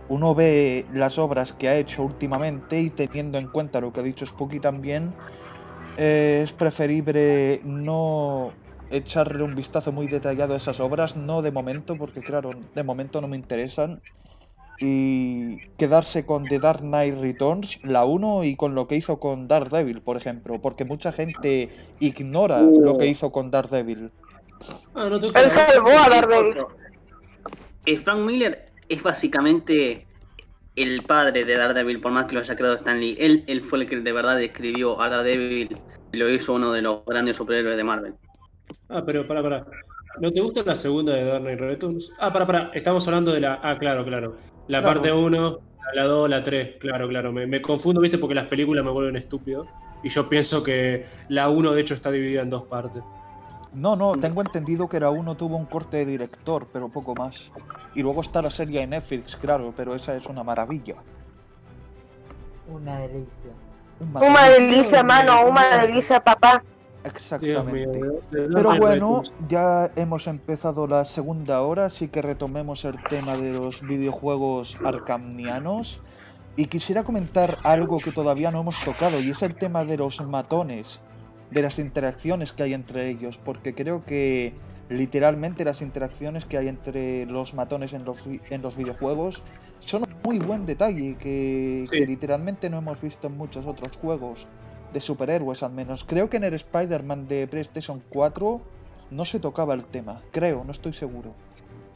uno 0.09 0.35
ve 0.35 0.85
las 0.91 1.17
obras 1.17 1.53
que 1.53 1.69
ha 1.69 1.75
hecho 1.75 2.03
últimamente 2.03 2.79
y 2.79 2.89
teniendo 2.89 3.37
en 3.37 3.47
cuenta 3.47 3.81
lo 3.81 3.91
que 3.91 4.01
ha 4.01 4.03
dicho 4.03 4.25
Spooky 4.25 4.59
también, 4.59 5.13
eh, 5.97 6.41
es 6.43 6.51
preferible 6.51 7.61
no 7.63 8.51
echarle 8.91 9.43
un 9.43 9.55
vistazo 9.55 9.91
muy 9.91 10.07
detallado 10.07 10.53
a 10.53 10.57
esas 10.57 10.79
obras, 10.79 11.15
no 11.15 11.41
de 11.41 11.51
momento, 11.51 11.95
porque 11.95 12.21
claro, 12.21 12.51
de 12.75 12.83
momento 12.83 13.21
no 13.21 13.27
me 13.27 13.37
interesan, 13.37 14.01
y 14.79 15.57
quedarse 15.77 16.25
con 16.25 16.47
The 16.47 16.59
Dark 16.59 16.81
Knight 16.81 17.19
Returns, 17.19 17.79
la 17.83 18.05
1, 18.05 18.43
y 18.43 18.55
con 18.55 18.75
lo 18.75 18.87
que 18.87 18.95
hizo 18.95 19.19
con 19.19 19.47
Daredevil, 19.47 20.01
por 20.01 20.17
ejemplo, 20.17 20.61
porque 20.61 20.85
mucha 20.85 21.11
gente 21.11 21.69
ignora 21.99 22.61
lo 22.61 22.97
que 22.97 23.07
hizo 23.07 23.31
con 23.31 23.51
Daredevil. 23.51 24.11
Ah, 24.93 25.09
no 25.09 25.17
Él 25.17 25.49
salvó 25.49 25.89
a 25.89 26.09
Daredevil. 26.09 26.65
Eh, 27.85 27.99
Frank 27.99 28.19
Miller 28.19 28.65
es 28.89 29.01
básicamente 29.01 30.05
el 30.75 31.03
padre 31.03 31.45
de 31.45 31.55
Daredevil, 31.55 32.01
por 32.01 32.11
más 32.11 32.25
que 32.25 32.33
lo 32.33 32.41
haya 32.41 32.55
creado 32.55 32.75
Stan 32.75 32.99
Lee. 32.99 33.15
Él, 33.19 33.43
él 33.47 33.61
fue 33.61 33.79
el 33.79 33.87
que 33.87 33.99
de 33.99 34.11
verdad 34.11 34.41
escribió 34.41 34.99
a 35.01 35.09
Daredevil 35.09 35.77
y 36.11 36.17
lo 36.17 36.29
hizo 36.29 36.53
uno 36.53 36.71
de 36.71 36.81
los 36.81 37.05
grandes 37.05 37.37
superhéroes 37.37 37.77
de 37.77 37.83
Marvel. 37.83 38.15
Ah, 38.89 39.03
pero 39.05 39.27
para, 39.27 39.41
para. 39.41 39.65
¿No 40.19 40.31
te 40.31 40.41
gusta 40.41 40.63
la 40.65 40.75
segunda 40.75 41.13
de 41.13 41.25
Dark 41.25 41.41
Knight 41.43 41.59
Returns? 41.59 42.11
Ah, 42.19 42.31
para, 42.31 42.45
para. 42.45 42.71
Estamos 42.73 43.05
hablando 43.07 43.31
de 43.31 43.41
la. 43.41 43.59
Ah, 43.61 43.77
claro, 43.77 44.05
claro. 44.05 44.35
La 44.67 44.79
Claro. 44.79 44.95
parte 45.01 45.11
1, 45.11 45.59
la 45.93 46.03
2, 46.03 46.29
la 46.29 46.43
3. 46.43 46.75
Claro, 46.79 47.07
claro. 47.07 47.31
Me, 47.31 47.45
me 47.47 47.61
confundo, 47.61 48.01
viste, 48.01 48.17
porque 48.17 48.35
las 48.35 48.47
películas 48.47 48.83
me 48.85 48.91
vuelven 48.91 49.15
estúpido. 49.15 49.67
Y 50.03 50.09
yo 50.09 50.29
pienso 50.29 50.63
que 50.63 51.05
la 51.29 51.49
1, 51.49 51.71
de 51.73 51.81
hecho, 51.81 51.93
está 51.93 52.11
dividida 52.11 52.41
en 52.41 52.49
dos 52.49 52.63
partes. 52.63 53.01
No, 53.73 53.95
no, 53.97 54.13
tengo 54.15 54.41
entendido 54.41 54.87
que 54.87 54.95
era 54.97 55.09
uno 55.09 55.35
tuvo 55.35 55.57
un 55.57 55.65
corte 55.65 55.97
de 55.97 56.05
director, 56.05 56.67
pero 56.71 56.87
poco 56.87 57.13
más. 57.13 57.51
Y 57.93 58.01
luego 58.03 58.21
está 58.21 58.41
la 58.41 58.49
serie 58.49 58.81
en 58.81 58.91
Netflix, 58.91 59.35
claro, 59.35 59.73
pero 59.75 59.93
esa 59.95 60.15
es 60.15 60.25
una 60.27 60.43
maravilla. 60.43 60.95
Una 62.69 62.99
delicia. 62.99 63.51
Una 63.99 64.45
delicia, 64.49 65.03
mano, 65.03 65.45
una 65.49 65.77
delicia, 65.79 66.19
papá. 66.23 66.63
Exactamente. 67.05 67.99
Mío, 67.99 68.15
Pero 68.31 68.77
bueno, 68.77 69.21
ya 69.47 69.91
hemos 69.95 70.27
empezado 70.27 70.87
la 70.87 71.05
segunda 71.05 71.61
hora, 71.61 71.85
así 71.85 72.07
que 72.07 72.21
retomemos 72.21 72.83
el 72.85 73.01
tema 73.03 73.37
de 73.37 73.53
los 73.53 73.81
videojuegos 73.81 74.77
arcamnianos. 74.83 76.01
Y 76.57 76.65
quisiera 76.67 77.03
comentar 77.03 77.57
algo 77.63 77.99
que 77.99 78.11
todavía 78.11 78.49
no 78.49 78.61
hemos 78.61 78.79
tocado, 78.83 79.19
y 79.19 79.29
es 79.29 79.41
el 79.43 79.55
tema 79.55 79.83
de 79.83 79.97
los 79.97 80.25
matones, 80.25 81.01
de 81.51 81.61
las 81.61 81.79
interacciones 81.79 82.53
que 82.53 82.63
hay 82.63 82.73
entre 82.73 83.09
ellos, 83.09 83.37
porque 83.43 83.75
creo 83.75 84.05
que 84.05 84.53
literalmente 84.89 85.65
las 85.65 85.81
interacciones 85.81 86.45
que 86.45 86.57
hay 86.57 86.69
entre 86.69 87.25
los 87.25 87.53
matones 87.53 87.91
en 87.93 88.05
los, 88.05 88.19
en 88.49 88.61
los 88.61 88.77
videojuegos 88.77 89.43
son 89.79 90.03
un 90.03 90.15
muy 90.23 90.39
buen 90.39 90.65
detalle 90.65 91.17
que, 91.17 91.85
Sí. 91.91 91.99
que 91.99 92.05
literalmente 92.05 92.69
no 92.69 92.77
hemos 92.77 93.01
visto 93.01 93.27
en 93.27 93.37
muchos 93.37 93.65
otros 93.65 93.97
juegos 93.97 94.47
de 94.95 95.01
superhéroes 95.01 95.61
al 95.61 95.73
menos. 95.73 96.05
Creo 96.05 96.29
que 96.29 96.37
en 96.37 96.45
el 96.45 96.53
Spider-Man 96.53 97.27
de 97.27 97.47
PlayStation 97.47 98.01
4 98.09 98.61
no 99.11 99.25
se 99.25 99.41
tocaba 99.41 99.73
el 99.73 99.83
tema, 99.83 100.21
creo, 100.31 100.63
no 100.63 100.71
estoy 100.71 100.93
seguro. 100.93 101.35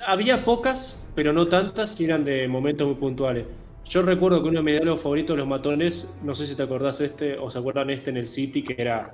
Había 0.06 0.44
pocas, 0.44 1.02
pero 1.16 1.32
no 1.32 1.48
tantas, 1.48 2.00
y 2.00 2.06
eran 2.06 2.26
de 2.26 2.48
momentos 2.50 2.88
muy 2.88 2.98
puntuales. 2.98 3.46
Yo 3.86 4.02
recuerdo 4.02 4.44
que 4.44 4.50
uno 4.50 4.60
de 4.60 4.64
mis 4.64 4.74
diálogos 4.74 5.02
favoritos 5.02 5.36
de 5.36 5.40
los 5.40 5.48
matones, 5.48 6.10
no 6.24 6.36
sé 6.36 6.46
si 6.46 6.56
te 6.56 6.64
acordás 6.64 7.00
este, 7.00 7.38
o 7.38 7.50
se 7.50 7.60
acuerdan 7.60 7.90
este 7.90 8.10
en 8.10 8.18
el 8.18 8.28
City, 8.28 8.64
que 8.64 8.76
era. 8.78 9.14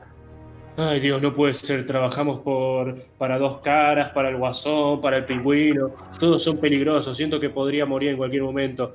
Ay 0.77 0.99
Dios, 0.99 1.21
no 1.21 1.31
puede 1.31 1.53
ser, 1.53 1.85
trabajamos 1.85 2.41
por 2.41 3.05
para 3.19 3.37
dos 3.37 3.59
caras, 3.59 4.11
para 4.11 4.29
el 4.29 4.37
guasón, 4.37 4.99
para 4.99 5.17
el 5.17 5.25
pingüino, 5.25 5.91
todos 6.19 6.43
son 6.43 6.57
peligrosos, 6.57 7.15
siento 7.15 7.39
que 7.39 7.49
podría 7.51 7.85
morir 7.85 8.09
en 8.09 8.17
cualquier 8.17 8.41
momento. 8.41 8.91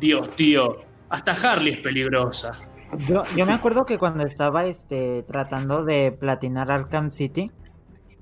Dios, 0.00 0.34
tío, 0.34 0.78
hasta 1.10 1.32
Harley 1.32 1.74
es 1.74 1.78
peligrosa. 1.78 2.69
Yo, 2.98 3.22
yo 3.36 3.46
me 3.46 3.52
acuerdo 3.52 3.84
que 3.84 3.98
cuando 3.98 4.24
estaba 4.24 4.66
este, 4.66 5.22
tratando 5.22 5.84
de 5.84 6.12
platinar 6.12 6.70
Arkham 6.70 7.10
City, 7.10 7.50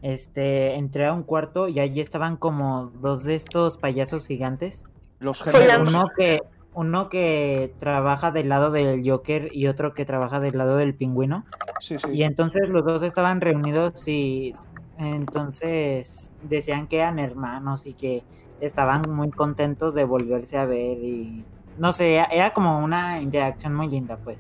este, 0.03 0.75
entré 0.75 1.07
a 1.07 1.13
un 1.13 1.23
cuarto 1.23 1.69
y 1.69 1.81
allí 1.81 2.01
estaban 2.01 2.37
como 2.37 2.93
dos 3.01 3.25
de 3.25 3.35
estos 3.35 3.79
payasos 3.79 4.27
gigantes. 4.27 4.85
Los 5.19 5.43
gemelos. 5.43 5.89
Uno 5.89 6.07
que, 6.17 6.41
uno 6.75 7.09
que 7.09 7.75
trabaja 7.79 8.31
del 8.31 8.49
lado 8.49 8.71
del 8.71 9.03
Joker 9.09 9.51
y 9.53 9.67
otro 9.67 9.95
que 9.95 10.05
trabaja 10.05 10.39
del 10.39 10.57
lado 10.57 10.77
del 10.77 10.95
pingüino. 10.95 11.45
Sí, 11.81 11.99
sí. 11.99 12.11
Y 12.13 12.23
entonces 12.23 12.69
los 12.69 12.85
dos 12.85 13.03
estaban 13.03 13.41
reunidos 13.41 14.07
y 14.07 14.53
entonces 14.99 16.31
decían 16.43 16.87
que 16.87 16.99
eran 16.99 17.19
hermanos 17.19 17.87
y 17.87 17.95
que 17.95 18.23
estaban 18.61 19.03
muy 19.09 19.31
contentos 19.31 19.95
de 19.95 20.05
volverse 20.05 20.59
a 20.59 20.65
ver 20.65 20.99
y 20.99 21.45
no 21.79 21.93
sé, 21.93 22.17
era 22.33 22.53
como 22.53 22.81
una 22.81 23.21
interacción 23.21 23.75
muy 23.75 23.89
linda 23.89 24.17
pues. 24.17 24.39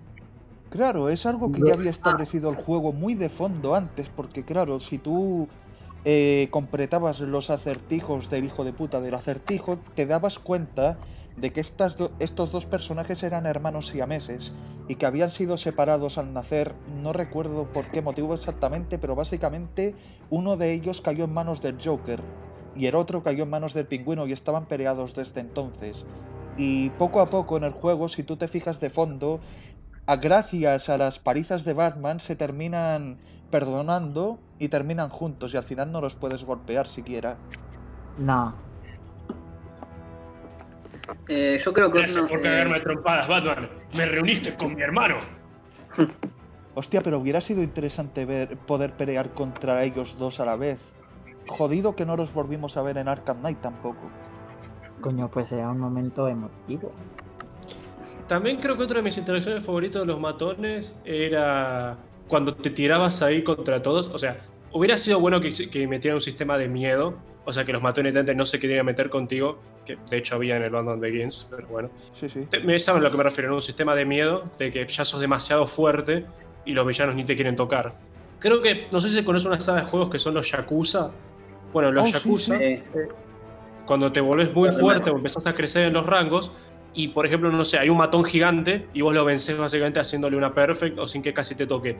Claro, 0.71 1.09
es 1.09 1.25
algo 1.25 1.51
que 1.51 1.63
ya 1.63 1.73
había 1.75 1.91
establecido 1.91 2.51
el 2.51 2.57
juego 2.57 2.93
muy 2.93 3.15
de 3.15 3.31
fondo 3.31 3.75
antes, 3.75 4.11
porque 4.11 4.45
claro, 4.45 4.81
si 4.81 4.99
tú 4.99 5.49
eh, 6.05 6.49
completabas 6.51 7.21
los 7.21 7.49
acertijos 7.49 8.29
del 8.29 8.45
hijo 8.45 8.65
de 8.65 8.75
puta 8.75 9.01
del 9.01 9.15
acertijo, 9.15 9.79
te 9.95 10.05
dabas 10.05 10.39
cuenta 10.39 10.99
de 11.37 11.53
que 11.53 11.61
estas 11.61 11.97
do- 11.97 12.11
estos 12.19 12.51
dos 12.53 12.67
personajes 12.67 13.23
eran 13.23 13.47
hermanos 13.47 13.89
siameses 13.89 14.53
y 14.89 14.97
que 14.97 15.07
habían 15.07 15.31
sido 15.31 15.57
separados 15.57 16.19
al 16.19 16.33
nacer, 16.35 16.75
no 16.87 17.13
recuerdo 17.15 17.73
por 17.73 17.91
qué 17.91 18.03
motivo 18.03 18.35
exactamente, 18.35 18.99
pero 18.99 19.15
básicamente 19.15 19.97
uno 20.29 20.57
de 20.59 20.73
ellos 20.73 21.01
cayó 21.01 21.25
en 21.25 21.33
manos 21.35 21.63
del 21.63 21.79
Joker 21.83 22.23
y 22.75 22.87
el 22.87 22.95
otro 22.95 23.23
cayó 23.23 23.45
en 23.45 23.51
manos 23.51 23.73
del 23.73 23.87
pingüino 23.87 24.27
y 24.27 24.33
estaban 24.33 24.67
peleados 24.67 25.15
desde 25.15 25.41
entonces. 25.41 26.05
Y 26.57 26.91
poco 26.91 27.21
a 27.21 27.31
poco 27.31 27.57
en 27.57 27.65
el 27.65 27.73
juego, 27.73 28.09
si 28.09 28.25
tú 28.25 28.37
te 28.37 28.49
fijas 28.49 28.81
de 28.81 28.91
fondo, 28.91 29.41
gracias 30.17 30.89
a 30.89 30.99
las 30.99 31.19
palizas 31.19 31.65
de 31.65 31.75
Batman 31.75 32.21
se 32.21 32.37
terminan 32.37 33.19
perdonando 33.51 34.39
y 34.59 34.69
terminan 34.69 35.09
juntos 35.09 35.55
y 35.55 35.57
al 35.57 35.65
final 35.65 35.93
no 35.93 36.01
los 36.01 36.17
puedes 36.17 36.45
golpear 36.45 36.87
siquiera. 36.87 37.37
No. 38.19 38.55
Eh, 41.29 41.59
yo 41.63 41.73
creo 41.73 41.91
que 41.91 41.99
Gracias 41.99 42.23
uno, 42.23 42.29
por 42.29 42.39
eh, 42.41 42.43
cagarme 42.43 42.77
a 42.77 42.83
trompadas, 42.83 43.29
Batman. 43.29 43.69
Me 43.97 44.07
reuniste 44.07 44.55
con 44.55 44.75
mi 44.75 44.83
hermano. 44.83 45.17
Hostia, 46.75 47.01
pero 47.01 47.19
hubiera 47.19 47.41
sido 47.41 47.63
interesante 47.63 48.25
ver 48.25 48.57
poder 48.57 48.93
pelear 48.93 49.31
contra 49.31 49.83
ellos 49.83 50.17
dos 50.19 50.41
a 50.41 50.45
la 50.45 50.57
vez. 50.57 50.79
Jodido 51.49 51.97
que 51.97 52.05
no 52.05 52.17
los 52.17 52.33
volvimos 52.33 52.77
a 52.77 52.83
ver 52.83 52.99
en 52.99 53.09
Arkham 53.09 53.39
Knight 53.39 53.61
tampoco. 53.61 54.11
Coño, 55.01 55.31
pues 55.31 55.51
era 55.53 55.71
un 55.71 55.79
momento 55.79 56.29
emotivo. 56.29 56.93
También 58.29 58.59
creo 58.59 58.77
que 58.77 58.85
otra 58.85 58.97
de 58.99 59.03
mis 59.03 59.17
interacciones 59.19 59.65
favoritas 59.65 60.03
de 60.03 60.07
los 60.07 60.21
matones 60.21 61.01
era 61.05 61.97
cuando 62.29 62.55
te 62.55 62.71
tirabas 62.71 63.23
ahí 63.23 63.43
contra 63.43 63.83
todos. 63.83 64.09
O 64.09 64.19
sea, 64.19 64.37
hubiera 64.73 64.97
sido 64.97 65.19
bueno 65.21 65.41
que, 65.41 65.49
que 65.71 65.87
metieran 65.87 66.17
un 66.17 66.21
sistema 66.21 66.59
de 66.59 66.69
miedo. 66.69 67.15
O 67.47 67.53
sea, 67.53 67.65
que 67.65 67.73
los 67.73 67.81
matones 67.83 68.15
no 68.37 68.45
se 68.45 68.61
querían 68.61 68.85
meter 68.85 69.09
contigo. 69.09 69.59
Que 69.87 69.97
de 70.11 70.19
hecho 70.19 70.35
había 70.35 70.57
en 70.57 70.63
el 70.65 70.71
Batman 70.71 71.01
Begins, 71.01 71.49
pero 71.51 71.67
bueno. 71.69 71.91
Sí, 72.13 72.29
sí. 72.29 72.47
Te- 72.51 72.61
Me 72.61 72.79
saben 72.79 73.01
a 73.01 73.05
lo 73.07 73.11
que 73.11 73.17
me 73.17 73.23
refiero, 73.23 73.55
un 73.55 73.63
sistema 73.63 73.95
de 73.95 74.05
miedo, 74.05 74.43
de 74.59 74.71
que 74.71 74.87
ya 74.87 75.05
sos 75.05 75.21
demasiado 75.21 75.67
fuerte 75.67 76.27
y 76.67 76.73
los 76.73 76.87
villanos 76.87 77.15
ni 77.15 77.25
te 77.25 77.35
quieren 77.35 77.57
tocar. 77.57 77.95
Creo 78.39 78.61
que, 78.61 78.87
no 78.93 79.01
sé 79.01 79.09
si 79.09 79.15
se 79.15 79.25
conoce 79.25 79.49
una 79.49 79.59
saga 79.59 79.81
de 79.81 79.87
juegos 79.87 80.11
que 80.11 80.19
son 80.19 80.35
los 80.35 80.51
Yakuza. 80.51 81.11
Bueno, 81.73 81.91
los 81.91 82.05
Oh, 82.11 82.13
Yakuza, 82.13 82.59
sí. 82.59 82.65
eh, 82.65 82.83
cuando 83.87 84.13
te 84.13 84.21
volvés 84.21 84.53
muy 84.55 84.71
fuerte 84.71 85.09
o 85.11 85.17
empezás 85.17 85.47
a 85.47 85.55
crecer 85.55 85.87
en 85.87 85.95
los 85.95 86.05
rangos, 86.05 86.53
y 86.99 87.09
por 87.09 87.25
ejemplo, 87.25 87.51
no 87.53 87.65
sé, 87.65 87.79
hay 87.79 87.89
un 87.89 87.97
matón 87.97 88.25
gigante 88.25 88.89
y 88.93 89.03
vos 89.03 89.15
lo 89.15 89.25
vencés 89.25 89.57
básicamente 89.57 90.01
haciéndole 90.01 90.37
una 90.37 90.53
perfect 90.53 90.99
o 90.99 91.07
sin 91.07 91.23
que 91.23 91.33
casi 91.33 91.55
te 91.55 91.65
toque. 91.65 91.97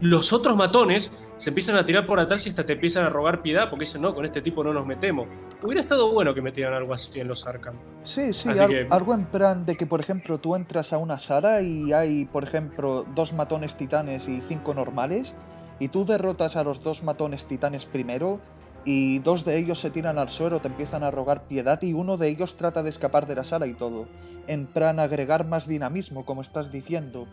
Los 0.00 0.32
otros 0.32 0.56
matones 0.56 1.12
se 1.36 1.50
empiezan 1.50 1.76
a 1.76 1.84
tirar 1.84 2.04
por 2.06 2.18
atrás 2.18 2.44
y 2.46 2.48
hasta 2.48 2.64
te 2.66 2.72
empiezan 2.72 3.04
a 3.04 3.10
rogar 3.10 3.42
piedad 3.42 3.68
porque 3.70 3.82
dicen, 3.84 4.02
no, 4.02 4.12
con 4.14 4.24
este 4.24 4.40
tipo 4.40 4.64
no 4.64 4.72
nos 4.72 4.84
metemos. 4.86 5.28
Hubiera 5.62 5.80
estado 5.80 6.10
bueno 6.10 6.34
que 6.34 6.42
metieran 6.42 6.72
algo 6.74 6.92
así 6.94 7.20
en 7.20 7.28
los 7.28 7.46
Arkham. 7.46 7.74
Sí, 8.02 8.32
sí, 8.34 8.48
al- 8.48 8.66
que- 8.68 8.86
algo 8.90 9.14
en 9.14 9.26
plan 9.26 9.64
de 9.66 9.76
que, 9.76 9.86
por 9.86 10.00
ejemplo, 10.00 10.38
tú 10.38 10.56
entras 10.56 10.92
a 10.92 10.98
una 10.98 11.18
sala 11.18 11.60
y 11.62 11.92
hay, 11.92 12.24
por 12.24 12.42
ejemplo, 12.44 13.04
dos 13.14 13.32
matones 13.34 13.76
titanes 13.76 14.26
y 14.26 14.40
cinco 14.40 14.74
normales, 14.74 15.34
y 15.78 15.88
tú 15.88 16.04
derrotas 16.06 16.56
a 16.56 16.64
los 16.64 16.82
dos 16.82 17.02
matones 17.04 17.44
titanes 17.44 17.84
primero, 17.86 18.40
y 18.84 19.18
dos 19.20 19.44
de 19.44 19.58
ellos 19.58 19.78
se 19.78 19.90
tiran 19.90 20.18
al 20.18 20.28
suelo, 20.28 20.60
te 20.60 20.68
empiezan 20.68 21.02
a 21.02 21.10
rogar 21.10 21.44
piedad, 21.44 21.80
y 21.82 21.92
uno 21.92 22.16
de 22.16 22.28
ellos 22.28 22.56
trata 22.56 22.82
de 22.82 22.90
escapar 22.90 23.26
de 23.26 23.34
la 23.34 23.44
sala 23.44 23.66
y 23.66 23.74
todo. 23.74 24.06
En 24.46 24.66
plan, 24.66 24.98
agregar 24.98 25.46
más 25.46 25.66
dinamismo, 25.66 26.24
como 26.24 26.42
estás 26.42 26.72
diciendo, 26.72 27.26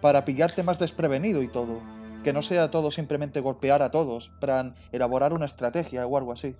para 0.00 0.24
pillarte 0.24 0.62
más 0.62 0.78
desprevenido 0.78 1.42
y 1.42 1.48
todo. 1.48 1.80
Que 2.24 2.32
no 2.32 2.42
sea 2.42 2.70
todo 2.70 2.90
simplemente 2.90 3.40
golpear 3.40 3.82
a 3.82 3.90
todos, 3.90 4.30
plan, 4.40 4.74
elaborar 4.92 5.32
una 5.32 5.46
estrategia 5.46 6.06
o 6.06 6.16
algo 6.16 6.32
así. 6.32 6.56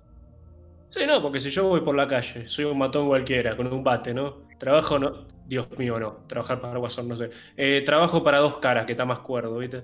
Sí, 0.87 1.01
no, 1.05 1.21
porque 1.21 1.39
si 1.39 1.51
yo 1.51 1.67
voy 1.67 1.81
por 1.81 1.95
la 1.95 2.07
calle, 2.07 2.47
soy 2.47 2.65
un 2.65 2.77
matón 2.77 3.07
cualquiera, 3.07 3.55
con 3.55 3.71
un 3.71 3.83
bate, 3.83 4.13
¿no? 4.13 4.37
Trabajo, 4.57 4.97
no. 4.97 5.27
Dios 5.45 5.67
mío, 5.77 5.99
no. 5.99 6.17
Trabajar 6.27 6.61
para 6.61 6.79
Guasón, 6.79 7.07
no 7.07 7.15
sé. 7.15 7.29
Eh, 7.57 7.83
trabajo 7.85 8.23
para 8.23 8.39
dos 8.39 8.57
caras, 8.57 8.85
que 8.85 8.93
está 8.93 9.05
más 9.05 9.19
cuerdo, 9.19 9.57
¿viste? 9.57 9.83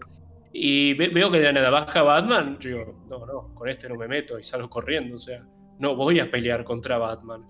Y 0.57 0.93
ve- 0.93 1.09
veo 1.09 1.29
que 1.29 1.39
de 1.39 1.45
la 1.45 1.51
nada 1.51 1.69
baja 1.69 2.01
Batman. 2.01 2.57
Digo, 2.61 3.05
no, 3.09 3.25
no, 3.25 3.53
con 3.53 3.67
este 3.67 3.89
no 3.89 3.95
me 3.95 4.07
meto 4.07 4.39
y 4.39 4.43
salgo 4.43 4.69
corriendo, 4.69 5.17
o 5.17 5.19
sea, 5.19 5.43
no 5.79 5.95
voy 5.97 6.21
a 6.21 6.31
pelear 6.31 6.63
contra 6.63 6.97
Batman. 6.97 7.43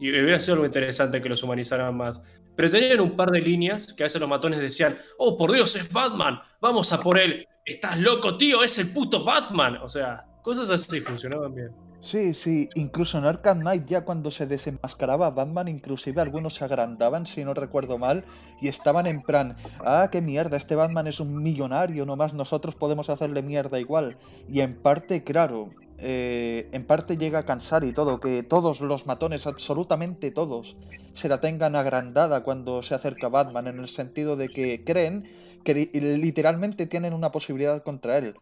Y 0.00 0.08
hubiera 0.10 0.38
sido 0.38 0.54
algo 0.54 0.64
interesante 0.66 1.20
que 1.20 1.28
los 1.28 1.42
humanizaran 1.42 1.94
más. 1.96 2.22
Pero 2.56 2.70
tenían 2.70 3.00
un 3.00 3.14
par 3.14 3.30
de 3.30 3.42
líneas 3.42 3.92
que 3.92 4.02
a 4.04 4.06
veces 4.06 4.20
los 4.20 4.30
matones 4.30 4.58
decían, 4.60 4.96
oh, 5.18 5.36
por 5.36 5.52
Dios, 5.52 5.76
es 5.76 5.92
Batman, 5.92 6.40
vamos 6.60 6.90
a 6.94 7.00
por 7.02 7.18
él. 7.18 7.46
Estás 7.64 7.98
loco, 7.98 8.36
tío, 8.38 8.62
es 8.62 8.78
el 8.78 8.90
puto 8.90 9.22
Batman. 9.22 9.76
O 9.82 9.88
sea, 9.90 10.24
cosas 10.42 10.70
así 10.70 11.00
funcionaban 11.00 11.54
bien. 11.54 11.70
Sí, 12.06 12.34
sí, 12.34 12.70
incluso 12.76 13.18
en 13.18 13.24
Arkham 13.24 13.58
Knight 13.62 13.86
ya 13.86 14.04
cuando 14.04 14.30
se 14.30 14.46
desenmascaraba 14.46 15.30
Batman, 15.30 15.66
inclusive 15.66 16.20
algunos 16.22 16.54
se 16.54 16.64
agrandaban, 16.64 17.26
si 17.26 17.42
no 17.44 17.52
recuerdo 17.52 17.98
mal, 17.98 18.24
y 18.60 18.68
estaban 18.68 19.08
en 19.08 19.22
plan, 19.22 19.56
ah, 19.80 20.08
qué 20.12 20.20
mierda, 20.22 20.56
este 20.56 20.76
Batman 20.76 21.08
es 21.08 21.18
un 21.18 21.42
millonario, 21.42 22.06
nomás 22.06 22.32
nosotros 22.32 22.76
podemos 22.76 23.10
hacerle 23.10 23.42
mierda 23.42 23.80
igual. 23.80 24.18
Y 24.48 24.60
en 24.60 24.76
parte, 24.76 25.24
claro, 25.24 25.70
eh, 25.98 26.68
en 26.70 26.86
parte 26.86 27.16
llega 27.16 27.40
a 27.40 27.44
cansar 27.44 27.82
y 27.82 27.92
todo, 27.92 28.20
que 28.20 28.44
todos 28.44 28.80
los 28.82 29.06
matones, 29.06 29.48
absolutamente 29.48 30.30
todos, 30.30 30.76
se 31.12 31.28
la 31.28 31.40
tengan 31.40 31.74
agrandada 31.74 32.44
cuando 32.44 32.84
se 32.84 32.94
acerca 32.94 33.28
Batman, 33.28 33.66
en 33.66 33.80
el 33.80 33.88
sentido 33.88 34.36
de 34.36 34.52
que 34.52 34.84
creen 34.84 35.24
que 35.64 35.74
li- 35.74 35.90
literalmente 36.18 36.86
tienen 36.86 37.14
una 37.14 37.32
posibilidad 37.32 37.82
contra 37.82 38.18
él. 38.18 38.36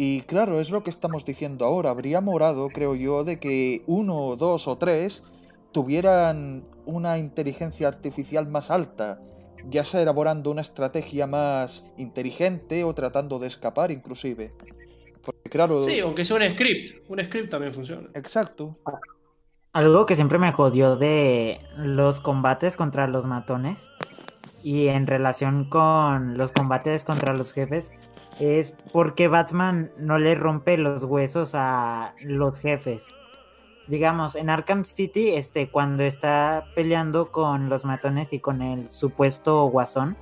Y 0.00 0.20
claro, 0.20 0.60
es 0.60 0.70
lo 0.70 0.84
que 0.84 0.90
estamos 0.90 1.24
diciendo 1.24 1.64
ahora. 1.64 1.90
Habría 1.90 2.20
morado, 2.20 2.68
creo 2.68 2.94
yo, 2.94 3.24
de 3.24 3.40
que 3.40 3.82
uno, 3.88 4.36
dos 4.36 4.68
o 4.68 4.78
tres 4.78 5.24
tuvieran 5.72 6.64
una 6.86 7.18
inteligencia 7.18 7.88
artificial 7.88 8.46
más 8.46 8.70
alta, 8.70 9.20
ya 9.68 9.84
sea 9.84 10.00
elaborando 10.00 10.52
una 10.52 10.60
estrategia 10.60 11.26
más 11.26 11.90
inteligente 11.96 12.84
o 12.84 12.94
tratando 12.94 13.40
de 13.40 13.48
escapar 13.48 13.90
inclusive. 13.90 14.52
Porque 15.24 15.50
claro. 15.50 15.82
Sí, 15.82 15.98
aunque 15.98 16.24
sea 16.24 16.36
un 16.36 16.44
script. 16.44 17.10
Un 17.10 17.18
script 17.24 17.50
también 17.50 17.72
funciona. 17.72 18.08
Exacto. 18.14 18.78
Algo 19.72 20.06
que 20.06 20.14
siempre 20.14 20.38
me 20.38 20.52
jodió 20.52 20.94
de 20.94 21.60
los 21.76 22.20
combates 22.20 22.76
contra 22.76 23.08
los 23.08 23.26
matones 23.26 23.88
y 24.62 24.86
en 24.86 25.08
relación 25.08 25.68
con 25.68 26.38
los 26.38 26.52
combates 26.52 27.02
contra 27.02 27.34
los 27.34 27.52
jefes 27.52 27.90
es 28.40 28.74
porque 28.92 29.28
Batman 29.28 29.90
no 29.98 30.18
le 30.18 30.34
rompe 30.34 30.76
los 30.78 31.04
huesos 31.04 31.52
a 31.54 32.14
los 32.22 32.58
jefes. 32.60 33.04
Digamos, 33.86 34.34
en 34.34 34.50
Arkham 34.50 34.84
City, 34.84 35.30
este, 35.30 35.70
cuando 35.70 36.02
está 36.02 36.66
peleando 36.74 37.32
con 37.32 37.68
los 37.68 37.84
matones 37.84 38.28
y 38.30 38.38
con 38.40 38.60
el 38.60 38.90
supuesto 38.90 39.64
guasón, 39.64 40.16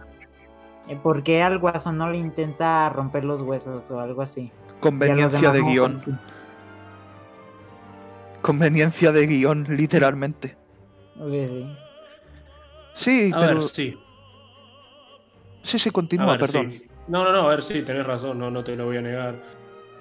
eh, 0.88 0.97
¿por 1.02 1.22
qué 1.24 1.43
al 1.43 1.59
guasón 1.59 1.98
no 1.98 2.09
le 2.10 2.18
intenta 2.18 2.88
romper 2.90 3.24
los 3.24 3.43
huesos 3.43 3.90
o 3.90 3.98
algo 3.98 4.22
así? 4.22 4.52
Conveniencia 4.80 5.51
de 5.51 5.62
guion. 5.62 6.20
Conveniencia 8.40 9.10
de 9.12 9.26
guion, 9.26 9.66
literalmente. 9.68 10.56
Ok, 11.18 11.32
sí. 11.32 11.76
Sí, 12.94 13.32
A 13.34 13.40
pero. 13.40 13.55
ver, 13.55 13.62
sí. 13.64 13.98
Sí, 15.62 15.78
sí, 15.80 15.88
A 15.88 15.93
continúa, 15.93 16.26
ver, 16.36 16.40
perdón. 16.40 16.70
sí. 16.72 16.86
No, 17.09 17.23
no, 17.23 17.33
no, 17.33 17.43
a 17.43 17.49
ver, 17.51 17.62
sí, 17.62 17.83
tenés 17.83 18.07
razón, 18.07 18.39
no, 18.39 18.51
no 18.51 18.65
te 18.65 18.74
lo 18.74 18.87
voy 18.87 18.97
a 18.97 19.03
negar. 19.03 19.41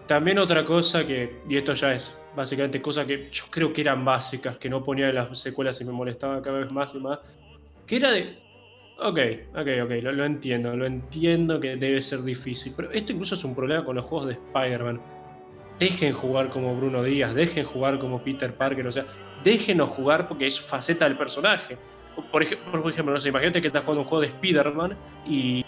También 0.08 0.40
otra 0.40 0.66
cosa 0.66 1.06
que, 1.06 1.40
y 1.48 1.58
esto 1.58 1.74
ya 1.74 1.94
es 1.94 2.20
básicamente 2.36 2.82
cosa 2.82 3.06
que 3.06 3.30
yo 3.32 3.46
creo 3.50 3.74
que 3.74 3.82
eran 3.82 4.06
básicas, 4.06 4.58
que 4.58 4.70
no 4.70 4.84
ponía 4.84 5.10
en 5.10 5.16
las 5.16 5.38
secuelas 5.38 5.80
y 5.82 5.86
me 5.86 5.92
molestaban 5.92 6.42
cada 6.42 6.60
vez 6.60 6.72
más 6.72 6.94
y 6.94 7.00
más, 7.00 7.20
que 7.88 7.98
era 7.98 8.12
de... 8.12 8.38
Ok, 8.98 9.20
ok, 9.56 9.68
ok, 9.84 9.92
lo, 10.02 10.26
entiendo, 10.26 10.76
lo 10.76 10.86
entiendo 10.86 11.60
que 11.60 11.76
debe 11.76 12.02
ser 12.02 12.22
difícil, 12.22 12.74
pero 12.76 12.90
esto 12.92 13.12
incluso 13.12 13.36
es 13.36 13.44
un 13.44 13.54
problema 13.54 13.84
con 13.84 13.96
los 13.96 14.06
juegos 14.06 14.28
de 14.28 14.34
Spider-Man. 14.34 15.02
Dejen 15.80 16.14
jugar 16.14 16.50
como 16.50 16.76
Bruno 16.76 17.04
Díaz, 17.04 17.36
dejen 17.36 17.66
jugar 17.66 18.00
como 18.00 18.24
Peter 18.24 18.56
Parker, 18.56 18.88
o 18.88 18.92
sea, 18.92 19.06
déjenos 19.44 19.90
jugar 19.90 20.28
porque 20.28 20.46
es 20.46 20.62
faceta 20.62 21.06
del 21.06 21.18
personaje. 21.18 21.78
Por 22.32 22.44
ejemplo, 22.44 22.82
por 22.82 22.92
ejemplo 22.92 23.14
no 23.14 23.20
sé, 23.20 23.30
imagínate 23.30 23.60
que 23.60 23.68
estás 23.68 23.84
jugando 23.84 24.04
un 24.04 24.08
juego 24.08 24.22
de 24.22 24.28
Spider-Man 24.28 24.96
y 25.28 25.65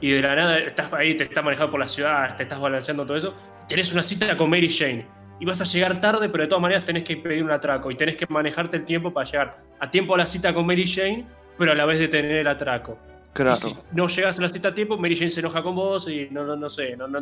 y 0.00 0.10
de 0.12 0.22
la 0.22 0.34
nada 0.34 0.58
estás 0.58 0.92
ahí, 0.92 1.16
te 1.16 1.24
estás 1.24 1.44
manejando 1.44 1.70
por 1.72 1.80
la 1.80 1.88
ciudad, 1.88 2.36
te 2.36 2.44
estás 2.44 2.58
balanceando 2.60 3.04
todo 3.06 3.16
eso, 3.16 3.34
tenés 3.68 3.92
una 3.92 4.02
cita 4.02 4.36
con 4.36 4.48
Mary 4.50 4.68
Jane 4.68 5.06
y 5.38 5.44
vas 5.44 5.60
a 5.60 5.64
llegar 5.64 6.00
tarde, 6.00 6.28
pero 6.28 6.44
de 6.44 6.48
todas 6.48 6.62
maneras 6.62 6.84
tenés 6.84 7.04
que 7.04 7.16
pedir 7.16 7.42
un 7.44 7.50
atraco 7.50 7.90
y 7.90 7.96
tenés 7.96 8.16
que 8.16 8.26
manejarte 8.28 8.76
el 8.76 8.84
tiempo 8.84 9.12
para 9.12 9.24
llegar 9.30 9.56
a 9.78 9.90
tiempo 9.90 10.14
a 10.14 10.18
la 10.18 10.26
cita 10.26 10.52
con 10.54 10.66
Mary 10.66 10.86
Jane, 10.86 11.26
pero 11.58 11.72
a 11.72 11.74
la 11.74 11.84
vez 11.86 11.98
de 11.98 12.08
tener 12.08 12.32
el 12.32 12.46
atraco. 12.46 12.98
Claro. 13.32 13.52
Y 13.52 13.56
si 13.56 13.76
no 13.92 14.08
llegas 14.08 14.38
a 14.40 14.42
la 14.42 14.48
cita 14.48 14.68
a 14.70 14.74
tiempo, 14.74 14.98
Mary 14.98 15.14
Jane 15.14 15.30
se 15.30 15.38
enoja 15.38 15.62
con 15.62 15.76
vos 15.76 16.08
y 16.08 16.26
no, 16.32 16.44
no, 16.44 16.56
no 16.56 16.68
sé, 16.68 16.96
no, 16.96 17.06
no, 17.06 17.20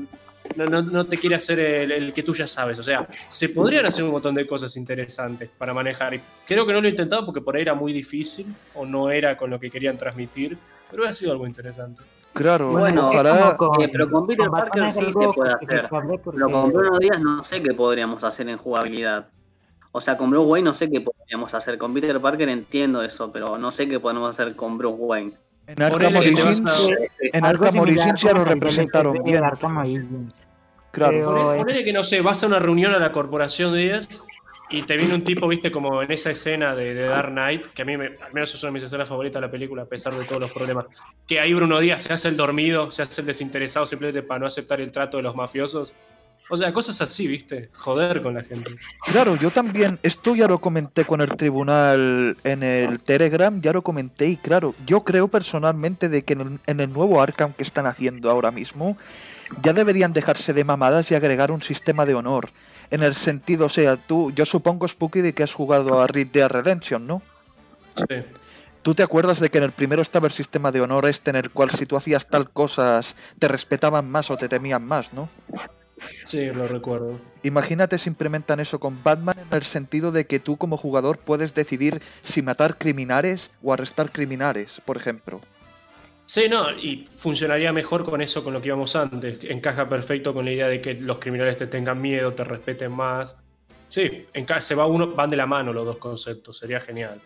no, 0.57 0.67
no- 0.67 0.81
no 0.83 1.05
te 1.07 1.19
quiere 1.19 1.37
hacer 1.37 1.61
el, 1.61 1.93
el 1.93 2.13
que 2.15 2.23
tú 2.23 2.33
ya 2.33 2.47
sabes. 2.47 2.79
O 2.79 2.83
sea, 2.83 3.07
se 3.29 3.51
podrían 3.51 3.85
hacer 3.85 4.05
un 4.05 4.13
montón 4.13 4.35
de 4.35 4.47
cosas 4.47 4.75
interesantes 4.79 5.51
para 5.59 5.75
manejar. 5.75 6.15
Y 6.15 6.21
creo 6.47 6.65
que 6.67 6.73
no 6.73 6.81
lo 6.81 6.87
he 6.87 6.91
intentado 6.93 7.27
porque 7.27 7.43
por 7.43 7.57
ahí 7.57 7.63
era 7.63 7.75
muy 7.75 7.93
difícil 7.93 8.47
o 8.75 8.87
no 8.87 9.11
era 9.11 9.37
con 9.37 9.51
lo 9.51 9.61
que 9.61 9.69
querían 9.69 9.99
transmitir, 9.99 10.57
pero 10.91 11.07
ha 11.07 11.13
sido 11.13 11.31
algo 11.33 11.47
interesante. 11.47 12.01
Claro, 12.35 12.71
Bueno, 12.71 13.09
ojalá. 13.09 13.57
con- 13.57 13.81
Eh, 13.83 13.89
pero 13.91 14.09
con 14.11 14.27
Peter 14.27 14.49
Parker 14.49 14.93
sí 14.93 15.01
se 15.07 15.13
puede 15.13 15.53
hacer. 15.53 15.89
porque- 15.91 16.21
Pero 16.33 16.51
con 16.51 16.73
Bruno 16.73 16.99
Díaz 16.99 17.21
no 17.21 17.43
sé 17.43 17.63
qué 17.63 17.75
podríamos 17.75 18.23
hacer 18.23 18.49
en 18.49 18.59
jugabilidad. 18.59 19.27
O 19.91 20.01
sea, 20.01 20.17
con 20.17 20.31
Bruce 20.31 20.47
Wayne 20.47 20.65
no 20.67 20.75
sé 20.75 20.89
qué 20.91 21.01
podríamos 21.01 21.53
hacer. 21.55 21.79
Con 21.79 21.93
Peter 21.95 22.21
Parker 22.21 22.49
entiendo 22.49 23.03
eso, 23.03 23.33
pero 23.33 23.59
no 23.59 23.73
sé 23.73 23.89
qué 23.89 23.99
podemos 23.99 24.31
hacer 24.31 24.55
con 24.55 24.79
Bruce 24.79 24.97
Wayne. 24.99 25.33
En 25.67 25.83
Arkham 25.83 26.17
Origins, 26.17 26.63
a- 26.65 26.79
en 27.37 27.45
Algo 27.45 27.65
Arkham 27.67 27.81
Origins 27.83 28.21
ya 28.23 28.33
lo 28.33 28.45
representaron 28.45 29.15
de 29.15 29.23
bien. 29.23 29.43
Claro. 30.91 31.25
Ponele, 31.25 31.55
eh, 31.55 31.59
ponele 31.59 31.85
que 31.85 31.93
no 31.93 32.03
sé, 32.03 32.21
vas 32.23 32.43
a 32.43 32.47
una 32.47 32.59
reunión 32.59 32.93
a 32.95 32.99
la 32.99 33.13
corporación 33.13 33.75
10 33.75 34.23
y 34.71 34.83
te 34.83 34.97
viene 34.97 35.15
un 35.15 35.25
tipo, 35.25 35.49
viste, 35.49 35.71
como 35.71 36.03
en 36.03 36.13
esa 36.13 36.31
escena 36.31 36.75
de, 36.75 36.95
Dark 36.95 37.31
Knight, 37.31 37.69
que 37.69 37.83
a 37.83 37.85
mí, 37.85 37.97
me, 37.97 38.07
al 38.07 38.33
menos 38.33 38.55
es 38.55 38.63
una 38.63 38.69
de 38.69 38.75
mis 38.75 38.83
escenas 38.83 39.09
favoritas 39.09 39.41
de 39.41 39.47
la 39.47 39.51
película, 39.51 39.83
a 39.83 39.87
pesar 39.87 40.15
de 40.15 40.25
todos 40.25 40.41
los 40.41 40.53
problemas. 40.53 40.87
Que 41.27 41.41
ahí 41.41 41.55
Bruno 41.55 41.81
Díaz 41.81 42.03
se 42.03 42.13
hace 42.13 42.29
el 42.29 42.37
dormido, 42.37 42.91
se 42.91 43.03
hace 43.03 43.23
el 43.23 43.27
desinteresado 43.27 43.87
simplemente 43.87 44.23
para 44.23 44.41
no 44.41 44.47
aceptar 44.47 44.81
el 44.81 44.93
trato 44.93 45.17
de 45.17 45.23
los 45.23 45.35
mafiosos. 45.35 45.95
O 46.51 46.57
sea, 46.57 46.73
cosas 46.73 47.01
así, 47.03 47.27
viste, 47.27 47.71
joder 47.75 48.23
con 48.23 48.35
la 48.35 48.43
gente. 48.43 48.71
Claro, 49.05 49.37
yo 49.37 49.51
también, 49.51 49.99
esto 50.03 50.35
ya 50.35 50.47
lo 50.47 50.59
comenté 50.59 51.05
con 51.05 51.21
el 51.21 51.29
tribunal 51.37 52.37
en 52.43 52.63
el 52.63 53.03
Telegram, 53.03 53.61
ya 53.61 53.73
lo 53.73 53.83
comenté 53.83 54.29
y 54.29 54.37
claro, 54.37 54.75
yo 54.87 55.03
creo 55.05 55.29
personalmente 55.29 56.09
de 56.09 56.23
que 56.23 56.33
en 56.33 56.41
el, 56.41 56.59
en 56.67 56.81
el 56.81 56.93
nuevo 56.93 57.21
Arkham 57.21 57.53
que 57.53 57.63
están 57.63 57.87
haciendo 57.87 58.31
ahora 58.31 58.51
mismo, 58.51 58.97
ya 59.63 59.75
deberían 59.75 60.15
dejarse 60.15 60.55
de 60.55 60.65
mamadas 60.65 61.11
y 61.11 61.15
agregar 61.15 61.51
un 61.51 61.63
sistema 61.63 62.07
de 62.07 62.15
honor. 62.15 62.51
En 62.91 63.03
el 63.03 63.15
sentido, 63.15 63.67
o 63.67 63.69
sea, 63.69 63.97
tú, 63.97 64.31
yo 64.33 64.47
supongo, 64.47 64.89
Spooky, 64.89 65.21
de 65.21 65.35
que 65.35 65.43
has 65.43 65.53
jugado 65.53 66.01
a 66.01 66.07
Red 66.07 66.29
Dead 66.29 66.49
Redemption, 66.49 67.07
¿no? 67.07 67.23
Sí. 67.95 68.17
¿Tú 68.83 68.95
te 68.95 69.03
acuerdas 69.03 69.41
de 69.41 69.51
que 69.51 69.59
en 69.59 69.65
el 69.65 69.73
primero 69.73 70.01
estaba 70.01 70.29
el 70.29 70.33
sistema 70.33 70.73
de 70.73 70.81
honor 70.81 71.07
este 71.07 71.31
en 71.31 71.37
el 71.37 71.51
cual 71.51 71.71
si 71.71 71.85
tú 71.85 71.97
hacías 71.97 72.27
tal 72.27 72.49
cosas 72.49 73.17
te 73.39 73.49
respetaban 73.49 74.11
más 74.11 74.31
o 74.31 74.37
te 74.37 74.49
temían 74.49 74.85
más, 74.85 75.13
¿no? 75.13 75.29
Sí, 76.25 76.47
lo 76.47 76.69
recuerdo. 76.69 77.19
Imagínate 77.43 77.99
si 77.99 78.09
implementan 78.09 78.61
eso 78.61 78.79
con 78.79 79.03
Batman 79.03 79.37
en 79.39 79.57
el 79.57 79.63
sentido 79.63 80.13
de 80.13 80.27
que 80.27 80.39
tú 80.39 80.57
como 80.57 80.77
jugador 80.77 81.19
puedes 81.19 81.55
decidir 81.55 82.01
si 82.23 82.41
matar 82.41 82.79
criminales 82.79 83.51
o 83.63 83.73
arrestar 83.73 84.13
criminales, 84.13 84.81
por 84.85 84.97
ejemplo. 84.97 85.41
Sí, 86.29 86.47
no, 86.47 86.71
y 86.71 87.07
funcionaría 87.17 87.73
mejor 87.73 88.05
con 88.05 88.21
eso, 88.21 88.45
con 88.45 88.53
lo 88.53 88.61
que 88.61 88.67
íbamos 88.69 88.95
antes. 88.97 89.39
Encaja 89.45 89.89
perfecto 89.89 90.35
con 90.35 90.45
la 90.45 90.53
idea 90.53 90.69
de 90.69 90.83
que 90.83 90.93
los 90.95 91.19
criminales 91.19 91.57
te 91.57 91.67
tengan 91.69 92.03
miedo, 92.03 92.35
te 92.35 92.45
respeten 92.45 92.93
más. 92.93 93.39
Sí, 93.89 94.27
enca- 94.35 94.61
se 94.61 94.75
va 94.75 94.85
uno, 94.87 95.07
van 95.15 95.31
de 95.31 95.37
la 95.39 95.47
mano 95.47 95.73
los 95.73 95.87
dos 95.87 95.97
conceptos, 95.97 96.59
sería 96.59 96.81
genial. 96.81 97.19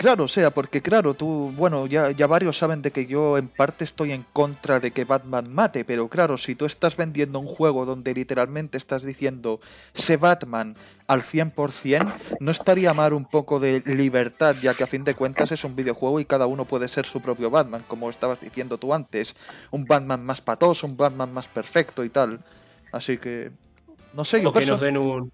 Claro, 0.00 0.24
o 0.24 0.28
sea, 0.28 0.50
porque 0.50 0.80
claro, 0.80 1.12
tú, 1.12 1.52
bueno, 1.54 1.86
ya, 1.86 2.10
ya 2.10 2.26
varios 2.26 2.56
saben 2.56 2.80
de 2.80 2.90
que 2.90 3.04
yo 3.04 3.36
en 3.36 3.48
parte 3.48 3.84
estoy 3.84 4.12
en 4.12 4.24
contra 4.32 4.80
de 4.80 4.92
que 4.92 5.04
Batman 5.04 5.52
mate, 5.52 5.84
pero 5.84 6.08
claro, 6.08 6.38
si 6.38 6.54
tú 6.54 6.64
estás 6.64 6.96
vendiendo 6.96 7.38
un 7.38 7.44
juego 7.46 7.84
donde 7.84 8.14
literalmente 8.14 8.78
estás 8.78 9.02
diciendo 9.02 9.60
sé 9.92 10.16
Batman 10.16 10.74
al 11.06 11.20
100%, 11.20 12.14
¿no 12.40 12.50
estaría 12.50 12.94
mal 12.94 13.12
un 13.12 13.26
poco 13.26 13.60
de 13.60 13.82
libertad, 13.84 14.56
ya 14.62 14.72
que 14.72 14.84
a 14.84 14.86
fin 14.86 15.04
de 15.04 15.14
cuentas 15.14 15.52
es 15.52 15.64
un 15.64 15.76
videojuego 15.76 16.18
y 16.18 16.24
cada 16.24 16.46
uno 16.46 16.64
puede 16.64 16.88
ser 16.88 17.04
su 17.04 17.20
propio 17.20 17.50
Batman, 17.50 17.84
como 17.86 18.08
estabas 18.08 18.40
diciendo 18.40 18.78
tú 18.78 18.94
antes? 18.94 19.36
Un 19.70 19.84
Batman 19.84 20.24
más 20.24 20.40
patoso, 20.40 20.86
un 20.86 20.96
Batman 20.96 21.34
más 21.34 21.46
perfecto 21.46 22.04
y 22.04 22.08
tal. 22.08 22.40
Así 22.90 23.18
que, 23.18 23.50
no 24.14 24.24
sé, 24.24 24.40
yo 24.40 24.48
O 24.48 24.52
que 24.54 24.60
perso- 24.60 24.70
nos 24.70 24.80
den 24.80 24.96
un. 24.96 25.30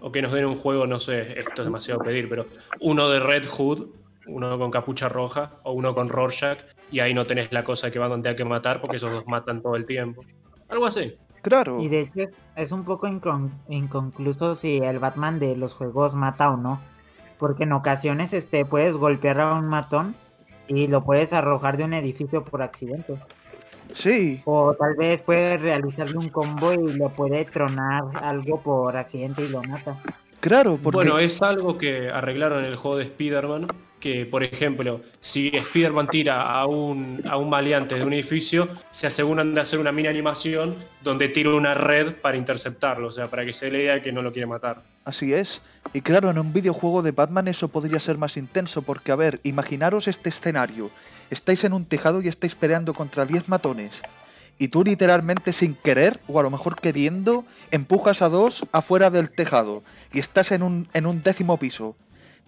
O 0.00 0.12
que 0.12 0.22
nos 0.22 0.32
den 0.32 0.44
un 0.44 0.56
juego, 0.56 0.86
no 0.86 0.98
sé, 0.98 1.38
esto 1.38 1.62
es 1.62 1.66
demasiado 1.66 2.00
pedir, 2.00 2.28
pero 2.28 2.46
uno 2.80 3.08
de 3.08 3.20
Red 3.20 3.46
Hood, 3.46 3.86
uno 4.26 4.58
con 4.58 4.70
capucha 4.70 5.08
roja, 5.08 5.52
o 5.62 5.72
uno 5.72 5.94
con 5.94 6.08
Rorschach, 6.08 6.58
y 6.90 7.00
ahí 7.00 7.14
no 7.14 7.26
tenés 7.26 7.52
la 7.52 7.64
cosa 7.64 7.90
que 7.90 7.98
va 7.98 8.08
donde 8.08 8.28
hay 8.28 8.36
que 8.36 8.44
matar, 8.44 8.80
porque 8.80 8.96
esos 8.96 9.10
dos 9.10 9.26
matan 9.26 9.62
todo 9.62 9.76
el 9.76 9.86
tiempo. 9.86 10.22
Algo 10.68 10.86
así. 10.86 11.16
Claro. 11.42 11.80
Y 11.80 11.88
de 11.88 12.00
hecho 12.00 12.30
es 12.56 12.72
un 12.72 12.84
poco 12.84 13.06
incon- 13.06 13.52
inconcluso 13.68 14.54
si 14.54 14.78
el 14.78 14.98
Batman 14.98 15.38
de 15.38 15.56
los 15.56 15.74
juegos 15.74 16.14
mata 16.16 16.50
o 16.50 16.56
no. 16.56 16.80
Porque 17.38 17.64
en 17.64 17.72
ocasiones 17.72 18.32
este, 18.32 18.64
puedes 18.64 18.96
golpear 18.96 19.40
a 19.40 19.54
un 19.54 19.68
matón 19.68 20.16
y 20.66 20.88
lo 20.88 21.04
puedes 21.04 21.32
arrojar 21.32 21.76
de 21.76 21.84
un 21.84 21.92
edificio 21.92 22.42
por 22.42 22.62
accidente. 22.62 23.14
Sí, 23.92 24.42
O 24.44 24.74
tal 24.74 24.94
vez 24.96 25.22
puedes 25.22 25.60
realizarle 25.60 26.18
un 26.18 26.28
combo 26.28 26.72
y 26.72 26.92
le 26.92 27.08
puede 27.08 27.44
tronar 27.46 28.04
algo 28.22 28.60
por 28.60 28.96
accidente 28.96 29.42
y 29.42 29.48
lo 29.48 29.62
mata. 29.62 29.96
claro, 30.40 30.78
porque... 30.82 30.96
Bueno, 30.96 31.18
es 31.18 31.40
algo 31.42 31.78
que 31.78 32.08
arreglaron 32.10 32.64
en 32.64 32.70
el 32.70 32.76
juego 32.76 32.98
de 32.98 33.04
Spider-Man, 33.04 33.68
que 34.00 34.26
por 34.26 34.44
ejemplo, 34.44 35.00
si 35.20 35.48
Spider-Man 35.48 36.08
tira 36.08 36.42
a 36.42 36.66
un, 36.66 37.22
a 37.28 37.38
un 37.38 37.48
maleante 37.48 37.94
de 37.94 38.04
un 38.04 38.12
edificio, 38.12 38.68
se 38.90 39.06
aseguran 39.06 39.54
de 39.54 39.60
hacer 39.62 39.78
una 39.80 39.90
mini 39.90 40.08
animación 40.08 40.76
donde 41.02 41.28
tira 41.28 41.50
una 41.50 41.74
red 41.74 42.12
para 42.14 42.36
interceptarlo, 42.36 43.08
o 43.08 43.10
sea, 43.10 43.28
para 43.28 43.44
que 43.44 43.52
se 43.52 43.66
dé 43.66 43.72
la 43.72 43.78
idea 43.78 43.94
de 43.94 44.02
que 44.02 44.12
no 44.12 44.22
lo 44.22 44.32
quiere 44.32 44.46
matar. 44.46 44.82
Así 45.04 45.32
es. 45.32 45.62
Y 45.92 46.02
claro, 46.02 46.30
en 46.30 46.38
un 46.38 46.52
videojuego 46.52 47.00
de 47.02 47.12
Batman 47.12 47.48
eso 47.48 47.68
podría 47.68 47.98
ser 47.98 48.18
más 48.18 48.36
intenso, 48.36 48.82
porque 48.82 49.12
a 49.12 49.16
ver, 49.16 49.40
imaginaros 49.44 50.08
este 50.08 50.28
escenario. 50.28 50.90
Estáis 51.30 51.64
en 51.64 51.72
un 51.72 51.84
tejado 51.84 52.22
y 52.22 52.28
estáis 52.28 52.54
peleando 52.54 52.94
contra 52.94 53.26
10 53.26 53.48
matones. 53.48 54.02
Y 54.58 54.68
tú 54.68 54.84
literalmente 54.84 55.52
sin 55.52 55.74
querer, 55.74 56.20
o 56.28 56.40
a 56.40 56.42
lo 56.42 56.50
mejor 56.50 56.80
queriendo, 56.80 57.44
empujas 57.70 58.22
a 58.22 58.28
dos 58.28 58.64
afuera 58.72 59.10
del 59.10 59.30
tejado. 59.30 59.82
Y 60.12 60.18
estás 60.18 60.50
en 60.52 60.62
un, 60.62 60.88
en 60.94 61.06
un 61.06 61.22
décimo 61.22 61.58
piso. 61.58 61.96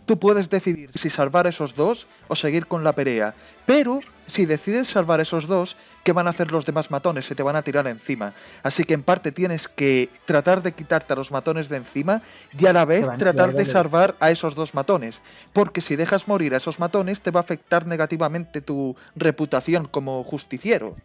Tú 0.06 0.18
puedes 0.18 0.48
decidir 0.48 0.90
si 0.94 1.10
salvar 1.10 1.46
esos 1.46 1.74
dos 1.74 2.06
o 2.28 2.34
seguir 2.34 2.66
con 2.66 2.82
la 2.82 2.94
pelea. 2.94 3.34
Pero 3.66 4.00
si 4.26 4.46
decides 4.46 4.88
salvar 4.88 5.20
esos 5.20 5.46
dos, 5.46 5.76
¿qué 6.08 6.12
van 6.14 6.26
a 6.26 6.30
hacer 6.30 6.50
los 6.52 6.64
demás 6.64 6.90
matones? 6.90 7.26
Se 7.26 7.34
te 7.34 7.42
van 7.42 7.54
a 7.54 7.60
tirar 7.60 7.86
encima. 7.86 8.32
Así 8.62 8.84
que 8.84 8.94
en 8.94 9.02
parte 9.02 9.30
tienes 9.30 9.68
que 9.68 10.08
tratar 10.24 10.62
de 10.62 10.72
quitarte 10.72 11.12
a 11.12 11.16
los 11.16 11.30
matones 11.30 11.68
de 11.68 11.76
encima 11.76 12.22
y 12.58 12.64
a 12.64 12.72
la 12.72 12.86
vez 12.86 13.04
van 13.04 13.18
tratar 13.18 13.52
de 13.52 13.58
de- 13.58 13.66
salvar 13.66 14.16
a 14.18 14.30
esos 14.30 14.54
dos 14.54 14.72
matones. 14.72 15.20
Porque 15.52 15.82
si 15.82 15.96
dejas 15.96 16.26
morir 16.26 16.54
a 16.54 16.56
esos 16.56 16.78
matones 16.78 17.20
te 17.20 17.30
va 17.30 17.40
a 17.40 17.42
afectar 17.42 17.86
negativamente 17.86 18.62
tu 18.62 18.96
reputación 19.16 19.84
como 19.86 20.24
justiciero. 20.24 20.96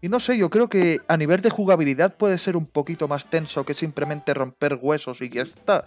Y 0.00 0.08
no 0.08 0.18
sé, 0.18 0.38
yo 0.38 0.48
creo 0.48 0.70
que 0.70 1.00
a 1.06 1.18
nivel 1.18 1.42
de 1.42 1.50
jugabilidad 1.50 2.14
puede 2.14 2.38
ser 2.38 2.56
un 2.56 2.64
poquito 2.64 3.06
más 3.06 3.26
tenso 3.28 3.64
que 3.66 3.74
simplemente 3.74 4.32
romper 4.32 4.78
huesos 4.80 5.20
y 5.20 5.28
ya 5.28 5.42
está. 5.42 5.84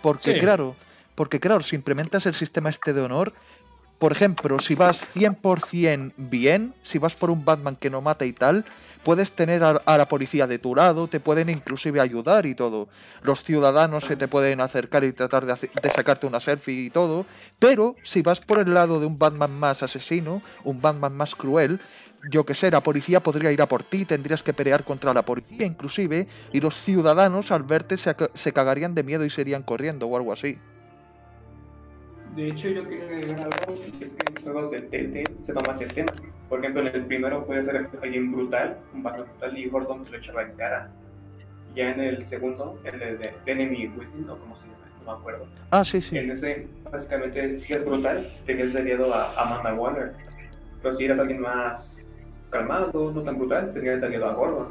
Porque 0.00 0.34
Sí. 0.34 0.38
claro, 0.38 0.76
porque 1.16 1.40
claro, 1.40 1.60
si 1.62 1.74
implementas 1.74 2.26
el 2.26 2.34
sistema 2.34 2.70
este 2.70 2.92
de 2.92 3.00
honor, 3.00 3.32
por 4.04 4.12
ejemplo, 4.12 4.58
si 4.58 4.74
vas 4.74 5.02
100% 5.14 6.12
bien, 6.18 6.74
si 6.82 6.98
vas 6.98 7.16
por 7.16 7.30
un 7.30 7.42
Batman 7.42 7.74
que 7.74 7.88
no 7.88 8.02
mata 8.02 8.26
y 8.26 8.34
tal, 8.34 8.66
puedes 9.02 9.32
tener 9.32 9.64
a, 9.64 9.96
la 9.96 10.08
policía 10.08 10.46
de 10.46 10.58
tu 10.58 10.74
lado, 10.74 11.08
te 11.08 11.20
pueden 11.20 11.48
inclusive 11.48 12.02
ayudar 12.02 12.44
y 12.44 12.54
todo. 12.54 12.86
Los 13.22 13.44
ciudadanos 13.44 14.04
se 14.04 14.16
te 14.16 14.28
pueden 14.28 14.60
acercar 14.60 15.04
y 15.04 15.14
tratar 15.14 15.46
de, 15.46 15.56
sacarte 15.88 16.26
una 16.26 16.38
selfie 16.38 16.84
y 16.84 16.90
todo. 16.90 17.24
Pero 17.58 17.96
si 18.02 18.20
vas 18.20 18.42
por 18.42 18.58
el 18.58 18.74
lado 18.74 19.00
de 19.00 19.06
un 19.06 19.18
Batman 19.18 19.58
más 19.58 19.82
asesino, 19.82 20.42
un 20.64 20.82
Batman 20.82 21.16
más 21.16 21.34
cruel, 21.34 21.80
yo 22.30 22.44
que 22.44 22.52
sé, 22.52 22.70
la 22.70 22.82
policía 22.82 23.20
podría 23.20 23.52
ir 23.52 23.62
a 23.62 23.68
por 23.68 23.84
ti, 23.84 24.04
tendrías 24.04 24.42
que 24.42 24.52
pelear 24.52 24.84
contra 24.84 25.14
la 25.14 25.24
policía 25.24 25.64
inclusive, 25.64 26.28
y 26.52 26.60
los 26.60 26.78
ciudadanos 26.78 27.50
al 27.52 27.62
verte 27.62 27.96
se, 27.96 28.14
se 28.34 28.52
cagarían 28.52 28.94
de 28.94 29.02
miedo 29.02 29.24
y 29.24 29.30
se 29.30 29.40
irían 29.40 29.62
corriendo 29.62 30.08
o 30.08 30.14
algo 30.18 30.30
así. 30.30 30.58
De 32.34 32.48
hecho, 32.48 32.68
yo 32.68 32.88
quería 32.88 33.04
agregar 33.04 33.40
algo, 33.60 33.74
es 34.00 34.12
que 34.12 34.24
en 34.28 34.42
juegos 34.42 34.70
de 34.72 34.80
Telltale 34.80 35.36
se 35.40 35.52
toma 35.52 35.72
este 35.74 35.86
tema. 35.86 36.12
Por 36.48 36.58
ejemplo, 36.60 36.82
en 36.82 36.88
el 36.88 37.04
primero 37.06 37.44
puede 37.46 37.64
ser 37.64 37.88
alguien 38.02 38.32
brutal, 38.32 38.78
un 38.92 39.02
Batman 39.02 39.26
brutal, 39.30 39.58
y 39.58 39.68
Gordon 39.68 40.04
te 40.04 40.10
lo 40.10 40.18
echaba 40.18 40.42
en 40.42 40.52
cara. 40.56 40.90
Ya 41.76 41.90
en 41.90 42.00
el 42.00 42.24
segundo, 42.24 42.78
el 42.84 42.98
de, 42.98 43.16
de 43.16 43.32
Enemy 43.46 43.88
Within, 43.88 44.28
o 44.30 44.36
como 44.38 44.56
se 44.56 44.62
llama, 44.66 44.78
no 45.04 45.12
me 45.12 45.18
acuerdo. 45.18 45.46
Ah, 45.70 45.84
sí, 45.84 46.00
sí. 46.00 46.18
En 46.18 46.30
ese, 46.30 46.66
básicamente, 46.90 47.60
si 47.60 47.72
es 47.72 47.84
brutal, 47.84 48.26
tenías 48.46 48.74
aliado 48.74 49.12
a 49.14 49.32
Amanda 49.40 49.74
Waller. 49.74 50.12
Pero 50.82 50.94
si 50.94 51.04
eras 51.04 51.18
alguien 51.20 51.40
más 51.40 52.06
calmado, 52.50 53.12
no 53.12 53.22
tan 53.22 53.38
brutal, 53.38 53.72
tenías 53.72 54.02
aliado 54.02 54.26
a 54.26 54.34
Gordon. 54.34 54.68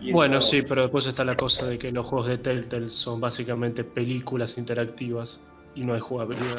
Y 0.00 0.12
Bueno, 0.12 0.38
eso- 0.38 0.48
sí, 0.48 0.62
pero 0.62 0.82
después 0.82 1.06
está 1.06 1.24
la 1.24 1.36
cosa 1.36 1.66
de 1.66 1.78
que 1.78 1.90
los 1.90 2.06
juegos 2.06 2.28
de 2.28 2.38
Telltale 2.38 2.88
son 2.88 3.20
básicamente 3.20 3.82
películas 3.82 4.58
interactivas 4.58 5.40
y 5.74 5.84
no 5.84 5.94
hay 5.94 6.00
jugabilidad. 6.00 6.58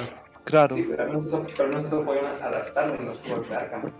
Claro. 0.49 0.75
Sí, 0.75 0.85
pero 0.89 1.13
no, 1.13 1.45
pero 1.55 1.69
no 1.69 1.81
se 1.87 1.95
pueden 1.97 2.25
adaptar 2.25 2.95
en 2.99 3.05
los 3.05 3.19
juegos 3.19 3.47
de 3.49 3.55
Arkham. 3.55 3.91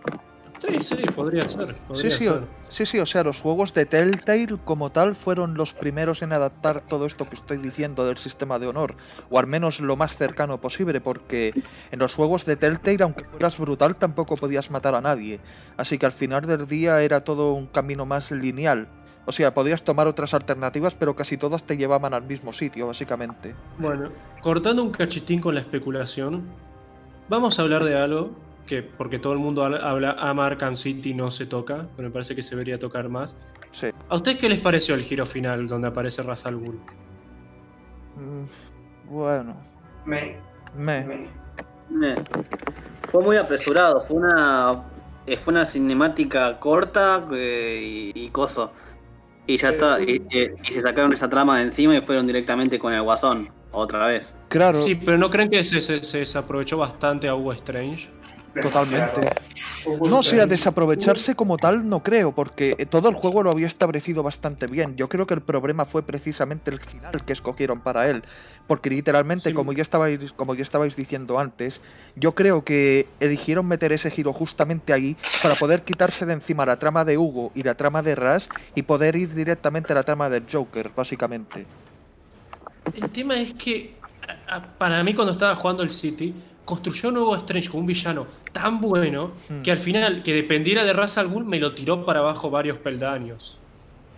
Sí, 0.58 0.82
sí, 0.82 0.96
podría 1.16 1.48
ser. 1.48 1.68
Sí, 1.70 1.76
Podría 1.88 2.12
sí, 2.12 2.26
ser. 2.26 2.34
o, 2.34 2.48
sí, 2.68 2.86
sí, 2.88 3.00
o 3.00 3.06
sea, 3.06 3.24
los 3.24 3.40
juegos 3.40 3.74
de 3.74 3.86
Telltale 3.86 4.58
como 4.66 4.92
tal 4.92 5.16
fueron 5.16 5.54
los 5.54 5.74
primeros 5.76 6.24
en 6.24 6.34
adaptar 6.34 6.82
todo 6.82 7.06
esto 7.06 7.30
que 7.30 7.36
estoy 7.36 7.58
diciendo 7.58 8.06
del 8.06 8.18
sistema 8.18 8.58
de 8.58 8.68
honor, 8.68 8.96
o 9.30 9.38
al 9.38 9.46
menos 9.46 9.80
lo 9.80 9.96
más 9.96 10.18
cercano 10.18 10.60
posible, 10.60 11.00
porque 11.02 11.54
en 11.92 12.00
los 12.00 12.16
juegos 12.16 12.46
de 12.46 12.58
Telltale, 12.58 13.04
aunque 13.04 13.26
fueras 13.26 13.58
brutal, 13.58 13.96
tampoco 13.96 14.36
podías 14.36 14.70
matar 14.72 14.96
a 14.96 15.02
nadie, 15.02 15.40
así 15.78 15.98
que 16.00 16.08
al 16.08 16.12
final 16.12 16.42
del 16.42 16.66
día 16.68 17.02
era 17.04 17.24
todo 17.24 17.54
un 17.54 17.68
camino 17.68 18.06
más 18.06 18.32
lineal. 18.32 18.90
O 19.26 19.32
sea, 19.32 19.54
podías 19.54 19.84
tomar 19.84 20.08
otras 20.08 20.34
alternativas, 20.34 20.96
pero 20.96 21.16
casi 21.16 21.38
todas 21.38 21.64
te 21.64 21.78
llevaban 21.78 22.14
al 22.14 22.24
mismo 22.24 22.52
sitio, 22.52 22.88
básicamente. 22.88 23.54
Bueno, 23.78 24.10
cortando 24.42 24.82
un 24.84 24.92
cachitín 24.92 25.40
con 25.40 25.54
la 25.54 25.62
especulación, 25.62 26.44
vamos 27.28 27.60
a 27.60 27.62
hablar 27.62 27.84
de 27.84 27.96
algo 27.96 28.32
que, 28.66 28.82
porque 28.82 29.20
todo 29.20 29.34
el 29.34 29.40
mundo 29.40 29.64
habla- 29.64 30.16
ama 30.20 30.46
Arkham 30.48 30.76
City, 30.76 31.14
no 31.14 31.30
se 31.30 31.46
toca, 31.46 31.88
pero 31.96 32.10
me 32.10 32.14
parece 32.14 32.36
que 32.36 32.42
se 32.42 32.52
debería 32.56 32.80
tocar 32.80 33.08
más. 33.10 33.36
Sí. 33.72 33.88
¿A 34.10 34.16
ustedes 34.16 34.38
qué 34.38 34.50
les 34.50 34.62
pareció 34.62 34.96
el 34.96 35.04
giro 35.04 35.26
final 35.28 35.68
donde 35.68 35.88
aparece 35.90 36.24
Ra's 36.24 36.46
al 36.48 36.58
Ghul? 36.58 36.80
Mm, 38.16 39.12
bueno, 39.12 39.56
Me, 40.06 40.38
me. 40.76 41.28
me, 41.90 42.16
Fue 43.06 43.22
muy 43.24 43.38
apresurado, 43.38 44.02
fue 44.02 44.18
una 44.18 44.84
eh, 45.28 45.38
fue 45.38 45.52
una 45.54 45.66
cinemática 45.66 46.60
corta 46.60 47.28
eh, 47.34 48.12
y, 48.16 48.26
y 48.26 48.30
coso. 48.30 48.72
Y 49.50 49.58
ya 49.58 49.70
está, 49.70 50.00
y, 50.00 50.22
y- 50.30 50.48
y 50.68 50.72
se 50.72 50.80
sacaron 50.82 51.12
esa 51.12 51.28
trama 51.28 51.58
de 51.58 51.64
encima 51.64 51.98
y 51.98 52.02
fueron 52.02 52.28
directamente 52.28 52.78
con 52.78 52.94
el 52.94 53.02
guasón, 53.02 53.50
otra 53.72 54.06
vez. 54.06 54.32
Claro, 54.48 54.78
Sí, 54.78 54.94
pero 55.04 55.18
¿no 55.18 55.32
creen 55.32 55.50
que 55.50 55.64
se, 55.64 55.82
se- 55.82 56.04
se 56.04 56.20
desaprovechó 56.20 56.78
bastante 56.78 57.28
a 57.28 57.34
Hugo 57.34 57.54
Strange? 57.54 58.10
Totalmente. 58.62 59.22
No, 60.10 60.20
o 60.20 60.24
sea, 60.24 60.46
desaprovecharse 60.46 61.36
como 61.36 61.58
tal 61.58 61.88
no 61.88 62.04
creo, 62.04 62.34
porque 62.34 62.76
todo 62.90 63.10
el 63.10 63.16
juego 63.16 63.44
lo 63.44 63.52
había 63.52 63.68
establecido 63.68 64.24
bastante 64.24 64.68
bien. 64.68 64.96
Yo 64.96 65.08
creo 65.08 65.26
que 65.28 65.34
el 65.34 65.42
problema 65.42 65.86
fue 65.86 66.04
precisamente 66.04 66.72
el 66.72 66.80
final 66.80 67.24
que 67.26 67.34
escogieron 67.34 67.80
para 67.80 68.10
él, 68.10 68.24
porque 68.68 68.90
literalmente, 68.90 69.50
Sí. 69.50 69.56
como 69.56 69.72
ya 69.72 69.82
estabais, 69.82 70.34
como 70.34 70.56
ya 70.56 70.64
estabais 70.64 70.96
diciendo 70.96 71.40
antes, 71.40 71.82
yo 72.16 72.36
creo 72.36 72.64
que 72.64 73.08
eligieron 73.20 73.68
meter 73.68 73.92
ese 73.94 74.12
giro 74.12 74.34
justamente 74.34 74.92
ahí 74.94 75.16
para 75.42 75.56
poder 75.56 75.84
quitarse 75.84 76.26
de 76.26 76.34
encima 76.34 76.66
la 76.66 76.78
trama 76.78 77.06
de 77.06 77.18
Hugo 77.18 77.52
y 77.56 77.64
la 77.64 77.76
trama 77.76 78.02
de 78.02 78.16
Ras 78.16 78.50
y 78.76 78.82
poder 78.84 79.16
ir 79.16 79.34
directamente 79.34 79.94
a 79.94 79.96
la 79.96 80.04
trama 80.04 80.30
del 80.30 80.44
Joker, 80.52 80.92
básicamente. 80.96 81.66
El 82.94 83.10
tema 83.12 83.36
es 83.36 83.54
que, 83.54 83.96
para 84.78 85.04
mí, 85.04 85.14
cuando 85.14 85.34
estaba 85.34 85.56
jugando 85.56 85.84
el 85.84 85.92
City, 85.92 86.34
construyó 86.70 87.10
un 87.10 87.18
Hugo 87.18 87.36
Strange 87.36 87.68
como 87.70 87.82
un 87.82 87.88
villano 87.88 88.28
tan 88.54 88.80
bueno 88.80 89.32
Hmm. 89.50 89.62
que 89.64 89.72
al 89.72 89.80
final, 89.80 90.22
que 90.24 90.34
dependiera 90.34 90.84
de 90.86 90.94
Ra's 90.94 91.18
al 91.18 91.28
Ghul, 91.28 91.44
me 91.46 91.60
lo 91.60 91.74
tiró 91.74 92.06
para 92.06 92.20
abajo 92.20 92.50
varios 92.52 92.78
peldaños. 92.78 93.58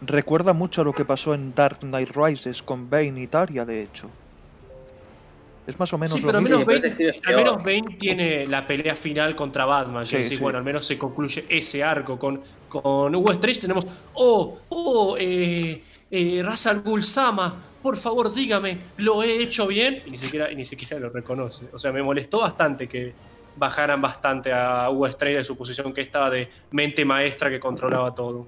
Recuerda 0.02 0.52
mucho 0.54 0.82
a 0.82 0.84
lo 0.84 0.94
que 0.94 1.06
pasó 1.06 1.34
en 1.34 1.54
Dark 1.56 1.80
Knight 1.80 2.10
Rises 2.16 2.62
con 2.62 2.90
Bane 2.90 3.22
y 3.22 3.28
Taria, 3.28 3.64
de 3.66 3.84
hecho. 3.84 4.10
Es 5.68 5.80
más 5.80 5.94
o 5.94 5.98
menos 5.98 6.14
Sí, 6.14 6.22
lo 6.22 6.28
pero 6.28 6.38
al 6.40 6.44
mismo. 6.44 6.66
menos, 6.66 6.82
Bane, 6.82 6.96
giro 6.96 7.10
es 7.12 7.22
al 7.24 7.36
menos 7.36 7.58
Bane 7.58 7.96
tiene 8.00 8.48
la 8.48 8.66
pelea 8.68 8.96
final 8.96 9.36
contra 9.36 9.64
Batman. 9.66 10.06
Sí, 10.06 10.26
sí. 10.26 10.38
bueno, 10.38 10.58
al 10.58 10.64
menos 10.64 10.86
se 10.86 10.98
concluye 10.98 11.46
ese 11.48 11.84
arco. 11.84 12.18
Con, 12.20 12.42
con 12.68 13.16
Hugo 13.16 13.32
Strange 13.32 13.62
tenemos, 13.62 13.86
oh, 14.16 14.58
oh, 14.70 15.16
eh, 15.20 15.82
eh, 16.10 16.42
Ra's 16.44 16.66
al 16.68 16.82
Ghul 16.82 17.04
Sama, 17.04 17.56
por 17.82 17.98
favor 17.98 18.34
dígame, 18.34 18.78
¿lo 18.98 19.24
he 19.24 19.42
hecho 19.42 19.68
bien? 19.68 20.04
Y 20.06 20.12
ni 20.12 20.18
siquiera, 20.18 20.52
y 20.52 20.56
ni 20.56 20.66
siquiera 20.66 21.00
lo 21.00 21.10
reconoce. 21.10 21.66
O 21.74 21.78
sea, 21.78 21.92
me 21.92 22.02
molestó 22.04 22.40
bastante 22.42 22.88
que 22.88 23.14
bajaran 23.58 24.02
bastante 24.02 24.54
a 24.54 24.90
Hugo 24.90 25.08
Strange 25.08 25.38
de 25.38 25.44
su 25.44 25.58
posición 25.58 25.94
que 25.94 26.02
estaba 26.02 26.30
de 26.30 26.50
mente 26.72 27.04
maestra 27.06 27.50
que 27.50 27.60
controlaba 27.60 28.14
todo. 28.16 28.46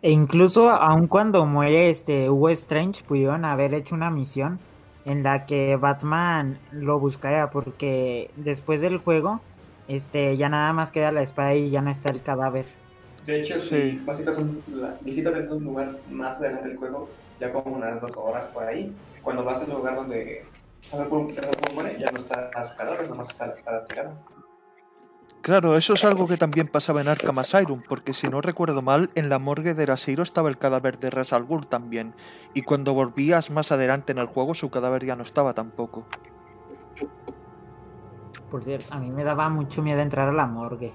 E 0.00 0.10
incluso 0.10 0.70
aun 0.70 1.06
cuando 1.06 1.44
muere 1.46 1.90
este 1.90 2.28
Hugo 2.30 2.48
Strange, 2.50 3.04
pudieron 3.04 3.44
haber 3.44 3.74
hecho 3.74 3.94
una 3.94 4.10
misión 4.10 4.58
en 5.04 5.22
la 5.22 5.46
que 5.46 5.76
Batman 5.76 6.58
lo 6.72 6.98
buscara, 6.98 7.50
porque 7.50 8.30
después 8.36 8.80
del 8.80 8.98
juego, 8.98 9.40
este, 9.88 10.36
ya 10.36 10.48
nada 10.48 10.72
más 10.72 10.90
queda 10.90 11.12
la 11.12 11.22
espada 11.22 11.54
y 11.54 11.70
ya 11.70 11.82
no 11.82 11.90
está 11.90 12.10
el 12.10 12.22
cadáver. 12.22 12.66
De 13.26 13.40
hecho, 13.40 13.58
Sí. 13.60 13.68
si 13.68 14.00
visitas 14.08 14.38
un, 14.38 14.62
la- 14.74 14.96
visitas 15.02 15.34
en 15.36 15.52
un 15.52 15.62
lugar 15.64 15.96
más 16.10 16.36
adelante 16.38 16.68
del 16.68 16.76
juego, 16.78 17.08
ya 17.42 17.52
como 17.52 17.74
unas 17.74 18.00
dos 18.00 18.12
horas 18.16 18.46
por 18.46 18.62
ahí, 18.62 18.94
cuando 19.20 19.42
vas 19.42 19.60
al 19.60 19.70
lugar 19.70 19.96
donde 19.96 20.44
pasas 20.88 21.08
por 21.08 21.18
un 21.18 21.28
ya 21.98 22.10
no 22.12 22.18
estás 22.18 22.72
cadáver, 22.72 23.08
nomás 23.08 23.30
está 23.30 23.48
la 23.48 23.54
espada 23.54 23.84
tirada. 23.84 24.14
Claro, 25.40 25.76
eso 25.76 25.94
es 25.94 26.04
algo 26.04 26.28
que 26.28 26.36
también 26.36 26.68
pasaba 26.68 27.00
en 27.00 27.08
Arkham 27.08 27.40
Asylum, 27.40 27.82
porque 27.88 28.14
si 28.14 28.28
no 28.28 28.40
recuerdo 28.40 28.80
mal, 28.80 29.10
en 29.16 29.28
la 29.28 29.40
morgue 29.40 29.74
de 29.74 29.86
Raseiro 29.86 30.22
estaba 30.22 30.48
el 30.48 30.56
cadáver 30.56 31.00
de 31.00 31.10
Ra's 31.10 31.32
al 31.32 31.42
Ghul 31.42 31.66
también, 31.66 32.14
y 32.54 32.62
cuando 32.62 32.94
volvías 32.94 33.50
más 33.50 33.72
adelante 33.72 34.12
en 34.12 34.18
el 34.18 34.26
juego 34.26 34.54
su 34.54 34.70
cadáver 34.70 35.04
ya 35.04 35.16
no 35.16 35.24
estaba 35.24 35.52
tampoco. 35.52 36.06
Por 38.52 38.62
cierto, 38.62 38.94
a 38.94 39.00
mí 39.00 39.10
me 39.10 39.24
daba 39.24 39.48
mucho 39.48 39.82
miedo 39.82 40.00
entrar 40.00 40.28
a 40.28 40.32
la 40.32 40.46
morgue. 40.46 40.92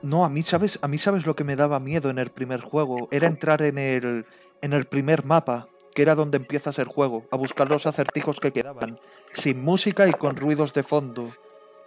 No, 0.00 0.24
a 0.24 0.30
mí 0.30 0.40
sabes, 0.42 0.78
a 0.80 0.88
mí 0.88 0.96
sabes 0.96 1.26
lo 1.26 1.36
que 1.36 1.44
me 1.44 1.56
daba 1.56 1.80
miedo 1.80 2.08
en 2.08 2.18
el 2.18 2.30
primer 2.30 2.62
juego, 2.62 3.08
era 3.10 3.26
entrar 3.26 3.60
en 3.60 3.76
el 3.76 4.26
en 4.62 4.72
el 4.72 4.84
primer 4.86 5.24
mapa, 5.24 5.66
que 5.94 6.02
era 6.02 6.14
donde 6.14 6.36
empiezas 6.36 6.78
el 6.78 6.86
juego, 6.86 7.24
a 7.30 7.36
buscar 7.36 7.68
los 7.70 7.86
acertijos 7.86 8.40
que 8.40 8.52
quedaban, 8.52 8.98
sin 9.32 9.62
música 9.64 10.06
y 10.06 10.12
con 10.12 10.36
ruidos 10.36 10.72
de 10.74 10.82
fondo 10.82 11.30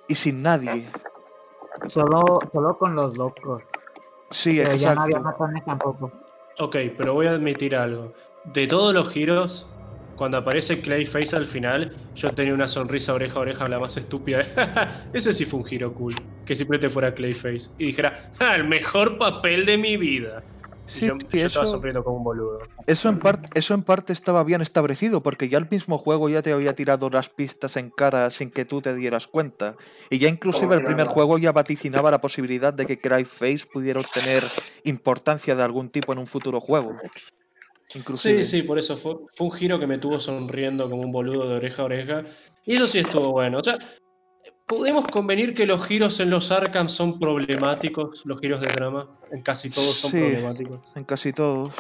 y 0.08 0.16
sin 0.16 0.42
nadie. 0.42 0.90
Solo, 1.88 2.40
solo 2.52 2.78
con 2.78 2.96
los 2.96 3.18
locos. 3.18 3.64
Sí, 4.32 4.60
Pero 4.64 4.76
ya 4.76 4.96
no 4.96 5.02
había 5.04 5.18
exacto. 5.18 5.40
matones 5.44 5.66
tampoco. 5.66 6.12
Ok, 6.60 6.76
pero 6.98 7.14
voy 7.14 7.28
a 7.28 7.32
admitir 7.32 7.76
algo. 7.76 8.14
De 8.46 8.68
todos 8.68 8.94
los 8.94 9.10
giros, 9.10 9.66
cuando 10.16 10.38
aparece 10.38 10.82
Clayface 10.82 11.36
al 11.36 11.46
final, 11.46 11.96
yo 12.16 12.32
tenía 12.34 12.54
una 12.54 12.68
sonrisa 12.68 13.14
oreja 13.14 13.38
a 13.38 13.42
oreja 13.42 13.68
la 13.70 13.80
más 13.80 13.96
estúpida. 13.98 14.42
Ese 15.14 15.32
sí 15.34 15.46
fue 15.46 15.60
un 15.60 15.66
giro 15.66 15.94
cool. 15.94 16.14
Que 16.46 16.54
simplemente 16.56 16.90
fuera 16.90 17.14
Clayface. 17.14 17.72
Y 17.78 17.86
dijera, 17.88 18.14
"Ja, 18.38 18.56
el 18.56 18.68
mejor 18.68 19.18
papel 19.18 19.66
de 19.66 19.78
mi 19.78 19.96
vida. 19.98 20.44
Sí, 20.90 21.06
yo, 21.06 21.14
estaba 21.32 21.66
eso- 21.66 21.82
como 22.04 22.18
un 22.18 22.24
boludo. 22.24 22.60
Eso 22.88 23.10
en, 23.10 23.20
parte, 23.20 23.50
eso 23.54 23.74
en 23.76 23.84
parte 23.84 24.14
estaba 24.14 24.44
bien 24.44 24.62
establecido, 24.62 25.22
porque 25.22 25.48
ya 25.48 25.60
el 25.60 25.68
mismo 25.70 25.98
juego 26.00 26.28
ya 26.30 26.42
te 26.42 26.52
había 26.52 26.74
tirado 26.74 27.10
las 27.10 27.30
pistas 27.30 27.78
en 27.78 27.92
cara 27.92 28.30
sin 28.32 28.50
que 28.50 28.66
tú 28.66 28.82
te 28.82 28.96
dieras 28.96 29.28
cuenta. 29.28 29.76
Y 30.10 30.18
ya 30.18 30.28
inclusive 30.28 30.76
el 30.76 30.84
primer 30.84 31.08
juego 31.08 31.38
ya 31.38 31.52
vaticinaba 31.52 32.10
la 32.10 32.20
posibilidad 32.20 32.74
de 32.74 32.88
que 32.88 33.00
Cryface 33.00 33.68
pudiera 33.72 34.00
obtener 34.00 34.44
importancia 34.86 35.56
de 35.56 35.62
algún 35.64 35.90
tipo 35.90 36.14
en 36.14 36.20
un 36.20 36.28
futuro 36.28 36.60
juego. 36.60 36.96
Inclusive. 37.94 38.44
Sí, 38.44 38.58
sí, 38.62 38.64
por 38.64 38.80
eso 38.80 38.98
fue, 38.98 39.16
fue 39.34 39.48
un 39.48 39.54
giro 39.54 39.80
que 39.80 39.88
me 39.88 39.98
tuvo 39.98 40.20
sonriendo 40.20 40.90
como 40.90 41.04
un 41.04 41.12
boludo 41.12 41.48
de 41.48 41.56
oreja 41.56 41.84
a 41.84 41.86
oreja. 41.86 42.24
Y 42.66 42.76
eso 42.76 42.88
sí 42.88 43.00
estuvo 43.00 43.32
bueno. 43.32 43.60
O 43.60 43.64
sea, 43.64 43.78
podemos 44.70 45.06
convenir 45.08 45.54
que 45.54 45.66
los 45.66 45.86
giros 45.86 46.20
en 46.22 46.30
los 46.30 46.52
Arkham 46.52 46.88
son 46.88 47.20
problemáticos, 47.20 48.22
los 48.26 48.40
giros 48.40 48.62
de 48.62 48.68
trama. 48.68 49.08
En 49.32 49.42
casi 49.42 49.70
todos 49.70 49.96
son 49.96 50.12
Sí. 50.12 50.18
problemáticos. 50.20 50.80
En 50.96 51.04
casi 51.04 51.34
todos. 51.34 51.72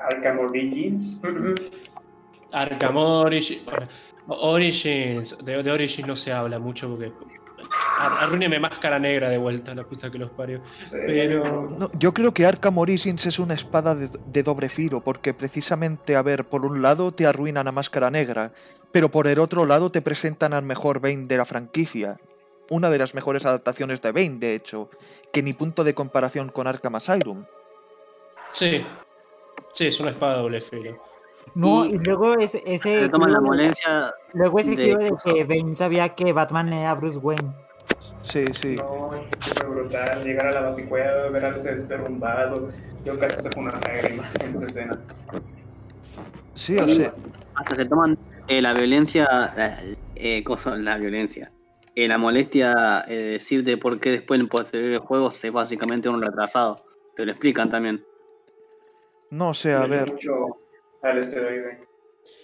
Arkham 0.00 0.40
Origins. 0.40 1.20
Arkham 2.52 2.96
Origins. 2.96 3.64
bueno, 3.64 3.86
Origins. 4.26 5.36
De, 5.44 5.62
de 5.62 5.70
Origins 5.70 6.06
no 6.08 6.16
se 6.16 6.32
habla 6.32 6.58
mucho 6.58 6.88
porque. 6.88 7.12
ar- 7.98 8.18
Arruíneme 8.24 8.58
máscara 8.58 8.98
negra 8.98 9.28
de 9.30 9.38
vuelta, 9.38 9.74
la 9.74 9.84
puta 9.84 10.10
que 10.10 10.18
los 10.18 10.30
parió. 10.30 10.60
Pero. 10.90 11.66
No, 11.78 11.90
yo 11.98 12.12
creo 12.12 12.34
que 12.34 12.44
Arkham 12.44 12.78
Origins 12.78 13.24
es 13.26 13.38
una 13.38 13.54
espada 13.54 13.94
de, 13.94 14.10
de 14.26 14.42
doble 14.42 14.68
filo, 14.68 15.00
porque 15.00 15.32
precisamente, 15.34 16.16
a 16.16 16.22
ver, 16.22 16.44
por 16.48 16.66
un 16.66 16.82
lado 16.82 17.12
te 17.12 17.26
arruinan 17.26 17.68
a 17.68 17.72
Máscara 17.72 18.10
Negra, 18.10 18.52
pero 18.92 19.10
por 19.10 19.26
el 19.26 19.38
otro 19.38 19.64
lado 19.66 19.90
te 19.90 20.02
presentan 20.02 20.52
al 20.52 20.62
mejor 20.62 21.00
Bane 21.00 21.26
de 21.26 21.36
la 21.36 21.44
franquicia. 21.44 22.18
Una 22.70 22.90
de 22.90 22.98
las 22.98 23.14
mejores 23.14 23.44
adaptaciones 23.44 24.00
de 24.02 24.12
Bane, 24.12 24.38
de 24.38 24.54
hecho, 24.54 24.88
que 25.32 25.42
ni 25.42 25.52
punto 25.52 25.82
de 25.84 25.94
comparación 25.94 26.48
con 26.50 26.66
Arkham 26.66 26.94
Asylum. 26.94 27.44
Sí. 28.50 28.84
Sí, 29.72 29.86
es 29.86 29.98
una 30.00 30.10
espada 30.10 30.36
de 30.36 30.42
doble 30.42 30.60
filo. 30.60 31.02
No, 31.54 31.84
Y- 31.84 31.94
y 31.94 31.98
luego 31.98 32.34
ese, 32.38 32.62
ese 32.64 33.00
Se 33.00 33.08
toman 33.08 33.32
la 33.32 33.40
molencia 33.40 34.14
luego 34.32 34.58
ese 34.60 34.76
de- 34.76 34.94
de 34.96 35.12
que 35.24 35.44
Bane 35.44 35.74
sabía 35.74 36.14
que 36.14 36.32
Batman 36.32 36.72
era 36.72 36.94
Bruce 36.94 37.18
Wayne. 37.18 37.52
Sí, 38.22 38.44
sí. 38.52 38.76
No, 38.76 39.10
es 39.14 39.22
súper 39.46 39.66
brutal. 39.66 40.24
Llegar 40.24 40.46
a 40.48 40.52
la 40.52 40.60
baticueva, 40.70 41.28
ver 41.30 41.44
algo 41.44 41.62
derrumbado. 41.62 42.70
Yo 43.04 43.18
casi 43.18 43.36
saco 43.42 43.60
una 43.60 43.72
lágrima 43.80 44.30
en 44.40 44.54
esa 44.54 44.64
escena. 44.66 44.98
Sí, 46.54 46.76
o 46.78 46.88
sea, 46.88 47.12
hasta 47.54 47.76
se 47.76 47.84
toman 47.86 48.16
eh, 48.48 48.60
la 48.62 48.72
violencia, 48.74 49.52
eh, 49.56 49.96
eh, 50.16 50.44
cosa- 50.44 50.76
la 50.76 50.96
violencia, 50.96 51.50
eh, 51.94 52.08
la 52.08 52.18
molestia 52.18 53.04
eh, 53.08 53.14
de 53.14 53.22
decirte 53.32 53.76
por 53.76 53.98
qué 54.00 54.10
después 54.10 54.40
en 54.40 54.48
posteriores 54.48 55.00
juegos 55.00 55.42
es 55.44 55.52
básicamente 55.52 56.08
un 56.08 56.20
retrasado. 56.22 56.84
Te 57.16 57.24
lo 57.26 57.32
explican 57.32 57.68
también. 57.70 58.04
no 59.30 59.50
o 59.50 59.54
sea, 59.54 59.82
a 59.82 59.86
ver, 59.86 60.12
mucho 60.12 60.34
al 61.02 61.18
esteroide. 61.18 61.86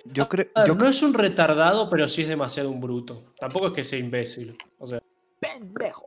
yo 0.05 0.29
creo... 0.29 0.47
Ah, 0.55 0.65
Yo, 0.67 0.75
no 0.75 0.87
es 0.89 1.03
un 1.03 1.15
retardado, 1.15 1.89
pero 1.89 2.07
sí 2.09 2.23
es 2.23 2.29
demasiado 2.29 2.71
un 2.71 2.81
bruto. 2.81 3.33
Tampoco 3.39 3.69
es 3.69 3.73
que 3.73 3.85
sea 3.85 3.99
imbécil. 3.99 4.57
O 4.79 4.87
sea, 4.87 5.01
¡Pendejo! 5.41 6.07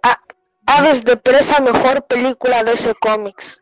Aves 0.65 1.03
de 1.03 1.17
Presa, 1.17 1.59
mejor 1.61 2.03
película 2.05 2.63
de 2.63 2.73
ese 2.73 2.93
cómics. 2.95 3.61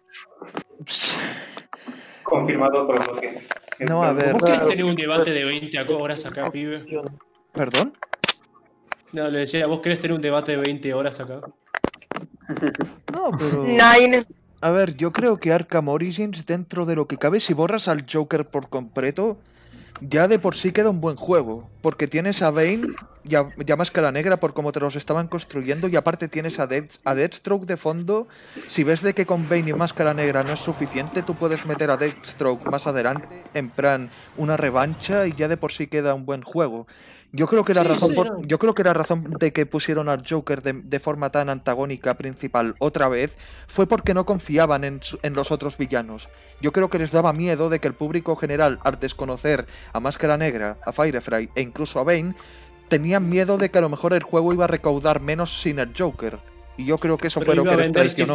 Confirmado 2.23 2.85
por 2.85 3.07
lo 3.07 3.19
que. 3.19 3.41
No, 3.79 4.03
a 4.03 4.13
ver. 4.13 4.33
¿vos 4.33 4.43
querés 4.43 4.65
tener 4.65 4.85
un 4.85 4.95
debate 4.95 5.31
de 5.31 5.45
20 5.45 5.79
horas 5.79 6.25
acá, 6.25 6.51
pibe? 6.51 6.81
¿Perdón? 7.53 7.97
No, 9.13 9.29
le 9.29 9.39
decía, 9.39 9.67
¿vos 9.67 9.79
querés 9.79 9.99
tener 9.99 10.15
un 10.15 10.21
debate 10.21 10.51
de 10.51 10.57
20 10.57 10.93
horas 10.93 11.19
acá? 11.19 11.41
No, 13.11 13.31
pero... 13.37 13.63
Nine. 13.63 14.23
A 14.61 14.71
ver, 14.71 14.95
yo 14.95 15.13
creo 15.13 15.37
que 15.37 15.53
Arkham 15.53 15.87
Origins, 15.87 16.45
dentro 16.45 16.85
de 16.85 16.95
lo 16.95 17.07
que 17.07 17.17
cabe, 17.17 17.39
si 17.39 17.53
borras 17.53 17.87
al 17.87 18.05
Joker 18.11 18.45
por 18.45 18.69
completo, 18.69 19.37
ya 20.01 20.27
de 20.27 20.39
por 20.39 20.55
sí 20.55 20.71
queda 20.71 20.89
un 20.89 21.01
buen 21.01 21.15
juego. 21.15 21.69
Porque 21.81 22.07
tienes 22.07 22.41
a 22.41 22.51
Bane 22.51 22.87
y 23.23 23.35
a, 23.35 23.49
y 23.65 23.71
a 23.71 23.75
Máscara 23.75 24.11
Negra 24.11 24.37
por 24.37 24.53
cómo 24.53 24.71
te 24.71 24.79
los 24.79 24.95
estaban 24.95 25.27
construyendo, 25.27 25.87
y 25.87 25.95
aparte 25.95 26.27
tienes 26.27 26.59
a, 26.59 26.67
Death- 26.67 26.99
Deathstroke 27.15 27.65
de 27.65 27.77
fondo. 27.77 28.27
Si 28.67 28.83
ves 28.83 29.01
de 29.01 29.13
que 29.13 29.25
con 29.25 29.47
Bane 29.47 29.69
y 29.69 29.73
Máscara 29.73 30.13
Negra 30.13 30.43
no 30.43 30.53
es 30.53 30.59
suficiente, 30.59 31.23
tú 31.23 31.35
puedes 31.35 31.65
meter 31.65 31.91
a 31.91 31.97
Deathstroke 31.97 32.69
más 32.69 32.87
adelante, 32.87 33.43
en 33.53 33.69
plan 33.69 34.09
una 34.37 34.57
revancha, 34.57 35.27
y 35.27 35.33
ya 35.33 35.47
de 35.47 35.57
por 35.57 35.71
sí 35.71 35.87
queda 35.87 36.13
un 36.13 36.25
buen 36.25 36.41
juego. 36.41 36.87
Yo 37.31 37.45
creo 37.47 37.63
que 37.63 37.75
la 37.75 37.83
Sí, 37.83 37.87
razón 37.87 38.09
sí, 38.09 38.15
por- 38.15 38.27
no. 38.27 38.47
yo 38.47 38.57
creo 38.57 38.73
que 38.73 38.83
la 38.83 38.93
razón 38.93 39.35
de 39.39 39.53
que 39.53 39.65
pusieron 39.67 40.09
al 40.09 40.23
Joker 40.27 40.63
de, 40.63 40.73
de 40.73 40.99
forma 40.99 41.29
tan 41.31 41.49
antagónica 41.49 42.15
principal 42.15 42.73
otra 42.79 43.07
vez 43.07 43.37
fue 43.67 43.85
porque 43.87 44.15
no 44.15 44.25
confiaban 44.25 44.83
en, 44.83 44.99
los 45.35 45.51
otros 45.51 45.77
villanos. 45.77 46.29
Yo 46.59 46.71
creo 46.71 46.89
que 46.89 46.97
les 46.97 47.11
daba 47.11 47.31
miedo 47.31 47.69
de 47.69 47.79
que 47.79 47.87
el 47.87 47.93
público 47.93 48.35
general, 48.35 48.79
al 48.83 48.99
desconocer 48.99 49.67
a 49.93 49.99
Máscara 49.99 50.37
Negra, 50.37 50.77
a 50.83 50.91
Firefly 50.91 51.51
e 51.55 51.61
incluso 51.61 51.99
a 51.99 52.03
Bane, 52.03 52.33
tenían 52.87 53.29
miedo 53.29 53.59
de 53.59 53.69
que 53.69 53.77
a 53.77 53.81
lo 53.81 53.89
mejor 53.89 54.13
el 54.13 54.23
juego 54.23 54.51
iba 54.51 54.63
a 54.63 54.67
recaudar 54.67 55.21
menos 55.21 55.61
sin 55.61 55.77
el 55.77 55.93
Joker. 55.95 56.39
Y 56.77 56.85
yo 56.85 56.97
creo 56.97 57.17
que 57.17 57.27
eso 57.27 57.39
Pero 57.41 57.51
fue 57.51 57.55
lo 57.57 57.63
que 57.69 57.77
les 57.77 57.91
traicionó. 57.91 58.33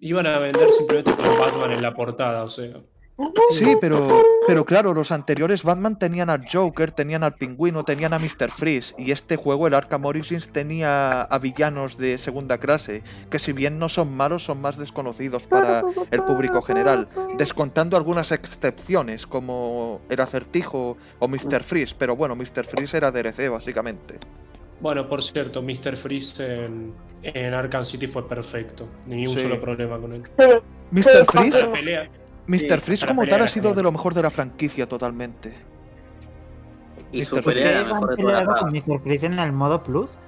Iban 0.00 0.26
a 0.26 0.38
vender 0.38 0.70
simplemente 0.70 1.12
con 1.16 1.36
Batman 1.36 1.72
en 1.72 1.82
la 1.82 1.92
portada, 1.94 2.44
o 2.44 2.50
sea. 2.50 2.74
Sí, 3.50 3.76
pero, 3.80 4.22
pero 4.46 4.64
claro, 4.64 4.94
los 4.94 5.10
anteriores 5.10 5.64
Batman 5.64 5.98
tenían 5.98 6.30
al 6.30 6.46
Joker, 6.48 6.92
tenían 6.92 7.24
al 7.24 7.34
Pingüino, 7.34 7.82
tenían 7.82 8.12
a 8.12 8.18
Mr. 8.18 8.50
Freeze. 8.50 8.94
Y 8.96 9.10
este 9.10 9.36
juego, 9.36 9.66
el 9.66 9.74
Arkham 9.74 10.04
Origins, 10.04 10.48
tenía 10.50 11.22
a 11.22 11.38
villanos 11.38 11.98
de 11.98 12.16
segunda 12.18 12.58
clase, 12.58 13.02
que 13.28 13.38
si 13.40 13.52
bien 13.52 13.78
no 13.78 13.88
son 13.88 14.16
malos, 14.16 14.44
son 14.44 14.60
más 14.60 14.76
desconocidos 14.76 15.42
para 15.44 15.82
el 16.10 16.22
público 16.22 16.62
general. 16.62 17.08
Descontando 17.36 17.96
algunas 17.96 18.30
excepciones, 18.30 19.26
como 19.26 20.00
el 20.10 20.20
Acertijo 20.20 20.96
o 21.18 21.26
Mr. 21.28 21.64
Freeze. 21.64 21.94
Pero 21.98 22.14
bueno, 22.14 22.36
Mr. 22.36 22.64
Freeze 22.64 22.96
era 22.98 23.10
DLC, 23.10 23.48
básicamente. 23.50 24.18
Bueno, 24.80 25.08
por 25.08 25.24
cierto, 25.24 25.60
Mr. 25.60 25.96
Freeze 25.96 26.64
en, 26.66 26.92
en 27.24 27.52
Arkham 27.52 27.84
City 27.84 28.06
fue 28.06 28.28
perfecto. 28.28 28.88
Ni 29.06 29.26
un 29.26 29.32
Sí. 29.36 29.40
solo 29.40 29.60
problema 29.60 29.98
con 29.98 30.12
él. 30.12 30.22
Mr. 30.92 31.24
Freeze. 31.32 31.66
Mr. 32.48 32.80
Freeze 32.80 33.06
como 33.06 33.26
tal 33.26 33.42
ha 33.42 33.48
sido 33.48 33.64
genial. 33.64 33.76
de 33.76 33.82
lo 33.84 33.92
mejor 33.92 34.14
de 34.14 34.22
la 34.22 34.30
franquicia 34.30 34.88
totalmente. 34.88 35.54
Y 37.12 37.18
Mr. 37.20 37.24
su 37.24 37.42
pelea 37.42 37.70
era 37.70 37.82
la 37.88 37.92
¿Ustedes 37.92 37.92
han 37.92 38.00
mejor 38.00 38.10
de 38.16 38.22
toda 38.22 38.44
la 38.44 38.60
con 38.60 38.72
Mr. 38.72 39.02
Freeze 39.02 39.26
en 39.26 39.38
el 39.38 39.52
modo 39.52 39.82
plus? 39.82 40.18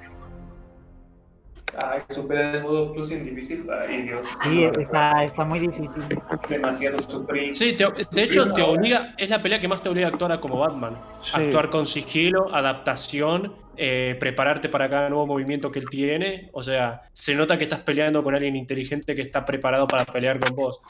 Ay, 1.82 2.00
superar 2.10 2.56
el 2.56 2.62
modo 2.64 2.92
plus 2.92 3.10
en 3.12 3.24
difícil. 3.24 3.64
Ay, 3.70 4.02
Dios. 4.02 4.26
Sí, 4.42 4.66
No, 4.66 4.80
está, 4.80 5.24
está 5.24 5.44
muy 5.44 5.60
difícil. 5.60 6.02
Demasiado 6.48 6.98
sufrir. 6.98 7.54
Sí, 7.54 7.74
te- 7.76 7.86
de 8.10 8.22
hecho 8.22 8.52
te 8.52 8.60
obliga, 8.62 9.14
es 9.16 9.30
la 9.30 9.40
pelea 9.40 9.60
que 9.60 9.68
más 9.68 9.80
te 9.80 9.88
obliga 9.88 10.08
a 10.08 10.10
actuar 10.10 10.38
como 10.40 10.58
Batman. 10.58 10.98
Sí. 11.20 11.30
Actuar 11.36 11.70
con 11.70 11.86
sigilo, 11.86 12.52
adaptación, 12.52 13.54
eh, 13.76 14.16
prepararte 14.18 14.68
para 14.68 14.90
cada 14.90 15.08
nuevo 15.08 15.26
movimiento 15.28 15.70
que 15.70 15.78
él 15.78 15.86
tiene. 15.88 16.50
O 16.52 16.64
sea, 16.64 17.00
se 17.12 17.34
nota 17.36 17.56
que 17.56 17.64
estás 17.64 17.80
peleando 17.80 18.22
con 18.24 18.34
alguien 18.34 18.56
inteligente 18.56 19.14
que 19.14 19.22
está 19.22 19.44
preparado 19.44 19.86
para 19.86 20.04
pelear 20.04 20.40
con 20.40 20.56
vos. 20.56 20.80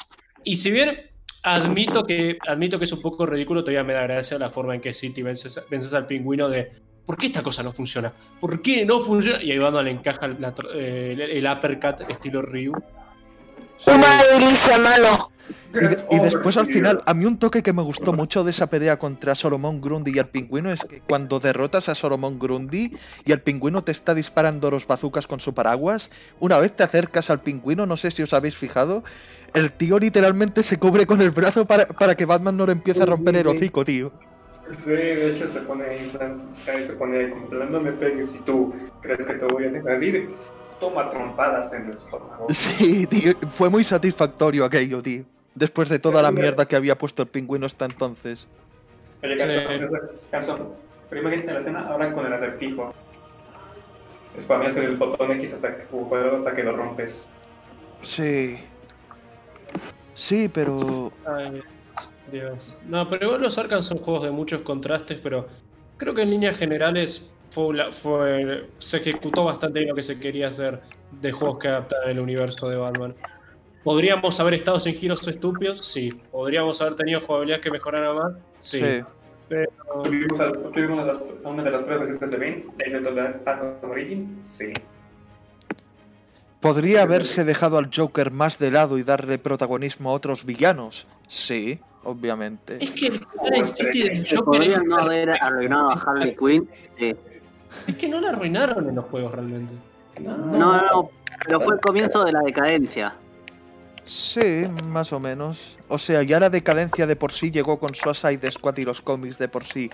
Y 0.45 0.57
si 0.57 0.71
bien 0.71 1.10
admito 1.43 2.05
que, 2.05 2.39
admito 2.47 2.79
que 2.79 2.85
es 2.85 2.93
un 2.93 3.01
poco 3.01 3.27
ridículo, 3.27 3.63
todavía 3.63 3.85
me 3.85 3.93
da 3.95 4.03
gracia 4.03 4.39
la 4.39 4.49
forma 4.49 4.75
en 4.75 4.81
que 4.81 4.93
City 4.93 5.23
vences, 5.23 5.61
vences 5.71 5.95
al 5.95 6.07
pingüino 6.07 6.49
de 6.49 6.69
¿por 7.07 7.17
qué 7.17 7.27
esta 7.27 7.43
cosa 7.43 7.63
no 7.63 7.73
funciona? 7.73 8.13
¿Por 8.41 8.61
qué 8.63 8.85
no 8.85 9.01
funciona? 9.01 9.43
Y 9.43 9.51
ahí 9.51 9.59
Batman 9.59 9.85
le 9.87 9.91
encaja 9.93 10.29
la 10.29 10.53
eh, 10.75 11.17
el, 11.33 11.47
uppercut 11.47 12.09
estilo 12.09 12.43
Ryu. 12.43 12.73
una 13.87 14.23
delicia, 14.33 14.79
mano. 14.79 15.31
Y, 15.73 15.79
de- 15.79 16.05
y 16.11 16.19
después 16.21 16.57
al 16.57 16.67
final, 16.67 17.03
a 17.07 17.15
mí 17.15 17.25
un 17.25 17.39
toque 17.39 17.63
que 17.63 17.73
me 17.73 17.83
gustó 17.83 18.13
mucho 18.13 18.45
de 18.45 18.51
esa 18.53 18.69
pelea 18.69 18.99
contra 18.99 19.35
Solomon 19.35 19.81
Grundy 19.81 20.13
y 20.15 20.19
el 20.19 20.27
pingüino 20.29 20.71
es 20.71 20.85
que 20.85 21.01
cuando 21.01 21.41
derrotas 21.41 21.89
a 21.89 21.95
Solomon 21.97 22.39
Grundy 22.39 22.97
y 23.25 23.33
el 23.33 23.41
pingüino 23.41 23.83
te 23.83 23.91
está 23.91 24.15
disparando 24.15 24.71
los 24.71 24.87
bazucas 24.87 25.27
con 25.27 25.41
su 25.41 25.53
paraguas, 25.55 26.11
una 26.39 26.59
vez 26.59 26.75
te 26.77 26.83
acercas 26.85 27.31
al 27.31 27.41
pingüino, 27.43 27.87
no 27.87 27.97
sé 27.97 28.11
si 28.13 28.23
os 28.23 28.33
habéis 28.33 28.57
fijado, 28.57 29.03
el 29.55 29.73
tío 29.73 29.99
literalmente 29.99 30.63
se 30.63 30.79
cubre 30.79 31.07
con 31.07 31.21
el 31.21 31.31
brazo 31.31 31.65
para, 31.65 31.87
para 31.87 32.15
que 32.15 32.25
Batman 32.25 32.57
no 32.57 32.67
le 32.67 32.73
empiece 32.73 33.03
a 33.03 33.07
romper 33.07 33.37
el 33.37 33.47
hocico, 33.47 33.85
tío. 33.85 34.13
Sí, 34.71 34.91
de 34.91 35.31
hecho 35.33 35.49
se 35.53 35.61
pone 35.61 35.85
ahí, 35.85 36.13
se 36.87 36.93
pone 36.93 37.19
ahí 37.19 37.33
plan, 37.49 37.73
no 37.73 37.81
me 37.81 37.93
pegues 37.93 38.31
si 38.31 38.39
tú 38.39 38.73
crees 39.01 39.27
que 39.27 39.35
te 39.35 39.45
voy 39.47 39.65
a 39.65 39.71
dejar 39.71 40.03
ir. 40.03 40.31
Toma 40.79 41.11
trompadas 41.11 41.73
en 41.73 41.87
el 41.87 41.97
estómago. 41.97 42.47
Sí, 42.55 43.07
tío, 43.07 43.33
fue 43.51 43.69
muy 43.69 43.85
satisfactorio 43.85 44.65
aquello, 44.65 45.03
tío. 45.03 45.25
Después 45.55 45.89
de 45.89 45.99
toda 45.99 46.23
la 46.23 46.29
Sí. 46.29 46.35
mierda 46.37 46.67
que 46.67 46.77
había 46.77 46.97
puesto 46.97 47.23
el 47.23 47.29
pingüino 47.29 47.67
hasta 47.67 47.85
entonces. 47.85 48.47
Oye, 49.23 49.37
Sí. 49.37 49.45
Carson, 49.47 49.91
Carson, 50.31 50.69
primero 51.11 51.37
viste 51.37 51.53
la 51.53 51.59
escena, 51.59 51.87
ahora 51.89 52.13
con 52.15 52.25
el 52.25 52.33
acertijo. 52.33 52.95
Spameas 54.41 54.77
el 54.77 54.97
botón 54.97 55.33
X 55.33 55.55
hasta 55.55 55.77
que, 55.77 55.83
hasta 55.83 56.55
que 56.55 56.63
lo 56.63 56.77
rompes. 56.77 57.27
Sí. 58.01 58.57
Sí, 60.15 60.51
pero... 60.53 61.13
Ay, 61.27 61.63
Dios. 62.31 62.77
No, 62.87 63.09
pero 63.09 63.27
igual 63.27 63.43
los 63.43 63.59
Arkham 63.59 63.83
son 63.83 63.99
juegos 63.99 64.25
de 64.25 64.31
muchos 64.31 64.61
contrastes, 64.63 65.19
pero 65.23 65.49
creo 65.97 66.15
que 66.15 66.23
en 66.23 66.31
líneas 66.31 66.57
generales 66.57 67.31
fue, 67.51 68.69
se 68.79 68.97
ejecutó 68.99 69.45
bastante 69.45 69.81
bien 69.81 69.91
lo 69.91 69.95
que 69.95 70.03
se 70.03 70.19
quería 70.19 70.49
hacer 70.49 70.81
de 71.21 71.33
juegos 71.33 71.59
que 71.59 71.69
adaptan 71.69 72.09
el 72.09 72.21
universo 72.21 72.69
de 72.69 72.77
Batman. 72.77 73.15
¿Podríamos 73.83 74.39
haber 74.41 74.55
estado 74.55 74.79
sin 74.79 74.95
giros 74.95 75.27
estúpidos? 75.27 75.85
Sí. 75.85 76.13
¿Podríamos 76.31 76.81
haber 76.81 76.95
tenido 76.95 77.21
jugabilidad 77.21 77.61
que 77.61 77.71
mejorara 77.71 78.13
más? 78.13 78.35
Sí. 78.61 78.79
sí. 78.79 79.03
Pero, 79.49 79.71
¿Tuvimos, 80.05 80.41
a, 80.41 80.53
tuvimos 80.53 80.91
una, 80.91 81.05
de 81.07 81.13
las, 81.13 81.23
una 81.45 81.63
de 81.65 81.71
las 82.21 82.31
Bane? 82.31 82.67
¿Es 82.79 82.93
de 82.93 83.21
Arkham 83.21 83.91
Origin? 83.91 84.39
Sí. 84.45 84.73
¿Podría 86.61 87.03
haberse 87.03 87.45
dejado 87.45 87.79
al 87.79 87.91
Joker 87.95 88.31
más 88.31 88.59
de 88.59 88.71
lado 88.71 88.99
y 88.99 89.03
darle 89.03 89.39
protagonismo 89.39 90.11
a 90.11 90.13
otros 90.13 90.45
villanos? 90.45 91.07
Sí, 91.27 91.81
obviamente. 92.05 92.79
es 92.81 92.91
que 92.91 93.07
el 93.07 94.27
Joker 94.29 94.45
podrían 94.45 94.87
no 94.87 94.99
haber 94.99 95.31
arruinado 95.31 95.91
a 95.91 95.95
Harley 95.95 96.37
Quinn. 96.37 96.69
Sí. 96.99 97.17
Es 97.87 97.95
que 97.95 98.09
no 98.09 98.21
la 98.21 98.31
arruinaron 98.31 98.89
en 98.89 98.95
los 98.95 99.07
juegos 99.07 99.33
realmente. 99.33 99.73
No, 100.21 100.37
no, 100.37 100.83
no, 100.83 101.11
pero 101.47 101.61
fue 101.61 101.75
el 101.75 101.81
comienzo 101.81 102.25
de 102.25 102.33
la 102.33 102.41
decadencia. 102.41 103.15
Sí, 104.05 104.67
más 104.87 105.13
o 105.15 105.21
menos. 105.21 105.79
O 105.89 105.97
sea, 105.97 106.23
ya 106.23 106.41
la 106.41 106.51
decadencia 106.51 107.07
de 107.07 107.17
por 107.17 107.33
sí 107.33 107.51
llegó 107.51 107.79
con 107.79 107.95
Suicide 107.95 108.51
Squad 108.51 108.77
y 108.79 108.85
los 108.85 109.01
cómics 109.01 109.39
de 109.39 109.49
por 109.49 109.65
sí. 109.65 109.91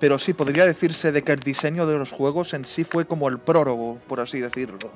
Pero 0.00 0.18
sí, 0.18 0.32
podría 0.32 0.64
decirse 0.64 1.12
de 1.12 1.22
que 1.22 1.32
el 1.32 1.40
diseño 1.40 1.86
de 1.86 1.98
los 1.98 2.10
juegos 2.10 2.54
en 2.54 2.64
sí 2.64 2.84
fue 2.84 3.04
como 3.04 3.28
el 3.28 3.38
prólogo, 3.38 3.98
por 4.08 4.18
así 4.18 4.40
decirlo. 4.40 4.90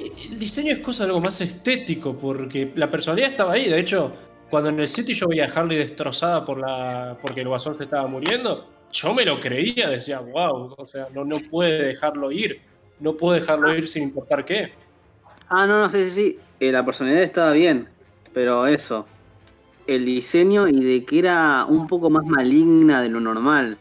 El 0.00 0.38
diseño 0.38 0.72
es 0.72 0.80
cosa 0.80 1.04
algo 1.04 1.20
más 1.20 1.40
estético, 1.40 2.16
porque 2.16 2.72
la 2.74 2.90
personalidad 2.90 3.30
estaba 3.30 3.52
ahí. 3.52 3.68
De 3.68 3.78
hecho, 3.78 4.12
cuando 4.50 4.70
en 4.70 4.80
el 4.80 4.88
City 4.88 5.14
yo 5.14 5.28
veía 5.28 5.46
a 5.46 5.48
Harley 5.48 5.78
destrozada 5.78 6.44
por 6.44 6.58
la 6.58 7.16
porque 7.20 7.42
el 7.42 7.48
guasón 7.48 7.76
se 7.76 7.84
estaba 7.84 8.06
muriendo, 8.06 8.68
yo 8.92 9.14
me 9.14 9.24
lo 9.24 9.40
creía, 9.40 9.90
decía, 9.90 10.20
wow, 10.20 10.74
o 10.76 10.86
sea, 10.86 11.08
no, 11.12 11.24
no 11.24 11.38
puede 11.50 11.86
dejarlo 11.86 12.30
ir. 12.30 12.60
No 13.00 13.16
puede 13.16 13.40
dejarlo 13.40 13.74
ir 13.74 13.88
sin 13.88 14.04
importar 14.04 14.44
qué. 14.44 14.72
Ah, 15.48 15.66
no, 15.66 15.80
no, 15.80 15.90
sí, 15.90 16.04
sí, 16.04 16.10
sí. 16.10 16.38
eh, 16.60 16.70
la 16.70 16.84
personalidad 16.84 17.24
estaba 17.24 17.52
bien, 17.52 17.88
pero 18.32 18.66
eso. 18.66 19.06
El 19.86 20.04
diseño 20.04 20.68
y 20.68 20.82
de 20.82 21.04
que 21.04 21.18
era 21.18 21.66
un 21.66 21.86
poco 21.86 22.08
más 22.08 22.24
maligna 22.24 23.02
de 23.02 23.08
lo 23.08 23.20
normal. 23.20 23.76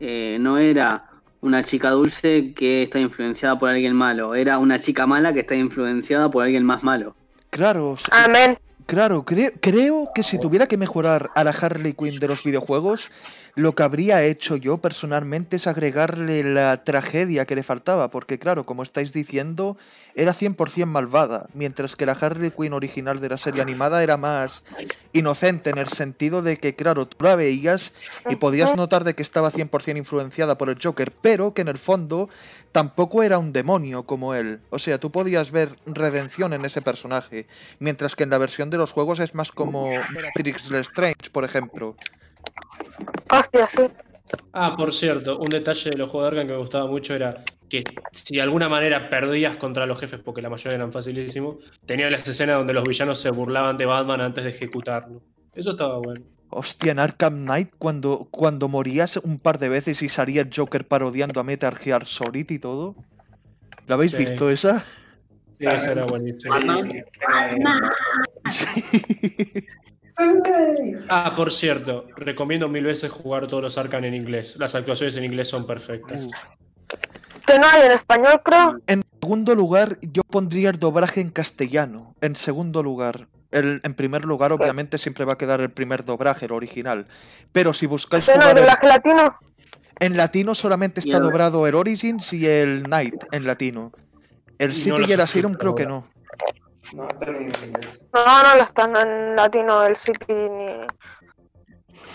Eh, 0.00 0.38
no 0.40 0.56
era 0.56 1.09
una 1.42 1.62
chica 1.64 1.90
dulce 1.90 2.52
que 2.54 2.82
está 2.82 3.00
influenciada 3.00 3.58
por 3.58 3.68
alguien 3.70 3.94
malo. 3.94 4.34
Era 4.34 4.58
una 4.58 4.78
chica 4.78 5.06
mala 5.06 5.32
que 5.32 5.40
está 5.40 5.54
influenciada 5.54 6.30
por 6.30 6.44
alguien 6.44 6.64
más 6.64 6.82
malo. 6.82 7.14
Claro, 7.50 7.96
sí, 7.98 8.06
Amén. 8.12 8.58
claro, 8.86 9.24
cre- 9.24 9.54
creo 9.60 10.10
que 10.14 10.22
si 10.22 10.38
tuviera 10.38 10.66
que 10.66 10.76
mejorar 10.76 11.30
a 11.34 11.42
la 11.44 11.50
Harley 11.50 11.94
Quinn 11.94 12.18
de 12.20 12.28
los 12.28 12.42
videojuegos, 12.44 13.10
lo 13.54 13.74
que 13.74 13.82
habría 13.82 14.22
hecho 14.22 14.56
yo 14.56 14.78
personalmente 14.78 15.56
es 15.56 15.66
agregarle 15.66 16.42
la 16.44 16.84
tragedia 16.84 17.46
que 17.46 17.54
le 17.54 17.62
faltaba, 17.62 18.10
porque 18.10 18.38
claro, 18.38 18.64
como 18.64 18.82
estáis 18.82 19.12
diciendo, 19.12 19.76
era 20.14 20.34
100% 20.34 20.86
malvada, 20.86 21.46
mientras 21.54 21.96
que 21.96 22.06
la 22.06 22.12
Harley 22.12 22.50
Quinn 22.50 22.72
original 22.72 23.20
de 23.20 23.28
la 23.28 23.36
serie 23.36 23.62
animada 23.62 24.02
era 24.02 24.16
más 24.16 24.64
inocente 25.12 25.70
en 25.70 25.78
el 25.78 25.88
sentido 25.88 26.42
de 26.42 26.58
que, 26.58 26.74
claro, 26.74 27.06
tú 27.06 27.24
la 27.24 27.36
veías 27.36 27.92
y 28.28 28.36
podías 28.36 28.76
notar 28.76 29.04
de 29.04 29.14
que 29.14 29.22
estaba 29.22 29.50
100% 29.50 29.96
influenciada 29.96 30.58
por 30.58 30.70
el 30.70 30.78
Joker, 30.82 31.12
pero 31.20 31.54
que 31.54 31.62
en 31.62 31.68
el 31.68 31.78
fondo 31.78 32.28
tampoco 32.72 33.22
era 33.22 33.38
un 33.38 33.52
demonio 33.52 34.04
como 34.04 34.34
él. 34.34 34.60
O 34.70 34.78
sea, 34.78 34.98
tú 34.98 35.10
podías 35.10 35.50
ver 35.50 35.76
redención 35.86 36.52
en 36.52 36.64
ese 36.64 36.82
personaje, 36.82 37.46
mientras 37.78 38.14
que 38.14 38.24
en 38.24 38.30
la 38.30 38.38
versión 38.38 38.70
de 38.70 38.78
los 38.78 38.92
juegos 38.92 39.20
es 39.20 39.34
más 39.34 39.50
como 39.50 39.90
Bellatrix 40.14 40.70
Lestrange, 40.70 41.30
por 41.32 41.44
ejemplo. 41.44 41.96
Hostia, 43.30 43.66
sí. 43.68 43.82
Ah, 44.52 44.74
por 44.76 44.92
cierto, 44.94 45.38
un 45.38 45.48
detalle 45.48 45.90
de 45.90 45.98
los 45.98 46.10
juegos 46.10 46.30
de 46.30 46.36
Arkham 46.38 46.46
que 46.48 46.52
me 46.54 46.58
gustaba 46.60 46.86
mucho 46.86 47.14
era 47.14 47.36
que 47.68 47.82
si 48.12 48.36
de 48.36 48.42
alguna 48.42 48.68
manera 48.68 49.08
perdías 49.10 49.56
contra 49.56 49.86
los 49.86 49.98
jefes, 49.98 50.20
porque 50.24 50.42
la 50.42 50.50
mayoría 50.50 50.76
eran 50.76 50.92
facilísimos, 50.92 51.56
tenía 51.86 52.10
las 52.10 52.26
escenas 52.28 52.56
donde 52.58 52.72
los 52.72 52.84
villanos 52.84 53.20
se 53.20 53.30
burlaban 53.30 53.76
de 53.76 53.86
Batman 53.86 54.20
antes 54.20 54.44
de 54.44 54.50
ejecutarlo. 54.50 55.22
Eso 55.54 55.70
estaba 55.70 55.98
bueno. 55.98 56.22
Hostia, 56.50 56.90
en 56.92 56.98
Arkham 56.98 57.42
Knight, 57.44 57.70
cuando, 57.78 58.26
cuando 58.30 58.68
morías 58.68 59.16
un 59.18 59.38
par 59.38 59.58
de 59.60 59.68
veces 59.68 60.02
y 60.02 60.08
salía 60.08 60.42
el 60.42 60.50
Joker 60.54 60.86
parodiando 60.86 61.38
a 61.40 61.44
Metal 61.44 61.76
Gear 61.76 62.04
Solid 62.04 62.50
y 62.50 62.58
todo. 62.58 62.96
¿La 63.86 63.94
habéis 63.94 64.12
Sí. 64.12 64.16
visto 64.18 64.50
esa? 64.50 64.80
Sí, 65.58 65.66
eso 65.66 65.90
era 65.92 66.04
buenísimo. 66.06 66.54
Sí. 68.50 68.82
Ah, 71.08 71.32
por 71.36 71.50
cierto, 71.52 72.06
recomiendo 72.16 72.68
mil 72.68 72.84
veces 72.84 73.10
jugar 73.10 73.46
todos 73.46 73.62
los 73.62 73.78
Arkham 73.78 74.04
en 74.04 74.14
inglés. 74.14 74.56
Las 74.58 74.74
actuaciones 74.74 75.16
en 75.16 75.24
inglés 75.24 75.48
son 75.48 75.66
perfectas. 75.66 76.26
Que 77.46 77.58
no 77.58 77.66
hay 77.66 77.86
en 77.86 77.92
español, 77.92 78.40
creo. 78.44 78.78
En 78.86 79.02
segundo 79.20 79.54
lugar, 79.54 79.98
yo 80.02 80.22
pondría 80.22 80.70
el 80.70 80.78
doblaje 80.78 81.20
en 81.20 81.30
castellano. 81.30 82.14
En 82.20 82.36
segundo 82.36 82.82
lugar. 82.82 83.28
El, 83.50 83.80
en 83.82 83.94
primer 83.94 84.24
lugar, 84.24 84.52
obviamente, 84.52 84.96
siempre 84.98 85.24
va 85.24 85.32
a 85.32 85.38
quedar 85.38 85.60
el 85.60 85.70
primer 85.70 86.04
doblaje, 86.04 86.46
el 86.46 86.52
original. 86.52 87.06
Pero 87.50 87.72
si 87.72 87.86
buscáis 87.86 88.28
el- 88.28 88.38
doblaje 88.38 88.86
latino. 88.86 89.36
en 89.98 90.16
latino, 90.16 90.54
solamente 90.54 91.00
está 91.00 91.14
Y 91.14 91.16
el- 91.16 91.22
doblado 91.24 91.66
el 91.66 91.74
Origins 91.74 92.32
y 92.32 92.46
el 92.46 92.84
Night 92.84 93.16
en 93.32 93.46
latino. 93.46 93.90
El 94.58 94.70
Y 94.70 94.74
no 94.74 94.78
City 94.78 94.98
los 95.00 95.10
y 95.10 95.12
el 95.14 95.20
Asylum 95.20 95.54
creo 95.54 95.74
que 95.74 95.86
no. 95.86 96.06
No, 96.94 97.08
están 97.08 97.36
en 97.36 97.42
inglés. 97.42 98.02
No, 98.12 98.42
no 98.42 98.56
lo 98.56 98.62
están 98.62 98.96
en 98.96 99.36
latino 99.36 99.84
el 99.84 99.96
City 99.96 100.26
ni. 100.28 100.86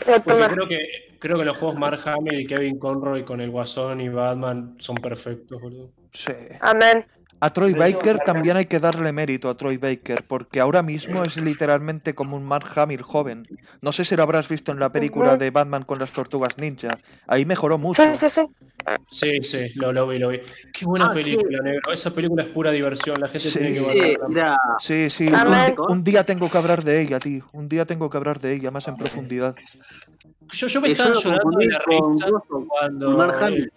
Porque 0.05 0.53
creo 0.53 0.67
que, 0.67 0.79
creo 1.19 1.37
que 1.37 1.45
los 1.45 1.57
juegos 1.57 1.77
Mark 1.77 2.01
Hamill 2.05 2.41
y 2.41 2.47
Kevin 2.47 2.77
Conroy 2.77 3.23
con 3.23 3.41
el 3.41 3.49
Guasón 3.49 4.01
y 4.01 4.09
Batman 4.09 4.75
son 4.79 4.95
perfectos, 4.97 5.61
boludo. 5.61 5.91
Sí. 6.11 6.33
Amén. 6.59 7.05
A 7.41 7.51
Troy 7.51 7.73
Baker 7.73 8.19
también 8.25 8.57
hay 8.57 8.65
que 8.65 8.79
darle 8.79 9.11
mérito 9.11 9.49
a 9.49 9.55
Troy 9.55 9.77
Baker, 9.77 10.23
porque 10.27 10.59
ahora 10.59 10.81
mismo 10.81 11.23
es 11.23 11.39
literalmente 11.39 12.15
como 12.15 12.37
un 12.37 12.45
Mark 12.45 12.67
Hamill 12.75 13.01
joven. 13.01 13.47
No 13.81 13.91
sé 13.91 14.05
si 14.05 14.15
lo 14.15 14.23
habrás 14.23 14.47
visto 14.47 14.71
en 14.71 14.79
la 14.79 14.91
película 14.91 15.35
de 15.37 15.51
Batman 15.51 15.83
con 15.83 15.99
las 15.99 16.11
tortugas 16.11 16.57
ninja. 16.57 16.97
Ahí 17.27 17.45
mejoró 17.45 17.77
mucho. 17.77 18.01
Sí, 18.01 18.09
sí, 18.19 18.29
sí. 18.29 18.41
Sí, 19.09 19.43
sí, 19.43 19.79
lo, 19.79 19.91
lo 19.91 20.07
vi, 20.07 20.17
lo 20.17 20.29
vi. 20.29 20.39
Qué 20.73 20.85
buena 20.85 21.07
Ah, 21.07 21.13
película, 21.13 21.59
negro. 21.61 21.91
Esa 21.91 22.11
película 22.11 22.43
es 22.43 22.49
pura 22.49 22.71
diversión, 22.71 23.19
la 23.19 23.27
gente 23.27 23.49
Sí. 23.49 23.59
tiene 23.59 23.79
que 23.93 24.17
era. 24.31 24.57
Sí, 24.79 25.09
sí, 25.09 25.27
un, 25.89 26.03
día 26.03 26.23
tengo 26.23 26.49
que 26.49 26.57
hablar 26.57 26.83
de 26.83 27.01
ella, 27.01 27.19
tío. 27.19 27.45
Un 27.53 27.67
día 27.67 27.85
tengo 27.85 28.09
que 28.09 28.17
hablar 28.17 28.39
de 28.39 28.53
ella 28.53 28.71
más 28.71 28.87
en 28.87 28.95
profundidad. 28.95 29.55
Yo, 30.51 30.67
yo 30.67 30.81
me 30.81 30.89
estaba 30.91 31.13
llorando 31.13 31.57
de 31.57 31.65
la 31.67 31.79
risa 31.79 32.27
cuando, 32.67 33.17
Mark 33.17 33.35
Hamill. 33.41 33.71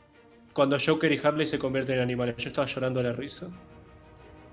Cuando 0.58 0.76
Joker 0.84 1.12
y 1.12 1.20
Harley 1.22 1.46
se 1.46 1.56
convierten 1.56 1.94
en 1.98 2.02
animales. 2.02 2.34
Yo 2.38 2.48
estaba 2.48 2.66
llorando 2.66 3.00
de 3.00 3.08
la 3.10 3.14
risa. 3.14 3.46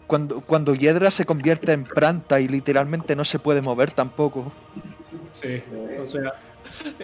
Cuando, 0.05 0.39
cuando 0.41 0.75
Hiedra 0.75 1.09
se 1.09 1.25
convierte 1.25 1.71
en 1.71 1.83
planta 1.83 2.39
y 2.39 2.47
literalmente 2.47 3.15
no 3.15 3.25
se 3.25 3.39
puede 3.39 3.63
mover 3.63 3.89
tampoco. 3.89 4.51
Sí, 5.31 5.63
o 5.99 6.05
sea, 6.05 6.31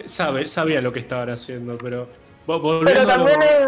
sabe, 0.06 0.46
sabía 0.46 0.80
lo 0.80 0.92
que 0.92 1.00
estaban 1.00 1.30
haciendo, 1.30 1.76
pero 1.78 2.06
Pero 2.46 3.00
a 3.00 3.02
lo- 3.02 3.08
también 3.08 3.42
es, 3.42 3.66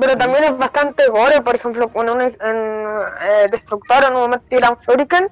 pero 0.00 0.16
también 0.16 0.44
es 0.44 0.56
bastante 0.56 1.08
gore, 1.08 1.40
por 1.42 1.56
ejemplo, 1.56 1.88
cuando 1.88 2.12
un 2.14 2.20
en, 2.20 2.36
eh, 2.40 3.48
destructor 3.50 4.04
en 4.04 4.14
un 4.14 4.20
momento 4.20 4.44
tira 4.48 4.70
un 4.70 4.78
shuriken 4.86 5.28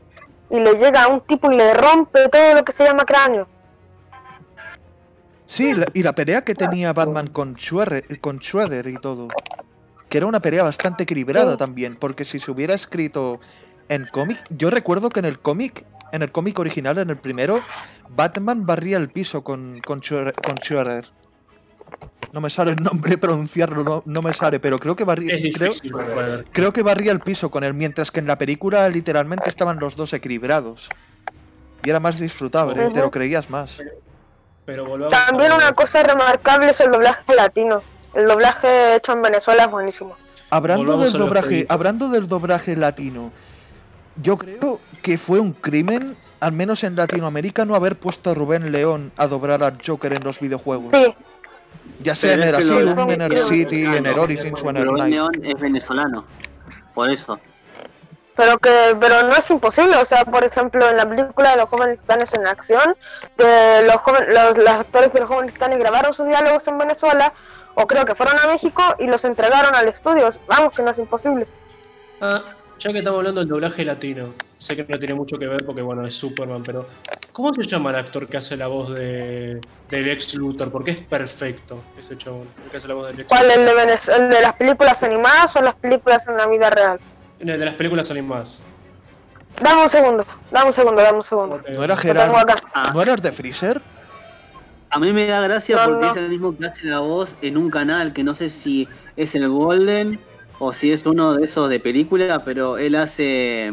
y 0.51 0.59
le 0.59 0.73
llega 0.75 1.05
a 1.05 1.07
un 1.07 1.21
tipo 1.21 1.53
y 1.53 1.57
le 1.57 1.73
rompe 1.73 2.29
todo 2.29 2.53
lo 2.53 2.65
que 2.65 2.73
se 2.73 2.83
llama 2.83 3.05
cráneo. 3.05 3.47
Sí, 5.47 5.75
la- 5.75 5.87
y 5.95 6.03
la 6.03 6.15
pelea 6.15 6.43
que 6.43 6.55
tenía 6.55 6.93
Batman 6.93 7.29
con 7.29 7.55
Schroeder, 7.57 8.21
con 8.21 8.41
Schroeder 8.41 8.87
y 8.89 8.97
todo. 8.97 9.29
Que 10.09 10.19
era 10.19 10.27
una 10.27 10.41
pelea 10.41 10.63
bastante 10.63 11.05
equilibrada 11.05 11.57
también, 11.57 11.97
porque 11.97 12.25
si 12.25 12.39
se 12.39 12.51
hubiera 12.51 12.75
escrito 12.75 13.41
en 13.89 14.07
cómic, 14.07 14.39
yo 14.51 14.71
recuerdo 14.71 15.09
que 15.09 15.21
en 15.21 15.27
el 15.27 15.39
cómic, 15.39 15.85
en 16.13 16.23
el 16.23 16.33
cómic 16.33 16.59
original, 16.59 16.99
en 16.99 17.11
el 17.11 17.17
primero, 17.17 17.63
Batman 18.09 18.67
barría 18.67 18.97
el 18.99 19.09
piso 19.09 19.43
con, 19.43 19.81
con, 19.85 20.01
Schroeder, 20.01 20.33
con 20.35 20.57
Schroeder. 20.59 21.07
No 22.33 22.41
me 22.41 22.51
sale 22.51 22.73
el 22.73 22.83
nombre 22.83 23.17
pronunciarlo, 23.19 23.85
no, 23.85 24.03
no 24.05 24.23
me 24.23 24.33
sale, 24.33 24.59
pero 24.61 24.79
creo 24.79 24.97
que 24.97 25.05
barría, 25.05 25.35
creo, 25.55 25.71
creo 26.53 26.73
que 26.73 26.83
barría 26.83 27.13
el 27.13 27.21
piso 27.21 27.51
con 27.51 27.63
él, 27.65 27.75
mientras 27.75 28.11
que 28.11 28.21
en 28.21 28.27
la 28.27 28.37
película 28.39 28.89
literalmente 28.89 29.49
estaban 29.49 29.79
los 29.79 29.97
dos 29.97 30.13
equilibrados. 30.13 30.89
Y 31.85 31.91
era 31.91 32.01
más 32.01 32.19
disfrutable, 32.19 32.91
te 32.91 33.01
lo 33.01 33.11
creías 33.11 33.49
más. 33.49 33.79
Pero 34.67 34.85
volvamos 34.85 35.13
También 35.27 35.53
a- 35.53 35.57
una 35.57 35.73
cosa 35.73 36.03
remarcable 36.03 36.71
es 36.71 36.81
el 36.81 36.91
doblaje 36.91 37.35
latino. 37.35 37.83
El 38.15 38.27
doblaje 38.27 38.97
hecho 38.97 39.13
en 39.13 39.23
Venezuela 39.23 39.65
es 39.65 39.71
buenísimo. 39.71 40.17
Hablando 40.51 40.85
Volvamos 40.85 41.13
del 41.13 41.21
doblaje, 41.23 41.67
hablando 41.69 42.09
del 42.09 42.29
doblaje 42.29 42.77
latino, 42.77 43.33
yo 44.23 44.37
creo 44.39 44.81
que 45.03 45.19
fue 45.19 45.41
un 45.41 45.53
crimen, 45.53 46.17
al 46.41 46.53
menos 46.53 46.85
en 46.85 46.95
Latinoamérica, 46.97 47.65
no 47.65 47.75
haber 47.75 47.97
puesto 47.99 48.31
a 48.31 48.35
Rubén 48.35 48.71
León 48.73 49.13
a 49.17 49.27
doblar 49.27 49.63
al 49.63 49.79
Joker 49.85 50.13
en 50.13 50.23
los 50.23 50.39
videojuegos. 50.41 50.91
Sí, 50.95 51.15
Ya 52.01 52.15
sea 52.15 52.35
en 52.35 52.43
el 52.43 52.55
Asylum, 52.55 53.11
en 53.11 53.23
el 53.23 53.37
City, 53.37 53.85
en 53.85 54.07
el 54.07 54.19
Origins 54.19 54.63
o 54.63 54.71
en 54.71 54.77
el 54.79 54.85
Rubén. 54.87 55.11
León 55.11 55.33
es 55.43 55.61
venezolano. 55.61 56.25
Por 56.95 57.11
eso. 57.11 57.39
Pero 58.37 58.59
que 58.59 58.97
pero 59.01 59.23
no 59.25 59.35
es 59.35 59.49
imposible. 59.51 59.97
O 59.97 60.05
sea, 60.05 60.25
por 60.25 60.45
ejemplo, 60.45 60.89
en 60.89 60.97
la 60.99 61.09
película 61.09 61.51
de 61.53 61.57
los 61.57 61.69
jóvenes 61.69 61.99
titanes 62.01 62.33
en 62.35 62.47
acción, 62.47 62.95
de 63.39 63.83
los, 63.87 63.97
joven- 63.97 64.27
los, 64.29 64.57
los 64.59 64.69
actores 64.69 65.13
de 65.13 65.21
los 65.21 65.29
jóvenes 65.29 65.55
titanes 65.55 65.79
grabaron 65.79 66.13
sus 66.15 66.27
diálogos 66.27 66.67
en 66.69 66.79
Venezuela, 66.79 67.33
o 67.75 67.87
creo 67.87 68.05
que 68.05 68.15
fueron 68.15 68.39
a 68.39 68.47
México 68.47 68.83
y 68.99 69.07
los 69.07 69.25
entregaron 69.25 69.75
al 69.75 69.89
estudio. 69.89 70.31
Vamos, 70.47 70.75
que 70.75 70.83
no 70.83 70.91
es 70.93 70.99
imposible. 70.99 71.47
Ah, 72.21 72.43
ya 72.79 72.93
que 72.93 72.99
estamos 72.99 73.19
hablando 73.19 73.41
del 73.41 73.49
doblaje 73.49 73.85
latino, 73.85 74.35
sé 74.59 74.77
que 74.77 74.85
no 74.85 74.99
tiene 74.99 75.15
mucho 75.15 75.39
que 75.39 75.47
ver 75.47 75.65
porque 75.65 75.81
bueno, 75.83 76.07
es 76.07 76.15
Superman, 76.15 76.63
pero 76.63 76.87
¿cómo 77.33 77.53
se 77.55 77.63
llama 77.63 77.89
el 77.91 77.97
actor 77.97 78.27
que 78.29 78.37
hace 78.37 78.57
la 78.57 78.67
voz 78.67 78.91
de 78.95 79.61
del 79.89 80.11
ex 80.11 80.35
Luthor? 80.35 80.71
Porque 80.71 80.91
es 80.91 80.99
perfecto 80.99 81.79
ese 81.99 82.17
chabón, 82.19 82.47
el 82.65 82.71
que 82.71 82.77
hace 82.77 82.89
la 82.89 82.95
voz 82.95 83.07
del 83.09 83.21
ex 83.21 83.29
¿Cuál? 83.29 83.51
¿El 83.51 83.65
de, 83.65 83.73
Venez- 83.75 84.09
el 84.15 84.29
de 84.29 84.41
las 84.43 84.53
películas 84.55 85.03
animadas 85.03 85.57
o 85.57 85.63
las 85.63 85.75
películas 85.77 86.27
en 86.29 86.37
la 86.37 86.47
vida 86.47 86.69
real? 86.71 87.01
De 87.39 87.57
las 87.59 87.75
películas 87.75 88.11
animadas. 88.11 88.61
Dame 89.61 89.85
un 89.85 89.89
segundo, 89.91 90.27
dame 90.51 90.67
un 90.69 90.73
segundo, 90.73 91.03
dame 91.03 91.17
un 91.17 91.23
segundo. 91.23 91.63
¿No 91.75 91.85
era 91.85 91.97
Gerard? 91.97 92.33
¿No 92.93 93.03
era 93.03 93.17
de 93.17 93.33
Freezer? 93.33 93.81
A 94.91 94.99
mí 94.99 95.13
me 95.13 95.27
da 95.27 95.41
gracia 95.41 95.77
No, 95.77 95.85
porque 95.85 96.07
no. 96.07 96.11
es 96.13 96.17
el 96.17 96.29
mismo 96.29 96.57
que 96.57 96.67
hace 96.67 96.87
la 96.87 97.01
voz 97.01 97.37
en 97.43 97.57
un 97.57 97.71
canal 97.71 98.13
que 98.13 98.23
no 98.23 98.35
sé 98.35 98.49
si 98.49 98.89
es 99.17 99.35
el 99.35 99.49
Golden 99.49 100.21
o 100.59 100.73
si 100.73 100.93
es 100.93 101.05
uno 101.05 101.35
de 101.35 101.45
esos 101.45 101.69
de 101.69 101.81
película, 101.81 102.43
pero 102.45 102.79
él 102.79 102.95
hace 102.95 103.73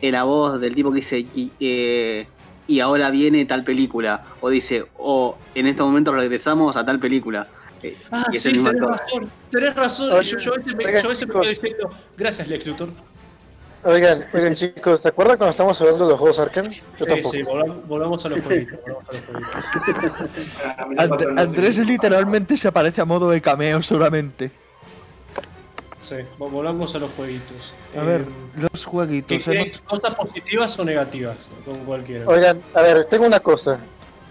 eh, 0.00 0.10
la 0.10 0.24
voz 0.24 0.60
del 0.60 0.74
tipo 0.74 0.90
que 0.90 0.96
dice 0.96 1.20
y, 1.20 1.52
eh, 1.60 2.26
y 2.66 2.80
ahora 2.80 3.10
viene 3.10 3.44
tal 3.44 3.62
película 3.64 4.22
o 4.40 4.50
dice 4.50 4.86
o 4.98 5.36
en 5.54 5.66
este 5.66 5.82
momento 5.82 6.12
regresamos 6.12 6.76
a 6.76 6.84
tal 6.84 6.98
película. 6.98 7.46
Eh, 7.84 7.96
Ah, 8.10 8.24
sí, 8.32 8.52
tenés 8.52 8.68
actor. 8.68 8.90
razón. 8.90 9.30
Tenés 9.50 9.74
razón. 9.74 10.06
Oigan, 10.12 10.22
yo, 10.24 10.38
yo 10.38 10.52
a 10.52 10.56
veces 10.56 10.74
me, 10.74 10.84
oigan, 10.86 11.02
yo 11.02 11.06
a 11.06 11.10
veces 11.10 11.28
me 11.28 11.32
quedo 11.34 11.48
diciendo, 11.48 11.90
gracias 12.16 12.48
Lex 12.48 12.66
Luthor. 12.66 12.88
Oigan, 13.86 14.24
oigan 14.32 14.54
chicos, 14.54 15.02
¿se 15.02 15.08
acuerdan 15.08 15.36
cuando 15.36 15.50
estamos 15.50 15.78
hablando 15.82 16.04
de 16.06 16.10
los 16.12 16.18
juegos 16.18 16.38
Arkham? 16.38 16.64
Yo 16.70 16.80
Sí, 16.98 17.04
tampoco. 17.04 17.30
sí, 17.32 17.42
volvamos, 17.42 17.86
volvamos 17.88 18.24
a 18.24 18.28
los 18.30 18.40
jueguitos. 18.40 18.78
los 18.86 18.96
And- 20.98 21.10
los 21.10 21.38
Andrés 21.38 21.78
literalmente 21.78 22.56
se 22.56 22.68
aparece 22.68 23.00
a 23.00 23.04
modo 23.04 23.30
de 23.30 23.40
cameo 23.42 23.82
solamente. 23.82 24.50
Sí, 26.00 26.16
vol- 26.38 26.50
volvamos 26.50 26.94
a 26.94 26.98
los 26.98 27.10
jueguitos. 27.12 27.74
A 27.96 28.00
Eh, 28.02 28.04
ver, 28.06 28.24
los 28.56 28.70
¿qué 28.84 28.90
jueguitos. 28.90 29.46
hemos- 29.48 29.78
¿Cosas 29.80 30.14
positivas 30.14 30.78
o 30.78 30.84
negativas? 30.84 31.50
Con 31.64 31.84
cualquiera. 31.84 32.26
Oigan, 32.26 32.60
a 32.74 32.82
ver, 32.82 33.06
tengo 33.06 33.26
una 33.26 33.40
cosa. 33.40 33.78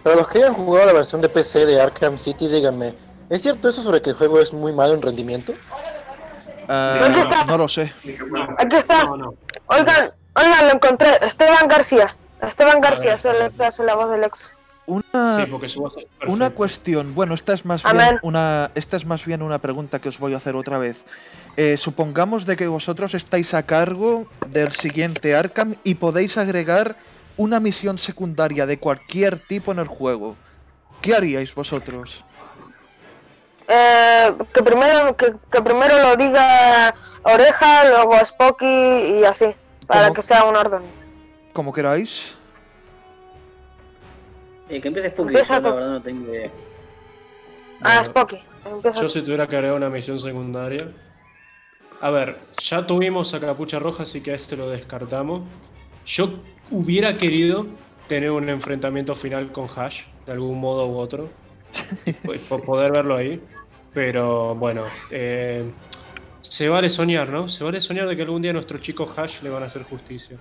Para 0.03 0.15
los 0.15 0.27
que 0.27 0.39
hayan 0.39 0.53
jugado 0.53 0.85
la 0.87 0.93
versión 0.93 1.21
de 1.21 1.29
PC 1.29 1.65
de 1.65 1.79
Arkham 1.81 2.17
City, 2.17 2.47
díganme, 2.47 2.93
¿es 3.29 3.41
cierto 3.41 3.69
eso 3.69 3.81
sobre 3.81 4.01
que 4.01 4.11
el 4.11 4.15
juego 4.15 4.39
es 4.39 4.53
muy 4.53 4.73
malo 4.73 4.93
en 4.93 5.01
rendimiento? 5.01 5.53
Ah, 6.67 7.45
no 7.47 7.57
lo 7.57 7.67
sé. 7.67 7.91
Aquí 8.57 8.75
está. 8.77 9.03
No, 9.03 9.17
no. 9.17 9.33
Oigan, 9.67 10.11
oigan, 10.35 10.67
lo 10.67 10.73
encontré. 10.73 11.09
Esteban 11.21 11.67
García. 11.67 12.15
Esteban 12.41 12.81
García 12.81 13.15
ver, 13.15 13.19
es 13.19 13.25
el 13.25 13.51
que 13.51 13.65
hace 13.65 13.83
la 13.83 13.95
voz 13.95 14.11
del 14.11 14.23
ex. 14.23 14.39
Una, 14.85 15.37
Sí, 15.37 15.45
porque 15.49 15.69
su 15.69 15.79
voz 15.81 15.95
es 15.97 16.05
una 16.27 16.49
cuestión. 16.49 17.15
Bueno, 17.15 17.33
esta 17.33 17.53
es 17.53 17.65
más 17.65 17.85
Amén. 17.85 18.05
bien 18.09 18.19
una, 18.21 18.69
esta 18.75 18.97
es 18.97 19.05
más 19.05 19.25
bien 19.25 19.41
una 19.41 19.59
pregunta 19.59 19.99
que 19.99 20.09
os 20.09 20.19
voy 20.19 20.33
a 20.33 20.37
hacer 20.37 20.55
otra 20.55 20.77
vez. 20.77 21.03
Eh, 21.55 21.77
supongamos 21.77 22.45
de 22.45 22.57
que 22.57 22.67
vosotros 22.67 23.13
estáis 23.13 23.53
a 23.53 23.63
cargo 23.63 24.27
del 24.47 24.71
siguiente 24.73 25.35
Arkham 25.35 25.75
y 25.83 25.95
podéis 25.95 26.37
agregar 26.37 26.97
una 27.37 27.59
misión 27.59 27.97
secundaria 27.97 28.65
de 28.65 28.77
cualquier 28.77 29.39
tipo 29.39 29.71
en 29.71 29.79
el 29.79 29.87
juego. 29.87 30.35
¿Qué 31.01 31.15
haríais 31.15 31.55
vosotros? 31.55 32.25
Eh, 33.67 34.33
que 34.53 34.61
primero 34.63 35.15
que, 35.15 35.33
que 35.51 35.61
primero 35.61 35.99
lo 36.01 36.15
diga 36.15 36.93
Oreja, 37.23 37.89
luego 37.89 38.13
Spocky 38.25 38.65
y 38.65 39.23
así, 39.23 39.45
para 39.87 40.03
¿Cómo? 40.07 40.13
que 40.15 40.21
sea 40.21 40.43
un 40.45 40.55
orden. 40.55 40.81
Como 41.53 41.71
queráis. 41.71 42.35
Eh, 44.69 44.81
que 44.81 44.87
empiece 44.87 45.09
Spooky, 45.09 45.29
Empieza 45.29 45.55
yo 45.57 45.61
la 45.61 45.71
verdad 45.71 45.89
no 45.91 46.01
tengo 46.01 46.33
idea. 46.33 46.49
Ah, 47.81 47.97
Bueno, 47.97 48.05
Spocky. 48.05 48.39
Empieza. 48.65 49.01
Yo 49.01 49.09
si 49.09 49.21
tuviera 49.21 49.47
que 49.47 49.55
agregar 49.55 49.77
una 49.77 49.89
misión 49.89 50.19
secundaria. 50.19 50.89
A 52.01 52.09
ver, 52.09 52.37
ya 52.57 52.85
tuvimos 52.85 53.33
a 53.33 53.39
Capucha 53.39 53.79
Roja, 53.79 54.03
así 54.03 54.21
que 54.21 54.31
a 54.31 54.35
este 54.35 54.57
lo 54.57 54.69
descartamos. 54.69 55.43
Yo 56.05 56.33
hubiera 56.69 57.17
querido 57.17 57.65
tener 58.07 58.31
un 58.31 58.49
enfrentamiento 58.49 59.15
final 59.15 59.51
con 59.53 59.67
Hash, 59.73 60.03
de 60.25 60.33
algún 60.33 60.59
modo 60.59 60.87
u 60.87 60.97
otro. 60.97 61.29
Pues, 62.23 62.47
por 62.47 62.61
poder 62.61 62.91
verlo 62.91 63.15
ahí. 63.15 63.41
Pero 63.93 64.55
bueno, 64.55 64.85
eh, 65.11 65.63
se 66.41 66.67
vale 66.69 66.89
soñar, 66.89 67.29
¿no? 67.29 67.47
Se 67.47 67.63
vale 67.63 67.79
soñar 67.79 68.07
de 68.07 68.15
que 68.15 68.23
algún 68.23 68.41
día 68.41 68.51
a 68.51 68.53
nuestro 68.53 68.77
chico 68.79 69.11
Hash 69.15 69.41
le 69.41 69.49
van 69.49 69.63
a 69.63 69.67
hacer 69.67 69.83
justicia. 69.83 70.37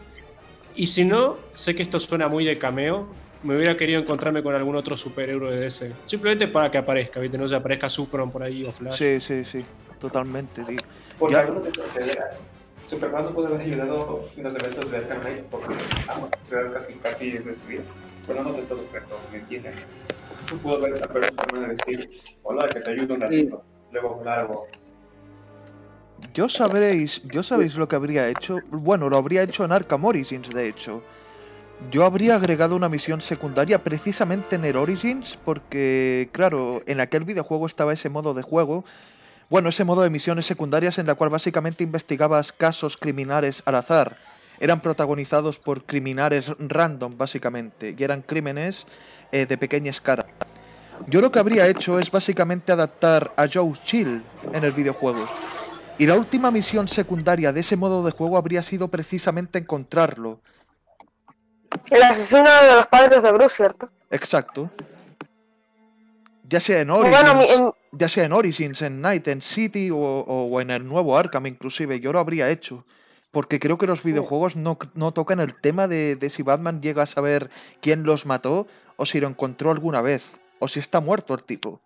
Y 0.75 0.87
si 0.87 1.05
no, 1.05 1.37
sé 1.51 1.75
que 1.75 1.83
esto 1.83 2.01
suena 2.01 2.29
muy 2.29 2.45
de 2.45 2.59
cameo. 2.59 3.07
Me 3.43 3.57
hubiera 3.57 3.77
querido 3.77 4.01
encontrarme 4.01 4.43
con 4.43 4.55
algún 4.55 4.77
otro 4.77 4.97
superhéroe 4.97 5.55
de 5.55 5.67
ese. 5.67 5.93
Simplemente 6.07 6.49
para 6.49 6.71
que 6.71 6.79
aparezca, 6.79 7.21
¿viste? 7.21 7.37
No 7.37 7.47
se 7.49 7.57
aparezca 7.57 7.89
Supron 7.89 8.31
por 8.31 8.43
ahí 8.43 8.65
o 8.65 8.71
Flash. 8.73 8.95
Sí, 8.95 9.21
sí, 9.21 9.45
sí. 9.45 9.65
Totalmente, 9.99 10.63
tío. 10.65 10.79
Porque 11.19 11.35
Ya. 11.35 11.41
algunos 11.41 11.65
de 11.65 11.73
consideras. 11.73 12.43
Superman 12.89 13.25
no 13.25 13.31
puede 13.35 13.49
haber 13.49 13.61
ayudado 13.63 14.29
en 14.37 14.43
los 14.45 14.55
eventos 14.55 14.91
de 14.91 14.97
Arkham 14.97 15.21
Knight 15.21 15.41
porque 15.51 15.75
ah, 16.09 16.29
ciudad 16.47 16.73
casi, 16.73 16.93
casi 16.95 17.29
es 17.37 17.45
destruida. 17.45 17.83
Pero 18.27 18.45
no 18.45 18.53
de 18.53 18.63
todo, 18.63 18.81
pero 18.93 19.07
¿me 19.33 19.39
entiendes? 19.39 19.75
Tú 20.53 20.59
puedo 20.59 20.83
ver 20.83 20.95
a 20.97 20.99
Superman 20.99 21.77
decir, 21.77 22.11
hola, 22.43 22.69
que 22.69 22.81
te 22.81 22.91
ayudo 22.93 23.15
un 23.15 23.23
ratito. 23.23 23.65
Luego 23.91 24.17
volar 24.17 24.41
algo. 24.41 24.67
Yo 26.35 26.47
sabréis, 26.47 27.23
yo 27.23 27.43
sabéis 27.43 27.77
lo 27.77 27.89
que 27.89 27.97
habría 27.97 28.29
hecho. 28.29 28.59
Bueno, 28.71 29.09
lo 29.09 29.17
habría 29.17 29.45
hecho 29.45 29.65
en 29.65 29.73
Arkham 29.73 30.05
Origins, 30.05 30.51
de 30.51 30.69
hecho. 30.69 31.03
Yo 31.91 32.05
habría 32.05 32.37
agregado 32.37 32.77
una 32.77 32.91
misión 32.91 33.23
secundaria 33.23 33.83
precisamente 33.83 34.57
en 34.57 34.67
el 34.67 34.77
Origins, 34.77 35.39
porque, 35.43 36.29
claro, 36.33 36.83
en 36.87 37.01
aquel 37.01 37.25
videojuego 37.25 37.67
estaba 37.67 37.95
ese 37.95 38.11
modo 38.11 38.35
de 38.35 38.43
juego. 38.43 38.85
Bueno, 39.49 39.71
ese 39.71 39.85
modo 39.85 40.03
de 40.03 40.11
misiones 40.11 40.45
secundarias 40.45 40.99
en 40.99 41.07
la 41.07 41.15
cual 41.15 41.31
básicamente 41.31 41.83
investigabas 41.83 42.53
casos 42.53 42.99
criminales 42.99 43.63
al 43.65 43.77
azar. 43.77 44.19
Eran 44.61 44.81
protagonizados 44.81 45.59
por 45.59 45.87
criminales 45.87 46.53
random, 46.59 47.17
básicamente, 47.17 47.97
y 47.99 48.05
eran 48.05 48.21
crímenes 48.21 48.87
eh, 49.33 49.47
de 49.47 49.59
pequeña 49.59 49.91
escala. 49.91 50.27
Yo 51.09 51.21
lo 51.21 51.33
que 51.33 51.39
habría 51.41 51.67
hecho 51.67 51.99
es 51.99 52.11
básicamente 52.11 52.71
adaptar 52.71 53.33
a 53.37 53.47
Joe 53.53 53.73
Chill 53.85 54.23
en 54.53 54.65
el 54.65 54.73
videojuego. 54.73 55.27
Y 55.99 56.07
la 56.07 56.15
última 56.17 56.51
misión 56.51 56.87
secundaria 56.89 57.53
de 57.53 57.61
ese 57.61 57.77
modo 57.77 58.05
de 58.05 58.13
juego 58.13 58.37
habría 58.37 58.63
sido 58.63 58.89
precisamente 58.89 59.59
encontrarlo. 59.59 60.41
El 61.91 62.03
asesino 62.03 62.45
de 62.45 62.75
los 62.77 62.87
padres 62.87 63.23
de 63.23 63.33
Bruce, 63.33 63.57
¿cierto? 63.57 63.89
Exacto. 64.11 64.71
Ya 66.45 66.61
sea 66.61 66.81
en 66.81 66.89
Bueno, 66.89 67.33
Origins, 67.39 67.61
em- 67.61 67.73
ya 67.93 68.09
sea 68.09 68.25
en 68.25 68.33
Origins, 68.33 68.83
en 68.83 69.01
Night, 69.01 69.27
en 69.29 69.41
City 69.41 69.91
o, 69.91 69.97
o- 69.97 70.47
o 70.47 70.61
en 70.61 70.71
el 70.71 70.87
nuevo 70.87 71.17
Arkham 71.17 71.47
inclusive, 71.47 71.99
yo 72.01 72.13
lo 72.13 72.19
habría 72.19 72.51
hecho. 72.51 72.85
Porque 73.31 73.59
creo 73.59 73.79
que 73.79 73.87
los 73.87 74.03
videojuegos 74.03 74.57
no, 74.57 74.79
no 74.95 75.13
tocan 75.13 75.41
el 75.41 75.55
tema 75.55 75.89
de, 75.89 76.17
de 76.17 76.29
si 76.29 76.43
Batman 76.43 76.83
llega 76.83 77.05
a 77.05 77.07
saber 77.07 77.49
quién 77.81 78.03
los 78.03 78.27
mató 78.27 78.67
o 79.03 79.07
si 79.07 79.21
lo 79.21 79.27
encontró 79.29 79.71
alguna 79.73 80.01
vez. 80.01 80.41
O 80.61 80.69
si 80.69 80.79
está 80.79 81.01
muerto 81.01 81.35
el 81.35 81.43
tipo. 81.43 81.81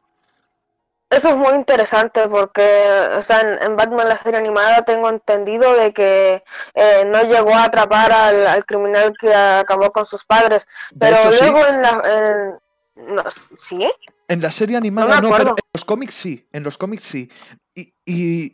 Eso 1.09 1.29
es 1.31 1.37
muy 1.37 1.55
interesante 1.55 2.29
porque, 2.29 2.69
o 3.17 3.23
sea, 3.23 3.41
en, 3.41 3.63
en 3.63 3.77
Batman 3.77 4.09
la 4.09 4.23
serie 4.23 4.39
animada 4.39 4.85
tengo 4.85 5.09
entendido 5.09 5.75
de 5.75 5.95
que 5.95 6.43
eh, 6.75 7.05
no 7.07 7.23
llegó 7.23 7.55
a 7.55 7.65
atrapar 7.65 8.13
al, 8.13 8.47
al 8.47 8.67
criminal 8.67 9.15
que 9.19 9.33
acabó 9.33 9.93
con 9.93 10.05
sus 10.05 10.25
padres, 10.25 10.67
pero 10.99 11.17
hecho, 11.17 11.33
sí. 11.33 11.39
luego 11.41 11.67
en 11.67 11.83
la... 11.83 12.03
en- 12.05 13.15
no, 13.15 13.23
¿Sí? 13.59 13.89
En 14.29 14.43
la 14.43 14.51
serie 14.51 14.77
animada 14.77 15.21
no, 15.21 15.31
pero 15.31 15.51
en 15.51 15.57
los 15.75 15.85
cómics 15.85 16.15
sí, 16.15 16.47
en 16.53 16.63
los 16.65 16.77
cómics 16.77 17.05
sí. 17.05 17.31
Y, 17.75 17.93
y 18.05 18.53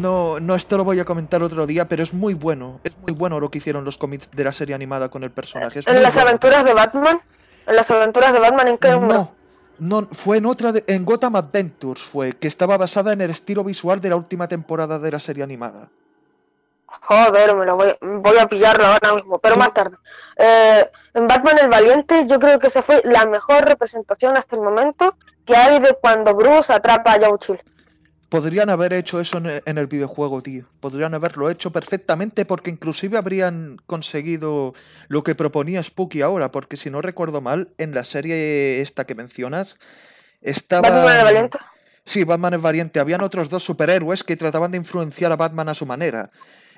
no, 0.00 0.38
no, 0.40 0.54
esto 0.54 0.76
lo 0.76 0.84
voy 0.84 1.00
a 1.00 1.04
comentar 1.04 1.42
otro 1.42 1.66
día, 1.66 1.88
pero 1.88 2.02
es 2.02 2.14
muy 2.14 2.34
bueno. 2.34 2.80
Es 2.84 2.96
muy 2.98 3.12
bueno 3.12 3.40
lo 3.40 3.50
que 3.50 3.58
hicieron 3.58 3.84
los 3.84 3.98
cómics 3.98 4.30
de 4.30 4.44
la 4.44 4.52
serie 4.52 4.74
animada 4.74 5.08
con 5.08 5.24
el 5.24 5.32
personaje. 5.32 5.80
es 5.80 5.86
¿En 5.88 6.00
las 6.02 6.14
bueno. 6.14 6.28
aventuras 6.28 6.64
de 6.64 6.74
Batman? 6.74 7.20
¿En 7.66 7.76
las 7.76 7.90
aventuras 7.90 8.32
de 8.32 8.38
Batman 8.40 8.68
en 8.68 8.78
qué? 8.78 8.90
No, 8.90 9.30
no, 9.78 10.02
fue 10.12 10.38
en 10.38 10.46
otra, 10.46 10.72
de- 10.72 10.84
en 10.86 11.04
Gotham 11.04 11.36
Adventures 11.36 12.00
fue, 12.02 12.32
que 12.32 12.48
estaba 12.48 12.76
basada 12.76 13.12
en 13.12 13.20
el 13.20 13.30
estilo 13.30 13.64
visual 13.64 14.00
de 14.00 14.10
la 14.10 14.16
última 14.16 14.48
temporada 14.48 14.98
de 14.98 15.10
la 15.10 15.20
serie 15.20 15.42
animada. 15.44 15.88
Joder, 16.86 17.56
me 17.56 17.64
lo 17.66 17.76
voy, 17.76 17.94
voy 18.00 18.38
a 18.38 18.46
pillarlo 18.46 18.84
ahora 18.86 19.14
mismo, 19.14 19.38
pero 19.38 19.56
más 19.56 19.72
tarde. 19.72 19.96
Eh, 20.36 20.90
en 21.14 21.26
Batman 21.26 21.56
el 21.60 21.68
Valiente 21.68 22.26
yo 22.26 22.38
creo 22.38 22.58
que 22.58 22.66
esa 22.68 22.82
fue 22.82 23.00
la 23.04 23.24
mejor 23.26 23.64
representación 23.64 24.36
hasta 24.36 24.56
el 24.56 24.62
momento 24.62 25.14
que 25.46 25.56
hay 25.56 25.80
de 25.80 25.96
cuando 26.00 26.34
Bruce 26.34 26.72
atrapa 26.72 27.14
a 27.14 27.18
Joe 27.20 27.38
Chill. 27.38 27.60
Podrían 28.32 28.70
haber 28.70 28.94
hecho 28.94 29.20
eso 29.20 29.36
en, 29.36 29.76
el 29.76 29.86
videojuego, 29.88 30.40
tío. 30.40 30.64
Podrían 30.80 31.12
haberlo 31.12 31.50
hecho 31.50 31.70
perfectamente 31.70 32.46
porque 32.46 32.70
inclusive 32.70 33.18
habrían 33.18 33.76
conseguido 33.86 34.72
lo 35.08 35.22
que 35.22 35.34
proponía 35.34 35.82
Spooky 35.82 36.22
ahora, 36.22 36.50
porque 36.50 36.78
si 36.78 36.88
no 36.88 37.02
recuerdo 37.02 37.42
mal, 37.42 37.74
en 37.76 37.94
la 37.94 38.04
serie 38.04 38.80
esta 38.80 39.04
que 39.04 39.14
mencionas, 39.14 39.78
estaba... 40.40 40.88
Batman 40.88 41.18
el 41.18 41.24
Valiente. 41.24 41.58
Sí, 42.06 42.24
Batman 42.24 42.54
es 42.54 42.62
valiente. 42.62 43.00
Habían 43.00 43.20
otros 43.20 43.50
dos 43.50 43.64
superhéroes 43.64 44.24
que 44.24 44.34
trataban 44.34 44.70
de 44.70 44.78
influenciar 44.78 45.30
a 45.30 45.36
Batman 45.36 45.68
a 45.68 45.74
su 45.74 45.84
manera. 45.84 46.30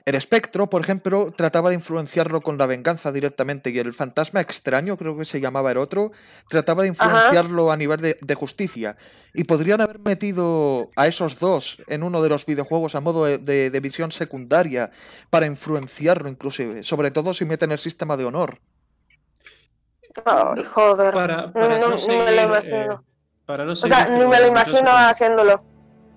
El 0.06 0.16
espectro, 0.16 0.68
por 0.68 0.82
ejemplo, 0.82 1.32
trataba 1.34 1.70
de 1.70 1.76
influenciarlo 1.76 2.42
con 2.42 2.58
la 2.58 2.66
venganza 2.66 3.10
directamente 3.10 3.70
y 3.70 3.78
el 3.78 3.94
fantasma 3.94 4.42
extraño, 4.42 4.98
creo 4.98 5.16
que 5.16 5.24
se 5.24 5.40
llamaba 5.40 5.72
el 5.72 5.78
otro, 5.78 6.12
trataba 6.50 6.82
de 6.82 6.88
influenciarlo 6.88 7.72
a 7.72 7.76
nivel 7.78 8.00
de, 8.02 8.18
de 8.20 8.34
justicia. 8.34 8.98
Y 9.32 9.44
podrían 9.44 9.80
haber 9.80 10.00
metido 10.00 10.90
a 10.96 11.06
esos 11.06 11.38
dos 11.38 11.78
en 11.86 12.02
uno 12.02 12.20
de 12.20 12.28
los 12.28 12.44
videojuegos 12.44 12.94
a 12.94 13.00
modo 13.00 13.24
de, 13.24 13.38
de- 13.38 13.70
de 13.70 13.80
visión 13.80 14.12
secundaria 14.12 14.90
para 15.30 15.46
influenciarlo 15.46 16.28
inclusive, 16.28 16.82
sobre 16.82 17.10
todo 17.10 17.32
si 17.32 17.46
meten 17.46 17.72
el 17.72 17.78
sistema 17.78 18.18
de 18.18 18.26
honor. 18.26 18.58
Ay, 20.26 20.64
joder. 20.74 21.14
Para, 21.14 21.46
No, 21.46 21.52
para 21.52 21.78
no- 21.78 21.88
no, 21.88 21.90
ni 21.92 21.98
seguir, 21.98 22.18
me 22.24 22.30
lo 22.32 22.40
eh, 22.40 22.44
imagino. 22.44 23.04
para 23.46 23.64
no 23.64 23.72
o 23.72 23.74
sea, 23.74 24.06
ni 24.08 24.24
me 24.26 24.38
lo 24.40 24.46
imagino 24.48 24.90
haciéndolo. 24.90 25.64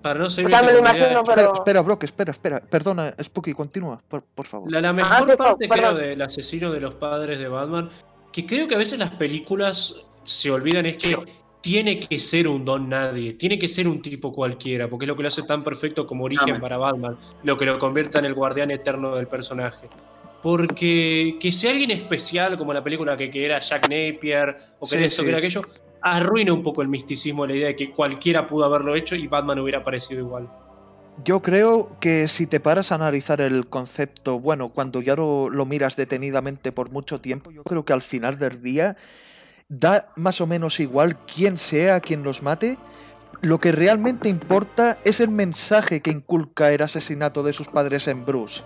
Para 0.08 0.20
no 0.20 0.26
O 0.26 0.30
seguir 0.30 0.50
sea, 0.50 0.62
me 0.62 0.72
lo 0.72 0.78
con 0.78 0.84
la 0.84 0.90
idea- 0.90 1.00
imagino, 1.00 1.20
Espera, 1.20 1.36
pero... 1.42 1.52
espera, 1.54 1.80
Brock, 1.82 2.04
espera, 2.04 2.30
espera. 2.32 2.60
Perdona, 2.60 3.14
Spooky, 3.22 3.52
continúa, 3.52 4.00
por, 4.08 4.22
por 4.22 4.46
favor. 4.46 4.70
La, 4.72 4.80
la 4.80 4.88
Ah, 4.90 4.92
mejor 4.92 5.30
sí, 5.30 5.36
parte 5.36 5.68
creo 5.68 5.94
del 5.94 6.22
asesino 6.22 6.70
de 6.72 6.80
los 6.80 6.94
padres 6.94 7.38
de 7.38 7.48
Batman, 7.48 7.90
que 8.32 8.46
creo 8.46 8.66
que 8.68 8.74
a 8.74 8.78
veces 8.78 8.98
las 8.98 9.10
películas 9.10 10.02
se 10.22 10.50
olvidan 10.50 10.86
es 10.86 10.96
que 10.96 11.16
tiene 11.60 11.98
que 12.00 12.18
ser 12.18 12.46
un 12.48 12.64
don 12.64 12.88
nadie, 12.88 13.32
tiene 13.34 13.58
que 13.58 13.68
ser 13.68 13.88
un 13.88 14.00
tipo 14.00 14.32
cualquiera, 14.32 14.88
porque 14.88 15.04
es 15.04 15.08
lo 15.08 15.16
que 15.16 15.22
lo 15.22 15.28
hace 15.28 15.42
tan 15.42 15.64
perfecto 15.64 16.06
como 16.06 16.24
origen 16.24 16.50
Amén. 16.50 16.60
para 16.60 16.76
Batman, 16.78 17.16
lo 17.42 17.56
que 17.58 17.64
lo 17.64 17.78
convierta 17.78 18.18
en 18.20 18.24
el 18.26 18.34
guardián 18.34 18.70
eterno 18.70 19.14
del 19.16 19.26
personaje. 19.26 19.88
Porque 20.42 21.36
que 21.40 21.50
sea 21.52 21.72
alguien 21.72 21.90
especial, 21.90 22.56
como 22.56 22.72
la 22.72 22.82
película 22.84 23.16
que, 23.16 23.30
que 23.30 23.44
era 23.44 23.58
Jack 23.58 23.88
Napier, 23.90 24.56
o 24.78 24.86
que 24.86 24.90
Sí, 24.92 24.96
era 24.96 25.06
esto, 25.06 25.22
sí. 25.22 25.24
que 25.24 25.28
era 25.30 25.38
aquello, 25.38 25.62
arruina 26.02 26.52
un 26.52 26.62
poco 26.62 26.82
el 26.82 26.88
misticismo 26.88 27.46
la 27.46 27.54
idea 27.54 27.68
de 27.68 27.76
que 27.76 27.92
cualquiera 27.92 28.46
pudo 28.46 28.64
haberlo 28.64 28.94
hecho 28.94 29.14
y 29.16 29.26
Batman 29.26 29.58
hubiera 29.58 29.84
parecido 29.84 30.20
igual. 30.20 30.48
Yo 31.24 31.42
creo 31.42 31.98
que 32.00 32.28
si 32.28 32.46
te 32.46 32.60
paras 32.60 32.92
a 32.92 32.94
analizar 32.94 33.40
el 33.40 33.68
concepto, 33.68 34.38
bueno, 34.38 34.68
cuando 34.68 35.02
ya 35.02 35.16
lo, 35.16 35.50
lo 35.50 35.66
miras 35.66 35.96
detenidamente 35.96 36.70
por 36.70 36.90
mucho 36.90 37.20
tiempo, 37.20 37.50
yo 37.50 37.64
creo 37.64 37.84
que 37.84 37.92
al 37.92 38.02
final 38.02 38.38
del 38.38 38.62
día 38.62 38.96
da 39.68 40.12
más 40.16 40.40
o 40.40 40.46
menos 40.46 40.78
igual 40.78 41.16
quién 41.26 41.56
sea 41.56 42.00
quien 42.00 42.22
los 42.22 42.42
mate. 42.42 42.78
Lo 43.40 43.58
que 43.58 43.72
realmente 43.72 44.28
importa 44.28 44.98
es 45.04 45.20
el 45.20 45.30
mensaje 45.30 46.00
que 46.00 46.10
inculca 46.10 46.72
el 46.72 46.82
asesinato 46.82 47.42
de 47.42 47.52
sus 47.52 47.68
padres 47.68 48.08
en 48.08 48.24
Bruce. 48.24 48.62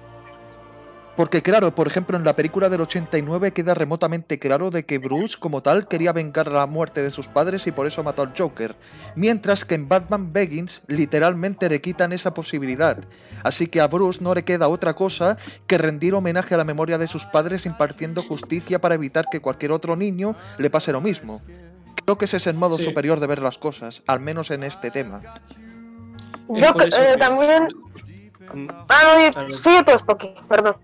Porque 1.16 1.42
claro, 1.42 1.74
por 1.74 1.86
ejemplo, 1.86 2.16
en 2.16 2.24
la 2.24 2.34
película 2.36 2.70
del 2.70 2.80
89 2.80 3.52
queda 3.52 3.74
remotamente 3.74 4.38
claro 4.38 4.70
de 4.70 4.86
que 4.86 4.96
Bruce 4.96 5.36
como 5.38 5.62
tal 5.62 5.86
quería 5.86 6.12
vengar 6.12 6.50
la 6.50 6.66
muerte 6.66 7.02
de 7.02 7.10
sus 7.10 7.28
padres 7.28 7.66
y 7.66 7.72
por 7.72 7.86
eso 7.86 8.02
mató 8.02 8.22
al 8.22 8.32
Joker. 8.36 8.74
Mientras 9.14 9.66
que 9.66 9.74
en 9.74 9.88
Batman 9.88 10.32
Begins 10.32 10.80
literalmente 10.86 11.68
le 11.68 11.82
quitan 11.82 12.12
esa 12.12 12.32
posibilidad. 12.32 12.98
Así 13.42 13.66
que 13.66 13.82
a 13.82 13.88
Bruce 13.88 14.24
no 14.24 14.32
le 14.34 14.44
queda 14.44 14.68
otra 14.68 14.94
cosa 14.94 15.36
que 15.66 15.76
rendir 15.76 16.14
homenaje 16.14 16.54
a 16.54 16.58
la 16.58 16.64
memoria 16.64 16.96
de 16.96 17.08
sus 17.08 17.26
padres 17.26 17.66
impartiendo 17.66 18.22
justicia 18.22 18.80
para 18.80 18.94
evitar 18.94 19.26
que 19.30 19.40
cualquier 19.40 19.72
otro 19.72 19.96
niño 19.96 20.34
le 20.56 20.70
pase 20.70 20.92
lo 20.92 21.02
mismo. 21.02 21.42
Creo 22.06 22.16
que 22.16 22.24
ese 22.24 22.38
es 22.38 22.46
el 22.46 22.54
modo 22.56 22.78
Sí. 22.78 22.84
superior 22.84 23.20
de 23.20 23.26
ver 23.26 23.42
las 23.42 23.58
cosas, 23.58 24.02
al 24.06 24.20
menos 24.20 24.50
en 24.50 24.62
este 24.62 24.90
tema. 24.90 25.20
Yo 26.48 26.68
eh, 26.68 27.16
también. 27.18 27.68
Ah, 28.88 29.32
no, 29.34 29.52
sigue 29.58 29.84
tú, 29.84 29.98
Spocky, 29.98 30.34
perdón. 30.48 30.76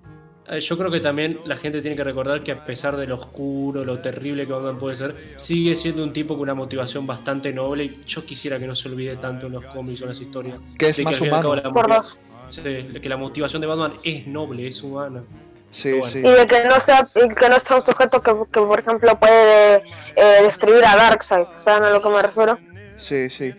Eh, 0.50 0.60
Yo 0.60 0.78
creo 0.78 0.90
que 0.90 1.00
también 1.00 1.38
la 1.44 1.56
gente 1.56 1.80
tiene 1.82 1.96
que 1.96 2.04
recordar 2.04 2.42
que 2.42 2.52
a 2.52 2.64
pesar 2.64 2.96
de 2.96 3.06
lo 3.06 3.16
oscuro, 3.16 3.84
lo 3.84 4.00
terrible 4.00 4.46
que 4.46 4.52
Batman 4.52 4.78
puede 4.78 4.96
ser, 4.96 5.14
sigue 5.36 5.76
siendo 5.76 6.02
un 6.02 6.12
tipo 6.12 6.34
con 6.34 6.42
una 6.42 6.54
motivación 6.54 7.06
bastante 7.06 7.52
noble 7.52 7.84
y 7.84 8.00
yo 8.06 8.24
quisiera 8.24 8.58
que 8.58 8.66
no 8.66 8.74
se 8.74 8.88
olvide 8.88 9.16
tanto 9.16 9.46
en 9.46 9.52
los 9.52 9.64
cómics 9.66 10.00
o 10.00 10.04
en 10.04 10.08
las 10.08 10.20
historias. 10.20 10.58
Que 10.78 10.88
es 10.88 10.96
de 10.96 11.04
más 11.04 11.20
humano. 11.20 11.54
la 11.54 11.62
Por 11.70 12.04
sí, 12.48 12.62
que 12.62 13.08
la 13.08 13.16
motivación 13.16 13.60
de 13.60 13.66
Batman 13.68 13.94
es 14.04 14.26
noble, 14.26 14.68
es 14.68 14.82
humana. 14.82 15.22
Sí, 15.70 15.92
Bueno. 15.92 16.06
sí. 16.06 16.18
Y 16.20 16.22
de 16.30 16.46
que 16.46 16.64
no 16.64 16.80
sea, 16.80 17.06
que 17.14 17.48
no 17.48 17.60
sea 17.60 17.76
un 17.76 17.82
sujeto 17.82 18.22
que, 18.22 18.32
que, 18.50 18.60
por 18.60 18.80
ejemplo, 18.80 19.18
puede 19.18 19.82
eh, 20.16 20.42
destruir 20.42 20.82
a 20.84 20.96
Darkseid. 20.96 21.44
¿Saben 21.58 21.84
a 21.84 21.90
lo 21.90 22.00
que 22.00 22.08
me 22.08 22.22
refiero? 22.22 22.58
Sí, 22.96 23.28
sí. 23.28 23.52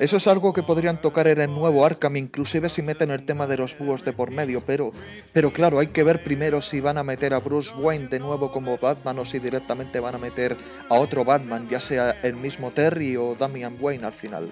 Eso 0.00 0.16
es 0.16 0.26
algo 0.26 0.54
que 0.54 0.62
podrían 0.62 0.98
tocar 0.98 1.28
en 1.28 1.42
el 1.42 1.50
nuevo 1.50 1.84
Arkham, 1.84 2.16
inclusive 2.16 2.70
si 2.70 2.80
meten 2.80 3.10
el 3.10 3.26
tema 3.26 3.46
de 3.46 3.58
los 3.58 3.78
búhos 3.78 4.02
de 4.02 4.14
por 4.14 4.30
medio, 4.30 4.62
pero, 4.66 4.92
pero 5.34 5.52
claro, 5.52 5.78
hay 5.78 5.88
que 5.88 6.02
ver 6.02 6.24
primero 6.24 6.62
si 6.62 6.80
van 6.80 6.96
a 6.96 7.02
meter 7.02 7.34
a 7.34 7.38
Bruce 7.38 7.70
Wayne 7.76 8.08
de 8.08 8.18
nuevo 8.18 8.50
como 8.50 8.78
Batman 8.78 9.18
o 9.18 9.26
si 9.26 9.38
directamente 9.38 10.00
van 10.00 10.14
a 10.14 10.18
meter 10.18 10.56
a 10.88 10.94
otro 10.94 11.22
Batman, 11.22 11.68
ya 11.68 11.80
sea 11.80 12.16
el 12.22 12.32
mismo 12.32 12.70
Terry 12.70 13.18
o 13.18 13.34
Damian 13.34 13.76
Wayne 13.78 14.06
al 14.06 14.14
final. 14.14 14.50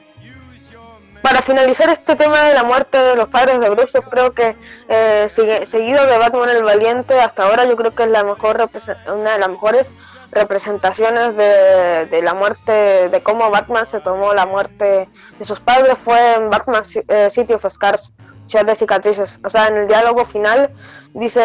Para 1.22 1.40
finalizar 1.40 1.88
este 1.88 2.14
tema 2.14 2.42
de 2.42 2.52
la 2.52 2.64
muerte 2.64 2.98
de 2.98 3.16
los 3.16 3.30
padres 3.30 3.58
de 3.58 3.70
Bruce, 3.70 3.90
yo 3.94 4.02
creo 4.02 4.34
que 4.34 4.54
eh, 4.90 5.28
seguido 5.30 6.06
de 6.06 6.18
Batman 6.18 6.50
el 6.50 6.62
Valiente, 6.62 7.18
hasta 7.20 7.44
ahora 7.44 7.64
yo 7.64 7.74
creo 7.74 7.94
que 7.94 8.02
es 8.02 8.10
la 8.10 8.22
mejor 8.22 8.68
una 9.06 9.32
de 9.32 9.38
las 9.38 9.48
mejores 9.48 9.90
representaciones 10.30 11.36
de, 11.36 12.06
de 12.06 12.22
la 12.22 12.34
muerte, 12.34 13.08
de 13.08 13.20
cómo 13.22 13.50
Batman 13.50 13.86
se 13.86 14.00
tomó 14.00 14.34
la 14.34 14.46
muerte 14.46 15.08
de 15.38 15.44
sus 15.44 15.60
padres 15.60 15.94
fue 16.02 16.34
en 16.34 16.50
Batman 16.50 16.82
eh, 17.08 17.28
City 17.30 17.54
of 17.54 17.64
Scars, 17.68 18.12
Ciudad 18.46 18.64
de 18.66 18.74
Cicatrices. 18.74 19.38
O 19.44 19.50
sea, 19.50 19.68
en 19.68 19.76
el 19.78 19.88
diálogo 19.88 20.24
final 20.24 20.70
dice, 21.14 21.40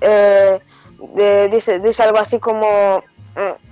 eh, 0.00 0.60
de- 1.14 1.48
dice, 1.48 1.78
dice 1.80 2.02
algo 2.02 2.18
así 2.18 2.38
como... 2.38 3.02
mm, 3.36 3.68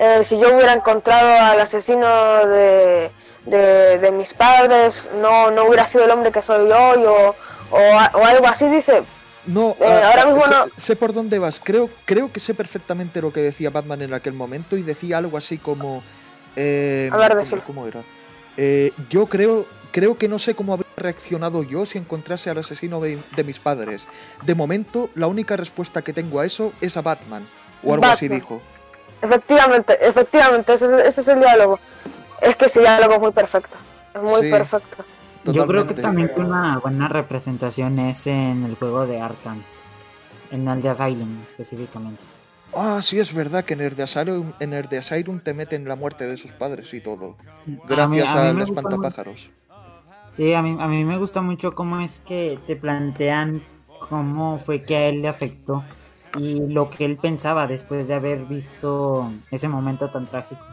eh, 0.00 0.22
si 0.22 0.38
yo 0.38 0.54
hubiera 0.54 0.72
encontrado 0.74 1.28
al 1.50 1.60
asesino 1.60 2.06
de, 2.46 3.10
de, 3.46 3.98
de 3.98 4.10
mis 4.12 4.32
padres, 4.32 5.08
no, 5.20 5.50
no 5.50 5.64
hubiera 5.64 5.86
sido 5.88 6.04
el 6.04 6.10
hombre 6.12 6.30
que 6.30 6.40
soy 6.40 6.70
hoy 6.70 7.04
o, 7.04 7.34
o 7.72 8.24
algo 8.24 8.46
así, 8.46 8.68
dice. 8.68 9.02
No, 9.48 9.70
Eh, 9.80 9.86
ah, 9.86 10.08
ahora 10.10 10.22
ah, 10.22 10.26
mismo 10.26 10.40
sé, 10.42 10.50
no. 10.50 10.64
sé 10.76 10.96
por 10.96 11.12
dónde 11.12 11.38
vas. 11.38 11.60
Creo, 11.62 11.88
creo 12.04 12.30
que 12.30 12.38
sé 12.40 12.54
perfectamente 12.54 13.20
lo 13.22 13.32
que 13.32 13.40
decía 13.40 13.70
Batman 13.70 14.02
en 14.02 14.12
aquel 14.14 14.34
momento 14.34 14.76
y 14.76 14.82
decía 14.82 15.18
algo 15.18 15.38
así 15.38 15.58
como. 15.58 16.02
eh, 16.56 17.08
A 17.12 17.16
ver, 17.16 17.36
¿cómo-. 17.48 17.62
¿Cómo 17.66 17.86
era? 17.86 18.02
Eh, 18.56 18.92
yo 19.08 19.26
creo, 19.26 19.66
creo 19.90 20.18
que 20.18 20.28
no 20.28 20.38
sé 20.38 20.54
cómo 20.54 20.72
habría 20.74 20.88
reaccionado 20.96 21.62
yo 21.62 21.86
si 21.86 21.96
encontrase 21.96 22.50
al 22.50 22.58
asesino 22.58 23.00
de, 23.00 23.18
de 23.36 23.44
mis 23.44 23.58
padres. 23.58 24.06
De 24.44 24.54
momento, 24.54 25.08
la 25.14 25.28
única 25.28 25.56
respuesta 25.56 26.02
que 26.02 26.12
tengo 26.12 26.40
a 26.40 26.44
eso 26.46 26.72
es 26.80 26.96
a 26.96 27.02
Batman. 27.02 27.46
O 27.82 27.94
algo 27.94 28.06
así 28.06 28.28
dijo. 28.28 28.60
Efectivamente, 29.22 29.98
efectivamente, 30.06 30.74
ese, 30.74 30.86
es- 30.86 31.04
ese 31.06 31.20
es 31.22 31.28
el 31.28 31.40
diálogo. 31.40 31.78
Es 32.42 32.54
que 32.56 32.66
ese 32.66 32.80
diálogo 32.80 33.14
es 33.14 33.20
muy 33.20 33.32
perfecto. 33.32 33.76
Es 34.14 34.20
muy 34.22 34.42
Sí. 34.42 34.50
perfecto. 34.50 35.04
Yo 35.52 35.66
creo 35.66 35.86
que 35.86 35.94
Totalmente. 35.94 36.02
también 36.02 36.28
que 36.34 36.40
una 36.40 36.78
buena 36.78 37.08
representación 37.08 37.98
es 37.98 38.26
en 38.26 38.64
el 38.64 38.74
juego 38.76 39.06
de 39.06 39.20
Arkham. 39.20 39.62
En 40.50 40.66
el 40.66 40.80
de 40.82 40.88
Asylum 40.88 41.40
específicamente. 41.42 42.22
Ah, 42.74 43.00
sí, 43.02 43.18
es 43.18 43.32
verdad 43.34 43.64
que 43.64 43.74
en 43.74 43.80
el, 43.80 43.96
de 43.96 44.02
Asylum, 44.02 44.52
en 44.60 44.72
el 44.74 44.88
de 44.88 44.98
Asylum 44.98 45.40
te 45.40 45.54
meten 45.54 45.86
la 45.88 45.96
muerte 45.96 46.26
de 46.26 46.36
sus 46.36 46.52
padres 46.52 46.92
y 46.94 47.00
todo. 47.00 47.36
A 47.40 47.68
mí- 47.68 47.78
Gracias 47.86 48.28
a 48.34 48.50
al 48.50 48.60
espantapájaros. 48.60 49.50
Sí, 50.36 50.52
a 50.52 50.62
mí, 50.62 50.76
a 50.78 50.86
mí 50.86 51.04
me 51.04 51.18
gusta 51.18 51.40
mucho 51.42 51.74
cómo 51.74 51.98
es 52.00 52.20
que 52.24 52.58
te 52.66 52.76
plantean 52.76 53.62
cómo 54.08 54.58
fue 54.64 54.82
que 54.82 54.96
a 54.96 55.08
él 55.08 55.22
le 55.22 55.28
afectó 55.28 55.82
y 56.38 56.68
lo 56.68 56.88
que 56.90 57.04
él 57.04 57.16
pensaba 57.16 57.66
después 57.66 58.06
de 58.06 58.14
haber 58.14 58.44
visto 58.44 59.32
ese 59.50 59.66
momento 59.66 60.08
tan 60.10 60.26
trágico. 60.26 60.64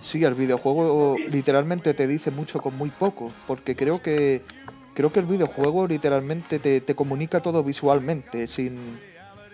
Sí, 0.00 0.24
el 0.24 0.34
videojuego 0.34 1.16
literalmente 1.28 1.92
te 1.92 2.06
dice 2.06 2.30
mucho 2.30 2.60
con 2.60 2.76
muy 2.76 2.90
poco, 2.90 3.30
porque 3.46 3.76
creo 3.76 4.00
que 4.02 4.42
creo 4.94 5.12
que 5.12 5.20
el 5.20 5.26
videojuego 5.26 5.86
literalmente 5.86 6.58
te, 6.58 6.80
te 6.80 6.94
comunica 6.94 7.40
todo 7.40 7.62
visualmente, 7.62 8.46
sin 8.46 8.98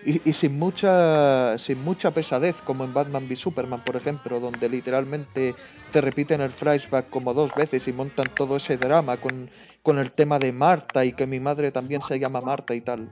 y, 0.05 0.28
y 0.28 0.32
sin 0.32 0.56
mucha 0.56 1.59
sin 1.59 1.82
mucha 1.82 2.12
pesadez, 2.12 2.56
como 2.62 2.85
en 2.85 2.94
Batman 2.94 3.24
v 3.24 3.35
Superman, 3.35 3.82
por 3.85 3.97
ejemplo, 3.97 4.39
donde 4.39 4.68
literalmente 4.68 5.56
te 5.90 6.01
repiten 6.01 6.40
el 6.40 6.51
flashback 6.51 7.10
como 7.10 7.35
dos 7.35 7.52
veces 7.55 7.89
y 7.89 7.93
montan 7.93 8.27
todo 8.35 8.56
ese 8.56 8.77
drama 8.77 9.16
con, 9.16 9.51
con 9.82 9.98
el 9.98 10.12
tema 10.12 10.39
de 10.39 10.52
Marta 10.52 11.05
y 11.05 11.12
que 11.12 11.27
mi 11.27 11.40
madre 11.40 11.73
también 11.73 12.02
se 12.02 12.20
llama 12.20 12.40
Marta 12.40 12.74
y 12.74 12.81
tal. 12.81 13.10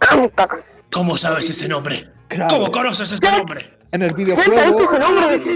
¿Cómo 0.92 1.16
sabes 1.16 1.50
ese 1.50 1.66
nombre? 1.68 2.08
Claro, 2.28 2.58
¿Cómo 2.58 2.70
conoces 2.70 3.10
ese 3.10 3.30
nombre? 3.30 3.79
En 3.92 4.02
el 4.02 4.14
¿Quién 4.14 4.26
te 4.26 4.32
ha 4.32 4.36
videojuego 4.36 4.78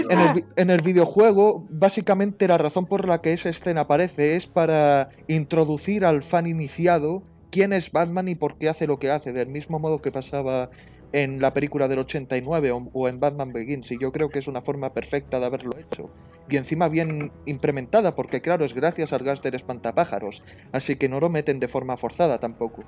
el, 0.09 0.45
en 0.55 0.69
el 0.69 0.81
videojuego, 0.81 1.65
básicamente 1.69 2.47
la 2.47 2.57
razón 2.57 2.85
por 2.85 3.07
la 3.07 3.21
que 3.21 3.33
esa 3.33 3.49
escena 3.49 3.81
aparece 3.81 4.35
es 4.35 4.47
para 4.47 5.09
introducir 5.27 6.05
al 6.05 6.21
fan 6.21 6.47
iniciado 6.47 7.23
quién 7.49 7.71
es 7.71 7.91
Batman 7.91 8.27
y 8.27 8.35
por 8.35 8.57
qué 8.57 8.67
hace 8.67 8.87
lo 8.87 8.99
que 8.99 9.11
hace, 9.11 9.31
del 9.31 9.47
mismo 9.47 9.79
modo 9.79 10.01
que 10.01 10.11
pasaba 10.11 10.69
en 11.13 11.39
la 11.39 11.51
película 11.51 11.87
del 11.87 11.99
89 11.99 12.71
o, 12.71 12.89
o 12.91 13.07
en 13.07 13.19
Batman 13.21 13.53
Begins, 13.53 13.89
y 13.91 13.99
yo 13.99 14.11
creo 14.11 14.29
que 14.29 14.39
es 14.39 14.47
una 14.47 14.61
forma 14.61 14.89
perfecta 14.89 15.39
de 15.39 15.45
haberlo 15.45 15.77
hecho. 15.77 16.09
Y 16.49 16.57
encima 16.57 16.89
bien 16.89 17.31
implementada, 17.45 18.13
porque 18.13 18.41
claro, 18.41 18.65
es 18.65 18.73
gracias 18.73 19.13
al 19.13 19.23
gas 19.23 19.41
del 19.41 19.55
espantapájaros, 19.55 20.43
así 20.73 20.97
que 20.97 21.07
no 21.07 21.21
lo 21.21 21.29
meten 21.29 21.61
de 21.61 21.69
forma 21.69 21.95
forzada 21.95 22.39
tampoco. 22.39 22.83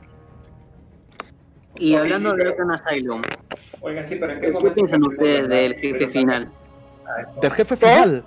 Y 1.79 1.95
hablando 1.95 2.33
de 2.33 2.47
Arkham 2.47 2.71
Asylum, 2.71 3.21
Oigan, 3.81 4.05
sí, 4.05 4.15
pero 4.15 4.33
¿en 4.33 4.39
qué 4.41 4.47
¿qué 4.47 4.51
momento? 4.53 4.73
piensan 4.75 5.03
ustedes 5.03 5.47
del 5.49 5.73
jefe 5.75 6.07
final 6.09 6.51
Del 7.41 7.51
jefe 7.51 7.75
final, 7.75 8.23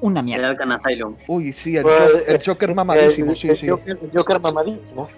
Una 0.00 0.22
mierda. 0.22 0.48
Arkham 0.50 0.72
Asylum? 0.72 1.16
uy, 1.28 1.52
sí, 1.52 1.76
el, 1.76 1.82
Pues, 1.82 1.98
Jo- 2.12 2.18
el 2.26 2.40
Joker 2.44 2.74
mamadísimo, 2.74 3.30
El- 3.30 3.36
sí, 3.36 3.48
el 3.50 3.56
sí. 3.56 3.68
Joker, 3.68 3.98
el 4.02 4.10
Joker 4.12 4.40
mamadísimo. 4.40 5.08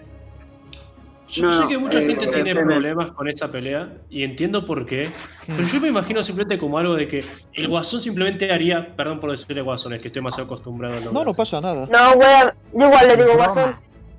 Yo 1.26 1.46
No, 1.46 1.62
sé 1.62 1.68
que 1.68 1.78
mucha 1.78 1.98
eh, 2.00 2.06
gente 2.06 2.26
eh, 2.26 2.30
tiene 2.30 2.50
eh, 2.50 2.54
problemas 2.54 3.12
con 3.12 3.26
esa 3.28 3.50
pelea 3.50 3.94
y 4.10 4.24
entiendo 4.24 4.66
por 4.66 4.84
qué. 4.84 5.08
Pero 5.46 5.62
yo 5.62 5.80
me 5.80 5.88
imagino 5.88 6.22
simplemente 6.22 6.58
como 6.58 6.76
algo 6.78 6.94
de 6.94 7.08
que 7.08 7.24
el 7.54 7.66
Guasón 7.68 8.02
simplemente 8.02 8.52
haría, 8.52 8.94
perdón 8.94 9.20
por 9.20 9.30
decirle 9.30 9.62
Guasón, 9.62 9.94
es 9.94 10.02
que 10.02 10.08
estoy 10.08 10.20
demasiado 10.20 10.44
acostumbrado 10.44 10.96
a 10.98 11.12
No, 11.12 11.24
no 11.24 11.32
pasa 11.32 11.60
nada. 11.62 11.86
No, 11.90 12.14
yo 12.14 12.86
igual 12.86 13.08
le 13.08 13.16
digo 13.16 13.34
guasón. 13.36 13.74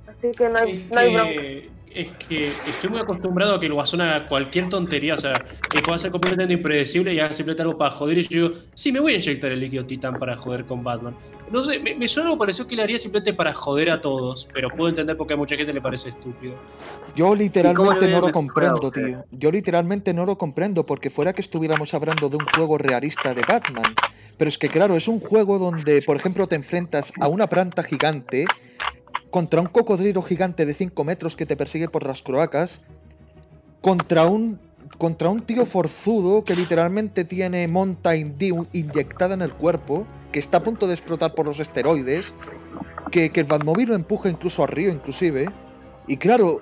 Así 0.08 0.32
que 0.36 0.50
no 0.50 0.58
hay, 0.58 0.82
Es 0.82 0.92
no 0.92 1.00
hay 1.00 1.14
bronca. 1.14 1.75
Es 1.96 2.12
que 2.28 2.52
estoy 2.68 2.90
muy 2.90 3.00
acostumbrado 3.00 3.56
a 3.56 3.60
que 3.60 3.68
el 3.68 3.74
Guasón 3.74 4.02
haga 4.02 4.28
cualquier 4.28 4.70
tontería, 4.70 5.16
o 5.16 5.18
sea, 5.18 5.44
que 5.70 5.82
pueda 5.82 5.98
ser 5.98 6.12
completamente 6.12 6.54
impredecible 6.54 7.14
y 7.14 7.20
haga 7.20 7.32
simplemente 7.32 7.64
algo 7.64 7.78
para 7.78 7.92
joder. 7.92 8.18
Y 8.18 8.28
yo 8.28 8.50
digo, 8.50 8.62
sí, 8.74 8.92
me 8.92 9.00
voy 9.00 9.14
a 9.14 9.16
inyectar 9.16 9.52
el 9.52 9.62
líquido 9.62 9.86
titán 9.86 10.20
para 10.20 10.36
joder 10.36 10.66
con 10.66 10.84
Batman. 10.84 11.16
No 11.52 11.64
sé, 11.64 11.80
me, 11.80 11.96
me 11.96 12.08
suena 12.08 12.32
o 12.32 12.38
pareció 12.38 12.68
que 12.68 12.76
le 12.76 12.84
haría 12.84 12.98
simplemente 12.98 13.34
para 13.34 13.54
joder 13.54 13.90
a 13.92 14.02
todos, 14.02 14.48
pero 14.54 14.70
puedo 14.70 14.90
entender 14.90 15.16
por 15.16 15.26
qué 15.26 15.36
a 15.36 15.38
mucha 15.38 15.56
gente 15.56 15.74
le 15.74 15.82
parece 15.82 16.10
estúpido. 16.10 16.54
Yo 17.16 17.34
literalmente 17.34 18.08
lo 18.10 18.20
no 18.20 18.28
lo 18.28 18.34
comprendo, 18.34 18.92
tío. 18.92 19.24
Yo 19.32 19.52
literalmente 19.52 20.14
no 20.14 20.26
lo 20.26 20.38
comprendo, 20.38 20.86
porque 20.86 21.10
fuera 21.10 21.32
que 21.32 21.42
estuviéramos 21.42 21.94
hablando 21.94 22.28
de 22.28 22.36
un 22.36 22.46
juego 22.46 22.78
realista 22.78 23.34
de 23.34 23.42
Batman. 23.48 23.96
Pero 24.38 24.50
es 24.50 24.58
que 24.58 24.68
claro, 24.68 24.98
es 24.98 25.08
un 25.08 25.22
juego 25.22 25.58
donde, 25.60 26.02
por 26.02 26.18
ejemplo, 26.18 26.46
te 26.48 26.56
enfrentas 26.56 27.14
a 27.22 27.30
una 27.30 27.48
planta 27.48 27.84
gigante 27.84 28.46
contra 29.36 29.60
un 29.60 29.68
cocodrilo 29.68 30.22
gigante 30.22 30.66
de 30.66 30.74
5 30.74 31.03
metros 31.03 31.36
que 31.36 31.45
te 31.45 31.57
persigue 31.57 31.90
por 31.90 32.07
las 32.07 32.22
croacas, 32.22 32.80
contra 33.82 34.28
un 34.28 34.62
contra 34.98 35.28
un 35.28 35.41
tío 35.41 35.66
forzudo 35.66 36.45
que 36.45 36.56
literalmente 36.56 37.26
tiene 37.26 37.68
Mountain 37.68 38.38
Dew 38.38 38.66
inyectada 38.72 39.34
en 39.34 39.41
el 39.41 39.52
cuerpo, 39.52 40.07
que 40.32 40.40
está 40.40 40.60
a 40.60 40.64
punto 40.64 40.88
de 40.88 40.94
explotar 40.94 41.36
por 41.36 41.45
los 41.45 41.60
esteroides, 41.60 42.34
que, 43.12 43.30
el 43.36 43.44
Batmóvil 43.44 43.90
lo 43.90 43.95
empuja 43.95 44.30
incluso 44.30 44.64
a 44.64 44.68
Río, 44.68 44.90
inclusive. 44.90 45.49
Y 46.07 46.16
claro, 46.16 46.62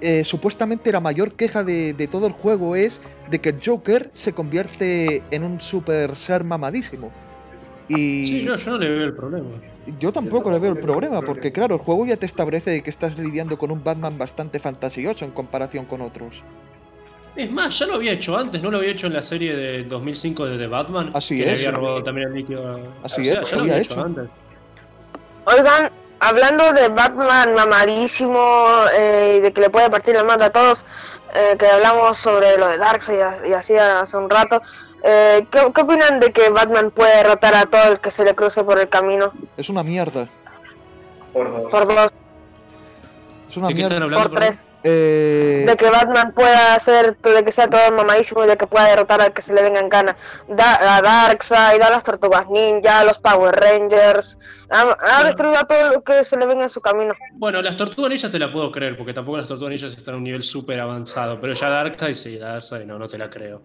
eh, 0.00 0.22
supuestamente 0.22 0.92
la 0.92 1.00
mayor 1.00 1.32
queja 1.32 1.64
de, 1.64 1.94
de 1.94 2.06
todo 2.06 2.28
el 2.28 2.32
juego 2.32 2.76
es 2.76 3.00
de 3.28 3.40
que 3.40 3.48
el 3.48 3.56
Joker 3.60 4.08
se 4.12 4.32
convierte 4.32 5.24
en 5.32 5.42
un 5.42 5.60
super 5.60 6.14
ser 6.14 6.44
mamadísimo. 6.44 7.10
Y 7.88 8.24
Sí, 8.24 8.44
no, 8.44 8.54
yo 8.54 8.70
no 8.70 8.78
le 8.78 8.88
veo 8.88 9.04
el 9.04 9.16
problema. 9.16 9.48
Yo 9.98 10.12
tampoco 10.12 10.50
le 10.50 10.58
veo 10.58 10.72
el 10.72 10.78
problema, 10.78 11.20
porque 11.22 11.52
claro, 11.52 11.74
el 11.76 11.80
juego 11.80 12.06
ya 12.06 12.16
te 12.16 12.26
establece 12.26 12.82
que 12.82 12.90
estás 12.90 13.18
lidiando 13.18 13.56
con 13.58 13.70
un 13.70 13.82
Batman 13.82 14.16
bastante 14.18 14.58
fantasioso 14.58 15.24
en 15.24 15.30
comparación 15.30 15.84
con 15.86 16.00
otros. 16.00 16.42
Es 17.36 17.50
más, 17.50 17.78
ya 17.78 17.86
lo 17.86 17.94
había 17.94 18.12
hecho 18.12 18.36
antes, 18.36 18.60
¿no 18.60 18.70
lo 18.70 18.78
había 18.78 18.90
hecho 18.90 19.06
en 19.06 19.12
la 19.12 19.22
serie 19.22 19.54
de 19.54 19.84
2005 19.84 20.46
de 20.46 20.58
The 20.58 20.66
Batman? 20.66 21.10
Así 21.14 21.38
que 21.38 21.44
le 21.46 21.52
es. 21.52 21.58
había 21.60 21.70
robado 21.72 22.02
también 22.02 22.28
el 22.28 22.34
líquido. 22.34 22.66
a- 22.76 23.06
Así 23.06 23.20
o 23.22 23.24
sea, 23.24 23.42
es, 23.42 23.50
ya 23.50 23.56
lo 23.56 23.62
había 23.62 23.78
hecho. 23.78 23.92
hecho 23.92 24.04
antes. 24.04 24.24
Oigan, 25.44 25.90
hablando 26.20 26.72
de 26.72 26.88
Batman 26.88 27.54
mamadísimo 27.54 28.66
eh, 28.92 29.36
y 29.38 29.40
de 29.40 29.52
que 29.52 29.60
le 29.60 29.70
puede 29.70 29.88
partir 29.90 30.14
la 30.14 30.24
madre 30.24 30.46
a 30.46 30.50
todos, 30.50 30.84
eh, 31.34 31.56
que 31.58 31.66
hablamos 31.66 32.18
sobre 32.18 32.58
lo 32.58 32.68
de 32.68 32.78
Darkseid 32.78 33.18
y, 33.44 33.48
y 33.50 33.52
así 33.52 33.74
hace 33.76 34.16
un 34.16 34.28
rato, 34.28 34.60
eh, 35.02 35.46
¿qué, 35.50 35.60
qué 35.74 35.80
opinan 35.80 36.20
de 36.20 36.32
que 36.32 36.48
Batman 36.50 36.90
puede 36.90 37.16
derrotar 37.16 37.54
a 37.54 37.66
todo 37.66 37.92
el 37.92 38.00
que 38.00 38.10
se 38.10 38.24
le 38.24 38.34
cruce 38.34 38.62
por 38.64 38.78
el 38.78 38.88
camino? 38.88 39.32
Es 39.56 39.68
una 39.68 39.82
mierda. 39.82 40.26
Por 41.32 41.50
dos. 41.52 41.70
Por 41.70 41.86
dos, 41.86 42.12
Es 43.48 43.56
una 43.56 43.68
¿De 43.68 43.74
qué 43.74 43.82
están 43.82 43.98
mierda. 44.00 44.04
hablando? 44.04 44.30
por 44.30 44.38
tres. 44.40 44.64
Eh, 44.84 45.64
De 45.66 45.76
que 45.76 45.90
Batman 45.90 46.32
pueda 46.32 46.74
hacer, 46.76 47.16
de 47.18 47.44
que 47.44 47.50
sea 47.50 47.68
todo 47.68 47.90
mamadísimo 47.96 48.44
y 48.44 48.46
de 48.46 48.56
que 48.56 48.66
pueda 48.68 48.86
derrotar 48.86 49.20
al 49.20 49.32
que 49.32 49.42
se 49.42 49.52
le 49.52 49.60
venga 49.62 49.80
en 49.80 49.88
gana. 49.88 50.16
Da, 50.46 50.96
a 50.96 51.02
Darkseid, 51.02 51.82
a 51.82 51.90
las 51.90 52.04
Tortugas 52.04 52.48
Ninja, 52.48 53.00
a 53.00 53.04
los 53.04 53.18
Power 53.18 53.54
Rangers. 53.56 54.38
Ha, 54.70 54.96
ha 55.00 55.24
destruido 55.24 55.58
a 55.58 55.64
todo 55.64 55.94
lo 55.94 56.02
que 56.04 56.24
se 56.24 56.36
le 56.36 56.46
venga 56.46 56.62
en 56.62 56.70
su 56.70 56.80
camino. 56.80 57.12
Bueno, 57.34 57.60
las 57.60 57.76
tortugas 57.76 58.10
ninjas 58.10 58.30
te 58.30 58.38
la 58.38 58.52
puedo 58.52 58.70
creer, 58.70 58.96
porque 58.96 59.12
tampoco 59.12 59.38
las 59.38 59.48
tortugas 59.48 59.72
ninjas 59.72 59.96
están 59.98 60.14
a 60.14 60.16
un 60.18 60.24
nivel 60.24 60.44
súper 60.44 60.78
avanzado. 60.80 61.40
Pero 61.40 61.54
ya 61.54 61.68
Darkseid 61.68 62.14
sí, 62.14 62.38
Darkseid 62.38 62.84
no, 62.86 62.98
no 63.00 63.08
te 63.08 63.18
la 63.18 63.28
creo. 63.28 63.60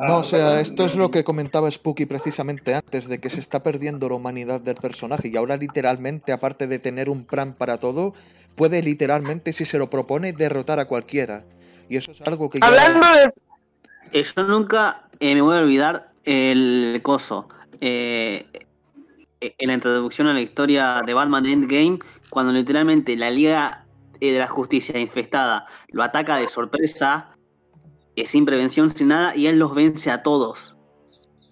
No, 0.00 0.18
o 0.18 0.24
sea, 0.24 0.60
esto 0.60 0.84
es 0.84 0.96
lo 0.96 1.10
que 1.10 1.22
comentaba 1.22 1.70
Spooky 1.70 2.06
precisamente 2.06 2.74
antes, 2.74 3.08
de 3.08 3.20
que 3.20 3.30
se 3.30 3.40
está 3.40 3.62
perdiendo 3.62 4.08
la 4.08 4.16
humanidad 4.16 4.60
del 4.60 4.74
personaje 4.74 5.28
y 5.28 5.36
ahora 5.36 5.56
literalmente, 5.56 6.32
aparte 6.32 6.66
de 6.66 6.78
tener 6.78 7.08
un 7.08 7.24
plan 7.24 7.52
para 7.52 7.78
todo, 7.78 8.14
puede 8.56 8.82
literalmente, 8.82 9.52
si 9.52 9.64
se 9.64 9.78
lo 9.78 9.88
propone, 9.90 10.32
derrotar 10.32 10.80
a 10.80 10.86
cualquiera. 10.86 11.42
Y 11.88 11.96
eso 11.96 12.12
es 12.12 12.20
algo 12.22 12.50
que. 12.50 12.58
Hablando 12.62 13.06
de 13.06 13.32
Eh, 14.12 14.24
yo 14.24 14.42
nunca 14.44 15.02
eh, 15.20 15.34
me 15.34 15.40
voy 15.42 15.56
a 15.56 15.60
olvidar 15.60 16.10
el 16.24 17.00
coso. 17.02 17.48
eh, 17.80 18.46
en 19.40 19.68
la 19.68 19.74
introducción 19.74 20.26
a 20.26 20.32
la 20.32 20.40
historia 20.40 21.02
de 21.04 21.12
Batman 21.12 21.44
Endgame, 21.44 21.98
cuando 22.30 22.52
literalmente 22.52 23.14
la 23.14 23.30
Liga 23.30 23.84
de 24.20 24.38
la 24.38 24.48
Justicia 24.48 24.98
infestada 24.98 25.66
lo 25.88 26.02
ataca 26.02 26.36
de 26.36 26.48
sorpresa, 26.48 27.28
eh, 28.16 28.26
sin 28.26 28.44
prevención, 28.44 28.90
sin 28.90 29.08
nada, 29.08 29.34
y 29.36 29.46
él 29.46 29.58
los 29.58 29.74
vence 29.74 30.10
a 30.10 30.22
todos. 30.22 30.76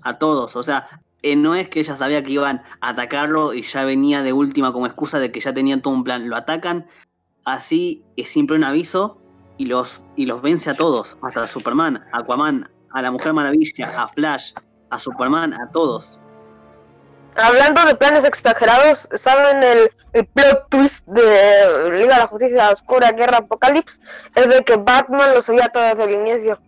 A 0.02 0.18
todos. 0.18 0.56
O 0.56 0.62
sea, 0.62 1.02
eh, 1.22 1.36
no 1.36 1.55
es 1.55 1.68
que 1.68 1.80
ella 1.80 1.97
sabía 1.97 2.22
que 2.22 2.32
iban 2.32 2.62
a 2.80 2.90
atacarlo 2.90 3.55
y 3.55 3.62
ya 3.62 3.84
venía 3.84 4.22
de 4.22 4.32
última 4.32 4.72
como 4.72 4.86
excusa 4.86 5.18
de 5.18 5.30
que 5.30 5.40
ya 5.40 5.55
tenían 5.55 5.82
todo 5.82 5.94
un 5.94 6.05
plan. 6.05 6.28
Lo 6.28 6.36
atacan 6.36 6.86
así, 7.44 8.05
eh, 8.16 8.24
sin 8.24 8.51
un 8.51 8.64
aviso, 8.64 9.18
y 9.59 9.66
los, 9.66 10.02
y 10.16 10.26
los 10.26 10.43
vence 10.43 10.70
a 10.70 10.74
todos, 10.74 11.16
hasta 11.22 11.44
a 11.44 11.47
Superman, 11.47 12.05
Aquaman, 12.12 12.68
a 12.90 13.02
la 13.02 13.10
Mujer 13.10 13.32
Maravilla, 13.32 14.02
a 14.02 14.09
Flash, 14.09 14.52
a 14.90 14.98
Superman, 14.98 15.52
a 15.55 15.70
todos. 15.70 16.18
Hablando 17.37 17.85
de 17.85 17.95
planes 17.95 18.25
exagerados, 18.25 19.09
¿saben 19.19 19.63
el, 19.63 19.91
el 20.13 20.27
plot 20.27 20.69
twist 20.69 21.07
de 21.07 21.91
Liga 21.91 22.15
de 22.15 22.21
la 22.21 22.27
Justicia 22.27 22.71
Oscura 22.71 23.13
Guerra 23.13 23.39
Apocalipsis? 23.39 24.01
Es 24.35 24.49
de 24.49 24.63
que 24.65 24.77
Batman 24.77 25.35
lo 25.35 25.43
sabía 25.43 25.69
todo 25.69 25.83
desde 25.83 26.05
el 26.05 26.27
inicio. 26.27 26.59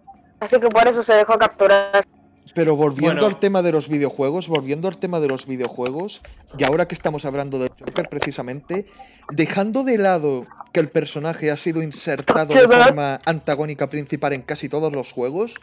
Así 0.40 0.58
que 0.58 0.68
por 0.68 0.88
eso 0.88 1.02
se 1.02 1.14
dejó 1.14 1.38
capturar. 1.38 2.06
Pero 2.54 2.76
volviendo 2.76 3.20
Bueno. 3.22 3.26
al 3.26 3.40
tema 3.40 3.62
de 3.62 3.72
los 3.72 3.88
videojuegos, 3.88 4.48
volviendo 4.48 4.88
al 4.88 4.98
tema 4.98 5.18
de 5.20 5.28
los 5.28 5.46
videojuegos, 5.46 6.22
y 6.56 6.64
ahora 6.64 6.86
que 6.86 6.94
estamos 6.94 7.24
hablando 7.24 7.58
de 7.58 7.68
Joker 7.68 8.08
precisamente, 8.08 8.86
dejando 9.30 9.82
de 9.82 9.98
lado 9.98 10.46
que 10.72 10.80
el 10.80 10.88
personaje 10.88 11.50
ha 11.50 11.56
sido 11.56 11.82
insertado 11.82 12.54
de 12.54 12.68
forma 12.68 13.20
antagónica 13.24 13.88
principal 13.88 14.32
en 14.34 14.42
casi 14.42 14.68
todos 14.68 14.92
los 14.92 15.12
juegos, 15.12 15.54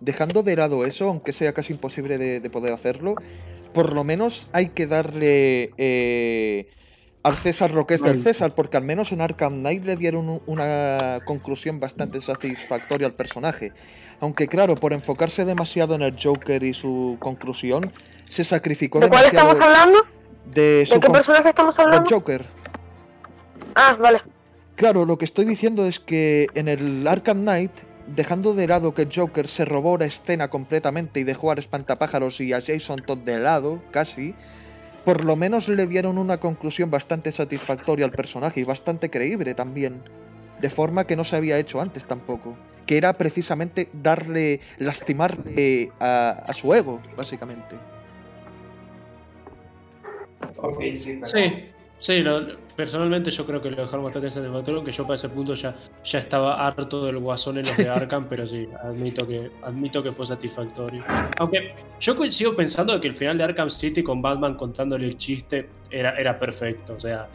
dejando 0.00 0.42
de 0.42 0.56
lado 0.56 0.84
eso, 0.86 1.08
aunque 1.08 1.32
sea 1.32 1.52
casi 1.52 1.72
imposible 1.72 2.18
de, 2.18 2.40
de 2.40 2.50
poder 2.50 2.72
hacerlo, 2.72 3.14
por 3.72 3.92
lo 3.92 4.04
menos 4.04 4.48
hay 4.52 4.68
que 4.68 4.86
darle 4.86 5.72
eh, 5.76 6.68
al 7.22 7.36
César 7.36 7.72
lo 7.72 7.86
que 7.86 7.94
es 7.94 8.02
del. 8.02 8.22
César, 8.22 8.54
porque 8.54 8.76
al 8.76 8.84
menos 8.84 9.12
en 9.12 9.20
Arkham 9.20 9.58
Knight 9.60 9.84
le 9.84 9.96
dieron 9.96 10.28
un- 10.28 10.42
una 10.46 11.18
conclusión 11.24 11.80
bastante 11.80 12.20
satisfactoria 12.20 13.06
al 13.06 13.12
personaje. 13.14 13.72
Aunque 14.20 14.48
claro, 14.48 14.74
por 14.76 14.92
enfocarse 14.92 15.44
demasiado 15.44 15.94
en 15.94 16.02
el 16.02 16.16
Joker 16.20 16.62
y 16.62 16.74
su 16.74 17.16
conclusión, 17.20 17.92
se 18.28 18.44
sacrificó 18.44 19.00
¿De 19.00 19.08
cuál 19.08 19.26
estamos 19.26 19.60
hablando? 19.60 19.98
de 20.52 20.84
su 20.86 20.94
¿De 20.94 21.00
qué 21.00 21.10
personaje 21.10 21.48
estamos 21.50 21.76
del 21.76 21.86
hablando? 21.86 22.08
Joker. 22.10 22.46
Ah, 23.74 23.96
vale. 24.00 24.20
Claro, 24.76 25.04
lo 25.04 25.18
que 25.18 25.24
estoy 25.24 25.44
diciendo 25.44 25.86
es 25.86 25.98
que 25.98 26.46
en 26.54 26.68
el 26.68 27.06
Arkham 27.06 27.42
Knight, 27.42 27.72
dejando 28.14 28.54
de 28.54 28.66
lado 28.66 28.94
que 28.94 29.08
Joker 29.12 29.48
se 29.48 29.64
robó 29.64 29.98
la 29.98 30.06
escena 30.06 30.48
completamente 30.48 31.20
y 31.20 31.24
dejó 31.24 31.50
al 31.50 31.58
espantapájaros 31.58 32.40
y 32.40 32.52
a 32.52 32.60
Jason 32.60 33.00
Todd 33.04 33.18
de 33.18 33.38
lado, 33.38 33.82
casi, 33.90 34.34
por 35.04 35.24
lo 35.24 35.36
menos 35.36 35.68
le 35.68 35.86
dieron 35.86 36.18
una 36.18 36.38
conclusión 36.38 36.90
bastante 36.90 37.32
satisfactoria 37.32 38.04
al 38.04 38.12
personaje 38.12 38.60
y 38.60 38.64
bastante 38.64 39.10
creíble 39.10 39.54
también. 39.54 40.02
De 40.60 40.70
forma 40.70 41.04
que 41.06 41.16
no 41.16 41.24
se 41.24 41.36
había 41.36 41.58
hecho 41.58 41.80
antes 41.80 42.04
tampoco. 42.04 42.56
Que 42.86 42.96
era 42.96 43.12
precisamente 43.12 43.88
darle, 43.92 44.60
lastimarle 44.78 45.92
a, 46.00 46.30
a 46.46 46.52
su 46.54 46.74
ego, 46.74 47.00
básicamente. 47.16 47.76
Ok, 50.56 50.80
sí. 50.94 51.20
pero- 51.20 51.26
Sí, 51.26 51.66
sí, 51.98 52.20
lo- 52.20 52.56
personalmente 52.76 53.30
yo 53.30 53.44
creo 53.44 53.60
que 53.60 53.70
lo 53.70 53.76
dejaron 53.82 54.04
bastante 54.04 54.30
satisfactorio, 54.30 54.84
que 54.84 54.92
yo 54.92 55.02
para 55.04 55.16
ese 55.16 55.28
punto 55.28 55.54
ya, 55.54 55.74
ya 56.04 56.18
estaba 56.20 56.66
harto 56.66 57.04
del 57.04 57.18
guasón 57.18 57.58
en 57.58 57.66
los 57.66 57.76
de 57.76 57.88
Arkham, 57.88 58.26
pero 58.28 58.46
sí, 58.46 58.68
admito 58.82 59.26
que, 59.26 59.50
admito 59.62 60.02
que 60.02 60.12
fue 60.12 60.24
satisfactorio. 60.26 61.02
Aunque 61.38 61.74
yo 62.00 62.14
sigo 62.30 62.54
pensando 62.54 62.92
de 62.94 63.00
que 63.00 63.08
el 63.08 63.14
final 63.14 63.36
de 63.38 63.44
Arkham 63.44 63.68
City 63.70 64.02
con 64.02 64.22
Batman 64.22 64.54
contándole 64.54 65.06
el 65.06 65.16
chiste 65.16 65.68
era, 65.90 66.16
era 66.18 66.38
perfecto. 66.38 66.94
O 66.94 67.00
sea, 67.00 67.28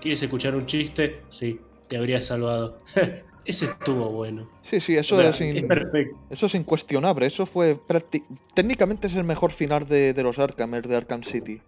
¿quieres 0.00 0.22
escuchar 0.22 0.54
un 0.54 0.64
chiste? 0.66 1.20
Sí, 1.28 1.60
te 1.88 1.96
habría 1.98 2.20
salvado. 2.22 2.78
Ese 3.44 3.64
estuvo 3.64 4.10
bueno. 4.10 4.48
Sí, 4.60 4.80
sí, 4.80 4.96
eso 4.98 5.16
O 5.16 5.18
sea, 5.20 5.30
es, 5.30 5.40
in- 5.40 5.56
es 5.56 5.64
perfecto. 5.64 6.16
Eso 6.28 6.46
es 6.46 6.54
incuestionable, 6.54 7.24
eso 7.26 7.46
fue 7.46 7.74
prácti- 7.74 8.22
técnicamente 8.54 9.06
es 9.06 9.14
el 9.16 9.24
mejor 9.24 9.50
final 9.50 9.86
de, 9.86 10.12
de 10.12 10.22
los 10.22 10.38
Arkham, 10.38 10.74
el 10.74 10.82
de 10.82 10.96
Arkham 10.96 11.22
City. 11.22 11.60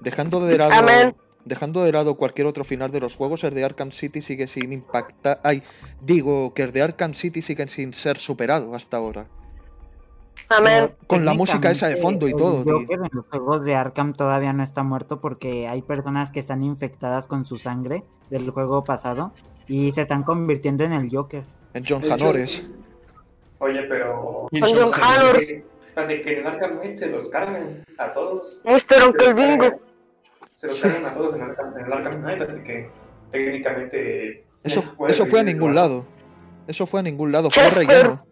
Dejando 0.00 0.44
de 0.44 0.58
lado 0.58 0.72
Amén. 0.72 1.14
Dejando 1.46 1.82
de 1.84 1.92
lado 1.92 2.16
cualquier 2.16 2.46
otro 2.46 2.64
final 2.64 2.90
de 2.90 3.00
los 3.00 3.16
juegos, 3.16 3.44
el 3.44 3.54
de 3.54 3.64
Arkham 3.64 3.92
City 3.92 4.20
sigue 4.20 4.46
sin 4.46 4.72
impactar. 4.72 5.40
Ay, 5.42 5.62
digo 6.02 6.52
que 6.52 6.62
el 6.62 6.72
de 6.72 6.82
Arkham 6.82 7.14
City 7.14 7.40
sigue 7.40 7.66
sin 7.68 7.94
ser 7.94 8.18
superado 8.18 8.74
hasta 8.74 8.98
ahora. 8.98 9.26
Amén. 10.48 10.92
Con 11.06 11.24
la 11.24 11.34
música 11.34 11.70
esa 11.70 11.88
de 11.88 11.96
fondo 11.96 12.28
y 12.28 12.32
todo, 12.32 12.58
El 12.58 12.64
tío. 12.64 12.78
Joker 12.80 12.98
en 12.98 13.10
los 13.12 13.26
juegos 13.26 13.64
de 13.64 13.74
Arkham 13.74 14.12
todavía 14.12 14.52
no 14.52 14.62
está 14.62 14.82
muerto 14.82 15.20
porque 15.20 15.66
hay 15.66 15.82
personas 15.82 16.30
que 16.30 16.40
están 16.40 16.62
infectadas 16.62 17.26
con 17.26 17.46
su 17.46 17.56
sangre 17.56 18.04
del 18.30 18.50
juego 18.50 18.84
pasado 18.84 19.32
y 19.66 19.90
se 19.92 20.02
están 20.02 20.22
convirtiendo 20.22 20.84
en 20.84 20.92
el 20.92 21.08
Joker. 21.10 21.44
En 21.74 21.84
John 21.86 22.02
Hanores. 22.10 22.62
Oye, 23.58 23.82
pero. 23.88 24.48
Con 24.50 24.60
John. 24.62 26.08
De 26.08 26.20
que 26.20 26.40
en 26.40 26.46
Arkham 26.46 26.78
Knight 26.78 26.96
se 26.96 27.06
los 27.06 27.28
cargan 27.30 27.82
a 27.96 28.12
todos. 28.12 28.60
Mr. 28.64 29.08
Uncle 29.08 29.32
Bingo. 29.32 29.80
Se 30.56 30.66
los 30.66 30.80
cargan 30.80 31.04
a 31.06 31.14
todos 31.14 31.34
en 31.36 31.42
el 31.42 31.92
Arkham 31.92 32.20
Knight, 32.22 32.42
así 32.42 32.60
que 32.60 32.90
técnicamente 33.30 34.44
Eso, 34.64 34.82
eso 35.08 35.26
fue 35.26 35.40
a 35.40 35.42
ningún 35.42 35.74
lado. 35.74 36.04
Eso 36.66 36.86
fue 36.86 37.00
a 37.00 37.02
ningún 37.02 37.30
lado, 37.30 37.50
fue 37.50 37.62
Chester. 37.64 37.86
relleno. 37.86 38.22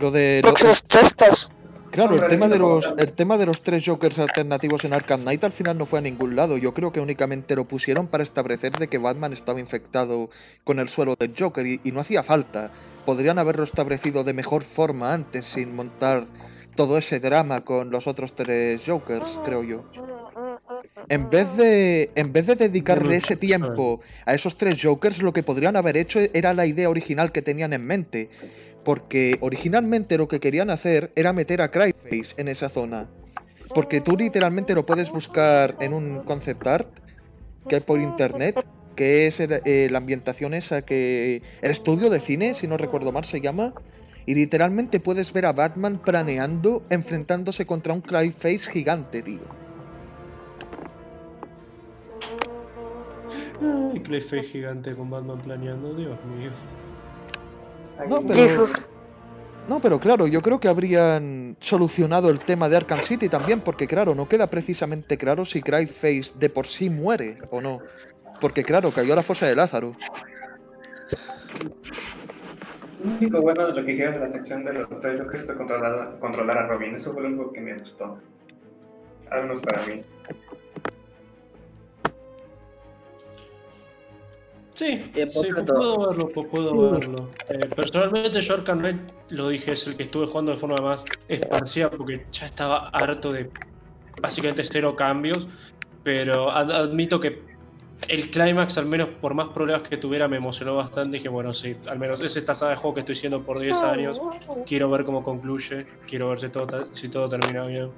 Lo 0.00 0.10
de. 0.10 0.40
lo- 0.42 0.48
Próximos 0.48 0.82
Chesters. 0.88 1.48
claro, 1.92 2.16
el 2.16 2.26
tema, 2.26 2.48
de 2.48 2.58
los, 2.58 2.92
el 2.98 3.12
tema 3.12 3.38
de 3.38 3.46
los 3.46 3.62
tres 3.62 3.84
Jokers 3.86 4.18
alternativos 4.18 4.84
en 4.84 4.92
Arkham 4.92 5.20
Knight 5.22 5.44
al 5.44 5.52
final 5.52 5.78
no 5.78 5.86
fue 5.86 6.00
a 6.00 6.02
ningún 6.02 6.34
lado. 6.34 6.56
Yo 6.58 6.74
creo 6.74 6.92
que 6.92 7.00
únicamente 7.00 7.54
lo 7.54 7.64
pusieron 7.64 8.08
para 8.08 8.24
establecer 8.24 8.72
de 8.72 8.88
que 8.88 8.98
Batman 8.98 9.32
estaba 9.32 9.60
infectado 9.60 10.28
con 10.64 10.80
el 10.80 10.88
suelo 10.88 11.14
del 11.16 11.32
Joker 11.38 11.64
y, 11.66 11.80
y 11.84 11.92
no 11.92 12.00
hacía 12.00 12.22
falta. 12.24 12.70
Podrían 13.06 13.38
haberlo 13.38 13.62
establecido 13.62 14.24
de 14.24 14.32
mejor 14.32 14.64
forma 14.64 15.14
antes 15.14 15.46
sin 15.46 15.74
montar 15.76 16.24
todo 16.74 16.98
ese 16.98 17.20
drama 17.20 17.60
con 17.62 17.90
los 17.90 18.06
otros 18.06 18.34
tres 18.34 18.82
Jokers, 18.86 19.38
creo 19.44 19.62
yo. 19.62 19.84
En 21.08 21.28
vez 21.28 21.46
de, 21.56 22.10
en 22.14 22.32
vez 22.32 22.46
de 22.46 22.56
dedicarle 22.56 23.16
ese 23.16 23.36
tiempo 23.36 24.00
a 24.24 24.34
esos 24.34 24.56
tres 24.56 24.80
Jokers, 24.82 25.22
lo 25.22 25.32
que 25.32 25.42
podrían 25.42 25.76
haber 25.76 25.96
hecho 25.96 26.20
era 26.32 26.54
la 26.54 26.66
idea 26.66 26.88
original 26.88 27.32
que 27.32 27.42
tenían 27.42 27.72
en 27.72 27.84
mente. 27.84 28.30
Porque 28.84 29.38
originalmente 29.40 30.18
lo 30.18 30.28
que 30.28 30.40
querían 30.40 30.68
hacer 30.70 31.10
era 31.16 31.32
meter 31.32 31.62
a 31.62 31.70
Cryface 31.70 32.34
en 32.36 32.48
esa 32.48 32.68
zona. 32.68 33.08
Porque 33.74 34.00
tú 34.00 34.16
literalmente 34.16 34.74
lo 34.74 34.84
puedes 34.84 35.10
buscar 35.10 35.74
en 35.80 35.94
un 35.94 36.20
concept 36.20 36.66
art 36.66 36.88
que 37.68 37.76
hay 37.76 37.80
por 37.80 38.00
internet, 38.00 38.62
que 38.94 39.26
es 39.26 39.40
el- 39.40 39.62
eh, 39.64 39.88
la 39.90 39.98
ambientación 39.98 40.52
esa 40.52 40.82
que... 40.82 41.40
El 41.62 41.70
estudio 41.70 42.10
de 42.10 42.20
cine, 42.20 42.52
si 42.52 42.66
no 42.68 42.76
recuerdo 42.76 43.10
mal, 43.10 43.24
se 43.24 43.40
llama. 43.40 43.72
Y 44.26 44.34
literalmente 44.34 45.00
puedes 45.00 45.32
ver 45.32 45.46
a 45.46 45.52
Batman 45.52 45.98
planeando, 45.98 46.82
enfrentándose 46.88 47.66
contra 47.66 47.92
un 47.92 48.00
Cryface 48.00 48.70
gigante, 48.70 49.22
tío. 49.22 49.42
Ay, 53.60 54.00
Clayface 54.00 54.44
gigante 54.44 54.94
con 54.94 55.10
Batman 55.10 55.40
planeando, 55.40 55.94
Dios 55.94 56.18
mío. 56.24 56.50
No, 58.08 58.20
pero... 58.26 58.66
No, 59.66 59.80
pero 59.80 59.98
claro, 59.98 60.26
yo 60.26 60.42
creo 60.42 60.60
que 60.60 60.68
habrían 60.68 61.56
solucionado 61.58 62.28
el 62.28 62.40
tema 62.40 62.68
de 62.68 62.76
Arkham 62.76 63.00
City 63.00 63.30
también, 63.30 63.60
porque 63.60 63.86
claro, 63.86 64.14
no 64.14 64.28
queda 64.28 64.46
precisamente 64.46 65.16
claro 65.16 65.46
si 65.46 65.62
Cryface 65.62 66.32
de 66.38 66.50
por 66.50 66.66
sí 66.66 66.90
muere 66.90 67.38
o 67.50 67.62
no. 67.62 67.80
Porque 68.42 68.62
claro, 68.62 68.90
cayó 68.92 69.14
a 69.14 69.16
la 69.16 69.22
fosa 69.22 69.46
de 69.46 69.56
Lázaro. 69.56 69.96
Lo 73.04 73.10
único 73.10 73.40
bueno 73.42 73.66
de 73.66 73.72
lo 73.80 73.84
que 73.86 73.96
queda 73.96 74.12
de 74.12 74.18
la 74.20 74.30
sección 74.30 74.64
de 74.64 74.72
los 74.72 74.88
tres 75.00 75.20
Jokers 75.20 75.44
fue 75.44 75.54
controlar, 75.56 76.18
controlar 76.20 76.58
a 76.58 76.66
Robin. 76.68 76.94
Eso 76.94 77.12
fue 77.12 77.22
lo 77.22 77.28
único 77.28 77.52
que 77.52 77.60
me 77.60 77.74
gustó. 77.76 78.18
Al 79.30 79.42
menos 79.42 79.60
para 79.60 79.82
mí. 79.86 80.00
Sí, 84.72 85.12
Eh, 85.14 85.28
sí, 85.28 85.48
puedo 85.66 86.08
verlo, 86.08 86.30
pu- 86.32 86.48
puedo 86.48 86.90
verlo. 86.92 87.30
Eh, 87.48 87.60
personalmente 87.76 88.40
yo 88.40 88.54
Arkham 88.54 88.82
lo 89.30 89.48
dije, 89.48 89.70
es 89.72 89.86
el 89.86 89.96
que 89.96 90.02
estuve 90.04 90.26
jugando 90.26 90.50
de 90.52 90.56
forma 90.58 90.76
más 90.82 91.04
expansiva 91.28 91.90
porque 91.90 92.26
ya 92.32 92.46
estaba 92.46 92.88
harto 92.88 93.32
de 93.32 93.50
básicamente 94.20 94.64
cero 94.64 94.96
cambios, 94.96 95.46
pero 96.02 96.50
ad- 96.50 96.72
admito 96.72 97.20
que 97.20 97.40
el 98.08 98.30
clímax, 98.30 98.76
al 98.78 98.86
menos 98.86 99.08
por 99.20 99.34
más 99.34 99.48
problemas 99.48 99.88
que 99.88 99.96
tuviera, 99.96 100.28
me 100.28 100.36
emocionó 100.36 100.76
bastante. 100.76 101.16
Dije, 101.16 101.28
bueno, 101.28 101.52
sí, 101.54 101.76
al 101.88 101.98
menos 101.98 102.20
es 102.20 102.36
esta 102.36 102.54
saga 102.54 102.72
de 102.72 102.76
juego 102.76 102.94
que 102.94 103.00
estoy 103.00 103.14
haciendo 103.14 103.42
por 103.42 103.58
10 103.58 103.82
años. 103.82 104.20
Quiero 104.66 104.90
ver 104.90 105.04
cómo 105.04 105.22
concluye, 105.24 105.86
quiero 106.06 106.28
ver 106.30 106.40
si 106.40 106.48
todo, 106.48 106.88
si 106.94 107.08
todo 107.08 107.28
termina 107.28 107.66
bien. 107.66 107.90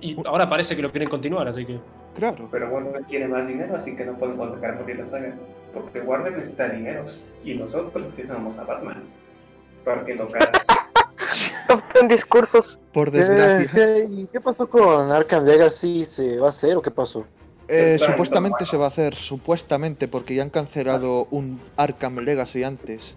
Y 0.00 0.16
ahora 0.26 0.48
parece 0.48 0.76
que 0.76 0.82
lo 0.82 0.90
quieren 0.90 1.08
continuar, 1.08 1.48
así 1.48 1.64
que... 1.64 1.78
Claro. 2.14 2.48
Pero 2.50 2.68
Warner 2.70 3.02
quiere 3.02 3.28
más 3.28 3.46
dinero, 3.46 3.76
así 3.76 3.94
que 3.96 4.04
no 4.04 4.14
podemos 4.18 4.54
dejar 4.54 4.76
morir 4.80 4.98
la 4.98 5.04
saga. 5.04 5.34
Porque 5.72 6.00
Warner 6.00 6.32
necesita 6.32 6.68
dineros. 6.68 7.24
Y 7.44 7.54
nosotros 7.54 8.04
necesitamos 8.04 8.56
a 8.58 8.64
Batman. 8.64 9.02
Porque 9.84 10.14
tocar. 10.16 10.50
Top 11.68 11.80
10 11.94 12.08
discursos. 12.08 12.78
Por 12.92 13.10
¿Qué, 13.10 13.18
desgracia. 13.18 13.70
qué- 13.72 14.06
y 14.10 14.26
qué 14.32 14.40
pasó 14.40 14.66
con 14.68 15.10
Arkham 15.12 15.44
Legacy? 15.44 16.04
¿Se 16.04 16.38
va 16.38 16.46
a 16.46 16.50
hacer 16.50 16.76
o 16.76 16.82
qué 16.82 16.90
pasó? 16.90 17.24
Eh, 17.68 17.98
supuestamente 17.98 18.64
se 18.64 18.76
va 18.76 18.84
a 18.84 18.88
hacer, 18.88 19.14
supuestamente, 19.16 20.06
porque 20.08 20.34
ya 20.34 20.42
han 20.42 20.50
cancelado 20.50 21.26
un 21.30 21.60
Arkham 21.76 22.18
Legacy 22.18 22.62
antes. 22.62 23.16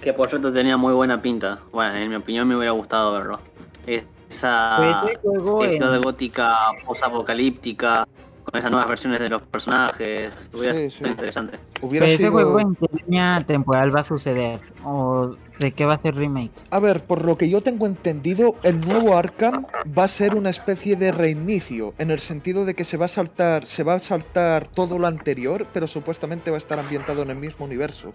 Que 0.00 0.12
por 0.12 0.28
cierto 0.28 0.52
tenía 0.52 0.76
muy 0.76 0.92
buena 0.94 1.20
pinta. 1.22 1.60
Bueno, 1.72 1.94
en 1.96 2.08
mi 2.08 2.14
opinión 2.16 2.48
me 2.48 2.56
hubiera 2.56 2.72
gustado 2.72 3.12
verlo. 3.12 3.40
Esa 3.86 5.02
Pues 5.22 5.70
en- 5.72 5.76
ciudad 5.78 6.00
gótica 6.02 6.56
post-apocalíptica, 6.86 8.06
con 8.44 8.58
esas 8.58 8.70
nuevas 8.70 8.88
versiones 8.88 9.18
de 9.20 9.28
los 9.30 9.42
personajes, 9.42 10.30
hubiera 10.52 10.74
Sí, 10.74 10.90
sido 10.90 11.06
sí. 11.06 11.10
interesante. 11.12 11.58
Hubiera 11.80 12.04
Pero 12.04 12.14
ese 12.14 12.22
sido... 12.24 12.32
juego 12.32 12.60
en 12.60 12.74
qué 12.74 12.86
línea 13.04 13.42
temporal 13.46 13.94
va 13.94 14.00
a 14.00 14.04
suceder. 14.04 14.60
¿O 14.84 15.34
de 15.58 15.72
qué 15.72 15.84
va 15.86 15.94
a 15.94 16.00
ser 16.00 16.14
remake? 16.14 16.50
A 16.70 16.78
ver, 16.78 17.00
por 17.00 17.24
lo 17.24 17.38
que 17.38 17.48
yo 17.48 17.62
tengo 17.62 17.86
entendido, 17.86 18.56
el 18.62 18.80
nuevo 18.80 19.16
Arkham 19.16 19.66
va 19.96 20.04
a 20.04 20.08
ser 20.08 20.34
una 20.34 20.50
especie 20.50 20.96
de 20.96 21.10
reinicio, 21.12 21.94
en 21.98 22.10
el 22.10 22.20
sentido 22.20 22.64
de 22.64 22.74
que 22.74 22.84
se 22.84 22.96
va 22.96 23.06
a 23.06 23.08
saltar, 23.08 23.66
se 23.66 23.82
va 23.82 23.94
a 23.94 24.00
saltar 24.00 24.66
todo 24.68 24.98
lo 24.98 25.06
anterior, 25.06 25.66
pero 25.72 25.86
supuestamente 25.86 26.50
va 26.50 26.56
a 26.56 26.58
estar 26.58 26.78
ambientado 26.78 27.22
en 27.22 27.30
el 27.30 27.36
mismo 27.36 27.64
universo. 27.64 28.12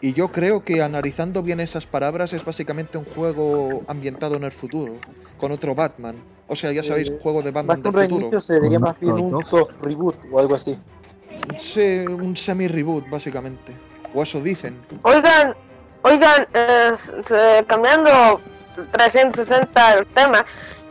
Y 0.00 0.12
yo 0.12 0.28
creo 0.28 0.62
que 0.62 0.82
analizando 0.82 1.42
bien 1.42 1.58
esas 1.60 1.86
palabras 1.86 2.32
es 2.32 2.44
básicamente 2.44 2.98
un 2.98 3.04
juego 3.04 3.82
ambientado 3.88 4.36
en 4.36 4.44
el 4.44 4.52
futuro, 4.52 4.94
con 5.38 5.52
otro 5.52 5.74
Batman. 5.74 6.16
O 6.48 6.54
sea, 6.54 6.70
ya 6.70 6.82
sabéis, 6.82 7.10
un 7.10 7.18
juego 7.18 7.42
de 7.42 7.50
Batman 7.50 7.82
del 7.82 7.92
futuro. 7.92 8.40
sería 8.40 8.78
Con 8.78 8.80
más 8.88 9.00
bien 9.00 9.12
un 9.12 9.44
soft 9.46 9.70
reboot 9.82 10.16
o 10.30 10.38
algo 10.38 10.54
así. 10.54 10.78
Sí, 11.58 12.04
un 12.06 12.36
semi-reboot, 12.36 13.08
básicamente. 13.08 13.72
O 14.14 14.22
eso 14.22 14.40
dicen. 14.40 14.78
Oigan, 15.02 15.54
oigan, 16.02 16.46
eh, 16.54 17.64
cambiando 17.66 18.40
360 18.92 19.94
el 19.94 20.06
tema, 20.08 20.44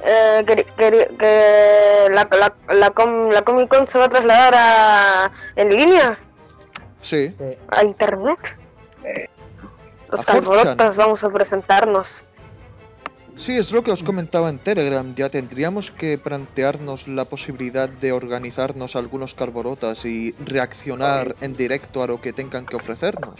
eh, 0.03 0.43
que, 0.45 0.55
que- 0.77 1.15
que 1.17 2.07
la, 2.11 2.27
la, 2.31 2.53
la, 2.75 2.91
com- 2.91 3.29
la 3.29 3.41
Comic 3.43 3.69
Con 3.69 3.87
se 3.87 3.97
va 3.97 4.05
a 4.05 4.09
trasladar 4.09 4.53
a, 4.55 5.31
en 5.55 5.69
línea, 5.69 6.19
Sí. 6.99 7.33
a 7.69 7.83
internet. 7.83 8.39
Los 10.11 10.21
A 10.21 10.23
4chan. 10.23 10.25
calborotas 10.25 10.95
vamos 10.95 11.23
a 11.23 11.29
presentarnos. 11.29 12.07
Sí, 13.37 13.57
es 13.57 13.71
lo 13.73 13.83
que 13.83 13.91
os 13.91 14.01
comentaba 14.01 14.49
en 14.49 14.59
Telegram. 14.59 15.13
Ya 15.13 15.29
tendríamos 15.29 15.91
que 15.91 16.17
plantearnos 16.17 17.07
la 17.09 17.25
posibilidad 17.25 17.89
de 17.89 18.13
organizarnos 18.13 18.95
algunos 18.95 19.33
carborotas 19.33 20.05
y 20.05 20.33
reaccionar 20.45 21.35
en 21.41 21.57
directo 21.57 22.01
a 22.01 22.07
lo 22.07 22.21
que 22.21 22.31
tengan 22.31 22.65
que 22.65 22.77
ofrecernos. 22.77 23.35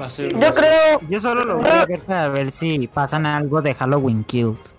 Va 0.00 0.06
a 0.06 0.10
ser 0.10 0.32
Yo 0.32 0.52
creo, 0.52 1.00
Yo 1.08 1.20
solo 1.20 1.42
lo 1.42 1.58
voy 1.58 1.68
a 1.68 1.86
ver 1.86 2.00
para 2.00 2.28
ver 2.30 2.50
si 2.50 2.88
pasan 2.88 3.26
algo 3.26 3.62
de 3.62 3.74
Halloween 3.74 4.24
Kills. 4.24 4.74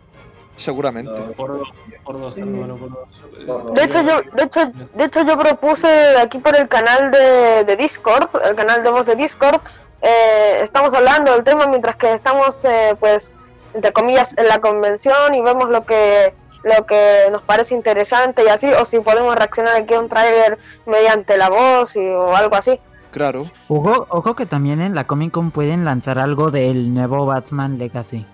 Seguramente. 0.57 1.11
Por 1.35 1.59
dos, 1.59 1.69
por 2.03 2.19
dos, 2.19 2.37
hermano, 2.37 2.75
por 2.75 2.89
dos. 2.91 3.23
Por 3.45 3.65
dos. 3.65 3.73
de 3.73 3.83
hecho 3.83 4.01
yo, 4.01 4.21
de 4.33 4.43
hecho, 4.43 4.71
de 4.93 5.03
hecho 5.05 5.21
yo 5.23 5.37
propuse 5.37 6.17
aquí 6.17 6.37
por 6.37 6.55
el 6.55 6.67
canal 6.67 7.09
de, 7.11 7.63
de 7.63 7.75
Discord, 7.75 8.29
el 8.45 8.55
canal 8.55 8.83
de 8.83 8.89
voz 8.89 9.05
de 9.05 9.15
Discord, 9.15 9.61
eh, 10.01 10.61
estamos 10.63 10.93
hablando 10.93 11.31
del 11.31 11.43
tema 11.43 11.67
mientras 11.67 11.95
que 11.95 12.13
estamos, 12.13 12.57
eh, 12.63 12.95
pues, 12.99 13.31
entre 13.73 13.93
comillas, 13.93 14.35
en 14.37 14.47
la 14.47 14.59
convención 14.59 15.33
y 15.33 15.41
vemos 15.41 15.69
lo 15.69 15.85
que 15.85 16.33
lo 16.63 16.85
que 16.85 17.27
nos 17.31 17.41
parece 17.41 17.73
interesante 17.73 18.43
y 18.45 18.47
así, 18.47 18.71
o 18.71 18.85
si 18.85 18.99
podemos 18.99 19.35
reaccionar 19.35 19.75
aquí 19.77 19.95
a 19.95 19.99
un 19.99 20.09
trailer 20.09 20.59
mediante 20.85 21.35
la 21.35 21.49
voz 21.49 21.95
y, 21.95 22.07
o 22.07 22.35
algo 22.35 22.55
así. 22.55 22.79
Claro. 23.11 23.45
Ojo, 23.67 24.05
ojo 24.09 24.35
que 24.35 24.45
también 24.45 24.79
en 24.79 24.93
la 24.93 25.05
Comic 25.05 25.31
Con 25.31 25.51
pueden 25.51 25.85
lanzar 25.85 26.19
algo 26.19 26.51
del 26.51 26.93
nuevo 26.93 27.25
Batman 27.25 27.77
Legacy. 27.77 28.25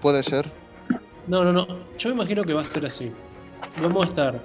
Puede 0.00 0.22
ser. 0.22 0.50
No, 1.26 1.44
no, 1.44 1.52
no. 1.52 1.66
Yo 1.98 2.08
me 2.10 2.14
imagino 2.16 2.44
que 2.44 2.52
va 2.52 2.60
a 2.60 2.64
ser 2.64 2.86
así. 2.86 3.12
Vamos 3.80 4.06
a 4.06 4.08
estar 4.08 4.40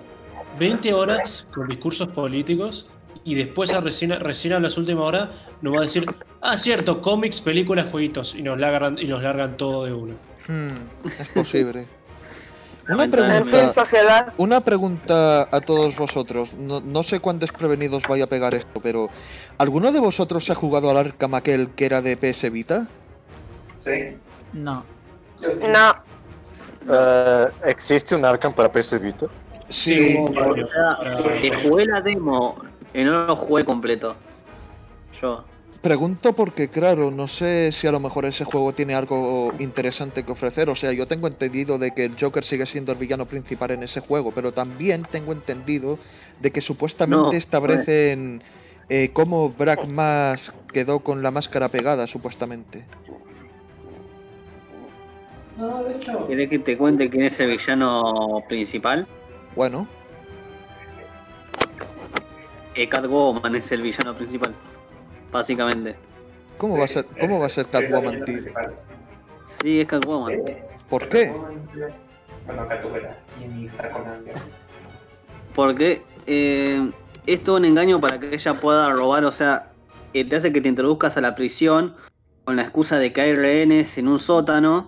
20 0.57 0.93
horas 0.93 1.47
con 1.53 1.68
discursos 1.68 2.07
políticos 2.10 2.88
y 3.23 3.35
después 3.35 3.72
a 3.72 3.81
recién, 3.81 4.18
recién 4.19 4.53
a 4.53 4.60
las 4.60 4.77
últimas 4.77 5.03
horas 5.03 5.30
nos 5.61 5.73
va 5.73 5.80
a 5.80 5.81
decir, 5.81 6.06
ah, 6.41 6.57
cierto, 6.57 7.01
cómics, 7.01 7.41
películas, 7.41 7.89
jueguitos 7.91 8.35
y 8.35 8.41
nos 8.41 8.57
largan, 8.57 8.97
y 8.97 9.06
nos 9.06 9.22
largan 9.22 9.57
todo 9.57 9.85
de 9.85 9.93
uno. 9.93 10.15
Hmm, 10.47 10.76
es 11.19 11.30
posible. 11.30 11.85
Una 12.89 13.07
pregunta, 13.07 14.34
una 14.38 14.61
pregunta 14.61 15.47
a 15.56 15.61
todos 15.61 15.95
vosotros. 15.95 16.53
No, 16.53 16.81
no 16.81 17.03
sé 17.03 17.19
cuán 17.19 17.38
desprevenidos 17.38 18.01
vaya 18.10 18.23
a 18.23 18.27
pegar 18.27 18.56
esto, 18.56 18.81
pero 18.81 19.10
¿alguno 19.60 19.91
de 19.91 19.99
vosotros 19.99 20.43
se 20.43 20.53
ha 20.53 20.56
jugado 20.56 20.89
al 20.89 20.97
Arkham 20.97 21.35
aquel 21.35 21.69
que 21.69 21.85
era 21.85 22.01
de 22.01 22.18
PS 22.18 22.51
Vita? 22.51 22.88
Sí. 23.77 24.18
No. 24.53 24.84
Yo 25.39 25.51
sí. 25.51 25.60
No, 25.72 25.93
Eh, 26.90 27.45
¿Existe 27.68 28.16
un 28.16 28.26
Arkham 28.26 28.53
para 28.53 28.72
PS 28.72 28.98
Vita? 28.99 29.28
Sí. 29.70 30.18
Para- 30.34 31.40
Eh, 31.41 31.52
jugué 31.64 31.86
la 31.86 32.02
demo 32.02 32.56
y 32.94 33.03
no 33.03 33.26
lo 33.28 33.36
jugué 33.36 33.64
completo. 33.64 34.16
Yo. 35.22 35.44
Pregunto 35.82 36.34
porque, 36.34 36.68
claro, 36.68 37.10
no 37.10 37.28
sé 37.30 37.72
si 37.72 37.88
a 37.88 37.91
lo 37.91 38.02
mejor 38.02 38.26
ese 38.26 38.44
juego 38.44 38.74
tiene 38.74 38.95
algo 38.95 39.53
interesante 39.60 40.24
que 40.24 40.32
ofrecer. 40.34 40.70
O 40.70 40.76
sea, 40.76 40.91
yo 40.91 41.06
tengo 41.07 41.28
entendido 41.28 41.78
de 41.78 41.91
que 41.91 42.03
el 42.03 42.16
Joker 42.20 42.44
sigue 42.44 42.66
siendo 42.66 42.91
el 42.91 42.98
villano 42.98 43.26
principal 43.26 43.72
en 43.72 43.84
ese 43.84 44.02
juego, 44.02 44.32
pero 44.34 44.52
también 44.52 45.03
tengo 45.10 45.32
entendido 45.32 45.98
de 46.41 46.52
que 46.52 46.60
supuestamente 46.60 47.22
No, 47.24 47.32
establecen 47.32 48.41
eh, 48.90 49.11
cómo 49.14 49.49
Brack 49.52 49.86
Mask 49.88 50.53
quedó 50.74 50.99
con 50.99 51.22
la 51.24 51.32
máscara 51.32 51.70
pegada, 51.70 52.07
supuestamente. 52.07 52.84
No, 55.60 55.84
de 55.84 55.95
hecho, 55.95 56.26
¿Querés 56.26 56.49
que 56.49 56.60
te 56.60 56.77
cuente 56.77 57.10
quién 57.10 57.23
es 57.23 57.38
el 57.41 57.49
villano 57.49 58.41
principal? 58.48 59.06
Bueno, 59.56 59.88
Eh, 62.76 62.88
Catwoman 62.88 63.56
es 63.56 63.69
el 63.73 63.81
villano 63.81 64.15
principal. 64.15 64.56
Básicamente. 65.31 65.95
¿cómo 66.57 66.77
va 66.77 66.86
a 66.86 66.88
ser, 66.88 67.06
cómo 67.19 67.40
va 67.40 67.48
a 67.48 67.49
ser 67.49 67.65
Catwoman, 67.68 68.23
tío? 68.23 68.38
Sí, 69.61 69.81
es 69.81 69.88
Catwoman. 69.88 70.34
¿Por 70.90 71.10
qué? 71.10 71.34
Porque 75.53 76.02
eh, 76.26 76.90
es 77.26 77.44
todo 77.44 77.57
un 77.57 77.65
engaño 77.65 77.99
para 77.99 78.18
que 78.18 78.34
ella 78.34 78.60
pueda 78.61 78.90
robar, 78.94 79.26
o 79.26 79.31
sea, 79.31 79.73
eh, 80.14 80.23
te 80.23 80.38
hace 80.38 80.53
que 80.53 80.61
te 80.61 80.69
introduzcas 80.69 81.18
a 81.18 81.22
la 81.22 81.36
prisión 81.36 81.95
con 82.45 82.56
la 82.56 82.61
excusa 82.61 82.98
de 82.98 83.11
que 83.11 83.22
hay 83.22 83.36
rehenes 83.36 83.98
en 83.98 84.07
un 84.07 84.19
sótano. 84.19 84.86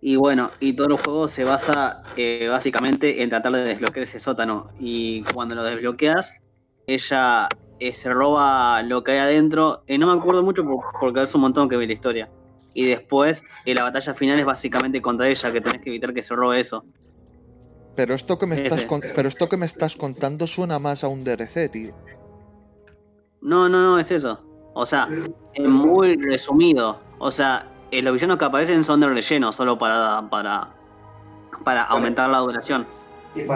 Y 0.00 0.16
bueno, 0.16 0.50
y 0.60 0.74
todo 0.74 0.88
el 0.88 0.96
juego 0.98 1.26
se 1.28 1.44
basa 1.44 2.02
eh, 2.16 2.48
básicamente 2.50 3.22
en 3.22 3.30
tratar 3.30 3.52
de 3.52 3.64
desbloquear 3.64 4.04
ese 4.04 4.20
sótano. 4.20 4.68
Y 4.78 5.22
cuando 5.34 5.54
lo 5.54 5.64
desbloqueas, 5.64 6.34
ella 6.86 7.48
eh, 7.78 7.92
se 7.92 8.10
roba 8.12 8.82
lo 8.82 9.02
que 9.02 9.12
hay 9.12 9.18
adentro. 9.18 9.82
Eh, 9.86 9.98
no 9.98 10.06
me 10.14 10.18
acuerdo 10.20 10.42
mucho 10.42 10.64
por- 10.64 10.84
porque 11.00 11.22
es 11.22 11.34
un 11.34 11.40
montón 11.40 11.68
que 11.68 11.76
vi 11.76 11.86
la 11.86 11.92
historia. 11.94 12.30
Y 12.74 12.84
después, 12.86 13.42
eh, 13.64 13.74
la 13.74 13.82
batalla 13.84 14.12
final 14.14 14.38
es 14.38 14.44
básicamente 14.44 15.00
contra 15.00 15.28
ella, 15.28 15.50
que 15.50 15.60
tenés 15.62 15.80
que 15.80 15.88
evitar 15.90 16.12
que 16.12 16.22
se 16.22 16.34
robe 16.34 16.60
eso. 16.60 16.84
Pero 17.94 18.14
esto 18.14 18.38
que 18.38 18.46
me 18.46 18.56
estás 18.62 18.84
con- 18.84 19.00
pero 19.14 19.28
esto 19.28 19.48
que 19.48 19.56
me 19.56 19.64
estás 19.66 19.96
contando 19.96 20.46
suena 20.46 20.78
más 20.78 21.02
a 21.02 21.08
un 21.08 21.24
DLC, 21.24 21.70
tío. 21.70 21.94
No, 23.40 23.68
no, 23.68 23.80
no, 23.82 23.98
es 23.98 24.10
eso. 24.10 24.40
O 24.74 24.84
sea, 24.84 25.08
es 25.54 25.66
muy 25.68 26.16
resumido. 26.16 27.00
O 27.18 27.30
sea, 27.30 27.66
eh, 27.90 28.02
los 28.02 28.12
villanos 28.12 28.36
que 28.36 28.44
aparecen 28.44 28.84
son 28.84 29.00
de 29.00 29.08
relleno, 29.08 29.52
solo 29.52 29.78
para, 29.78 30.22
para, 30.30 30.68
para 31.64 31.82
aumentar 31.84 32.28
la 32.30 32.38
duración. 32.38 32.86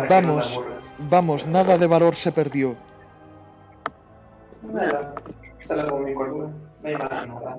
Vamos, 0.09 0.61
vamos, 0.98 1.47
nada 1.47 1.78
de 1.78 1.86
valor 1.86 2.15
se 2.15 2.32
perdió. 2.32 2.77
Nada, 4.62 5.15
mi 6.05 6.15
cordura. 6.15 6.48
No 6.82 6.89
hay 6.89 6.97
más 6.97 7.27
nada. 7.27 7.59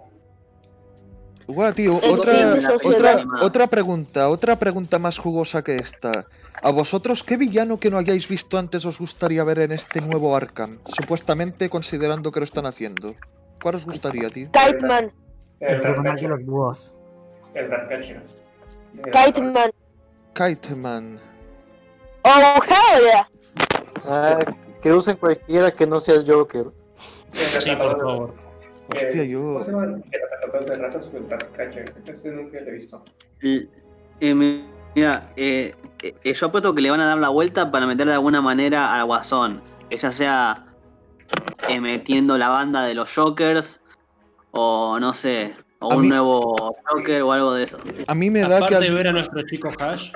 Guau, 1.48 1.74
tío, 1.74 1.98
otra, 1.98 2.56
otra, 2.86 3.26
otra 3.42 3.68
pregunta, 3.68 4.30
otra 4.30 4.56
pregunta 4.56 5.00
más 5.00 5.18
jugosa 5.18 5.64
que 5.64 5.76
esta. 5.76 6.26
¿A 6.64 6.70
vosotros 6.72 7.24
qué 7.24 7.38
villano 7.38 7.80
que 7.80 7.90
no 7.90 7.98
hayáis 7.98 8.28
visto 8.28 8.58
antes 8.58 8.86
os 8.86 9.00
gustaría 9.00 9.44
ver 9.44 9.60
en 9.60 9.72
este 9.72 10.00
nuevo 10.00 10.36
Arkham? 10.36 10.78
Supuestamente 10.86 11.70
considerando 11.70 12.32
que 12.32 12.40
lo 12.40 12.44
están 12.44 12.68
haciendo. 12.68 13.16
¿Cuál 13.62 13.76
os 13.76 13.86
gustaría, 13.86 14.30
tío? 14.30 14.50
Kiteman, 14.52 15.12
El 15.62 15.82
tribunal 15.82 16.16
de 16.18 16.28
los 16.28 16.46
búhos. 16.46 16.94
El 17.54 17.70
Ratcatcher. 17.70 18.22
Kiteman. 19.12 19.72
Kiteman. 20.34 21.20
Oh, 22.24 22.60
hell 22.68 23.04
yeah. 23.04 23.28
Ah, 24.08 24.40
que 24.82 24.92
usen 24.92 25.18
cualquiera 25.18 25.72
que 25.72 25.86
no 25.88 26.00
sea 26.00 26.16
el 26.16 26.26
Joker. 26.32 26.66
Sí, 27.32 27.72
por 27.76 27.98
favor. 28.00 28.34
Hostia, 28.94 29.24
yo- 29.24 29.40
¿Cómo 29.40 29.64
se 29.64 29.72
llama? 29.72 29.86
El 30.12 30.24
atrapador 30.24 30.66
de 30.66 30.76
ratas 30.76 31.10
o 31.14 31.18
el 31.18 31.30
Ratcatcher. 31.30 31.86
Este 32.06 32.32
nunca 32.32 32.60
lo 32.60 32.68
he 32.68 32.72
visto. 32.72 33.04
Y- 33.42 33.70
mi- 34.34 34.68
mira, 34.96 35.32
eh, 35.36 35.74
eh, 36.04 36.16
eh, 36.24 36.34
yo 36.34 36.48
apuesto 36.48 36.74
que 36.76 36.82
le 36.82 36.92
van 36.92 37.02
a 37.02 37.06
dar 37.08 37.18
la 37.18 37.30
vuelta 37.30 37.72
para 37.72 37.86
meter 37.88 38.08
de 38.08 38.14
alguna 38.14 38.42
manera 38.42 38.94
al 38.94 39.06
Guasón. 39.06 39.62
Que 39.90 39.98
ya 39.98 40.12
sea 40.12 40.66
eh, 41.70 41.80
metiendo 41.80 42.38
la 42.38 42.50
banda 42.50 42.84
de 42.84 42.94
los 42.96 43.14
Jokers, 43.16 43.81
o 44.52 45.00
no 45.00 45.14
sé, 45.14 45.54
o 45.80 45.92
A 45.92 45.96
un 45.96 46.04
mí- 46.04 46.10
nuevo 46.10 46.56
Joker 46.92 47.24
o 47.24 47.32
algo 47.32 47.54
de 47.54 47.64
eso. 47.64 47.78
A 48.08 48.14
mí 48.16 48.30
me 48.30 48.42
da 48.42 48.58
Aparte 48.58 48.76
que... 48.76 48.82
de 48.86 48.92
ver 48.92 49.08
a 49.08 49.12
nuestro 49.14 49.42
chico 49.48 49.70
Hash, 49.80 50.12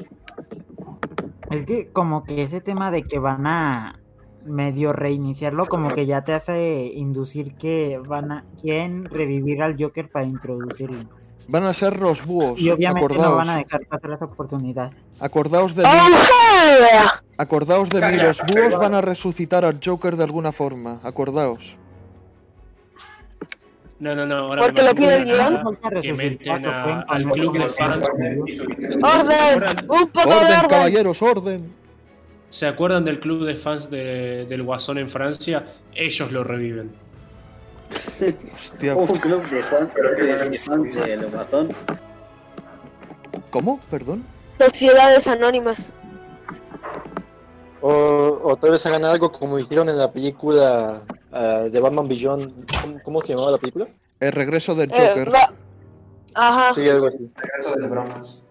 Es 1.52 1.66
que 1.66 1.90
como 1.92 2.24
que 2.24 2.42
ese 2.44 2.62
tema 2.62 2.92
de 2.92 3.04
que 3.04 3.20
van 3.20 3.46
a 3.48 4.00
medio 4.46 4.94
reiniciarlo, 4.94 5.66
como 5.66 5.90
que 5.94 6.06
ya 6.06 6.24
te 6.24 6.34
hace 6.34 6.92
inducir 6.94 7.56
que 7.56 8.00
van 8.06 8.32
a 8.32 8.46
quieren 8.62 9.06
revivir 9.06 9.64
al 9.64 9.76
Joker 9.82 10.10
para 10.10 10.26
introducirlo. 10.26 11.10
Van 11.48 11.64
a 11.64 11.74
ser 11.74 12.00
los 12.00 12.26
búhos. 12.26 12.60
Y 12.60 12.70
obviamente 12.72 13.16
no 13.16 13.22
acordaos, 13.22 13.38
van 13.38 13.50
a 13.50 13.58
dejar 13.58 13.86
pasar 13.88 14.12
esa 14.14 14.26
oportunidad. 14.26 14.92
acordaos 15.20 15.76
de 15.76 15.84
Oh, 15.84 15.88
mí. 15.88 16.16
Acordaos 17.38 17.90
de 17.90 18.02
mí, 18.06 18.18
los 18.18 18.42
búhos 18.48 18.80
van 18.80 18.96
a 18.96 19.02
resucitar 19.02 19.64
al 19.66 19.80
Joker 19.84 20.16
de 20.16 20.24
alguna 20.24 20.52
forma. 20.52 21.00
Acordaos. 21.04 21.78
No, 24.00 24.16
no, 24.16 24.26
no. 24.26 24.36
Ahora 24.38 24.62
Porque 24.64 24.82
me 24.82 24.88
lo 24.90 24.96
pide 24.96 25.16
el 25.16 25.26
guion. 25.26 25.78
Que 26.02 26.14
meten 26.14 26.66
a- 26.66 27.02
al 27.08 27.24
club 27.30 27.58
de 27.58 27.70
fans. 27.70 28.08
Orden, 28.10 29.64
un 29.90 30.08
poco 30.10 30.30
de 30.30 30.36
Orden, 30.36 30.58
orden. 30.58 30.70
caballeros, 30.70 31.22
orden. 31.22 31.74
¿Se 32.50 32.68
acuerdan 32.68 33.04
del 33.06 33.20
club 33.20 33.46
de 33.46 33.56
fans 33.56 33.90
de- 33.90 34.46
del 34.48 34.64
Guasón 34.64 34.98
en 34.98 35.10
Francia? 35.10 35.64
Ellos 35.94 36.32
lo 36.32 36.44
reviven. 36.44 36.92
Hostia, 38.54 38.96
Un 38.96 39.08
club 39.08 39.44
de 39.50 39.62
fans 39.62 39.90
de, 39.94 40.50
de 40.50 40.58
fans 40.60 40.96
del 40.96 41.26
Guasón. 41.28 41.70
¿cómo? 43.52 43.80
Perdón. 43.90 44.24
Sociedades 44.58 45.28
anónimas. 45.28 45.90
O, 47.82 48.40
o 48.44 48.56
tal 48.58 48.72
vez 48.72 48.86
hagan 48.86 49.06
algo 49.06 49.32
como 49.32 49.60
hicieron 49.60 49.88
en 49.90 49.98
la 49.98 50.12
película 50.12 51.02
ah, 51.36 51.68
de 51.72 51.80
Batman 51.80 52.08
Beyond. 52.08 52.66
¿Cómo, 52.82 53.00
cómo 53.04 53.22
se 53.22 53.34
llamaba 53.34 53.52
la 53.52 53.58
película? 53.60 53.88
El 54.20 54.32
regreso 54.32 54.74
del 54.74 54.90
Eh, 54.92 54.96
Joker. 54.98 55.32
Ajá. 56.34 56.74
Sí, 56.74 56.90
algo 56.90 57.08
así. 57.08 57.30
Regreso 57.36 57.76
de 57.76 57.88
bromas. 57.88 58.42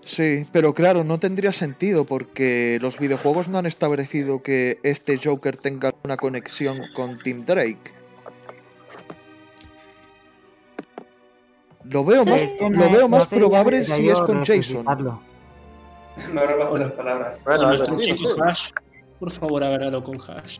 Sí, 0.00 0.46
pero 0.52 0.72
claro, 0.72 1.02
no 1.02 1.18
tendría 1.18 1.50
sentido 1.50 2.04
porque 2.04 2.78
los 2.80 2.96
videojuegos 2.96 3.48
no 3.48 3.58
han 3.58 3.66
establecido 3.66 4.40
que 4.40 4.78
este 4.84 5.18
Joker 5.18 5.56
tenga 5.56 5.92
una 6.04 6.16
conexión 6.16 6.80
con 6.94 7.18
Tim 7.18 7.44
Drake. 7.44 7.92
Lo 11.82 12.04
veo 12.04 12.24
más, 12.24 12.42
lo 12.60 12.90
veo 12.90 13.00
no 13.02 13.08
más 13.08 13.26
probable 13.26 13.84
si 13.84 14.08
es 14.08 14.20
con 14.20 14.44
Jason. 14.44 14.84
No 14.84 16.46
robaste 16.46 16.78
las 16.78 16.92
palabras. 16.92 17.44
Bueno, 17.44 17.68
nuestro 17.68 18.00
chico. 18.00 18.42
Hash, 18.42 18.70
por 19.18 19.30
favor, 19.32 19.62
algo 19.64 20.04
con 20.04 20.20
Hash. 20.20 20.58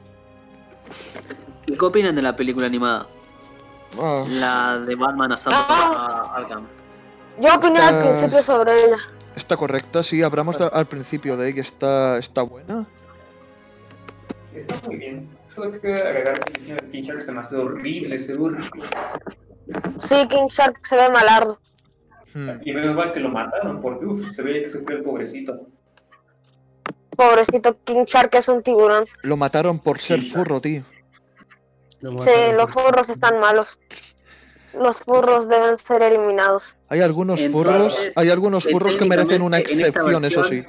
¿Y 1.67 1.77
qué 1.77 1.85
opinan 1.85 2.15
de 2.15 2.23
la 2.23 2.35
película 2.37 2.67
animada? 2.67 3.07
Ah, 4.01 4.25
La 4.29 4.79
de 4.79 4.95
Batman 4.95 5.33
Asalto 5.33 5.59
Ah. 5.69 6.31
a 6.33 6.37
Arkham. 6.39 6.67
Yo 7.41 7.55
opiné 7.55 7.79
al 7.81 8.03
principio 8.03 8.43
sobre 8.43 8.73
ella. 8.85 8.97
está 9.35 9.57
correcta, 9.57 10.03
sí, 10.03 10.23
hablamos 10.23 10.59
de- 10.59 10.71
al 10.73 10.87
principio 10.87 11.37
de 11.37 11.49
ella. 11.51 11.61
Está, 11.63 12.17
está 12.19 12.43
buena. 12.43 12.87
Está 14.55 14.75
muy 14.87 14.97
bien. 14.97 15.29
Solo 15.55 15.79
que 15.81 15.95
agregar 15.95 16.41
que 16.41 16.75
de 16.75 16.83
Pincher 16.85 17.21
se 17.23 17.33
me 17.33 17.41
hace 17.41 17.57
horrible, 17.57 18.17
horrible. 18.39 18.87
Sí, 20.01 20.29
King 20.29 20.47
Shark 20.51 20.79
se 20.87 20.97
ve 20.97 21.11
malardo. 21.11 21.59
Hmm. 22.35 22.51
Y 22.65 22.73
menos 22.73 22.95
mal 22.97 23.13
que 23.13 23.21
lo 23.21 23.29
mataron, 23.31 23.81
porque 23.81 24.07
uff, 24.07 24.31
se 24.35 24.43
veía 24.43 24.63
que 24.63 24.69
sufrió 24.71 24.99
el 24.99 25.05
pobrecito. 25.05 25.67
Pobrecito 27.17 27.77
King 27.85 28.05
Shark 28.07 28.35
es 28.35 28.49
un 28.49 28.63
tiburón. 28.63 29.05
Lo 29.23 29.37
mataron 29.37 29.79
por 29.79 29.99
ser 29.99 30.21
Sí. 30.21 30.31
furro, 30.31 30.61
tío. 30.61 30.83
Sí, 32.21 32.53
los 32.57 32.71
furros 32.71 33.09
están 33.09 33.41
malos. 33.41 33.79
Los 34.75 35.03
furros 35.03 35.49
deben 35.49 35.79
ser 35.79 36.03
eliminados. 36.03 36.77
Hay 36.89 37.01
algunos 37.01 37.41
Entonces, 37.41 37.73
furros, 37.73 38.13
hay 38.17 38.31
algunos 38.31 38.67
eh, 38.67 38.71
furros 38.71 38.97
que 38.97 39.07
merecen 39.07 39.43
una 39.43 39.59
excepción, 39.59 40.25
eso 40.25 40.45
sí. 40.45 40.65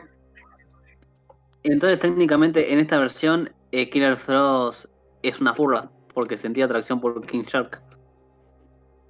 Entonces, 1.63 1.99
técnicamente, 1.99 2.71
en 2.71 2.79
esta 2.79 2.99
versión, 2.99 3.51
eh, 3.71 3.89
Killer 3.89 4.17
Frost 4.17 4.85
es 5.23 5.41
una 5.41 5.53
furra, 5.53 5.89
porque 6.13 6.37
sentía 6.37 6.65
atracción 6.65 7.01
por 7.01 7.25
King 7.25 7.43
Shark. 7.43 7.81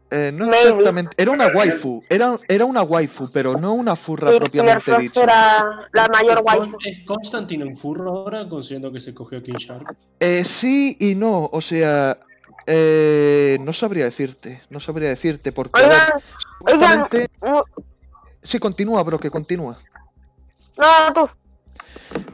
Eh, 0.09 0.31
no 0.33 0.45
Maybe. 0.47 0.69
exactamente, 0.69 1.11
era 1.21 1.31
una 1.31 1.47
waifu, 1.47 2.01
era, 2.09 2.39
era 2.47 2.63
una 2.63 2.81
waifu, 2.81 3.29
pero 3.29 3.57
no 3.57 3.73
una 3.73 3.95
furra 3.97 4.31
Sí, 4.31 4.39
propiamente 4.39 4.97
dicha. 4.99 5.23
era 5.23 5.89
la 5.91 6.07
mayor 6.07 6.37
¿Es 6.39 6.43
Con- 6.45 6.59
waifu. 6.61 6.77
¿Es 6.85 7.05
Constantine 7.05 7.65
un 7.65 7.75
furro 7.75 8.09
ahora, 8.11 8.47
considerando 8.47 8.93
que 8.93 9.01
se 9.01 9.13
cogió 9.13 9.39
a 9.39 9.43
King 9.43 9.55
Shark? 9.57 9.97
Eh, 10.21 10.45
sí 10.45 10.95
y 11.01 11.13
no, 11.15 11.49
o 11.51 11.59
sea, 11.59 12.17
eh, 12.65 13.57
no 13.59 13.73
sabría 13.73 14.05
decirte, 14.05 14.61
no 14.69 14.79
sabría 14.79 15.09
decirte, 15.09 15.51
porque 15.51 15.81
ver, 15.81 16.01
Oigan, 16.73 17.07
no, 17.41 17.65
Sí, 18.41 18.59
continúa, 18.59 19.03
bro, 19.03 19.19
que 19.19 19.29
continúa. 19.29 19.77
no, 20.77 21.13
tú. 21.13 21.29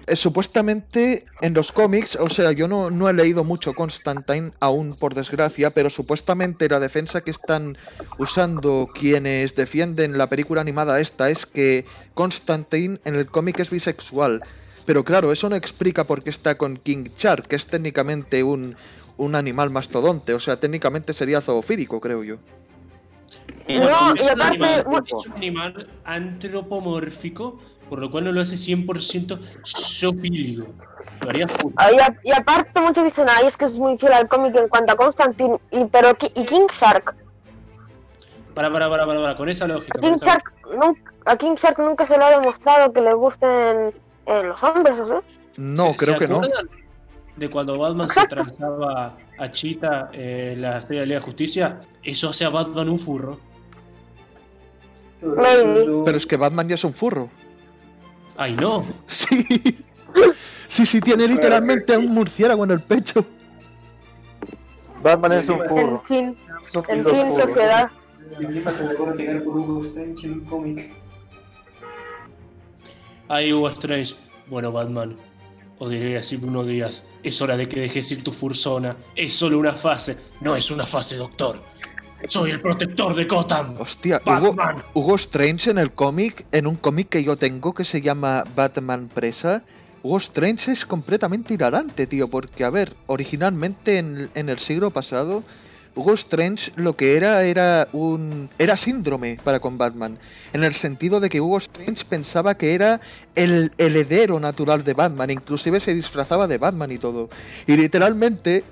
Eh, 0.06 0.16
supuestamente 0.18 1.26
en 1.42 1.54
los 1.54 1.72
cómics, 1.72 2.18
o 2.18 2.28
sea, 2.28 2.52
yo 2.52 2.68
no, 2.68 2.92
no 2.92 3.08
he 3.08 3.14
leído 3.14 3.44
mucho 3.44 3.74
Constantine 3.74 4.52
aún, 4.60 4.96
por 4.96 5.14
desgracia, 5.14 5.70
pero 5.72 5.90
supuestamente 5.90 6.68
la 6.68 6.82
defensa 6.82 7.22
que 7.22 7.32
están 7.32 7.78
usando 8.18 8.90
quienes 8.94 9.56
defienden 9.56 10.18
la 10.18 10.28
película 10.28 10.60
animada 10.60 11.00
esta 11.00 11.30
es 11.30 11.46
que 11.46 11.86
Constantine 12.16 13.00
en 13.06 13.16
el 13.16 13.28
cómic 13.28 13.60
es 13.60 13.70
bisexual. 13.70 14.44
Pero 14.86 15.06
claro, 15.06 15.32
eso 15.32 15.48
no 15.48 15.56
explica 15.56 16.04
por 16.04 16.22
qué 16.24 16.30
está 16.30 16.58
con 16.58 16.76
King 16.76 17.06
Shark, 17.18 17.48
que 17.48 17.56
es 17.56 17.68
técnicamente 17.68 18.44
un, 18.44 18.76
un 19.16 19.36
animal 19.36 19.70
mastodonte, 19.70 20.34
o 20.34 20.40
sea, 20.40 20.60
técnicamente 20.60 21.14
sería 21.14 21.42
zoofílico, 21.42 22.02
creo 22.02 22.24
yo. 22.24 22.38
Eh, 23.68 23.80
No, 23.80 24.14
no, 24.14 24.16
y 24.16 24.20
es, 24.20 24.34
un 24.34 24.42
animal, 24.42 24.86
es 25.08 25.26
un 25.28 25.34
animal 25.34 25.90
antropomórfico, 26.04 27.60
por 27.94 28.00
lo 28.02 28.10
cual 28.10 28.24
no 28.24 28.32
lo 28.32 28.42
hace 28.42 28.56
100% 28.56 29.38
zoofílico. 29.64 30.66
Lo 31.22 31.30
haría 31.30 31.48
full. 31.48 31.72
Ah, 31.76 31.92
Y, 31.92 32.00
a- 32.00 32.18
y 32.24 32.32
aparte 32.32 32.82
muchos 32.82 33.04
dicen, 33.04 33.28
ay, 33.30 33.46
es 33.46 33.56
que 33.56 33.66
es 33.66 33.74
muy 33.74 34.00
fiel 34.00 34.14
al 34.14 34.28
cómic 34.28 34.56
en 34.56 34.68
cuanto 34.68 34.94
a 34.94 34.96
Constantine, 34.96 35.60
y, 35.70 35.86
pero 35.86 36.18
y 36.34 36.44
King 36.44 36.66
Shark. 36.74 37.14
Para, 38.56 38.72
para, 38.72 38.90
para, 38.90 39.06
para, 39.06 39.22
para, 39.22 39.38
con 39.38 39.48
esa 39.48 39.68
lógica. 39.68 39.96
A 39.96 40.02
King 40.02 40.14
esa 40.16 40.26
Shark, 40.26 40.54
nunca, 40.74 41.12
a 41.26 41.38
King 41.38 41.54
Shark 41.56 41.78
nunca 41.78 42.08
se 42.08 42.18
le 42.18 42.24
ha 42.24 42.40
demostrado 42.40 42.92
que 42.92 43.02
le 43.02 43.14
gusten 43.14 43.94
eh, 44.26 44.42
los 44.44 44.64
hombres, 44.64 45.00
¿o 45.00 45.06
sí? 45.06 45.14
No, 45.58 45.90
¿Se- 45.92 45.96
creo 45.98 46.14
se 46.16 46.20
que 46.22 46.28
no. 46.28 46.42
De 47.36 47.48
cuando 47.52 47.78
Batman 47.78 48.08
Exacto. 48.08 48.38
se 48.38 48.42
transaba 48.42 49.16
a 49.38 49.52
Cheetah 49.52 50.10
en 50.14 50.64
la 50.64 50.80
Estrella 50.80 51.02
de 51.02 51.06
la 51.06 51.10
Liga 51.10 51.20
de 51.20 51.26
Justicia, 51.26 51.80
eso 52.02 52.30
hace 52.30 52.44
a 52.44 52.50
Batman 52.50 52.90
un 52.90 52.98
furro. 52.98 53.40
Maybe. 55.22 55.86
Pero 56.06 56.18
es 56.18 56.26
que 56.26 56.38
Batman 56.38 56.68
ya 56.68 56.74
es 56.76 56.84
un 56.84 56.94
furro. 56.94 57.30
Ay, 58.38 58.54
no. 58.56 58.86
Sí. 59.08 59.46
Sí, 60.68 60.86
sí, 60.86 61.02
tiene 61.02 61.28
literalmente 61.28 61.94
a 61.94 62.00
un 62.00 62.08
murciélago 62.14 62.64
en 62.64 62.72
el 62.72 62.80
pecho. 62.82 63.26
Batman 65.04 65.34
es 65.34 65.50
un 65.50 65.62
En 65.62 65.68
furro. 65.70 66.04
fin, 66.08 66.38
en 66.88 67.06
fin, 67.06 67.34
sociedad. 67.36 67.92
En 68.40 69.48
un 69.48 70.40
cómic. 70.50 70.92
Ay, 73.28 73.54
Hugo 73.54 73.70
Strange. 73.70 74.16
Bueno, 74.48 74.72
Batman. 74.72 75.16
O 75.80 75.90
diré 75.90 76.18
así 76.18 76.38
unos 76.42 76.68
días. 76.68 77.10
Es 77.24 77.42
hora 77.42 77.58
de 77.58 77.68
que 77.68 77.82
dejes 77.82 78.12
ir 78.12 78.24
tu 78.24 78.32
fursona. 78.32 78.96
Es 79.16 79.34
solo 79.34 79.60
una 79.60 79.74
fase. 79.74 80.18
No 80.42 80.56
es 80.56 80.72
una 80.72 80.86
fase, 80.86 81.18
doctor. 81.18 81.60
Soy 82.28 82.52
el 82.52 82.62
protector 82.62 83.16
de 83.16 83.26
Gotham. 83.26 83.76
Hostia, 83.80 84.22
Hugo, 84.94 85.16
Strange 85.16 85.72
en 85.72 85.78
el 85.78 85.92
cómic, 85.92 86.46
en 86.52 86.68
un 86.68 86.76
cómic 86.76 87.10
que 87.10 87.24
yo 87.24 87.36
tengo 87.36 87.74
que 87.74 87.84
se 87.84 88.02
llama 88.02 88.44
Batman 88.56 89.10
Presa, 89.14 89.64
Hugo 90.04 90.18
Strange 90.18 90.72
es 90.72 90.86
completamente 90.86 91.54
hilarante, 91.54 92.08
tío, 92.08 92.28
porque, 92.30 92.64
a 92.64 92.70
ver, 92.70 92.94
originalmente 93.08 93.98
en, 93.98 94.30
en 94.36 94.50
el 94.50 94.60
siglo 94.60 94.92
pasado, 94.92 95.44
Hugo 95.96 96.14
Strange 96.14 96.72
lo 96.76 96.96
que 96.96 97.16
era 97.18 97.44
era 97.44 97.88
un... 97.94 98.50
era 98.58 98.76
síndrome 98.76 99.38
para 99.44 99.60
con 99.60 99.78
Batman, 99.78 100.18
en 100.52 100.64
el 100.64 100.74
sentido 100.74 101.20
de 101.20 101.30
que 101.30 101.40
Hugo 101.40 101.58
Strange 101.58 102.04
pensaba 102.06 102.56
que 102.56 102.74
era 102.74 103.00
el 103.36 103.72
heredero 103.78 104.40
natural 104.40 104.84
de 104.84 104.94
Batman, 104.94 105.30
inclusive 105.30 105.80
se 105.80 105.94
disfrazaba 105.94 106.48
de 106.48 106.58
Batman 106.58 106.92
y 106.92 106.98
todo. 106.98 107.30
Y 107.68 107.78
literalmente 107.78 108.64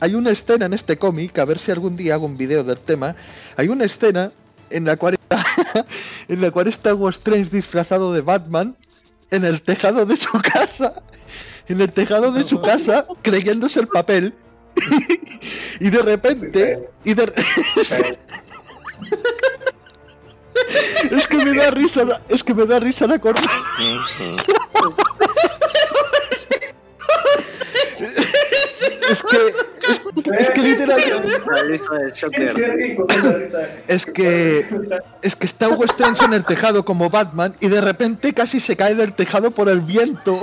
hay 0.00 0.14
una 0.14 0.30
escena 0.30 0.66
en 0.66 0.72
este 0.74 0.96
cómic, 0.98 1.38
a 1.38 1.44
ver 1.44 1.58
si 1.58 1.70
algún 1.70 1.96
día 1.96 2.14
hago 2.14 2.26
un 2.26 2.36
vídeo 2.36 2.62
del 2.64 2.78
tema, 2.78 3.16
hay 3.56 3.68
una 3.68 3.84
escena 3.84 4.32
en 4.70 4.84
la 4.84 4.96
cual 4.96 5.14
está, 5.14 5.44
en 6.28 6.40
la 6.40 6.50
cual 6.50 6.66
está 6.68 6.94
Hugo 6.94 7.08
Strange 7.10 7.50
disfrazado 7.50 8.12
de 8.12 8.20
Batman 8.20 8.76
en 9.30 9.44
el 9.44 9.62
tejado 9.62 10.06
de 10.06 10.16
su 10.16 10.32
casa, 10.40 10.92
en 11.68 11.80
el 11.80 11.92
tejado 11.92 12.32
de 12.32 12.44
su 12.44 12.60
casa, 12.60 13.06
creyéndose 13.22 13.80
el 13.80 13.88
papel. 13.88 14.34
y 15.80 15.88
de 15.90 15.98
repente, 16.02 16.88
y 17.04 17.14
de 17.14 17.32
Es 21.10 21.26
que 21.26 21.36
me 21.36 21.54
da 21.54 21.70
risa, 21.70 22.04
la- 22.04 22.20
es 22.28 22.42
que 22.42 22.54
me 22.54 22.64
da 22.66 22.78
risa 22.80 23.06
la 23.06 23.18
corta. 23.18 23.42
Es 28.04 29.22
que 29.22 29.36
es, 30.38 30.50
que 30.50 30.62
Joker. 32.20 33.68
es 33.88 34.06
que 34.06 34.66
es 35.22 35.36
que 35.36 35.46
está 35.46 35.68
Hugo 35.68 35.84
Strange 35.84 36.24
en 36.24 36.34
el 36.34 36.44
tejado 36.44 36.84
como 36.84 37.08
Batman 37.10 37.54
y 37.60 37.68
de 37.68 37.80
repente 37.80 38.34
casi 38.34 38.60
se 38.60 38.76
cae 38.76 38.94
del 38.94 39.12
tejado 39.12 39.50
por 39.50 39.68
el 39.68 39.80
viento. 39.80 40.40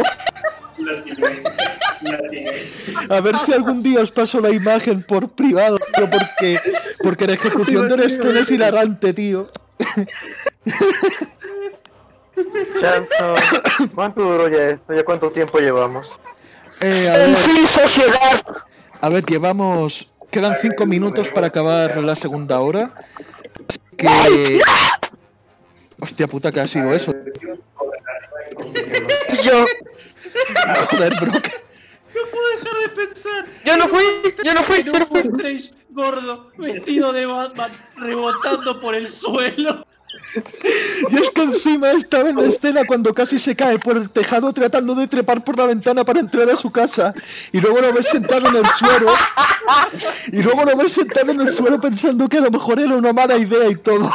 A 3.09 3.19
ver 3.21 3.37
si 3.39 3.53
algún 3.53 3.81
día 3.81 4.01
os 4.01 4.11
paso 4.11 4.41
la 4.41 4.49
imagen 4.49 5.03
por 5.03 5.29
privado, 5.29 5.77
tío, 5.95 6.09
porque 6.09 6.59
porque 7.01 7.27
la 7.27 7.33
ejecución 7.33 7.87
de 7.87 8.05
escena 8.05 8.39
es 8.41 8.51
hilarante, 8.51 9.13
tío. 9.13 9.49
¿cuánto 13.93 14.21
duró 14.21 14.49
ya 14.49 14.69
esto? 14.69 14.93
¿Ya 14.93 15.03
cuánto 15.03 15.31
tiempo 15.31 15.59
llevamos? 15.59 16.19
Eh, 16.83 17.09
a, 17.09 17.23
En 17.25 17.31
ver, 17.33 17.37
fin, 17.37 17.67
sociedad. 17.67 18.43
a 19.01 19.09
ver, 19.09 19.25
llevamos 19.25 20.09
quedan 20.29 20.55
cinco 20.61 20.85
minutos 20.85 21.29
para 21.29 21.47
acabar 21.47 21.95
la 22.03 22.15
segunda 22.15 22.59
hora. 22.59 22.93
Así 23.69 23.79
que 23.95 24.59
hostia 25.99 26.27
puta 26.27 26.51
que 26.51 26.59
ha 26.59 26.67
sido 26.67 26.93
eso. 26.93 27.13
Yo, 29.43 29.65
Joder, 30.91 31.13
bro. 31.21 31.31
No 31.31 32.21
puedo 32.31 32.47
dejar 32.57 32.77
de 32.81 32.89
pensar. 32.89 33.45
yo 33.65 33.77
no 33.77 33.87
fui, 33.87 34.03
yo 34.43 34.53
no 34.53 34.63
fui, 34.63 34.83
yo 34.83 34.91
no 34.93 35.07
fui. 35.07 35.71
Gordo, 35.89 36.51
vestido 36.57 37.13
de 37.13 37.25
Batman, 37.25 37.71
rebotando 37.97 38.79
por 38.81 38.93
el 38.95 39.07
suelo. 39.07 39.85
Y 41.09 41.15
es 41.15 41.29
que 41.29 41.43
encima 41.43 41.91
estaba 41.91 42.29
en 42.29 42.37
la 42.37 42.45
escena 42.45 42.85
cuando 42.85 43.13
casi 43.13 43.37
se 43.39 43.55
cae 43.55 43.77
por 43.79 43.97
el 43.97 44.09
tejado 44.09 44.51
tratando 44.53 44.95
de 44.95 45.07
trepar 45.07 45.43
por 45.43 45.57
la 45.57 45.67
ventana 45.67 46.03
para 46.03 46.19
entrar 46.19 46.49
a 46.49 46.55
su 46.55 46.71
casa. 46.71 47.13
Y 47.51 47.59
luego 47.59 47.81
lo 47.81 47.93
ves 47.93 48.07
sentado 48.07 48.47
en 48.47 48.55
el 48.55 48.65
suelo. 48.65 49.07
Y 50.31 50.41
luego 50.41 50.65
lo 50.65 50.75
ves 50.75 50.93
sentado 50.93 51.31
en 51.31 51.41
el 51.41 51.51
suelo 51.51 51.79
pensando 51.79 52.27
que 52.27 52.37
a 52.37 52.41
lo 52.41 52.51
mejor 52.51 52.79
era 52.79 52.95
una 52.95 53.13
mala 53.13 53.37
idea 53.37 53.69
y 53.69 53.75
todo. 53.75 54.09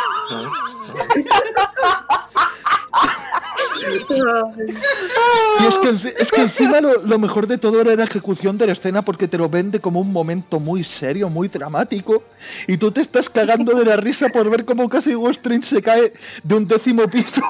Y 5.61 5.67
es 5.67 5.79
que, 5.79 5.89
es 5.91 6.31
que 6.31 6.43
encima 6.43 6.81
lo, 6.81 7.03
lo 7.03 7.19
mejor 7.19 7.47
de 7.47 7.59
todo 7.59 7.81
era 7.81 7.95
la 7.95 8.05
ejecución 8.05 8.59
de 8.59 8.67
la 8.67 8.73
escena 8.73 9.03
porque 9.03 9.29
te 9.29 9.39
lo 9.39 9.49
vende 9.49 9.81
como 9.81 10.01
un 10.01 10.13
momento 10.13 10.61
muy 10.61 10.85
serio, 10.85 11.29
muy 11.29 11.49
dramático. 11.49 12.23
Y 12.67 12.77
tú 12.77 12.91
te 12.91 13.01
estás 13.01 13.29
cagando 13.29 13.75
de 13.75 13.85
la 13.85 13.97
risa 13.97 14.29
por 14.29 14.49
ver 14.51 14.65
cómo 14.65 14.89
casi 14.89 15.15
Strange 15.31 15.67
se 15.67 15.83
cae 15.83 16.13
de 16.43 16.55
un 16.55 16.67
décimo 16.67 17.07
piso. 17.09 17.43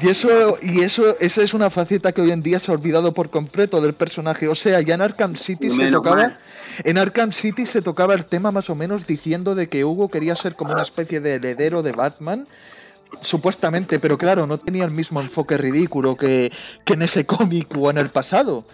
Y 0.00 0.08
eso, 0.08 0.56
y 0.60 0.80
eso, 0.82 1.16
esa 1.20 1.42
es 1.42 1.54
una 1.54 1.70
faceta 1.70 2.12
que 2.12 2.20
hoy 2.20 2.30
en 2.30 2.42
día 2.42 2.58
se 2.58 2.70
ha 2.70 2.74
olvidado 2.74 3.14
por 3.14 3.30
completo 3.30 3.80
del 3.80 3.94
personaje. 3.94 4.48
O 4.48 4.54
sea, 4.54 4.80
ya 4.80 4.94
en 4.94 5.02
Arkham 5.02 5.36
City 5.36 5.70
se 5.70 5.88
tocaba. 5.88 6.36
En 6.82 6.98
Arkham 6.98 7.32
City 7.32 7.66
se 7.66 7.82
tocaba 7.82 8.14
el 8.14 8.24
tema 8.24 8.50
más 8.50 8.68
o 8.70 8.74
menos 8.74 9.06
diciendo 9.06 9.54
de 9.54 9.68
que 9.68 9.84
Hugo 9.84 10.08
quería 10.08 10.34
ser 10.34 10.54
como 10.56 10.72
una 10.72 10.82
especie 10.82 11.20
de 11.20 11.34
heredero 11.34 11.82
de 11.82 11.92
Batman. 11.92 12.46
Supuestamente, 13.20 14.00
pero 14.00 14.18
claro, 14.18 14.46
no 14.46 14.58
tenía 14.58 14.84
el 14.84 14.90
mismo 14.90 15.20
enfoque 15.20 15.56
ridículo 15.56 16.16
que, 16.16 16.50
que 16.84 16.94
en 16.94 17.02
ese 17.02 17.24
cómic 17.24 17.68
o 17.78 17.90
en 17.90 17.98
el 17.98 18.08
pasado. 18.10 18.64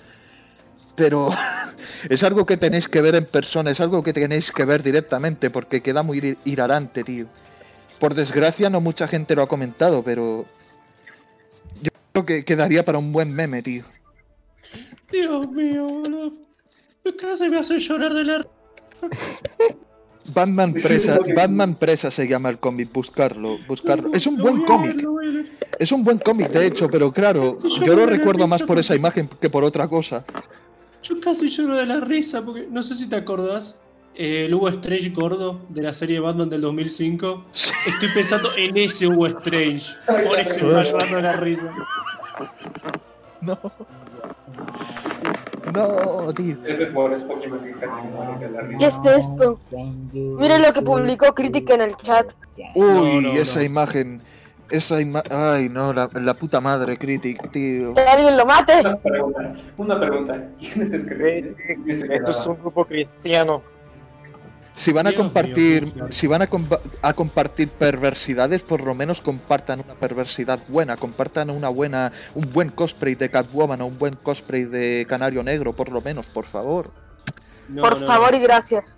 Pero 0.96 1.28
es 2.08 2.22
algo 2.22 2.46
que 2.46 2.56
tenéis 2.56 2.88
que 2.88 3.02
ver 3.02 3.14
en 3.16 3.26
persona, 3.26 3.70
es 3.70 3.80
algo 3.80 4.02
que 4.02 4.12
tenéis 4.14 4.50
que 4.50 4.64
ver 4.64 4.82
directamente, 4.82 5.50
porque 5.50 5.82
queda 5.82 6.02
muy 6.02 6.18
hi- 6.20 6.38
hilarante, 6.44 7.04
tío. 7.04 7.26
Por 7.98 8.14
desgracia, 8.14 8.70
no 8.70 8.80
mucha 8.80 9.06
gente 9.08 9.34
lo 9.36 9.42
ha 9.42 9.48
comentado, 9.48 10.02
pero 10.02 10.46
yo 11.82 11.90
creo 12.12 12.24
que 12.24 12.44
quedaría 12.46 12.82
para 12.82 12.96
un 12.96 13.12
buen 13.12 13.30
meme, 13.34 13.62
tío. 13.62 13.84
Dios 15.12 15.50
mío, 15.50 15.84
boludo. 15.86 16.32
Casi 17.18 17.48
me 17.48 17.58
hace 17.58 17.78
llorar 17.78 18.14
de 18.14 18.24
la. 18.24 18.46
Batman 20.34 20.74
Presa, 20.74 21.18
Batman 21.34 21.74
Presa 21.74 22.10
se 22.10 22.28
llama 22.28 22.50
el 22.50 22.58
cómic, 22.58 22.92
buscarlo, 22.92 23.58
buscarlo. 23.66 24.10
Es 24.12 24.26
un 24.26 24.36
buen 24.36 24.64
cómic, 24.64 25.02
es 25.78 25.90
un 25.90 26.04
buen 26.04 26.18
cómic 26.18 26.50
de 26.50 26.66
hecho, 26.66 26.88
pero 26.88 27.10
claro, 27.10 27.56
yo 27.84 27.96
lo 27.96 28.06
recuerdo 28.06 28.46
más 28.46 28.62
por 28.62 28.78
esa 28.78 28.94
imagen 28.94 29.28
que 29.40 29.50
por 29.50 29.64
otra 29.64 29.88
cosa. 29.88 30.24
Yo 31.02 31.18
casi 31.20 31.48
lloro 31.48 31.76
de 31.78 31.86
la 31.86 32.00
risa 32.00 32.44
porque 32.44 32.68
no 32.70 32.82
sé 32.82 32.94
si 32.94 33.08
te 33.08 33.16
acordás. 33.16 33.76
eh, 34.14 34.44
el 34.44 34.54
Hugo 34.54 34.68
Strange 34.68 35.08
gordo 35.10 35.60
de 35.70 35.82
la 35.82 35.94
serie 35.94 36.20
Batman 36.20 36.50
del 36.50 36.60
2005. 36.60 37.46
Estoy 37.86 38.08
pensando 38.14 38.50
en 38.56 38.76
ese 38.76 39.08
Hugo 39.08 39.26
Strange. 39.26 39.86
Por 40.06 40.38
eso 40.38 40.66
me 40.66 40.82
está 40.82 40.92
llorando 40.92 41.16
de 41.16 41.22
la 41.22 41.32
risa. 41.36 41.70
No. 43.40 43.58
No, 45.72 46.32
tío. 46.32 46.56
Pokémon 47.26 47.60
que 47.62 47.72
casi 47.72 48.76
¿Qué 48.78 48.86
es 48.86 49.16
esto? 49.16 49.58
Miren 50.12 50.62
lo 50.62 50.72
que 50.72 50.82
publicó 50.82 51.34
Critic 51.34 51.70
en 51.70 51.80
el 51.82 51.96
chat. 51.96 52.32
Uy, 52.74 52.84
No, 52.84 53.20
no, 53.20 53.32
esa 53.40 53.58
no. 53.60 53.64
imagen. 53.64 54.20
Esa 54.70 55.00
imagen. 55.00 55.32
Ay, 55.32 55.68
no, 55.68 55.92
la, 55.92 56.08
la 56.14 56.34
puta 56.34 56.60
madre, 56.60 56.96
Critic, 56.96 57.50
tío. 57.50 57.94
Que 57.94 58.00
alguien 58.02 58.36
lo 58.36 58.46
mate. 58.46 58.80
Una 58.80 58.96
pregunta, 58.96 59.52
una 59.76 60.00
pregunta. 60.00 60.48
¿Quién 60.58 60.82
es 60.82 60.92
el 60.92 61.06
que 61.08 61.38
Eh, 61.38 61.54
Esto 61.88 62.30
es 62.30 62.46
un 62.46 62.58
grupo 62.58 62.84
cristiano. 62.84 63.62
Si 64.74 64.92
van 64.92 65.06
a 65.06 65.10
Dios 65.10 65.18
mío, 65.22 65.24
compartir, 65.32 65.92
si 66.10 66.26
van 66.26 66.42
a, 66.42 66.48
compa- 66.48 66.80
a 67.02 67.12
compartir 67.12 67.68
perversidades, 67.68 68.62
por 68.62 68.82
lo 68.82 68.94
menos 68.94 69.20
compartan 69.20 69.80
una 69.80 69.94
perversidad 69.94 70.58
buena, 70.68 70.96
compartan 70.96 71.50
una 71.50 71.68
buena, 71.68 72.12
un 72.34 72.50
buen 72.52 72.70
cosplay 72.70 73.14
de 73.14 73.28
Catwoman 73.30 73.80
o 73.82 73.86
un 73.86 73.98
buen 73.98 74.14
cosplay 74.14 74.64
de 74.64 75.04
Canario 75.08 75.42
Negro, 75.42 75.74
por 75.74 75.90
lo 75.90 76.00
menos, 76.00 76.26
por 76.26 76.46
favor. 76.46 76.90
No, 77.68 77.82
Por 77.82 78.00
no, 78.00 78.06
favor 78.06 78.32
no. 78.32 78.38
y 78.38 78.40
gracias. 78.40 78.96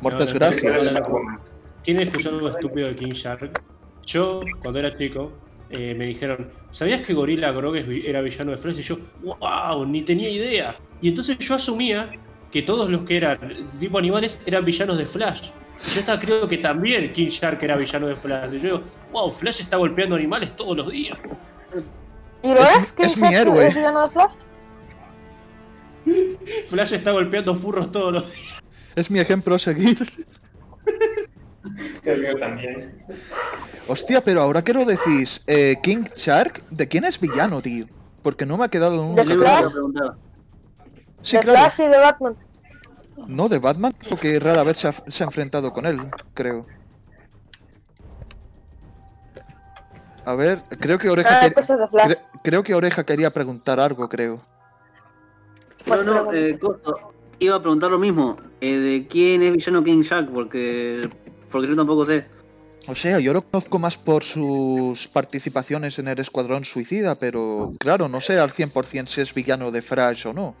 Muchas 0.00 0.28
no, 0.28 0.32
no, 0.32 0.38
gracias. 0.38 0.82
¿Quién 1.84 2.00
escuchó 2.00 2.30
algo 2.30 2.48
estúpido 2.48 2.88
de 2.88 2.96
King 2.96 3.10
Shark? 3.12 3.60
Yo, 4.06 4.40
cuando 4.62 4.78
era 4.80 4.96
chico, 4.96 5.32
eh, 5.70 5.94
me 5.96 6.06
dijeron, 6.06 6.48
¿sabías 6.70 7.02
que 7.02 7.12
Gorilla 7.12 7.50
Grog 7.52 7.76
era 7.76 8.20
villano 8.22 8.50
de 8.52 8.56
Flash? 8.56 8.78
Y 8.78 8.82
yo, 8.82 8.98
wow, 9.22 9.84
ni 9.84 10.02
tenía 10.02 10.30
idea. 10.30 10.76
Y 11.00 11.08
entonces 11.08 11.38
yo 11.38 11.54
asumía 11.54 12.10
que 12.52 12.62
todos 12.62 12.88
los 12.90 13.02
que 13.02 13.16
eran 13.16 13.38
tipo 13.80 13.98
animales 13.98 14.40
eran 14.46 14.64
villanos 14.64 14.98
de 14.98 15.06
Flash. 15.06 15.50
Yo 15.94 16.00
estaba 16.00 16.20
creo 16.20 16.46
que 16.46 16.58
también 16.58 17.12
King 17.12 17.26
Shark 17.28 17.60
era 17.62 17.76
villano 17.76 18.06
de 18.06 18.14
Flash. 18.14 18.52
Y 18.52 18.58
yo 18.58 18.62
digo, 18.76 18.82
wow, 19.10 19.30
Flash 19.32 19.60
está 19.62 19.78
golpeando 19.78 20.14
animales 20.14 20.54
todos 20.54 20.76
los 20.76 20.90
días. 20.90 21.18
¿Y 22.42 22.48
lo 22.54 22.60
Es- 22.62 22.76
es? 22.76 22.92
¿King 22.92 23.04
es 23.06 23.16
mi 23.16 23.34
héroe. 23.34 23.66
¿Es 23.68 23.74
villano 23.74 24.02
de 24.02 24.10
Flash? 24.10 24.32
Flash 26.68 26.92
está 26.92 27.10
golpeando 27.10 27.54
furros 27.54 27.90
todos 27.90 28.12
los 28.12 28.30
días. 28.32 28.62
Es 28.94 29.10
mi 29.10 29.18
ejemplo 29.18 29.54
a 29.54 29.58
seguir. 29.58 29.98
También. 32.38 33.02
Hostia, 33.88 34.20
pero 34.22 34.42
ahora 34.42 34.62
que 34.62 34.72
lo 34.72 34.84
decís, 34.84 35.42
eh, 35.46 35.76
King 35.82 36.04
Shark, 36.14 36.62
¿de 36.70 36.88
quién 36.88 37.04
es 37.04 37.18
villano, 37.18 37.60
tío? 37.62 37.86
Porque 38.22 38.44
no 38.46 38.56
me 38.58 38.64
ha 38.64 38.68
quedado 38.68 39.14
De 39.14 39.24
Flash. 39.24 39.72
Sí, 41.22 41.36
de 41.36 41.42
claro. 41.42 41.58
Flash 41.70 41.86
y 41.86 41.90
de 41.90 41.98
Batman. 41.98 42.36
No, 43.28 43.48
de 43.48 43.58
Batman, 43.58 43.94
porque 44.08 44.38
rara 44.40 44.62
vez 44.64 44.78
se 44.78 44.88
ha, 44.88 44.94
se 45.08 45.22
ha 45.22 45.26
enfrentado 45.26 45.72
con 45.72 45.86
él, 45.86 46.00
creo. 46.34 46.66
A 50.24 50.34
ver, 50.34 50.62
creo 50.78 50.98
que 50.98 51.08
Oreja, 51.10 51.30
Ah, 51.32 51.40
quer- 51.42 51.48
entonces 51.48 51.78
de 51.78 51.88
Flash. 51.88 52.10
cre- 52.12 52.20
creo 52.42 52.62
que 52.62 52.74
Oreja 52.74 53.04
quería 53.04 53.30
preguntar 53.30 53.80
algo, 53.80 54.08
creo. 54.08 54.40
Pues 55.84 56.04
No, 56.04 56.24
no, 56.24 56.32
eh, 56.32 56.58
Costo, 56.60 57.12
iba 57.40 57.56
a 57.56 57.60
preguntar 57.60 57.90
lo 57.90 57.98
mismo. 57.98 58.36
eh, 58.60 58.78
¿De 58.78 59.06
quién 59.08 59.42
es 59.42 59.52
villano 59.52 59.82
King 59.82 60.02
Shark? 60.02 60.30
Porque, 60.32 61.08
porque 61.50 61.68
yo 61.68 61.74
tampoco 61.76 62.04
sé. 62.04 62.24
O 62.86 62.94
sea, 62.94 63.18
yo 63.18 63.32
lo 63.32 63.42
conozco 63.42 63.78
más 63.80 63.98
por 63.98 64.22
sus 64.24 65.08
participaciones 65.08 65.98
en 65.98 66.06
el 66.08 66.18
Escuadrón 66.20 66.64
Suicida, 66.64 67.16
pero 67.16 67.72
claro, 67.78 68.08
no 68.08 68.20
sé 68.20 68.38
al 68.38 68.50
100% 68.52 69.06
si 69.08 69.20
es 69.20 69.34
villano 69.34 69.70
de 69.72 69.82
Flash 69.82 70.26
o 70.28 70.32
no. 70.32 70.54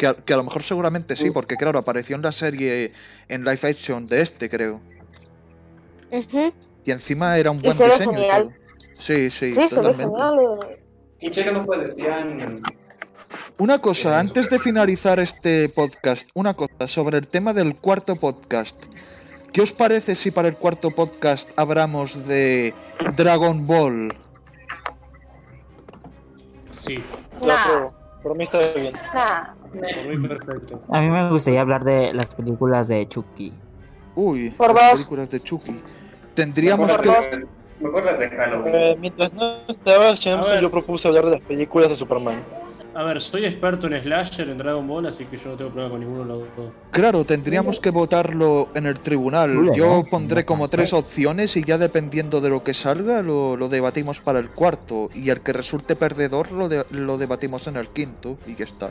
Que 0.00 0.06
a, 0.06 0.14
que 0.14 0.32
a 0.32 0.38
lo 0.38 0.44
mejor 0.44 0.62
seguramente 0.62 1.14
sí, 1.14 1.30
porque 1.30 1.56
claro, 1.56 1.78
apareció 1.78 2.16
en 2.16 2.22
la 2.22 2.32
serie 2.32 2.94
en 3.28 3.44
live 3.44 3.60
action 3.68 4.06
de 4.06 4.22
este, 4.22 4.48
creo. 4.48 4.80
Y 6.86 6.90
encima 6.90 7.36
era 7.36 7.50
un 7.50 7.60
buen 7.60 7.74
se 7.74 7.84
diseño. 7.84 8.12
genial. 8.14 8.42
todo. 8.44 8.52
Sí, 8.98 9.28
sí, 9.28 9.52
Sí, 9.52 9.68
se 9.68 9.74
ve 9.80 9.82
totalmente. 9.82 10.06
decían. 11.76 12.62
Una 13.58 13.78
cosa, 13.78 14.18
antes 14.18 14.48
de 14.48 14.58
finalizar 14.58 15.20
este 15.20 15.68
podcast, 15.68 16.30
una 16.32 16.54
cosa 16.54 16.88
sobre 16.88 17.18
el 17.18 17.26
tema 17.28 17.52
del 17.52 17.76
cuarto 17.76 18.16
podcast. 18.16 18.82
¿Qué 19.52 19.60
os 19.60 19.74
parece 19.74 20.16
si 20.16 20.30
para 20.30 20.48
el 20.48 20.56
cuarto 20.56 20.92
podcast 20.92 21.50
hablamos 21.56 22.26
de 22.26 22.72
Dragon 23.18 23.66
Ball? 23.66 24.16
Sí, 26.70 27.04
Nah, 27.44 27.64
creo. 27.66 27.99
Por 28.22 28.36
mí 28.36 28.44
está 28.44 28.58
bien. 28.76 28.92
nah. 29.14 29.54
por 29.72 30.16
mí 30.18 30.28
perfecto. 30.28 30.82
A 30.90 31.00
mí 31.00 31.08
me 31.08 31.30
gustaría 31.30 31.60
hablar 31.60 31.84
de 31.84 32.12
las 32.12 32.34
películas 32.34 32.88
de 32.88 33.06
Chucky. 33.08 33.52
Uy, 34.14 34.50
Por 34.50 34.74
las 34.74 34.90
dos. 34.90 34.92
películas 35.00 35.30
de 35.30 35.40
Chucky. 35.42 35.80
Tendríamos 36.34 36.90
Por 36.90 37.00
que... 37.00 37.08
dos. 37.08 37.28
Mejor 37.80 38.04
las 38.04 38.18
de 38.18 38.28
Halloween. 38.28 38.74
Eh, 38.74 38.96
mientras 39.00 39.32
no 39.32 39.56
estaba 39.66 40.12
Shamson, 40.14 40.52
ver. 40.52 40.60
yo 40.60 40.70
propuse 40.70 41.08
hablar 41.08 41.24
de 41.24 41.30
las 41.32 41.40
películas 41.40 41.88
de 41.88 41.94
Superman. 41.94 42.42
A 42.92 43.04
ver, 43.04 43.20
soy 43.20 43.44
experto 43.44 43.86
en 43.86 44.00
Slasher, 44.02 44.50
en 44.50 44.58
Dragon 44.58 44.86
Ball, 44.86 45.06
así 45.06 45.24
que 45.24 45.36
yo 45.38 45.50
no 45.50 45.56
tengo 45.56 45.70
problema 45.70 45.90
con 45.92 46.00
ninguno 46.00 46.22
de 46.22 46.28
los 46.28 46.38
dos. 46.56 46.72
Claro, 46.90 47.24
tendríamos 47.24 47.78
que 47.78 47.90
votarlo 47.90 48.68
en 48.74 48.86
el 48.86 48.98
tribunal. 48.98 49.70
Yo 49.74 50.02
pondré 50.10 50.44
como 50.44 50.68
tres 50.68 50.92
opciones 50.92 51.56
y 51.56 51.62
ya 51.62 51.78
dependiendo 51.78 52.40
de 52.40 52.50
lo 52.50 52.64
que 52.64 52.74
salga 52.74 53.22
lo, 53.22 53.56
lo 53.56 53.68
debatimos 53.68 54.20
para 54.20 54.40
el 54.40 54.50
cuarto. 54.50 55.08
Y 55.14 55.30
el 55.30 55.40
que 55.40 55.52
resulte 55.52 55.94
perdedor 55.94 56.50
lo, 56.50 56.68
de- 56.68 56.84
lo 56.90 57.16
debatimos 57.16 57.68
en 57.68 57.76
el 57.76 57.88
quinto 57.88 58.38
y 58.44 58.56
ya 58.56 58.64
está. 58.64 58.90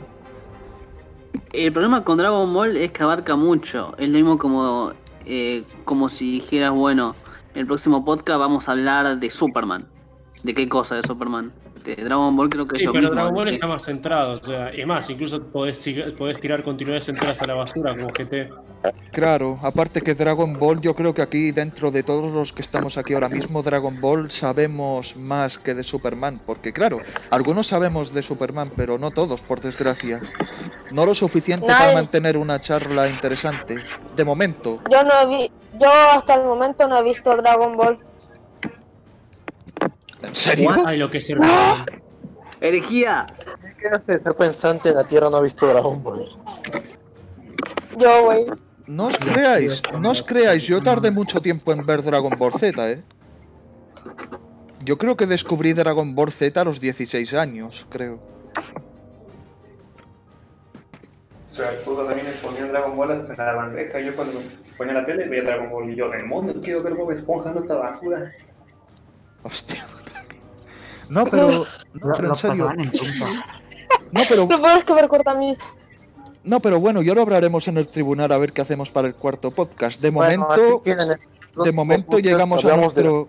El 1.52 1.70
problema 1.72 2.02
con 2.02 2.16
Dragon 2.16 2.52
Ball 2.54 2.78
es 2.78 2.92
que 2.92 3.02
abarca 3.02 3.36
mucho. 3.36 3.94
Es 3.98 4.08
lo 4.08 4.14
mismo 4.14 4.38
como, 4.38 4.92
eh, 5.26 5.64
como 5.84 6.08
si 6.08 6.32
dijeras, 6.32 6.70
bueno, 6.70 7.14
en 7.54 7.60
el 7.60 7.66
próximo 7.66 8.02
podcast 8.02 8.38
vamos 8.38 8.66
a 8.66 8.72
hablar 8.72 9.20
de 9.20 9.28
Superman. 9.28 9.86
¿De 10.42 10.54
qué 10.54 10.66
cosa 10.70 10.96
de 10.96 11.02
Superman? 11.02 11.52
De 11.84 11.96
Dragon 11.96 12.36
Ball 12.36 12.50
creo 12.50 12.66
que 12.66 12.76
Sí, 12.76 12.82
es 12.82 12.86
lo 12.86 12.92
pero 12.92 13.02
mismo. 13.08 13.14
Dragon 13.14 13.34
Ball 13.34 13.48
Eh, 13.48 13.54
está 13.54 13.66
más 13.66 13.84
centrado, 13.84 14.34
o 14.34 14.44
sea, 14.44 14.70
es 14.70 14.86
más, 14.86 15.08
incluso 15.08 15.42
podés, 15.42 15.78
podés 16.16 16.38
tirar 16.38 16.62
continuidades 16.62 17.08
enteras 17.08 17.40
a 17.40 17.46
la 17.46 17.54
basura 17.54 17.94
como 17.94 18.08
GT. 18.08 18.50
Claro, 19.12 19.58
aparte 19.62 20.00
que 20.00 20.14
Dragon 20.14 20.58
Ball, 20.58 20.80
yo 20.80 20.94
creo 20.94 21.12
que 21.12 21.22
aquí 21.22 21.52
dentro 21.52 21.90
de 21.90 22.02
todos 22.02 22.32
los 22.32 22.52
que 22.52 22.62
estamos 22.62 22.96
aquí 22.98 23.14
ahora 23.14 23.28
mismo, 23.28 23.62
Dragon 23.62 24.00
Ball 24.00 24.30
sabemos 24.30 25.16
más 25.16 25.58
que 25.58 25.74
de 25.74 25.84
Superman, 25.84 26.40
porque 26.44 26.72
claro, 26.72 27.00
algunos 27.30 27.66
sabemos 27.66 28.12
de 28.12 28.22
Superman, 28.22 28.72
pero 28.76 28.98
no 28.98 29.10
todos, 29.10 29.40
por 29.42 29.60
desgracia. 29.60 30.20
No 30.92 31.06
lo 31.06 31.14
suficiente 31.14 31.66
para 31.66 31.92
mantener 31.94 32.36
una 32.36 32.60
charla 32.60 33.08
interesante. 33.08 33.76
De 34.16 34.24
momento. 34.24 34.80
Yo 34.90 35.02
no 35.04 35.28
vi, 35.28 35.50
yo 35.78 35.88
hasta 36.12 36.34
el 36.34 36.44
momento 36.44 36.88
no 36.88 36.98
he 36.98 37.02
visto 37.02 37.34
Dragon 37.36 37.76
Ball. 37.76 37.98
¿En 40.22 40.34
serio? 40.34 40.70
Ay, 40.84 40.98
lo 40.98 41.10
que 41.10 41.20
se 41.20 41.36
¡Herejía! 42.60 43.26
¿Qué 43.78 43.88
hace 43.88 44.22
ser 44.22 44.34
pensante 44.34 44.90
en 44.90 44.96
la 44.96 45.04
Tierra 45.04 45.30
no 45.30 45.38
ha 45.38 45.40
visto 45.40 45.66
Dragon 45.66 46.02
Ball? 46.02 46.28
Yo, 47.96 48.24
güey. 48.24 48.46
No 48.86 49.06
os 49.06 49.16
creáis, 49.18 49.82
no 50.00 50.10
os 50.10 50.22
creáis, 50.22 50.64
yo 50.64 50.82
tardé 50.82 51.10
mucho 51.10 51.40
tiempo 51.40 51.72
en 51.72 51.86
ver 51.86 52.02
Dragon 52.02 52.34
Ball 52.36 52.52
Z, 52.52 52.90
¿eh? 52.90 53.02
Yo 54.84 54.98
creo 54.98 55.16
que 55.16 55.26
descubrí 55.26 55.72
Dragon 55.74 56.14
Ball 56.14 56.32
Z 56.32 56.60
a 56.60 56.64
los 56.64 56.80
16 56.80 57.34
años, 57.34 57.86
creo. 57.88 58.18
O 61.48 61.52
sea, 61.52 61.82
todos 61.84 62.06
también 62.06 62.26
les 62.26 62.36
ponían 62.36 62.68
Dragon 62.68 62.96
Ball 62.96 63.12
hasta 63.12 63.32
en 63.32 63.38
la 63.38 63.52
bandeja. 63.54 64.00
Yo 64.00 64.16
cuando 64.16 64.40
ponía 64.76 64.94
la 64.94 65.06
tele 65.06 65.28
veía 65.28 65.44
Dragon 65.44 65.70
Ball 65.70 65.90
y 65.90 65.96
yo, 65.96 66.08
demonios, 66.08 66.60
quiero 66.60 66.82
ver 66.82 66.94
Bob 66.94 67.12
Esponja, 67.12 67.52
no 67.52 67.60
esta 67.60 67.74
basura. 67.74 68.32
Hostia. 69.42 69.86
No, 71.10 71.26
pero, 71.26 71.66
no, 71.94 72.12
pero 72.16 72.28
en 72.28 72.36
serio, 72.36 72.72
no, 74.12 74.22
pero, 74.28 74.46
Lo 74.46 74.62
peor 74.62 74.78
es 74.78 74.84
que 74.84 74.94
me 74.94 75.02
recuerda 75.02 75.32
a 75.32 75.34
mí. 75.34 75.56
no, 76.44 76.60
pero 76.60 76.78
bueno, 76.78 77.02
ya 77.02 77.14
lo 77.14 77.22
hablaremos 77.22 77.66
en 77.66 77.78
el 77.78 77.88
tribunal 77.88 78.30
a 78.30 78.38
ver 78.38 78.52
qué 78.52 78.62
hacemos 78.62 78.92
para 78.92 79.08
el 79.08 79.14
cuarto 79.14 79.50
podcast. 79.50 80.00
De 80.00 80.10
Bueno, 80.10 80.46
momento, 80.48 80.82
de 81.64 81.72
momento 81.72 82.18
llegamos 82.20 82.64
a 82.64 82.76
nuestro, 82.76 83.26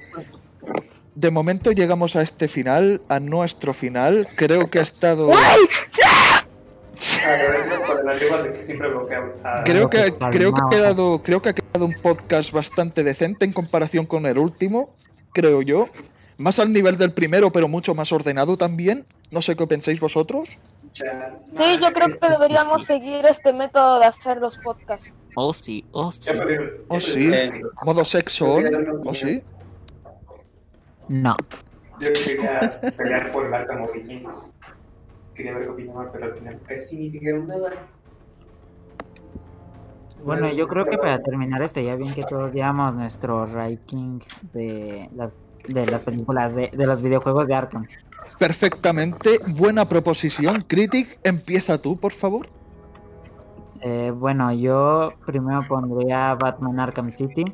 de 1.16 1.32
momento 1.32 1.72
llegamos 1.72 2.16
a 2.16 2.22
este 2.22 2.48
final, 2.48 3.02
a 3.10 3.20
nuestro 3.20 3.74
final. 3.74 4.28
Creo 4.36 4.70
que 4.70 4.78
ha 4.78 4.84
estado, 4.84 5.32
creo 9.66 9.90
que, 9.90 10.14
creo 10.32 10.54
que 10.54 10.62
ha 10.64 10.70
quedado, 10.70 11.22
creo 11.24 11.42
que 11.42 11.50
ha 11.50 11.54
quedado 11.54 11.86
un 11.86 11.96
podcast 12.00 12.52
bastante 12.52 13.04
decente 13.04 13.44
en 13.44 13.54
comparación 13.54 14.06
con 14.06 14.28
el 14.28 14.38
último, 14.38 14.94
creo 15.34 15.64
yo. 15.64 15.88
Más 16.42 16.60
al 16.60 16.74
nivel 16.74 16.98
del 16.98 17.14
primero, 17.14 17.52
pero 17.52 17.68
mucho 17.68 17.94
más 17.96 18.12
ordenado 18.12 18.58
también. 18.58 19.06
No 19.30 19.42
sé 19.42 19.56
qué 19.56 19.68
pensáis 19.68 20.00
vosotros. 20.00 20.50
ya. 20.94 21.40
Sí, 21.56 21.78
yo 21.80 21.92
creo 21.94 22.20
que 22.20 22.30
deberíamos 22.30 22.84
seguir 22.86 23.26
este 23.26 23.54
método 23.54 24.00
de 24.00 24.06
hacer 24.06 24.38
los 24.38 24.58
podcasts. 24.58 25.14
Oh, 25.36 25.54
sí, 25.54 25.86
oh, 25.92 26.12
sí. 26.12 26.26
Ya 26.26 26.44
Oh, 26.88 26.96
ya 26.96 27.00
sí. 27.00 27.32
Modo 27.84 28.04
sexo 28.04 28.56
on, 28.56 28.66
¿o 29.06 29.14
sí? 29.14 29.42
No. 31.08 31.38
Yo 32.00 32.08
quería 32.08 32.80
pelear 32.98 33.32
por. 33.32 33.50
Quería 35.36 35.54
ver 35.54 35.70
qué 35.76 35.92
pero 36.12 36.26
al 36.26 36.34
final 36.34 36.60
casi 36.68 36.96
ni 36.96 37.10
dijeron 37.10 37.48
nada. 37.48 37.72
Bueno, 40.24 40.52
yo 40.52 40.68
creo 40.68 40.86
que 40.86 40.98
para 40.98 41.20
terminar 41.22 41.62
estaría 41.64 41.96
bien 41.96 42.14
que 42.14 42.24
todos 42.24 42.54
veamos 42.54 42.96
nuestro 42.96 43.46
ranking 43.48 44.20
de, 44.54 45.10
la- 45.16 45.32
de 45.68 45.86
las 45.86 46.02
películas 46.02 46.56
de, 46.56 46.70
de 46.70 46.86
los 46.86 47.02
videojuegos 47.02 47.48
de 47.48 47.56
Arkham. 47.56 47.88
Perfectamente, 48.38 49.40
buena 49.48 49.88
proposición. 49.88 50.66
Critic, 50.68 51.20
empieza 51.24 51.78
tú, 51.80 51.98
por 51.98 52.12
favor. 52.12 52.48
Eh, 53.82 54.12
bueno, 54.16 54.52
yo 54.54 55.14
primero 55.26 55.66
pondría 55.68 56.36
Batman 56.36 56.80
Arkham 56.80 57.12
City, 57.14 57.46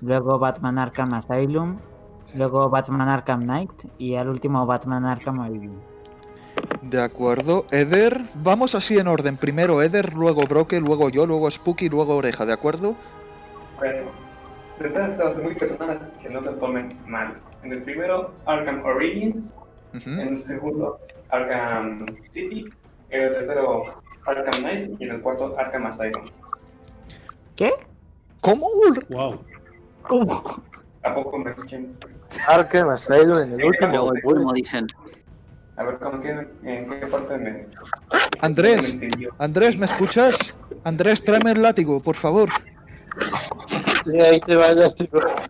luego 0.00 0.38
Batman 0.38 0.78
Arkham 0.78 1.14
Asylum, 1.14 1.78
luego 2.34 2.68
Batman 2.68 3.08
Arkham 3.08 3.42
Knight 3.42 3.72
y 3.98 4.14
al 4.14 4.28
último 4.28 4.64
Batman 4.66 5.04
Arkham 5.04 5.40
Origins. 5.40 5.82
De 6.82 7.02
acuerdo. 7.02 7.66
Eder, 7.70 8.22
vamos 8.34 8.74
así 8.74 8.98
en 8.98 9.08
orden. 9.08 9.36
Primero 9.36 9.82
Eder, 9.82 10.14
luego 10.14 10.42
Broke, 10.42 10.80
luego 10.80 11.08
yo, 11.10 11.26
luego 11.26 11.50
Spooky, 11.50 11.88
luego 11.88 12.16
Oreja, 12.16 12.46
¿de 12.46 12.52
acuerdo? 12.52 12.94
Bueno, 13.78 14.10
de 14.78 14.90
todas 14.90 15.10
estas 15.10 15.36
muy 15.42 15.54
personales 15.54 15.98
que 16.22 16.28
no 16.30 16.42
se 16.42 16.50
tomen 16.50 16.88
mal. 17.06 17.36
En 17.62 17.72
el 17.72 17.82
primero, 17.82 18.32
Arkham 18.46 18.84
Origins. 18.84 19.54
En 19.92 20.20
el 20.20 20.38
segundo, 20.38 21.00
Arkham 21.30 22.06
City. 22.30 22.66
En 23.10 23.22
el 23.22 23.32
tercero, 23.32 23.94
Arkham 24.26 24.62
Knight. 24.62 25.00
Y 25.00 25.04
en 25.04 25.10
el 25.12 25.20
cuarto, 25.20 25.56
Arkham 25.58 25.86
Asylum. 25.86 26.28
¿Qué? 27.56 27.72
¿Cómo? 28.40 28.68
Wow. 29.08 29.40
¿Cómo? 30.02 30.62
Tampoco 31.02 31.38
me 31.38 31.50
escuchen. 31.50 31.96
Arkham 32.46 32.90
Asylum 32.90 33.38
en 33.38 33.52
el 33.54 33.64
último. 33.64 34.12
El 34.12 34.24
último 34.24 34.52
dicen. 34.52 34.86
A 35.76 35.84
ver, 35.84 35.98
¿con 35.98 36.20
qué, 36.20 36.30
¿en 36.64 36.90
qué 36.90 37.06
parte 37.06 37.38
me.? 37.38 37.66
Andrés? 38.40 38.96
Andrés, 39.38 39.78
¿me 39.78 39.86
escuchas? 39.86 40.54
Andrés, 40.84 41.22
tráeme 41.22 41.52
el 41.52 41.62
látigo, 41.62 42.00
por 42.00 42.16
favor. 42.16 42.48
Ahí 44.20 44.40
te 44.40 44.56
va. 44.56 44.74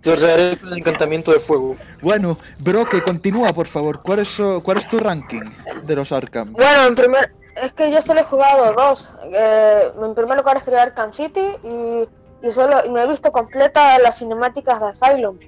Te 0.00 0.10
ahorraré 0.10 0.56
con 0.58 0.72
el 0.72 0.78
encantamiento 0.78 1.32
de 1.32 1.40
fuego. 1.40 1.76
Bueno, 2.00 2.38
Broke, 2.58 3.02
continúa, 3.02 3.52
por 3.52 3.66
favor. 3.66 4.02
¿Cuál 4.02 4.20
es, 4.20 4.40
¿Cuál 4.62 4.78
es 4.78 4.88
tu 4.88 4.98
ranking 4.98 5.42
de 5.84 5.96
los 5.96 6.12
Arkham? 6.12 6.52
Bueno, 6.52 6.86
en 6.86 6.94
primer, 6.94 7.32
es 7.62 7.72
que 7.72 7.90
yo 7.90 8.00
solo 8.02 8.20
he 8.20 8.24
jugado 8.24 8.72
dos. 8.72 9.10
Eh, 9.24 9.92
en 10.02 10.14
primer 10.14 10.36
lugar 10.38 10.56
estaría 10.56 10.82
Arkham 10.82 11.12
City 11.12 11.46
y, 11.62 12.08
y 12.46 12.50
solo 12.50 12.84
y 12.84 12.88
no 12.90 13.00
he 13.00 13.06
visto 13.06 13.32
completa 13.32 13.98
las 13.98 14.18
cinemáticas 14.18 14.80
de 14.80 14.86
Asylum. 14.88 15.38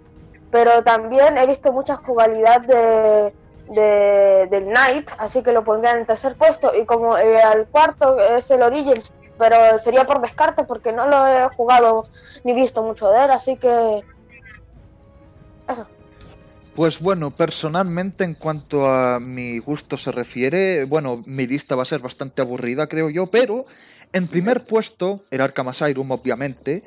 Pero 0.50 0.82
también 0.82 1.38
he 1.38 1.46
visto 1.46 1.72
mucha 1.72 1.96
jugabilidad 1.96 2.60
de, 2.62 3.32
de, 3.72 4.48
del 4.50 4.64
Knight, 4.64 5.10
así 5.18 5.42
que 5.42 5.52
lo 5.52 5.62
pondría 5.62 5.92
en 5.92 5.98
el 5.98 6.06
tercer 6.06 6.34
puesto. 6.34 6.72
Y 6.74 6.84
como 6.84 7.16
eh, 7.16 7.40
al 7.40 7.66
cuarto 7.68 8.18
es 8.18 8.50
el 8.50 8.62
Origins, 8.62 9.12
pero 9.40 9.78
sería 9.78 10.06
por 10.06 10.20
descarte 10.20 10.64
porque 10.64 10.92
no 10.92 11.08
lo 11.08 11.26
he 11.26 11.48
jugado 11.56 12.06
ni 12.44 12.52
visto 12.52 12.82
mucho 12.82 13.10
de 13.10 13.24
él, 13.24 13.30
así 13.30 13.56
que... 13.56 14.04
Eso. 15.66 15.86
Pues 16.76 17.00
bueno, 17.00 17.30
personalmente 17.30 18.22
en 18.22 18.34
cuanto 18.34 18.88
a 18.88 19.18
mi 19.18 19.58
gusto 19.58 19.96
se 19.96 20.12
refiere, 20.12 20.84
bueno, 20.84 21.22
mi 21.26 21.46
lista 21.46 21.74
va 21.74 21.82
a 21.82 21.86
ser 21.86 22.00
bastante 22.00 22.42
aburrida, 22.42 22.86
creo 22.86 23.08
yo, 23.10 23.26
pero 23.26 23.64
en 24.12 24.28
primer 24.28 24.64
puesto 24.64 25.22
el 25.30 25.40
Arkham 25.40 25.68
Asylum, 25.68 26.10
obviamente. 26.10 26.82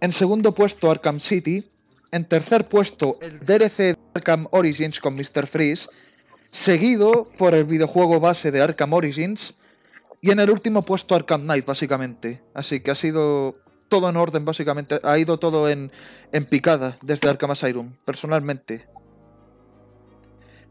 En 0.00 0.12
segundo 0.12 0.54
puesto 0.54 0.90
Arkham 0.90 1.20
City. 1.20 1.68
En 2.12 2.24
tercer 2.24 2.68
puesto 2.68 3.18
el 3.20 3.40
DLC 3.40 3.76
de 3.76 3.96
Arkham 4.14 4.46
Origins 4.52 5.00
con 5.00 5.16
Mr. 5.16 5.46
Freeze. 5.46 5.88
Seguido 6.50 7.28
por 7.36 7.54
el 7.54 7.64
videojuego 7.64 8.20
base 8.20 8.52
de 8.52 8.62
Arkham 8.62 8.92
Origins. 8.92 9.54
Y 10.24 10.30
en 10.30 10.40
el 10.40 10.48
último 10.48 10.86
puesto 10.86 11.14
Arkham 11.14 11.42
Knight, 11.42 11.66
básicamente. 11.66 12.42
Así 12.54 12.80
que 12.80 12.90
ha 12.90 12.94
sido 12.94 13.56
todo 13.90 14.08
en 14.08 14.16
orden, 14.16 14.46
básicamente. 14.46 14.98
Ha 15.02 15.18
ido 15.18 15.38
todo 15.38 15.68
en, 15.68 15.92
en 16.32 16.46
picada 16.46 16.96
desde 17.02 17.28
Arkham 17.28 17.50
Asylum, 17.50 17.92
personalmente. 18.06 18.86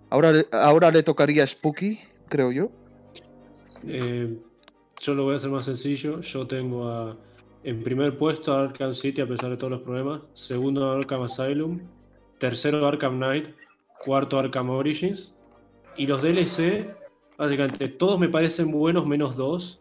Ahora, 0.10 0.34
ahora 0.54 0.90
le 0.90 1.04
tocaría 1.04 1.46
Spooky, 1.46 2.00
creo 2.30 2.52
yo. 2.52 2.72
Eh, 3.88 4.36
yo 5.00 5.14
lo 5.14 5.26
voy 5.26 5.36
a 5.36 5.38
hacer 5.38 5.52
más 5.52 5.66
sencillo. 5.66 6.20
Yo 6.22 6.48
tengo 6.48 6.90
a, 6.90 7.16
en 7.64 7.84
primer 7.84 8.18
puesto 8.18 8.54
a 8.54 8.64
Arkham 8.64 8.96
City 8.96 9.22
a 9.22 9.28
pesar 9.28 9.52
de 9.52 9.58
todos 9.58 9.70
los 9.70 9.82
problemas. 9.82 10.22
Segundo 10.34 10.92
Arkham 10.92 11.22
Asylum. 11.22 11.80
Tercero 12.40 12.88
Arkham 12.88 13.18
Knight. 13.18 13.50
Cuarto 14.04 14.40
Arkham 14.40 14.72
Origins. 14.72 15.36
Y 15.96 16.08
los 16.08 16.24
DLC, 16.24 16.88
básicamente 17.44 17.90
todos 17.90 18.20
me 18.20 18.30
parecen 18.30 18.72
buenos 18.72 19.06
menos 19.06 19.36
dos. 19.36 19.80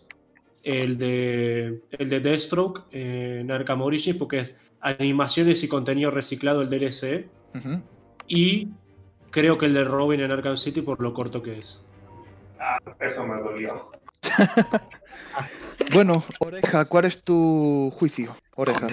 El 0.62 0.96
de, 0.96 1.82
el 1.90 2.08
de 2.08 2.20
Deathstroke 2.20 2.84
eh, 2.92 3.38
en 3.40 3.50
Arkham 3.50 3.82
Origins 3.82 4.16
porque 4.16 4.40
es 4.40 4.56
animaciones 4.80 5.62
y 5.64 5.68
contenido 5.68 6.10
reciclado 6.10 6.62
el 6.62 6.70
DLC. 6.70 7.26
Y 8.28 8.68
creo 9.30 9.58
que 9.58 9.66
el 9.66 9.74
de 9.74 9.84
Robin 9.84 10.20
en 10.20 10.30
Arkham 10.30 10.56
City 10.56 10.82
por 10.82 11.00
lo 11.00 11.14
corto 11.14 11.42
que 11.42 11.58
es. 11.58 11.80
Eso 13.00 13.26
me 13.26 13.40
dolió. 13.40 13.90
Bueno, 15.92 16.24
Oreja, 16.38 16.84
¿cuál 16.86 17.04
es 17.06 17.22
tu 17.22 17.92
juicio? 17.98 18.34
Oreja. 18.54 18.86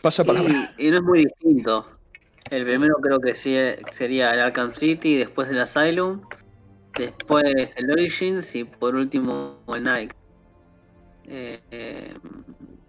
Pasa 0.00 0.24
palabra. 0.24 0.72
Y, 0.76 0.88
y 0.88 0.90
no 0.90 0.96
es 0.96 1.02
muy 1.02 1.24
distinto. 1.24 1.86
El 2.50 2.64
primero 2.66 2.96
creo 3.00 3.20
que 3.20 3.34
sí 3.34 3.56
sería 3.92 4.32
el 4.34 4.40
Arkham 4.40 4.74
City, 4.74 5.16
después 5.16 5.48
el 5.50 5.60
Asylum, 5.60 6.22
después 6.98 7.76
el 7.76 7.90
Origins 7.90 8.54
y 8.54 8.64
por 8.64 8.94
último 8.94 9.58
el 9.68 9.82
Nike. 9.82 10.14
Eh, 11.26 11.60
eh, 11.70 12.14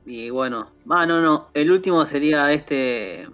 y 0.06 0.30
bueno, 0.30 0.72
ah, 0.90 1.06
no, 1.06 1.22
no, 1.22 1.49
el 1.53 1.72
último 1.72 2.06
sería 2.06 2.52
este 2.52 3.27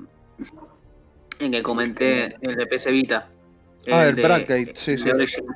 en 1.40 1.52
que 1.52 1.64
comenté, 1.64 2.36
el 2.42 2.56
de 2.56 2.66
PC 2.68 2.92
Vita. 2.92 3.28
Ah, 3.92 4.06
el 4.08 4.16
de- 4.16 4.24
Blackgate, 4.24 4.72
sí, 4.76 4.92
de 4.92 4.98
sí. 4.98 5.10
Origins, 5.10 5.48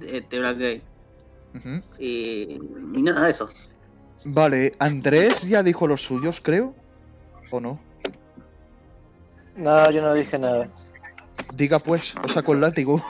de, 0.00 0.20
de 0.22 0.38
Blackgate. 0.38 0.82
Y, 1.98 2.58
y 2.94 3.02
nada 3.02 3.24
de 3.26 3.30
eso. 3.30 3.50
Vale, 4.24 4.72
Andrés 4.78 5.42
ya 5.42 5.62
dijo 5.62 5.86
los 5.86 6.02
suyos, 6.02 6.40
creo. 6.42 6.74
¿O 7.50 7.60
no? 7.60 7.78
No, 9.54 9.90
yo 9.90 10.02
no 10.02 10.12
dije 10.14 10.38
nada. 10.38 10.68
Diga 11.54 11.78
pues, 11.78 12.14
o 12.22 12.28
saco 12.28 12.52
el 12.54 12.60
látigo. 12.60 13.02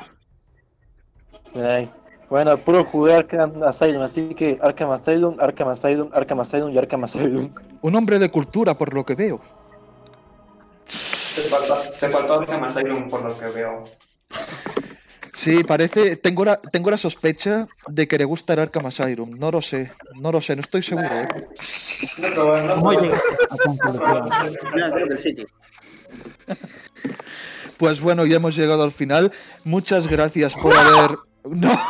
Ay. 1.62 1.91
Bueno, 2.28 2.59
puro 2.59 2.85
jugué 2.85 3.15
Arkham 3.15 3.62
Asylum, 3.62 4.03
así 4.03 4.35
que 4.35 4.59
Arkham 4.61 4.91
Asylum, 4.91 5.37
Arkham 5.39 5.69
Asylum, 5.69 6.11
Arkham 6.12 6.41
Asylum 6.41 6.70
y 6.70 6.78
Arkham 6.78 7.05
Asylum. 7.05 7.51
Un 7.83 7.95
hombre 7.95 8.19
de 8.19 8.28
cultura, 8.31 8.77
por 8.77 8.93
lo 8.93 9.07
que 9.07 9.15
veo. 9.15 9.41
Se 10.87 11.43
faltó, 11.43 11.77
se 11.77 12.11
faltó 12.11 12.41
Arkham 12.41 12.65
Asylum 12.65 13.09
por 13.09 13.23
lo 13.23 13.39
que 13.39 13.47
veo. 13.47 13.85
Sí, 15.33 15.62
parece. 15.62 16.16
Tengo 16.16 16.45
la, 16.45 16.57
tengo 16.57 16.91
la 16.91 16.99
sospecha 16.99 17.69
de 17.87 18.09
que 18.09 18.19
le 18.19 18.24
gusta 18.24 18.55
el 18.55 18.61
Arkham 18.61 18.87
Asylum. 18.87 19.39
No 19.39 19.53
lo 19.53 19.62
sé, 19.62 19.93
no 20.15 20.33
lo 20.33 20.41
sé, 20.41 20.57
no 20.57 20.62
estoy 20.62 20.83
seguro. 20.83 21.09
¿eh? 21.15 21.28
Pues 27.77 28.01
bueno, 28.01 28.24
ya 28.24 28.37
hemos 28.37 28.57
llegado 28.57 28.83
al 28.83 28.93
final. 28.93 29.31
Muchas 29.62 30.07
gracias 30.07 30.55
por 30.55 30.73
haber. 30.74 31.19
No, 31.51 31.78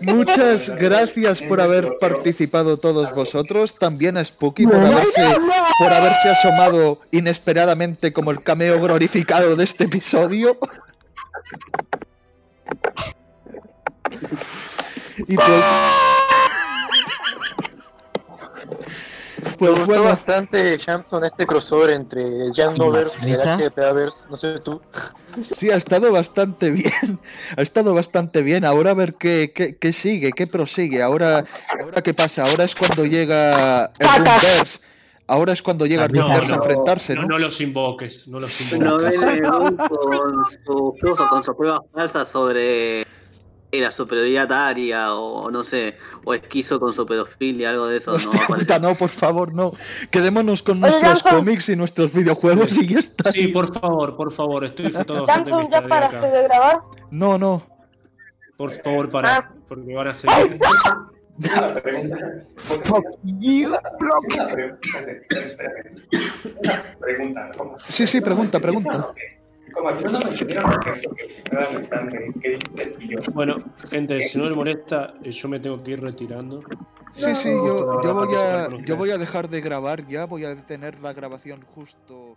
muchas 0.00 0.70
gracias 0.76 1.42
por 1.42 1.60
haber 1.60 1.98
participado 1.98 2.78
todos 2.78 3.12
vosotros. 3.12 3.76
También 3.78 4.16
a 4.16 4.24
Spooky 4.24 4.66
por 4.66 4.76
haberse, 4.76 5.36
por 5.78 5.92
haberse 5.92 6.30
asomado 6.30 7.00
inesperadamente 7.10 8.12
como 8.12 8.30
el 8.30 8.42
cameo 8.42 8.80
glorificado 8.80 9.56
de 9.56 9.64
este 9.64 9.84
episodio. 9.84 10.58
Y 15.26 15.36
pues. 15.36 15.64
Me 19.42 19.50
Pues 19.58 19.70
gustó 19.72 19.86
bueno, 19.86 20.04
bastante, 20.04 20.76
Shamson, 20.78 21.24
este 21.24 21.46
crossover 21.46 21.90
entre 21.90 22.22
el 22.22 22.52
Jan 22.54 22.76
¿Y 22.76 22.78
Novers 22.78 23.22
y 23.22 23.32
el? 23.32 23.38
HPAverse, 23.40 24.24
no 24.30 24.36
sé 24.36 24.60
tú. 24.60 24.80
sí, 25.52 25.70
ha 25.70 25.76
estado 25.76 26.10
bastante 26.12 26.70
bien. 26.70 27.18
Ha 27.56 27.62
estado 27.62 27.94
bastante 27.94 28.42
bien. 28.42 28.64
Ahora 28.64 28.90
a 28.92 28.94
ver 28.94 29.14
qué, 29.14 29.52
qué, 29.54 29.76
qué 29.76 29.92
sigue, 29.92 30.32
qué 30.32 30.46
prosigue. 30.46 31.02
Ahora, 31.02 31.44
ahora 31.80 32.02
qué 32.02 32.14
pasa. 32.14 32.44
Ahora 32.44 32.64
es 32.64 32.74
cuando 32.74 33.04
llega 33.04 33.86
el 33.98 34.06
Pacas. 34.06 34.24
Doomverse. 34.42 34.80
Ahora 35.26 35.52
es 35.52 35.62
cuando 35.62 35.86
llega 35.86 36.04
el 36.06 36.12
No, 36.12 36.22
Doomverse 36.22 36.52
a 36.52 36.56
no, 36.56 36.62
enfrentarse, 36.62 37.14
No, 37.14 37.22
¿no? 37.22 37.28
no 37.28 37.38
los 37.38 37.60
invoques, 37.60 38.26
no 38.28 38.40
los 38.40 38.72
invoques. 38.72 39.16
con 39.16 40.44
su 40.46 40.96
con 41.28 41.44
sus 41.44 41.54
pruebas 41.56 41.80
falsas 41.92 42.28
sobre 42.28 43.06
la 43.78 43.92
superioridad 43.92 44.50
aria 44.52 45.14
o 45.14 45.50
no 45.50 45.62
sé, 45.62 45.96
o 46.24 46.34
esquizo 46.34 46.80
con 46.80 46.92
su 46.92 47.06
pedofilia, 47.06 47.70
algo 47.70 47.86
de 47.86 47.98
eso. 47.98 48.10
No 48.10 48.16
Hostia 48.16 48.46
puta, 48.48 48.78
no, 48.80 48.94
por 48.96 49.10
favor, 49.10 49.54
no. 49.54 49.72
Quedémonos 50.10 50.62
con 50.64 50.82
Oye, 50.82 50.90
nuestros 50.90 51.22
Johnson. 51.22 51.38
cómics 51.38 51.68
y 51.68 51.76
nuestros 51.76 52.12
videojuegos 52.12 52.76
y 52.78 52.88
ya 52.88 52.98
está. 52.98 53.30
Sí, 53.30 53.48
por 53.48 53.72
favor, 53.72 54.16
por 54.16 54.32
favor, 54.32 54.64
estoy 54.64 54.86
mi 54.86 54.92
Samsung, 54.92 55.70
¿ya 55.70 55.86
paraste 55.86 56.26
de 56.30 56.42
grabar? 56.42 56.80
No, 57.10 57.38
no. 57.38 57.62
Por 58.56 58.72
favor, 58.82 59.08
para, 59.10 59.36
Ah. 59.36 59.52
porque 59.68 59.94
van 59.94 60.08
a 60.08 60.14
seguir. 60.14 60.58
Una 61.38 61.74
pregunta. 61.74 62.18
Una 62.68 62.86
pregunta. 62.92 64.76
Una 66.62 66.96
pregunta. 67.00 67.50
¿cómo? 67.56 67.76
Sí, 67.88 68.06
sí, 68.06 68.20
pregunta, 68.20 68.60
pregunta. 68.60 69.12
Como 69.72 69.90
no 69.90 70.18
me 70.20 70.30
entendieron 70.30 70.70
que. 72.42 72.58
Bueno, 73.32 73.56
gente, 73.90 74.20
si 74.20 74.38
no 74.38 74.48
le 74.48 74.54
molesta, 74.54 75.14
eh, 75.22 75.30
yo 75.30 75.48
me 75.48 75.60
tengo 75.60 75.82
que 75.82 75.92
ir 75.92 76.00
retirando. 76.00 76.62
Sí, 77.12 77.34
sí, 77.34 77.48
yo, 77.48 78.00
yo 78.02 78.14
voy 78.14 78.34
a 78.36 78.68
yo 78.84 78.96
voy 78.96 79.10
a 79.10 79.18
dejar 79.18 79.48
de 79.48 79.60
grabar 79.60 80.06
ya, 80.06 80.26
voy 80.26 80.44
a 80.44 80.54
detener 80.54 81.00
la 81.00 81.12
grabación 81.12 81.60
justo 81.62 82.36